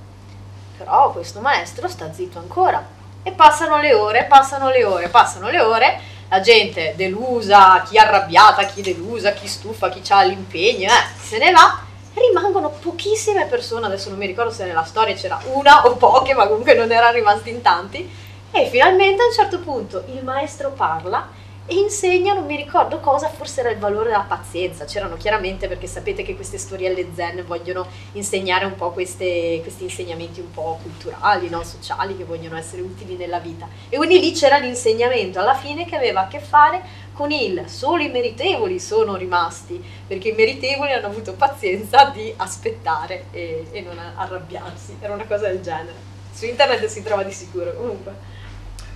Però 0.77 1.13
questo 1.13 1.41
maestro 1.41 1.89
sta 1.89 2.13
zitto 2.13 2.39
ancora. 2.39 2.85
E 3.23 3.33
passano 3.33 3.79
le 3.79 3.95
ore, 3.95 4.25
passano 4.25 4.71
le 4.71 4.85
ore, 4.85 5.09
passano 5.09 5.49
le 5.49 5.61
ore 5.61 6.01
la 6.29 6.41
gente 6.41 6.93
delusa, 6.95 7.83
chi 7.83 7.97
arrabbiata, 7.97 8.65
chi 8.65 8.83
delusa, 8.83 9.33
chi 9.33 9.47
stufa, 9.47 9.89
chi 9.89 10.03
ha 10.13 10.23
l'impegno, 10.23 10.91
eh, 10.91 11.19
se 11.19 11.39
ne 11.39 11.51
va, 11.51 11.81
rimangono 12.13 12.69
pochissime 12.69 13.47
persone, 13.47 13.87
adesso 13.87 14.11
non 14.11 14.19
mi 14.19 14.27
ricordo 14.27 14.51
se 14.51 14.67
nella 14.67 14.85
storia 14.85 15.15
c'era 15.15 15.41
una 15.53 15.87
o 15.87 15.97
poche, 15.97 16.35
ma 16.35 16.47
comunque 16.47 16.75
non 16.75 16.93
erano 16.93 17.15
rimasti 17.15 17.51
in 17.51 17.63
tanti, 17.63 18.11
e 18.51 18.67
finalmente 18.67 19.23
a 19.23 19.27
un 19.27 19.33
certo 19.33 19.61
punto 19.61 20.05
il 20.09 20.23
maestro 20.23 20.71
parla 20.71 21.29
e 21.71 21.75
insegna, 21.75 22.33
non 22.33 22.47
mi 22.47 22.57
ricordo 22.57 22.99
cosa, 22.99 23.29
forse 23.29 23.61
era 23.61 23.69
il 23.69 23.79
valore 23.79 24.07
della 24.07 24.25
pazienza, 24.27 24.87
c'erano 24.87 25.19
chiaramente 25.19 25.69
perché 25.69 25.87
sapete 25.87 26.23
che 26.23 26.35
queste 26.35 26.57
storielle 26.57 27.09
zen 27.15 27.45
vogliono 27.47 27.87
insegnare 28.13 28.65
un 28.65 28.75
po' 28.75 28.91
queste, 28.91 29.61
questi 29.61 29.83
insegnamenti 29.83 30.41
un 30.41 30.51
po' 30.51 30.79
culturali, 30.81 31.51
no? 31.51 31.63
sociali, 31.65 32.17
che 32.17 32.25
vogliono 32.25 32.57
essere 32.57 32.81
utili 32.81 33.17
nella 33.17 33.39
vita. 33.39 33.69
E 33.91 33.99
quindi 33.99 34.19
lì 34.19 34.33
c'era 34.33 34.57
l'insegnamento 34.57 35.41
alla 35.41 35.55
fine 35.55 35.85
che 35.85 35.95
aveva 35.95 36.23
a 36.23 36.27
che 36.29 36.41
fare 36.41 36.83
con 37.13 37.31
il 37.33 37.65
solo 37.67 38.03
i 38.03 38.09
meritevoli 38.09 38.81
sono 38.81 39.17
rimasti, 39.17 39.79
perché 40.07 40.31
i 40.31 40.35
meritevoli 40.35 40.93
hanno 40.93 41.09
avuto 41.09 41.35
pazienza 41.35 42.07
di 42.15 42.33
aspettare 42.35 43.27
e, 43.31 43.67
e 43.73 43.83
non 43.83 43.99
arrabbiarsi, 43.99 44.97
era 45.01 45.13
una 45.13 45.27
cosa 45.27 45.49
del 45.49 45.61
genere. 45.61 45.97
Su 46.33 46.47
internet 46.47 46.87
si 46.87 47.03
trova 47.03 47.25
di 47.25 47.33
sicuro 47.33 47.75
comunque. 47.75 48.38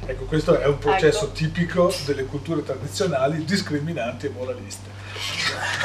Ecco, 0.05 0.25
questo 0.25 0.59
è 0.59 0.67
un 0.67 0.79
processo 0.79 1.27
ecco. 1.27 1.33
tipico 1.33 1.95
delle 2.07 2.25
culture 2.25 2.65
tradizionali 2.65 3.45
discriminanti 3.45 4.27
e 4.27 4.31
moraliste. 4.31 4.91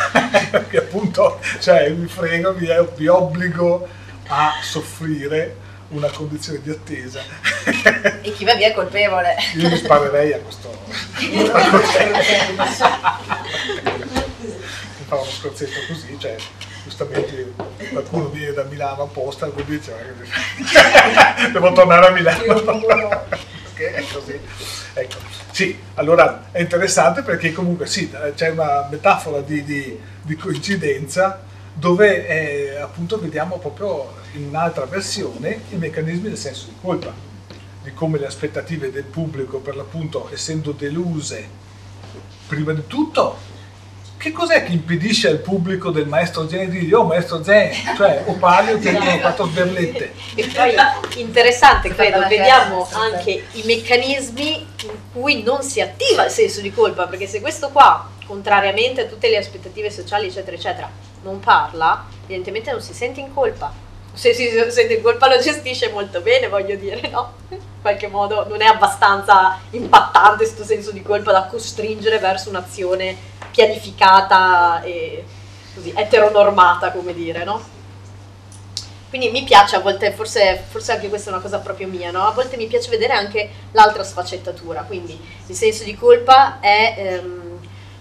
Perché 0.50 0.78
appunto, 0.78 1.40
cioè, 1.60 1.90
mi 1.90 2.08
frego, 2.08 2.54
vi, 2.54 2.68
vi 2.96 3.08
obbligo 3.08 3.88
a 4.28 4.54
soffrire 4.64 5.56
una 5.90 6.10
condizione 6.10 6.62
di 6.62 6.72
attesa. 6.72 7.22
E 8.22 8.34
chi 8.34 8.44
va 8.44 8.56
via 8.56 8.70
è 8.70 8.74
colpevole. 8.74 9.36
Io 9.56 9.70
mi 9.70 9.78
sparerei 9.78 10.34
a 10.34 10.40
questo. 10.40 10.76
mi 11.20 11.46
fa 15.06 15.16
uno 15.16 15.30
scorzetto 15.30 15.80
così, 15.88 16.18
cioè 16.20 16.36
giustamente 16.84 17.54
qualcuno 17.92 18.30
viene 18.30 18.54
da 18.54 18.64
Milano 18.64 19.04
apposta 19.04 19.46
e 19.46 19.50
quindi 19.52 19.78
dice 19.78 19.94
devo 21.52 21.74
tornare 21.74 22.08
a 22.08 22.12
Milano 22.12 22.44
perché 23.78 23.94
è 23.94 24.04
così. 24.12 24.40
Ecco. 24.94 25.18
Sì, 25.52 25.78
allora 25.94 26.50
è 26.52 26.60
interessante 26.60 27.22
perché 27.22 27.52
comunque 27.52 27.86
sì, 27.86 28.12
c'è 28.36 28.50
una 28.50 28.88
metafora 28.90 29.42
di, 29.42 29.64
di, 29.64 30.00
di 30.24 30.36
coincidenza 30.36 31.44
dove 31.74 32.28
eh, 32.28 32.78
appunto 32.78 33.20
vediamo 33.20 33.60
proprio 33.60 34.16
in 34.34 34.46
un'altra 34.48 34.86
versione 34.86 35.62
i 35.70 35.76
meccanismi 35.76 36.30
del 36.30 36.38
senso 36.38 36.66
di 36.68 36.76
colpa, 36.82 37.14
di 37.84 37.94
come 37.94 38.18
le 38.18 38.26
aspettative 38.26 38.92
del 38.92 39.04
pubblico 39.04 39.60
per 39.60 39.76
l'appunto 39.76 40.28
essendo 40.34 40.72
deluse 40.72 41.66
prima 42.48 42.74
di 42.74 42.88
tutto 42.88 43.56
che 44.18 44.32
cos'è 44.32 44.64
che 44.64 44.72
impedisce 44.72 45.30
al 45.30 45.38
pubblico 45.38 45.92
del 45.92 46.08
maestro 46.08 46.50
Zen 46.50 46.70
di 46.70 46.80
dire 46.80 46.96
oh 46.96 47.04
maestro 47.04 47.44
Zen, 47.44 47.72
cioè 47.96 48.24
o 48.26 48.34
palio 48.34 48.80
ti 48.80 48.88
hanno 48.88 49.20
fatto 49.20 49.46
sberlette? 49.46 50.14
E 50.36 50.48
poi 50.48 50.74
interessante 51.20 51.94
credo 51.94 52.28
vediamo 52.28 52.88
anche 52.94 53.46
i 53.52 53.62
meccanismi 53.64 54.68
in 54.84 54.98
cui 55.14 55.44
non 55.44 55.62
si 55.62 55.82
attiva 55.82 56.26
il 56.26 56.32
senso 56.32 56.62
di 56.62 56.72
colpa 56.72 57.08
perché 57.08 57.28
se 57.28 57.42
questo 57.42 57.70
qua 57.70 58.10
contrariamente 58.26 59.02
a 59.02 59.06
tutte 59.06 59.30
le 59.30 59.38
aspettative 59.38 59.92
sociali 59.92 60.28
eccetera 60.28 60.56
eccetera 60.56 60.90
non 61.24 61.40
parla 61.40 62.06
evidentemente 62.24 62.72
non 62.72 62.82
si 62.82 62.94
sente 62.94 63.20
in 63.20 63.34
colpa. 63.34 63.72
Se 64.14 64.34
si 64.34 64.50
sente 64.70 64.96
in 64.96 65.02
colpa 65.04 65.28
lo 65.28 65.40
gestisce 65.40 65.90
molto 65.90 66.22
bene 66.22 66.48
voglio 66.48 66.76
dire 66.76 67.08
no? 67.10 67.34
Qualche 67.88 68.08
modo 68.08 68.46
non 68.50 68.62
è 68.62 68.66
abbastanza 68.66 69.58
impattante 69.70 70.44
questo 70.44 70.66
senso 70.66 70.92
di 70.92 71.02
colpa 71.02 71.32
da 71.32 71.46
costringere 71.46 72.20
verso 72.20 72.50
un'azione 72.50 73.16
pianificata 73.52 74.82
e 74.82 75.24
così 75.74 75.94
eteronormata, 75.96 76.92
come 76.92 77.14
dire, 77.14 77.46
no? 77.46 77.76
Quindi 79.08 79.30
mi 79.30 79.44
piace 79.44 79.78
a 79.78 79.80
volte, 79.80 80.12
forse, 80.12 80.62
forse, 80.68 80.92
anche 80.92 81.08
questa 81.08 81.30
è 81.30 81.34
una 81.34 81.42
cosa 81.42 81.60
proprio 81.60 81.88
mia, 81.88 82.12
no? 82.12 82.28
A 82.28 82.32
volte 82.32 82.58
mi 82.58 82.68
piace 82.68 82.90
vedere 82.90 83.14
anche 83.14 83.50
l'altra 83.72 84.04
sfaccettatura, 84.04 84.82
quindi 84.82 85.18
il 85.46 85.56
senso 85.56 85.86
di 85.86 85.96
colpa 85.96 86.60
è, 86.60 86.94
ehm, 86.98 87.60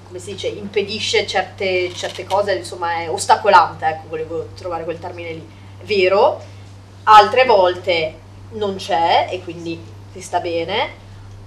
come 0.09 0.19
si 0.19 0.33
dice, 0.33 0.49
impedisce 0.49 1.27
certe, 1.29 1.93
certe 1.95 2.25
cose, 2.25 2.55
insomma 2.55 3.03
è 3.03 3.09
ostacolante, 3.09 3.87
ecco, 3.87 4.09
volevo 4.09 4.49
trovare 4.57 4.83
quel 4.83 4.99
termine 4.99 5.33
lì. 5.33 5.49
Vero, 5.83 6.43
altre 7.05 7.45
volte 7.45 8.25
non 8.51 8.77
c'è 8.77 9.28
e 9.31 9.43
quindi 9.43 9.81
si 10.12 10.20
sta 10.20 10.40
bene, 10.40 11.05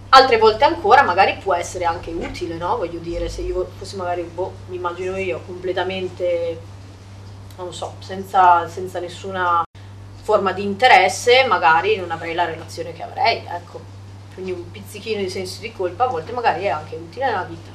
altre 0.10 0.38
volte 0.38 0.64
ancora 0.64 1.04
magari 1.04 1.38
può 1.42 1.54
essere 1.54 1.86
anche 1.86 2.12
utile, 2.12 2.56
no? 2.56 2.78
Voglio 2.78 3.00
dire, 3.00 3.30
se 3.30 3.42
io 3.42 3.70
fossi 3.78 3.96
magari, 3.96 4.24
boh, 4.24 4.54
mi 4.68 4.76
immagino 4.76 5.18
io, 5.18 5.42
completamente, 5.46 6.60
non 7.58 7.74
so, 7.74 7.96
senza, 8.00 8.68
senza 8.68 9.00
nessuna 9.00 9.64
forma 10.22 10.52
di 10.52 10.64
interesse, 10.64 11.46
magari 11.48 11.96
non 11.96 12.12
avrei 12.12 12.34
la 12.36 12.46
relazione 12.46 12.94
che 12.94 13.04
avrei, 13.04 13.44
ecco. 13.48 13.98
Quindi 14.34 14.52
un 14.52 14.72
pizzichino 14.72 15.22
di 15.22 15.30
senso 15.30 15.60
di 15.60 15.72
colpa 15.74 16.06
a 16.06 16.08
volte 16.08 16.32
magari 16.32 16.64
è 16.64 16.70
anche 16.70 16.96
utile 16.96 17.26
nella 17.26 17.44
vita. 17.44 17.72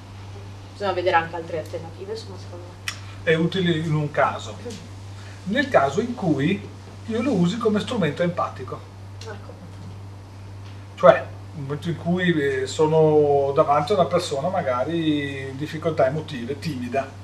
Bisogna 0.73 0.93
vedere 0.93 1.17
anche 1.17 1.37
altre 1.37 1.59
alternative, 1.59 2.13
insomma, 2.13 2.37
secondo 2.39 2.65
me. 2.65 2.93
È 3.23 3.35
utile 3.35 3.77
in 3.77 3.95
un 3.95 4.11
caso. 4.11 4.57
Nel 5.45 5.69
caso 5.69 6.01
in 6.01 6.15
cui 6.15 6.69
io 7.07 7.23
lo 7.23 7.33
usi 7.33 7.59
come 7.59 7.81
strumento 7.81 8.23
empatico. 8.23 8.93
Cioè, 10.95 11.13
nel 11.13 11.63
momento 11.63 11.89
in 11.89 11.97
cui 11.97 12.33
eh, 12.33 12.67
sono 12.67 13.53
davanti 13.55 13.93
a 13.93 13.97
una 13.97 14.07
persona 14.07 14.49
magari 14.49 15.49
in 15.51 15.57
difficoltà 15.57 16.07
emotive, 16.07 16.59
timida. 16.59 17.23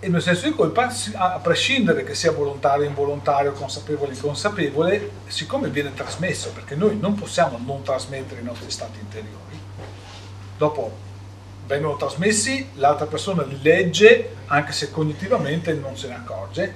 E 0.00 0.06
il 0.06 0.12
mio 0.12 0.20
senso 0.20 0.46
di 0.46 0.54
colpa, 0.54 0.92
a 1.14 1.40
prescindere 1.40 2.04
che 2.04 2.14
sia 2.14 2.30
volontario, 2.30 2.86
involontario, 2.86 3.52
consapevole, 3.52 4.12
inconsapevole, 4.12 5.10
siccome 5.26 5.70
viene 5.70 5.92
trasmesso, 5.92 6.52
perché 6.52 6.76
noi 6.76 6.96
non 6.98 7.14
possiamo 7.14 7.58
non 7.64 7.82
trasmettere 7.82 8.40
i 8.40 8.44
nostri 8.44 8.70
stati 8.70 9.00
interiori, 9.00 9.58
dopo 10.56 11.06
vengono 11.66 11.96
trasmessi, 11.96 12.70
l'altra 12.74 13.06
persona 13.06 13.42
li 13.42 13.58
legge, 13.60 14.36
anche 14.46 14.70
se 14.70 14.92
cognitivamente 14.92 15.74
non 15.74 15.96
se 15.96 16.06
ne 16.06 16.14
accorge, 16.14 16.74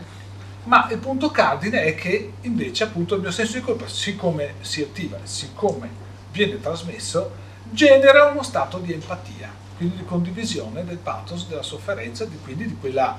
ma 0.64 0.89
il 0.90 0.98
punto 0.98 1.30
cardine 1.30 1.82
è 1.82 1.94
che 1.94 2.34
invece 2.43 2.84
appunto 2.84 3.16
il 3.16 3.20
mio 3.20 3.32
senso 3.32 3.55
di 3.55 3.62
colpa, 3.62 3.89
siccome 3.89 4.55
si 4.60 4.82
attiva, 4.82 5.18
siccome 5.24 5.90
viene 6.30 6.60
trasmesso, 6.60 7.32
genera 7.70 8.26
uno 8.26 8.43
stato 8.43 8.78
di 8.78 8.93
empatia, 8.93 9.51
quindi 9.76 9.97
di 9.97 10.05
condivisione 10.05 10.84
del 10.84 10.98
pathos, 10.98 11.48
della 11.48 11.62
sofferenza, 11.62 12.24
di, 12.24 12.39
quindi 12.43 12.68
di, 12.68 12.76
quella, 12.78 13.18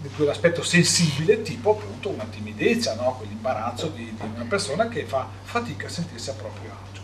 di, 0.00 0.08
quell'aspetto 0.10 0.62
sensibile 0.62 1.40
tipo 1.40 1.70
appunto 1.70 2.10
una 2.10 2.24
timidezza, 2.24 2.94
no? 2.94 3.14
quell'imbarazzo 3.16 3.88
di, 3.88 4.04
di, 4.14 4.30
una 4.34 4.44
persona 4.44 4.88
che 4.88 5.04
fa 5.04 5.26
fatica 5.42 5.86
a 5.86 5.90
sentirsi 5.90 6.28
a 6.28 6.34
proprio 6.34 6.70
agio. 6.70 7.00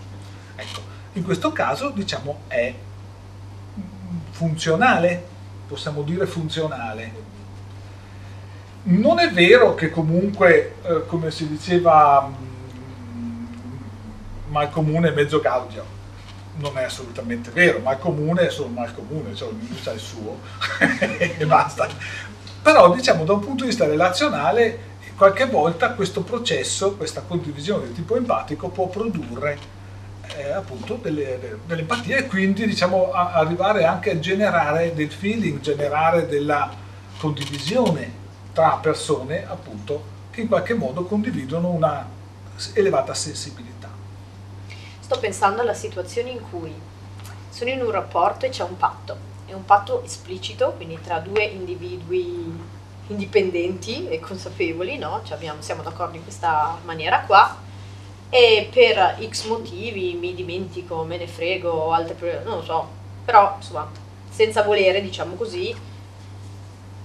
Ecco, 0.56 0.80
in 1.14 1.24
questo 1.24 1.50
caso 1.52 1.90
diciamo 1.90 2.40
è 2.48 2.74
funzionale, 4.32 5.26
possiamo 5.66 6.02
dire 6.02 6.26
funzionale, 6.26 7.36
non 8.88 9.18
è 9.18 9.30
vero 9.30 9.74
che 9.74 9.90
comunque, 9.90 10.76
eh, 10.82 11.06
come 11.06 11.30
si 11.30 11.46
diceva, 11.48 12.26
mm, 12.26 13.44
mal 14.48 14.70
comune 14.70 15.08
è 15.08 15.12
mezzo 15.12 15.40
gaudio. 15.40 15.96
Non 16.56 16.76
è 16.78 16.84
assolutamente 16.84 17.50
vero, 17.50 17.78
mal 17.80 17.98
comune 17.98 18.46
è 18.46 18.50
solo 18.50 18.68
mal 18.68 18.92
comune, 18.94 19.34
cioè 19.34 19.48
ognuno 19.48 19.76
sa 19.80 19.92
il 19.92 20.00
suo 20.00 20.40
e 21.18 21.46
basta. 21.46 21.86
Però 22.62 22.92
diciamo 22.92 23.24
da 23.24 23.34
un 23.34 23.40
punto 23.40 23.62
di 23.62 23.68
vista 23.68 23.86
relazionale, 23.86 24.86
qualche 25.16 25.46
volta 25.46 25.92
questo 25.92 26.22
processo, 26.22 26.96
questa 26.96 27.22
condivisione 27.22 27.88
di 27.88 27.94
tipo 27.94 28.16
empatico 28.16 28.68
può 28.68 28.88
produrre 28.88 29.58
eh, 30.36 30.50
appunto 30.50 30.98
delle, 31.00 31.58
dell'empatia 31.66 32.16
e 32.16 32.26
quindi 32.26 32.66
diciamo 32.66 33.12
arrivare 33.12 33.84
anche 33.84 34.12
a 34.12 34.18
generare 34.18 34.94
del 34.94 35.10
feeling, 35.10 35.60
generare 35.60 36.26
della 36.26 36.70
condivisione 37.18 38.17
tra 38.58 38.70
persone 38.82 39.46
appunto 39.48 40.02
che 40.32 40.40
in 40.40 40.48
qualche 40.48 40.74
modo 40.74 41.04
condividono 41.04 41.68
una 41.68 42.04
elevata 42.74 43.14
sensibilità. 43.14 43.88
Sto 44.98 45.16
pensando 45.20 45.60
alla 45.60 45.74
situazione 45.74 46.30
in 46.30 46.40
cui 46.50 46.74
sono 47.50 47.70
in 47.70 47.80
un 47.80 47.92
rapporto 47.92 48.46
e 48.46 48.48
c'è 48.48 48.64
un 48.64 48.76
patto. 48.76 49.16
è 49.46 49.52
un 49.52 49.64
patto 49.64 50.02
esplicito, 50.02 50.72
quindi 50.72 50.98
tra 51.00 51.20
due 51.20 51.44
individui 51.44 52.52
indipendenti 53.06 54.08
e 54.08 54.18
consapevoli, 54.18 54.98
no? 54.98 55.20
Cioè 55.22 55.36
abbiamo, 55.36 55.62
siamo 55.62 55.84
d'accordo 55.84 56.16
in 56.16 56.24
questa 56.24 56.78
maniera 56.84 57.20
qua 57.20 57.56
e 58.28 58.68
per 58.72 59.18
x 59.24 59.46
motivi 59.46 60.14
mi 60.14 60.34
dimentico, 60.34 61.04
me 61.04 61.16
ne 61.16 61.28
frego, 61.28 61.92
altre 61.92 62.42
non 62.44 62.56
lo 62.56 62.64
so, 62.64 62.88
però 63.24 63.54
insomma 63.56 63.88
senza 64.28 64.64
volere 64.64 65.00
diciamo 65.00 65.36
così 65.36 65.72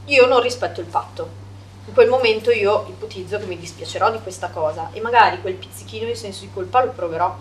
io 0.06 0.26
non 0.26 0.42
rispetto 0.42 0.82
il 0.82 0.88
patto 0.88 1.42
in 1.86 1.94
quel 1.94 2.08
momento 2.08 2.50
io 2.50 2.86
ipotizzo 2.88 3.38
che 3.38 3.46
mi 3.46 3.58
dispiacerò 3.58 4.10
di 4.10 4.20
questa 4.22 4.50
cosa 4.50 4.90
e 4.94 5.02
magari 5.02 5.42
quel 5.42 5.56
pizzichino 5.56 6.06
di 6.06 6.16
senso 6.16 6.42
di 6.42 6.52
colpa 6.54 6.84
lo 6.84 6.92
proverò. 6.92 7.36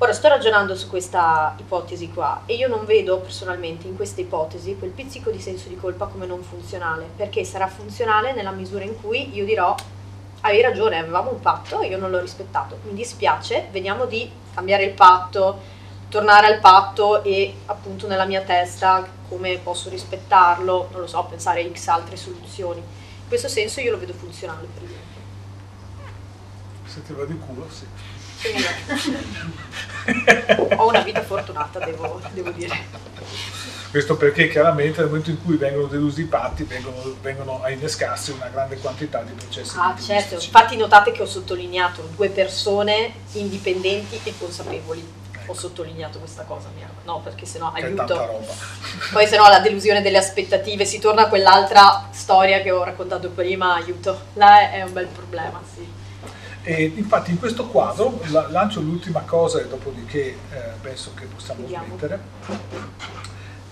Ora 0.00 0.12
sto 0.12 0.28
ragionando 0.28 0.76
su 0.76 0.88
questa 0.88 1.54
ipotesi 1.58 2.12
qua 2.12 2.42
e 2.46 2.54
io 2.54 2.68
non 2.68 2.84
vedo 2.84 3.18
personalmente 3.18 3.86
in 3.86 3.96
questa 3.96 4.20
ipotesi 4.20 4.76
quel 4.76 4.90
pizzico 4.90 5.30
di 5.30 5.40
senso 5.40 5.68
di 5.68 5.76
colpa 5.76 6.06
come 6.06 6.26
non 6.26 6.42
funzionale, 6.42 7.08
perché 7.16 7.44
sarà 7.44 7.66
funzionale 7.66 8.34
nella 8.34 8.52
misura 8.52 8.84
in 8.84 9.00
cui 9.00 9.34
io 9.34 9.44
dirò 9.44 9.74
hai 10.42 10.60
ragione, 10.60 10.98
avevamo 10.98 11.32
un 11.32 11.40
patto 11.40 11.80
e 11.80 11.88
io 11.88 11.98
non 11.98 12.10
l'ho 12.10 12.20
rispettato, 12.20 12.78
mi 12.84 12.94
dispiace, 12.94 13.68
vediamo 13.72 14.04
di 14.04 14.30
cambiare 14.54 14.84
il 14.84 14.92
patto, 14.92 15.58
tornare 16.08 16.46
al 16.46 16.60
patto 16.60 17.24
e 17.24 17.54
appunto 17.66 18.06
nella 18.06 18.24
mia 18.24 18.42
testa 18.42 19.04
come 19.28 19.58
posso 19.58 19.88
rispettarlo, 19.88 20.88
non 20.92 21.00
lo 21.00 21.06
so, 21.06 21.24
pensare 21.24 21.62
a 21.62 21.68
x 21.72 21.88
altre 21.88 22.16
soluzioni. 22.16 22.82
In 23.28 23.34
questo 23.34 23.54
senso 23.54 23.80
io 23.80 23.90
lo 23.90 23.98
vedo 23.98 24.14
funzionale 24.14 24.66
per 24.72 24.84
esempio. 24.84 25.20
Se 26.86 27.02
ti 27.02 27.12
va 27.12 27.26
di 27.26 27.36
culo, 27.36 27.68
sì. 27.68 27.84
Ho 30.74 30.88
una 30.88 31.02
vita 31.02 31.22
fortunata, 31.22 31.78
devo, 31.78 32.22
devo, 32.32 32.50
dire. 32.52 32.86
Questo 33.90 34.16
perché 34.16 34.48
chiaramente 34.48 35.00
nel 35.00 35.08
momento 35.08 35.28
in 35.28 35.44
cui 35.44 35.58
vengono 35.58 35.88
delusi 35.88 36.22
i 36.22 36.24
patti 36.24 36.62
vengono, 36.62 37.16
vengono 37.20 37.62
a 37.62 37.68
innescarsi 37.68 38.30
una 38.30 38.48
grande 38.48 38.78
quantità 38.78 39.20
di 39.22 39.32
processi. 39.32 39.76
Ah 39.76 39.94
certo, 40.00 40.36
infatti 40.36 40.78
notate 40.78 41.12
che 41.12 41.20
ho 41.20 41.26
sottolineato 41.26 42.08
due 42.16 42.30
persone 42.30 43.12
indipendenti 43.32 44.18
e 44.24 44.32
consapevoli. 44.38 45.17
Ho 45.50 45.54
sottolineato 45.54 46.18
questa 46.18 46.42
cosa, 46.42 46.68
mia. 46.76 46.88
no 47.04 47.20
perché 47.20 47.46
sennò 47.46 47.72
che 47.72 47.84
aiuto. 47.84 48.44
Poi 49.12 49.26
sennò 49.26 49.48
la 49.48 49.60
delusione 49.60 50.02
delle 50.02 50.18
aspettative 50.18 50.84
si 50.84 50.98
torna 50.98 51.22
a 51.22 51.28
quell'altra 51.28 52.08
storia 52.10 52.60
che 52.60 52.70
ho 52.70 52.84
raccontato 52.84 53.30
prima, 53.30 53.74
aiuto. 53.74 54.26
Là 54.34 54.70
è 54.70 54.82
un 54.82 54.92
bel 54.92 55.06
problema, 55.06 55.60
sì. 55.74 55.86
E 56.62 56.92
infatti 56.96 57.30
in 57.30 57.38
questo 57.38 57.66
quadro 57.66 58.20
la, 58.26 58.48
lancio 58.50 58.80
l'ultima 58.80 59.20
cosa 59.20 59.58
e 59.58 59.68
dopodiché 59.68 60.36
eh, 60.50 60.60
penso 60.82 61.12
che 61.14 61.24
possiamo 61.24 61.62
Vediamo. 61.62 61.86
smettere. 61.86 62.20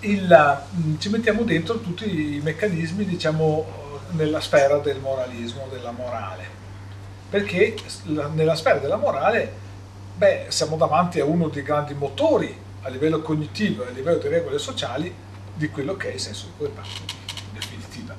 Il, 0.01 0.67
mh, 0.71 0.81
mm, 0.81 0.99
ci 0.99 1.11
mettiamo 1.11 1.43
dentro 1.43 1.79
tutti 1.81 2.37
i 2.37 2.41
meccanismi 2.41 3.05
diciamo 3.05 3.85
nella 4.13 4.41
sfera 4.41 4.79
del 4.79 5.01
moralismo, 5.01 5.67
della 5.71 5.91
morale. 5.91 6.55
Perché 7.29 7.75
la, 8.05 8.29
nella 8.29 8.55
sfera 8.55 8.79
della 8.79 8.97
morale 8.97 9.65
beh, 10.17 10.47
siamo 10.49 10.77
davanti 10.77 11.21
a 11.21 11.25
uno 11.25 11.49
dei 11.49 11.63
grandi 11.63 11.93
motori 11.93 12.65
a 12.83 12.89
livello 12.89 13.21
cognitivo 13.21 13.85
e 13.85 13.89
a 13.89 13.91
livello 13.91 14.19
di 14.19 14.29
regole 14.29 14.59
sociali 14.59 15.15
di 15.53 15.69
quello 15.69 15.97
che 15.97 16.11
è 16.11 16.15
il 16.15 16.21
senso 16.21 16.47
di 16.47 16.53
colpa, 16.57 16.83
in 16.83 17.53
definitiva. 17.53 18.15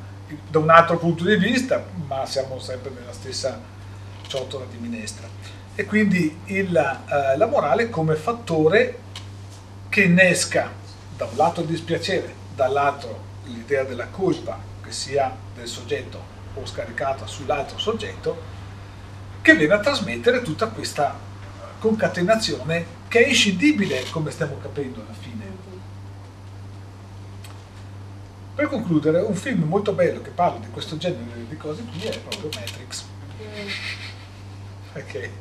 Da 0.50 0.60
un 0.60 0.70
altro 0.70 0.98
punto 0.98 1.24
di 1.24 1.36
vista, 1.38 1.84
ma 2.06 2.26
siamo 2.26 2.60
sempre 2.60 2.92
nella 2.92 3.14
stessa 3.14 3.60
ciotola 4.28 4.66
di 4.70 4.78
minestra. 4.78 5.28
E 5.74 5.86
quindi 5.86 6.40
il, 6.46 6.76
eh, 6.76 7.38
la 7.38 7.46
morale 7.48 7.90
come 7.90 8.16
fattore 8.16 9.00
che 9.90 10.04
innesca 10.04 10.72
da 11.16 11.26
un 11.26 11.36
lato 11.36 11.62
il 11.62 11.68
dispiacere, 11.68 12.34
dall'altro 12.56 13.26
l'idea 13.46 13.84
della 13.84 14.08
colpa, 14.08 14.60
che 14.84 14.92
sia 14.92 15.36
del 15.56 15.68
soggetto 15.68 16.36
o 16.54 16.66
scaricata 16.66 17.26
sull'altro 17.26 17.78
soggetto, 17.78 18.56
che 19.42 19.56
viene 19.56 19.76
a 19.76 19.80
trasmettere 19.80 20.42
tutta 20.42 20.68
questa 20.68 21.27
concatenazione 21.80 22.96
che 23.08 23.24
è 23.24 23.28
inscindibile, 23.28 24.04
come 24.12 24.32
stiamo 24.32 24.58
capendo 24.62 25.02
alla 25.02 25.14
fine. 25.20 25.46
Per 28.56 28.68
concludere, 28.68 29.20
un 29.22 29.36
film 29.36 29.64
molto 29.64 29.94
bello 29.94 30.22
che 30.22 30.32
parla 30.32 30.60
di 30.60 30.72
questo 30.72 30.98
genere 30.98 31.46
di 31.48 31.58
cose 31.58 31.84
qui 31.84 32.02
è 32.02 32.20
proprio 32.20 32.50
Matrix. 32.60 33.06
Mm 33.40 34.06
perché 34.98 35.32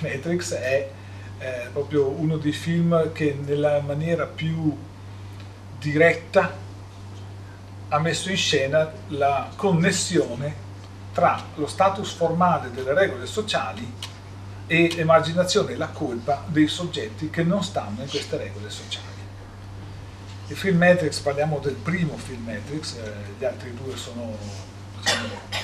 Matrix 0.00 0.54
è 0.54 0.90
eh, 1.38 1.68
proprio 1.72 2.08
uno 2.08 2.38
dei 2.38 2.52
film 2.52 3.12
che 3.12 3.38
nella 3.44 3.80
maniera 3.80 4.24
più 4.24 4.74
diretta 5.78 6.64
ha 7.88 7.98
messo 7.98 8.30
in 8.30 8.36
scena 8.36 8.90
la 9.08 9.50
connessione 9.54 10.64
tra 11.12 11.40
lo 11.54 11.66
status 11.66 12.12
formale 12.12 12.70
delle 12.70 12.94
regole 12.94 13.26
sociali 13.26 14.14
e 14.66 14.92
l'emarginazione 14.94 15.72
e 15.72 15.76
la 15.76 15.88
colpa 15.88 16.44
dei 16.46 16.66
soggetti 16.66 17.30
che 17.30 17.42
non 17.42 17.62
stanno 17.62 18.02
in 18.02 18.08
queste 18.08 18.36
regole 18.36 18.68
sociali. 18.70 19.14
Il 20.48 20.56
film 20.56 20.78
Matrix, 20.78 21.18
parliamo 21.20 21.58
del 21.58 21.74
primo 21.74 22.16
film 22.16 22.44
Matrix, 22.44 22.96
eh, 22.96 23.12
gli 23.38 23.44
altri 23.44 23.74
due 23.74 23.96
sono 23.96 24.36
diciamo, 25.00 25.54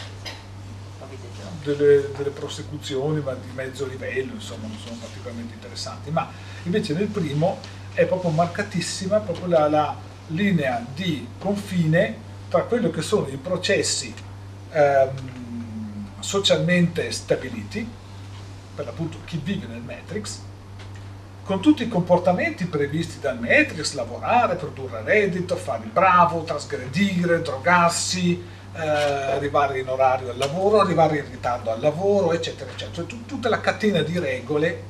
delle, 1.63 2.11
delle, 2.17 2.31
prosecuzioni 2.31 3.21
ma 3.21 3.35
di 3.35 3.49
mezzo 3.55 3.87
livello, 3.87 4.33
insomma 4.35 4.67
non 4.67 4.77
sono 4.79 4.97
particolarmente 4.97 5.55
interessanti, 5.55 6.11
ma 6.11 6.29
invece 6.65 6.95
nel 6.95 7.07
primo 7.07 7.59
è 7.95 8.07
proprio 8.07 8.31
marcatissima 8.31 9.19
proprio 9.19 9.47
la, 9.47 9.69
la 9.69 9.97
linea 10.29 10.85
di 10.95 11.27
confine 11.39 12.31
tra 12.49 12.63
quello 12.63 12.91
che 12.91 13.03
sono 13.03 13.29
i 13.29 13.37
processi 13.37 14.13
ehm, 14.71 15.11
socialmente 16.21 17.11
stabiliti, 17.11 17.89
per 18.75 18.87
l'appunto 18.87 19.19
chi 19.25 19.41
vive 19.43 19.67
nel 19.67 19.83
Matrix, 19.83 20.41
con 21.45 21.61
tutti 21.61 21.83
i 21.83 21.89
comportamenti 21.89 22.67
previsti 22.67 23.19
dal 23.19 23.39
Matrix, 23.39 23.93
lavorare, 23.95 24.55
produrre 24.55 25.03
reddito, 25.03 25.57
fare 25.57 25.85
il 25.85 25.91
bravo, 25.91 26.45
trasgredire, 26.45 27.43
drogarsi, 27.43 28.43
eh, 28.75 28.81
arrivare 28.81 29.81
in 29.81 29.89
orario 29.89 30.31
al 30.31 30.39
lavoro, 30.39 30.81
arrivare 30.81 31.19
in 31.19 31.29
ritardo 31.29 31.71
al 31.71 31.81
lavoro, 31.81 32.33
eccetera, 32.33 32.71
eccetera. 32.71 32.95
Cioè, 32.95 33.07
tut- 33.07 33.27
tutta 33.27 33.49
la 33.49 33.61
catena 33.61 34.03
di 34.03 34.19
regole, 34.19 34.83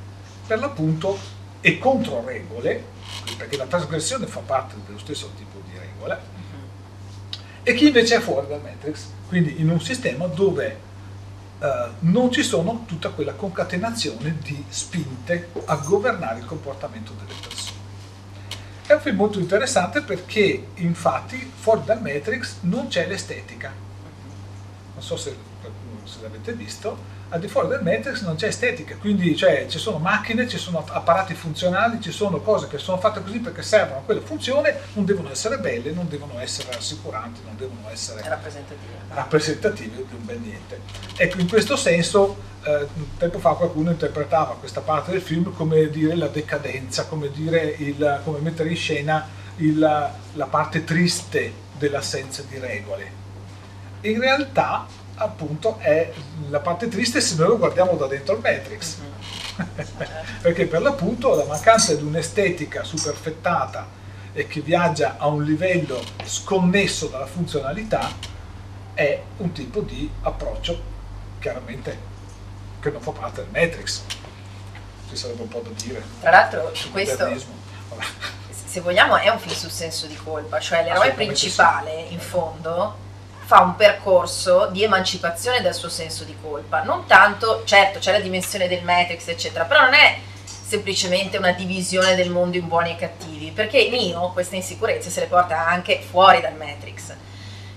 per 0.46 0.58
l'appunto, 0.58 1.18
e 1.60 1.78
contro 1.78 2.22
regole, 2.24 2.84
perché 3.36 3.56
la 3.56 3.66
trasgressione 3.66 4.26
fa 4.26 4.40
parte 4.40 4.74
dello 4.84 4.98
stesso 4.98 5.30
tipo 5.36 5.60
di 5.64 5.78
regola, 5.78 6.16
uh-huh. 6.20 7.40
e 7.62 7.74
chi 7.74 7.86
invece 7.86 8.16
è 8.16 8.20
fuori 8.20 8.46
dal 8.46 8.60
Matrix, 8.60 9.06
quindi 9.28 9.60
in 9.60 9.70
un 9.70 9.80
sistema 9.80 10.26
dove 10.26 10.90
Uh, 11.62 11.92
non 12.00 12.32
ci 12.32 12.42
sono 12.42 12.82
tutta 12.88 13.10
quella 13.10 13.34
concatenazione 13.34 14.36
di 14.42 14.64
spinte 14.68 15.50
a 15.66 15.76
governare 15.76 16.40
il 16.40 16.44
comportamento 16.44 17.12
delle 17.12 17.38
persone. 17.40 17.78
È 18.84 18.94
un 18.94 19.00
film 19.00 19.14
molto 19.14 19.38
interessante 19.38 20.02
perché 20.02 20.70
infatti 20.74 21.52
fuori 21.54 21.82
dal 21.84 22.02
Matrix 22.02 22.56
non 22.62 22.88
c'è 22.88 23.06
l'estetica. 23.06 23.72
Non 24.94 25.02
so 25.04 25.16
se, 25.16 25.36
se 26.04 26.18
l'avete 26.22 26.52
visto, 26.52 27.20
al 27.32 27.40
di 27.40 27.48
fuori 27.48 27.68
del 27.68 27.82
Matrix 27.82 28.22
non 28.22 28.36
c'è 28.36 28.48
estetica, 28.48 28.94
quindi 28.96 29.34
cioè, 29.34 29.66
ci 29.66 29.78
sono 29.78 29.96
macchine, 29.96 30.46
ci 30.46 30.58
sono 30.58 30.84
apparati 30.86 31.34
funzionali, 31.34 31.98
ci 32.00 32.12
sono 32.12 32.40
cose 32.40 32.68
che 32.68 32.76
sono 32.76 32.98
fatte 32.98 33.22
così 33.22 33.38
perché 33.38 33.62
servono 33.62 34.00
a 34.00 34.02
quella 34.02 34.20
funzione, 34.20 34.76
non 34.92 35.06
devono 35.06 35.30
essere 35.30 35.58
belle, 35.58 35.92
non 35.92 36.08
devono 36.08 36.38
essere 36.38 36.70
rassicuranti, 36.72 37.40
non 37.44 37.56
devono 37.56 37.88
essere 37.90 38.20
rappresentative, 38.28 38.92
rappresentative 39.08 40.04
di 40.06 40.14
un 40.14 40.24
bel 40.26 40.38
niente. 40.40 40.80
Ecco, 41.16 41.40
in 41.40 41.48
questo 41.48 41.74
senso, 41.74 42.36
eh, 42.64 42.86
tempo 43.16 43.38
fa 43.38 43.54
qualcuno 43.54 43.90
interpretava 43.90 44.56
questa 44.56 44.82
parte 44.82 45.12
del 45.12 45.22
film 45.22 45.54
come 45.54 45.88
dire 45.88 46.14
la 46.14 46.28
decadenza, 46.28 47.06
come, 47.06 47.30
dire 47.30 47.74
il, 47.78 48.20
come 48.24 48.40
mettere 48.40 48.68
in 48.68 48.76
scena 48.76 49.26
il, 49.56 49.78
la 49.78 50.46
parte 50.46 50.84
triste 50.84 51.50
dell'assenza 51.78 52.42
di 52.46 52.58
regole. 52.58 53.20
In 54.02 54.20
realtà 54.20 54.86
appunto 55.22 55.78
è 55.78 56.12
la 56.48 56.60
parte 56.60 56.88
triste 56.88 57.20
se 57.20 57.36
noi 57.36 57.48
lo 57.48 57.58
guardiamo 57.58 57.94
da 57.94 58.06
dentro 58.06 58.34
il 58.34 58.40
Matrix. 58.40 58.96
Perché 60.42 60.66
per 60.66 60.82
l'appunto 60.82 61.34
la 61.34 61.44
mancanza 61.44 61.94
di 61.94 62.02
un'estetica 62.02 62.84
superfettata 62.84 64.00
e 64.32 64.46
che 64.46 64.60
viaggia 64.60 65.16
a 65.18 65.26
un 65.26 65.44
livello 65.44 66.02
sconnesso 66.24 67.06
dalla 67.08 67.26
funzionalità 67.26 68.10
è 68.94 69.22
un 69.38 69.52
tipo 69.52 69.80
di 69.80 70.10
approccio 70.22 70.90
chiaramente 71.38 72.10
che 72.80 72.90
non 72.90 73.00
fa 73.00 73.10
parte 73.12 73.42
del 73.42 73.50
Matrix. 73.50 74.02
Ci 75.08 75.16
sarebbe 75.16 75.42
un 75.42 75.48
po' 75.48 75.60
da 75.60 75.70
dire. 75.82 76.02
Tra 76.20 76.30
l'altro 76.30 76.74
su 76.74 76.90
questo, 76.90 77.30
se 78.48 78.80
vogliamo, 78.80 79.16
è 79.16 79.28
un 79.28 79.38
film 79.38 79.54
sul 79.54 79.70
senso 79.70 80.06
di 80.06 80.16
colpa, 80.16 80.58
cioè 80.58 80.82
l'eroe 80.82 81.12
principale 81.12 82.06
sì. 82.08 82.14
in 82.14 82.20
fondo 82.20 83.10
fa 83.52 83.60
un 83.60 83.76
percorso 83.76 84.68
di 84.72 84.82
emancipazione 84.82 85.60
dal 85.60 85.74
suo 85.74 85.90
senso 85.90 86.24
di 86.24 86.34
colpa. 86.40 86.84
Non 86.84 87.04
tanto, 87.04 87.64
certo, 87.66 87.98
c'è 87.98 88.10
la 88.10 88.18
dimensione 88.18 88.66
del 88.66 88.82
Matrix, 88.82 89.28
eccetera, 89.28 89.64
però 89.64 89.82
non 89.82 89.92
è 89.92 90.16
semplicemente 90.46 91.36
una 91.36 91.52
divisione 91.52 92.14
del 92.14 92.30
mondo 92.30 92.56
in 92.56 92.66
buoni 92.66 92.92
e 92.92 92.96
cattivi, 92.96 93.50
perché 93.50 93.90
Neo 93.90 94.30
queste 94.32 94.56
insicurezze 94.56 95.10
se 95.10 95.20
le 95.20 95.26
porta 95.26 95.66
anche 95.68 96.00
fuori 96.00 96.40
dal 96.40 96.54
Matrix. 96.54 97.14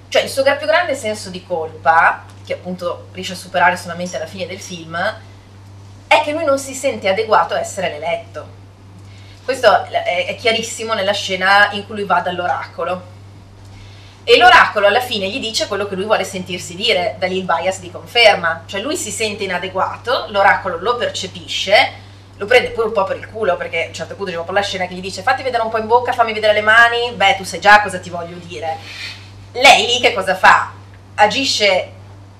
Cioè 0.07 0.21
il 0.21 0.29
suo 0.29 0.43
più 0.43 0.65
grande 0.65 0.95
senso 0.95 1.29
di 1.29 1.45
colpa, 1.45 2.23
che 2.45 2.53
appunto 2.53 3.09
riesce 3.11 3.33
a 3.33 3.35
superare 3.35 3.75
solamente 3.75 4.15
alla 4.15 4.27
fine 4.27 4.47
del 4.47 4.61
film, 4.61 4.97
è 6.07 6.21
che 6.21 6.31
lui 6.31 6.45
non 6.45 6.57
si 6.57 6.73
sente 6.73 7.09
adeguato 7.09 7.53
a 7.53 7.59
essere 7.59 7.89
l'eletto. 7.89 8.47
Questo 9.43 9.83
è 9.87 10.37
chiarissimo 10.39 10.93
nella 10.93 11.11
scena 11.11 11.69
in 11.73 11.85
cui 11.85 11.95
lui 11.95 12.05
va 12.05 12.21
dall'oracolo. 12.21 13.11
E 14.27 14.37
l'oracolo 14.39 14.87
alla 14.87 15.01
fine 15.01 15.29
gli 15.29 15.39
dice 15.39 15.67
quello 15.67 15.87
che 15.87 15.93
lui 15.93 16.05
vuole 16.05 16.23
sentirsi 16.23 16.73
dire, 16.73 17.15
da 17.19 17.27
lì 17.27 17.37
il 17.37 17.43
bias 17.43 17.79
di 17.79 17.91
conferma. 17.91 18.63
Cioè 18.65 18.81
lui 18.81 18.97
si 18.97 19.11
sente 19.11 19.43
inadeguato, 19.43 20.25
l'oracolo 20.29 20.79
lo 20.79 20.95
percepisce, 20.95 21.91
lo 22.37 22.47
prende 22.47 22.71
pure 22.71 22.87
un 22.87 22.93
po' 22.93 23.03
per 23.03 23.17
il 23.17 23.29
culo 23.29 23.55
perché 23.55 23.83
a 23.83 23.87
un 23.87 23.93
certo 23.93 24.15
punto 24.15 24.31
proprio 24.31 24.55
la 24.55 24.63
scena 24.63 24.87
che 24.87 24.95
gli 24.95 24.99
dice 24.99 25.21
fatti 25.21 25.43
vedere 25.43 25.61
un 25.61 25.69
po' 25.69 25.77
in 25.77 25.85
bocca, 25.85 26.11
fammi 26.11 26.33
vedere 26.33 26.53
le 26.53 26.61
mani, 26.61 27.11
beh 27.13 27.35
tu 27.37 27.43
sai 27.43 27.59
già 27.59 27.83
cosa 27.83 27.99
ti 27.99 28.09
voglio 28.09 28.37
dire. 28.37 28.77
Lei 29.51 29.85
lì 29.85 29.99
che 30.01 30.11
cosa 30.11 30.33
fa? 30.33 30.71
Agisce 31.13 31.91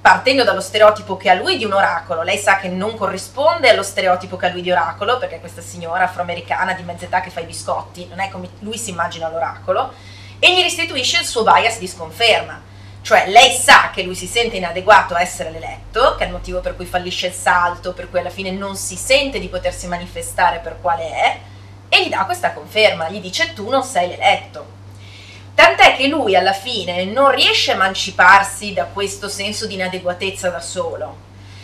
partendo 0.02 0.44
dallo 0.44 0.62
stereotipo 0.62 1.18
che 1.18 1.30
ha 1.30 1.34
lui 1.36 1.57
di 1.57 1.66
un 1.66 1.74
oracolo, 1.74 2.24
lei 2.24 2.38
sa 2.38 2.57
che 2.57 2.68
non 2.68 2.95
corrisponde 2.95 3.70
allo 3.70 3.84
stereotipo 3.84 4.38
che 4.38 4.48
ha 4.48 4.49
lui 4.49 4.62
di 4.62 4.72
oracolo, 4.72 5.18
perché 5.18 5.40
questa 5.40 5.62
signora 5.62 6.03
afroamericana 6.03 6.74
di 6.74 6.84
mezza 6.84 7.06
età 7.06 7.22
che 7.22 7.30
fa 7.30 7.41
i 7.41 7.45
biscotti, 7.45 8.07
non 8.07 8.20
è 8.20 8.30
come 8.30 8.49
lui 8.60 8.78
si 8.78 8.90
immagina 8.90 9.30
l'oracolo, 9.30 9.94
e 10.40 10.53
gli 10.53 10.62
restituisce 10.62 11.20
il 11.20 11.26
suo 11.26 11.44
bias 11.44 11.80
di 11.80 11.88
sconferma 11.88 12.74
cioè 13.06 13.28
lei 13.28 13.52
sa 13.52 13.91
che 13.94 14.02
lui 14.02 14.16
si 14.16 14.26
sente 14.26 14.56
inadeguato 14.56 15.14
a 15.14 15.22
essere 15.22 15.52
l'eletto, 15.52 16.16
che 16.16 16.24
è 16.24 16.26
il 16.26 16.34
motivo 16.34 16.60
per 16.60 16.76
cui 16.76 16.88
fallisce 16.88 17.28
il 17.28 17.34
salto, 17.34 17.94
per 17.94 18.10
cui 18.10 18.18
alla 18.18 18.32
fine 18.32 18.49
non 18.49 18.76
si 18.76 18.95
sente 18.95 19.38
di 19.38 19.48
potersi 19.48 19.86
manifestare 19.86 20.57
per 20.57 20.78
quale 20.82 21.12
è, 21.12 21.40
e 21.88 22.03
gli 22.03 22.10
dà 22.10 22.26
questa 22.26 22.52
conferma, 22.53 23.07
gli 23.10 23.22
dice 23.22 23.53
tu 23.53 23.70
non 23.70 23.84
sei 23.84 24.07
l'eletto. 24.07 24.66
Tant'è 25.53 25.95
che 25.95 26.07
lui 26.07 26.36
alla 26.36 26.52
fine 26.52 27.06
non 27.06 27.30
riesce 27.30 27.70
a 27.70 27.76
emanciparsi 27.76 28.74
da 28.74 28.86
questo 28.86 29.30
senso 29.30 29.68
di 29.68 29.76
inadeguatezza 29.76 30.49
da 30.49 30.60
solo. 30.60 31.18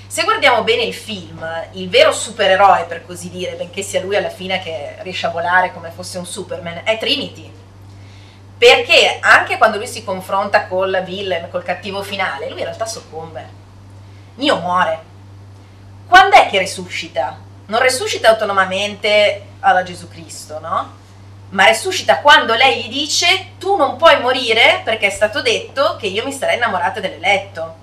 Se 0.05 0.21
guardiamo 0.21 0.61
bene 0.61 0.83
il 0.83 0.93
film, 0.93 1.43
il 1.71 1.89
vero 1.89 2.11
supereroe 2.11 2.83
per 2.83 3.03
così 3.03 3.31
dire, 3.31 3.53
benché 3.53 3.81
sia 3.81 4.01
lui 4.01 4.15
alla 4.15 4.29
fine 4.29 4.61
che 4.61 4.97
riesce 4.99 5.25
a 5.25 5.31
volare 5.31 5.73
come 5.73 5.89
fosse 5.89 6.19
un 6.19 6.25
Superman, 6.27 6.81
è 6.83 6.99
Trinity 6.99 7.60
perché 8.61 9.17
anche 9.21 9.57
quando 9.57 9.77
lui 9.77 9.87
si 9.87 10.03
confronta 10.03 10.67
col 10.67 11.01
villain, 11.03 11.49
col 11.49 11.63
cattivo 11.63 12.03
finale, 12.03 12.47
lui 12.47 12.59
in 12.59 12.65
realtà 12.65 12.85
soccombe. 12.85 13.49
Nio 14.35 14.57
muore. 14.57 15.01
Quando 16.07 16.35
è 16.35 16.47
che 16.47 16.59
risuscita? 16.59 17.39
Non 17.65 17.81
risuscita 17.81 18.29
autonomamente 18.29 19.45
alla 19.61 19.81
Gesù 19.81 20.07
Cristo, 20.07 20.59
no? 20.59 20.93
Ma 21.49 21.65
risuscita 21.65 22.19
quando 22.19 22.53
lei 22.53 22.83
gli 22.83 22.89
dice 22.89 23.53
tu 23.57 23.77
non 23.77 23.97
puoi 23.97 24.21
morire 24.21 24.81
perché 24.83 25.07
è 25.07 25.09
stato 25.09 25.41
detto 25.41 25.95
che 25.99 26.05
io 26.05 26.23
mi 26.23 26.31
sarei 26.31 26.57
innamorata 26.57 26.99
dell'eletto. 26.99 27.75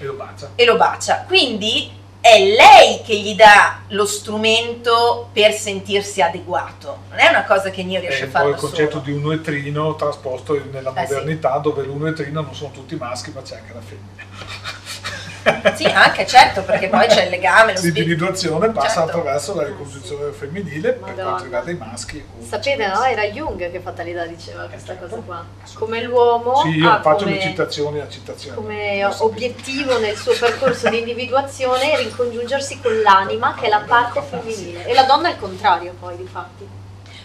E 0.00 0.04
lo 0.04 0.14
bacia. 0.14 0.50
E 0.56 0.64
lo 0.64 0.74
bacia. 0.74 1.22
Quindi 1.28 1.92
è 2.24 2.42
lei 2.42 3.02
che 3.04 3.20
gli 3.20 3.34
dà 3.34 3.80
lo 3.88 4.06
strumento 4.06 5.28
per 5.30 5.52
sentirsi 5.52 6.22
adeguato. 6.22 7.00
Non 7.10 7.18
è 7.18 7.28
una 7.28 7.44
cosa 7.44 7.68
che 7.68 7.84
Neo 7.84 8.00
riesce 8.00 8.24
a 8.24 8.28
fare. 8.28 8.44
È 8.44 8.48
un 8.48 8.54
po' 8.54 8.64
il 8.64 8.70
concetto 8.70 8.90
solo. 8.92 9.02
di 9.02 9.12
un 9.12 9.24
uetrino 9.24 9.94
trasposto 9.94 10.58
nella 10.72 10.90
eh 10.94 11.00
modernità, 11.02 11.56
sì. 11.56 11.60
dove 11.60 11.82
l'uetrino 11.82 12.40
non 12.40 12.54
sono 12.54 12.70
tutti 12.70 12.96
maschi, 12.96 13.30
ma 13.30 13.42
c'è 13.42 13.56
anche 13.56 13.74
la 13.74 13.80
femmina. 13.82 14.22
Sì, 15.74 15.84
anche 15.84 16.26
certo, 16.26 16.62
perché 16.62 16.88
poi 16.88 17.06
c'è 17.06 17.24
il 17.24 17.30
legame. 17.30 17.74
L'individuazione 17.80 18.70
passa 18.70 19.02
certo. 19.02 19.18
attraverso 19.18 19.54
la 19.54 19.64
ricostruzione 19.64 20.32
femminile 20.32 20.98
Madonna. 21.00 21.06
per 21.06 21.24
quanto 21.24 21.42
riguarda 21.44 21.70
i 21.70 21.74
maschi. 21.74 22.24
Sapete, 22.48 22.86
no? 22.86 23.02
Era 23.02 23.24
Jung 23.24 23.70
che 23.70 23.80
fatalità 23.80 24.24
diceva 24.26 24.66
questa 24.66 24.96
cosa 24.96 25.16
qua. 25.16 25.44
Come 25.74 26.02
l'uomo. 26.02 26.56
Sì, 26.62 26.68
io 26.70 27.00
faccio 27.02 27.24
come, 27.24 27.36
le 27.36 27.40
citazioni 27.40 28.00
a 28.00 28.08
citazione. 28.08 28.56
Come 28.56 29.04
obiettivo 29.04 29.98
nel 29.98 30.16
suo 30.16 30.34
percorso 30.38 30.88
di 30.88 30.98
individuazione 30.98 31.96
ricongiungersi 31.98 32.80
con 32.80 33.00
l'anima, 33.00 33.54
che 33.58 33.66
è 33.66 33.68
la 33.68 33.84
parte 33.86 34.22
femminile. 34.22 34.86
E 34.86 34.94
la 34.94 35.04
donna 35.04 35.28
è 35.28 35.32
il 35.32 35.38
contrario, 35.38 35.94
poi, 35.98 36.16
di 36.16 36.26
fatti. 36.30 36.66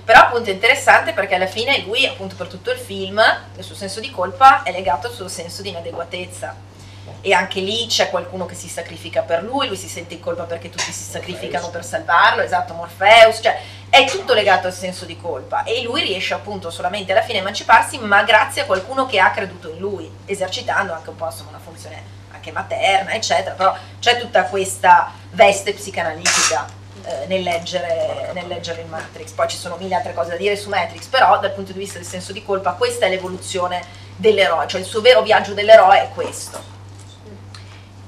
Però 0.03 0.21
appunto 0.21 0.49
è 0.49 0.53
interessante 0.53 1.13
perché 1.13 1.35
alla 1.35 1.45
fine 1.45 1.83
lui, 1.85 2.05
appunto 2.05 2.35
per 2.35 2.47
tutto 2.47 2.71
il 2.71 2.79
film, 2.79 3.21
il 3.55 3.63
suo 3.63 3.75
senso 3.75 3.99
di 3.99 4.09
colpa 4.09 4.63
è 4.63 4.71
legato 4.71 5.05
al 5.05 5.13
suo 5.13 5.27
senso 5.27 5.61
di 5.61 5.69
inadeguatezza 5.69 6.67
e 7.21 7.33
anche 7.33 7.59
lì 7.59 7.85
c'è 7.87 8.09
qualcuno 8.09 8.45
che 8.45 8.55
si 8.55 8.69
sacrifica 8.69 9.21
per 9.21 9.43
lui, 9.43 9.67
lui 9.67 9.75
si 9.75 9.89
sente 9.89 10.13
in 10.13 10.19
colpa 10.19 10.43
perché 10.43 10.69
tutti 10.69 10.91
si 10.91 11.03
sacrificano 11.03 11.69
per 11.69 11.83
salvarlo, 11.83 12.41
esatto, 12.41 12.73
Morpheus, 12.73 13.39
cioè 13.41 13.59
è 13.89 14.05
tutto 14.05 14.33
legato 14.33 14.67
al 14.67 14.73
senso 14.73 15.05
di 15.05 15.17
colpa. 15.17 15.63
E 15.63 15.81
lui 15.83 16.01
riesce 16.01 16.33
appunto 16.33 16.69
solamente 16.69 17.11
alla 17.11 17.21
fine 17.21 17.39
a 17.39 17.41
emanciparsi, 17.41 17.97
ma 17.99 18.23
grazie 18.23 18.61
a 18.61 18.65
qualcuno 18.65 19.05
che 19.05 19.19
ha 19.19 19.31
creduto 19.31 19.69
in 19.69 19.79
lui, 19.79 20.09
esercitando 20.25 20.93
anche 20.93 21.09
un 21.09 21.15
po' 21.15 21.25
insomma, 21.25 21.49
una 21.49 21.59
funzione 21.59 22.17
anche 22.31 22.51
materna, 22.51 23.11
eccetera, 23.11 23.55
però 23.55 23.75
c'è 23.99 24.19
tutta 24.19 24.45
questa 24.45 25.11
veste 25.31 25.73
psicanalitica 25.73 26.67
eh, 27.03 27.25
nel, 27.27 27.41
leggere, 27.41 28.31
nel 28.33 28.47
leggere 28.47 28.81
il 28.81 28.87
Matrix. 28.87 29.31
Poi 29.31 29.47
ci 29.49 29.57
sono 29.57 29.75
mille 29.75 29.95
altre 29.95 30.13
cose 30.13 30.29
da 30.29 30.37
dire 30.37 30.55
su 30.55 30.69
Matrix, 30.69 31.07
però 31.07 31.37
dal 31.39 31.51
punto 31.51 31.73
di 31.73 31.79
vista 31.79 31.97
del 31.97 32.07
senso 32.07 32.31
di 32.31 32.43
colpa 32.45 32.73
questa 32.73 33.07
è 33.07 33.09
l'evoluzione 33.09 33.83
dell'eroe, 34.15 34.67
cioè 34.67 34.79
il 34.79 34.85
suo 34.85 35.01
vero 35.01 35.21
viaggio 35.21 35.53
dell'eroe 35.53 36.03
è 36.03 36.09
questo 36.13 36.77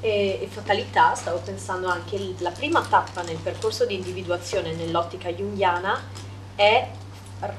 e, 0.02 0.40
e 0.42 0.48
fatalità, 0.48 1.16
stavo 1.16 1.38
pensando 1.38 1.88
anche 1.88 2.36
la 2.40 2.52
prima 2.52 2.82
tappa 2.82 3.22
nel 3.22 3.38
percorso 3.38 3.86
di 3.86 3.96
individuazione 3.96 4.74
nell'ottica 4.74 5.32
junghiana 5.32 6.02
è 6.56 6.90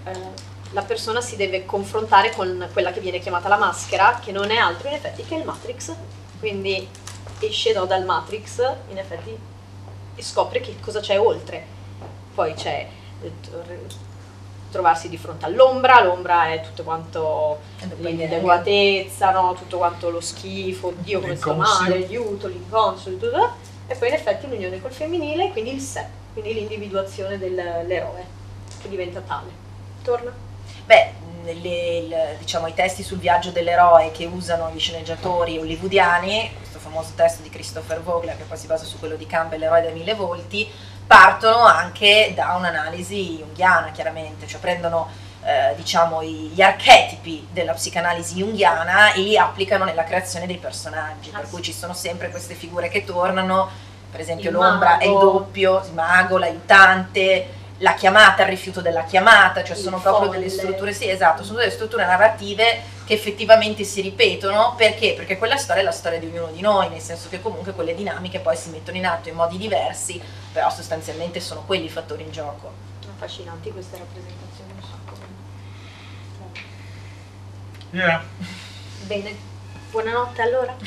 eh, 0.05 0.51
la 0.73 0.83
persona 0.83 1.21
si 1.21 1.37
deve 1.37 1.65
confrontare 1.65 2.31
con 2.35 2.69
quella 2.73 2.93
che 2.93 3.01
viene 3.01 3.19
chiamata 3.19 3.49
la 3.49 3.59
maschera, 3.59 4.19
che 4.23 4.33
non 4.33 4.51
è 4.51 4.57
altro 4.57 4.89
in 4.89 4.95
effetti 4.95 5.25
che 5.25 5.35
il 5.35 5.45
Matrix. 5.45 5.95
Quindi 6.39 6.89
esce 7.41 7.73
no, 7.73 7.85
dal 7.85 8.05
Matrix, 8.05 8.59
in 8.89 8.99
effetti, 8.99 9.37
e 10.15 10.23
scopre 10.23 10.61
che 10.61 10.77
cosa 10.81 11.01
c'è 11.01 11.21
oltre. 11.21 11.65
Poi 12.35 12.55
c'è 12.55 12.89
eh, 13.23 13.33
trovarsi 14.73 15.09
di 15.09 15.19
fronte 15.19 15.45
all'ombra, 15.45 16.03
l'ombra 16.03 16.49
è 16.49 16.63
tutto 16.63 16.83
quanto 16.83 17.61
l'inadeguatezza, 17.99 19.31
no? 19.31 19.55
tutto 19.55 19.77
quanto 19.77 20.11
lo 20.11 20.21
schifo, 20.21 20.89
oddio 20.89 21.21
come 21.21 21.37
sto 21.37 21.55
male, 21.55 22.01
l'aiuto, 22.01 22.49
l'inconscio, 22.49 23.11
tutto, 23.11 23.53
e 23.87 23.95
poi 23.95 24.09
in 24.09 24.15
effetti 24.15 24.49
l'unione 24.49 24.81
col 24.81 24.91
femminile, 24.91 25.51
quindi 25.53 25.75
il 25.75 25.81
sé, 25.81 26.07
quindi 26.33 26.55
l'individuazione 26.55 27.39
dell'eroe 27.39 28.25
che 28.81 28.89
diventa 28.89 29.21
tale. 29.21 29.51
Torna? 30.03 30.33
Beh, 30.85 31.13
le, 31.45 32.03
le, 32.03 32.37
diciamo, 32.39 32.67
i 32.67 32.75
testi 32.75 33.03
sul 33.03 33.19
viaggio 33.19 33.51
dell'eroe 33.51 34.11
che 34.13 34.25
usano 34.25 34.71
gli 34.73 34.79
sceneggiatori 34.79 35.59
hollywoodiani, 35.59 36.51
questo 36.57 36.79
famoso 36.79 37.13
testo 37.15 37.43
di 37.43 37.51
Christopher 37.51 38.01
Vogler 38.01 38.37
che 38.37 38.45
poi 38.45 38.57
si 38.57 38.67
basa 38.67 38.85
su 38.85 38.99
quello 38.99 39.17
di 39.17 39.27
Campbell, 39.27 39.61
l'eroe 39.61 39.83
dai 39.83 39.93
mille 39.93 40.15
volti, 40.15 40.69
partono 41.07 41.65
anche 41.65 42.33
da 42.35 42.55
un'analisi 42.55 43.39
junghiana, 43.39 43.91
chiaramente, 43.91 44.47
cioè 44.47 44.61
prendono 44.61 45.09
eh, 45.45 45.75
diciamo, 45.75 46.23
gli 46.23 46.61
archetipi 46.63 47.49
della 47.51 47.73
psicanalisi 47.73 48.37
junghiana 48.37 49.13
e 49.13 49.21
li 49.21 49.37
applicano 49.37 49.85
nella 49.85 50.05
creazione 50.05 50.47
dei 50.47 50.59
personaggi, 50.59 51.31
ah, 51.33 51.39
per 51.39 51.47
sì. 51.47 51.51
cui 51.51 51.63
ci 51.63 51.73
sono 51.73 51.95
sempre 51.95 52.31
queste 52.31 52.55
figure 52.55 52.89
che 52.89 53.05
tornano, 53.05 53.69
per 54.11 54.21
esempio 54.21 54.51
il 54.51 54.57
l'ombra 54.57 54.91
mago. 54.91 55.03
è 55.03 55.07
il 55.07 55.19
doppio, 55.19 55.83
il 55.85 55.93
mago, 55.95 56.39
l'aiutante, 56.39 57.61
la 57.83 57.95
chiamata, 57.95 58.43
il 58.45 58.49
rifiuto 58.49 58.81
della 58.81 59.05
chiamata, 59.05 59.65
cioè 59.65 59.77
il 59.77 59.83
sono 59.83 60.01
proprio 60.01 60.31
delle 60.31 60.49
strutture, 60.49 60.93
sì 60.93 61.09
esatto, 61.09 61.43
sono 61.43 61.59
delle 61.59 61.73
strutture 61.73 62.07
narrative 62.07 62.81
che 63.05 63.15
effettivamente 63.15 63.83
si 63.83 64.01
ripetono, 64.01 64.75
perché? 64.77 65.15
Perché 65.15 65.37
quella 65.37 65.57
storia 65.57 65.83
è 65.83 65.85
la 65.85 65.91
storia 65.91 66.21
di 66.21 66.27
ognuno 66.27 66.53
di 66.53 66.61
noi, 66.61 66.89
nel 66.89 67.01
senso 67.01 67.29
che 67.29 67.43
comunque 67.43 67.73
quelle 67.73 67.97
dinamiche 67.97 68.39
poi 68.39 68.57
si 68.57 68.71
mettono 68.71 68.97
in 68.97 69.05
atto 69.07 69.29
in 69.29 69.35
modi 69.35 69.59
diversi, 69.59 70.23
però 70.53 70.71
sostanzialmente 70.71 71.41
sono 71.41 71.65
quelli 71.67 71.87
i 71.87 71.91
fattori 71.91 72.23
in 72.23 72.31
gioco. 72.31 72.73
Affascinanti 73.15 73.73
queste 73.73 73.99
rappresentazioni, 73.99 74.73
un 74.77 74.83
sacco. 74.83 75.17
Yeah. 77.91 78.23
Bene, 79.07 79.37
buonanotte 79.91 80.43
allora. 80.43 80.77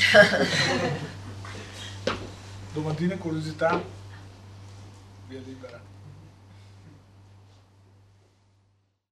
Domandine, 2.72 3.17
curiosità? 3.17 3.81
Via 5.27 5.41
libera. 5.45 5.85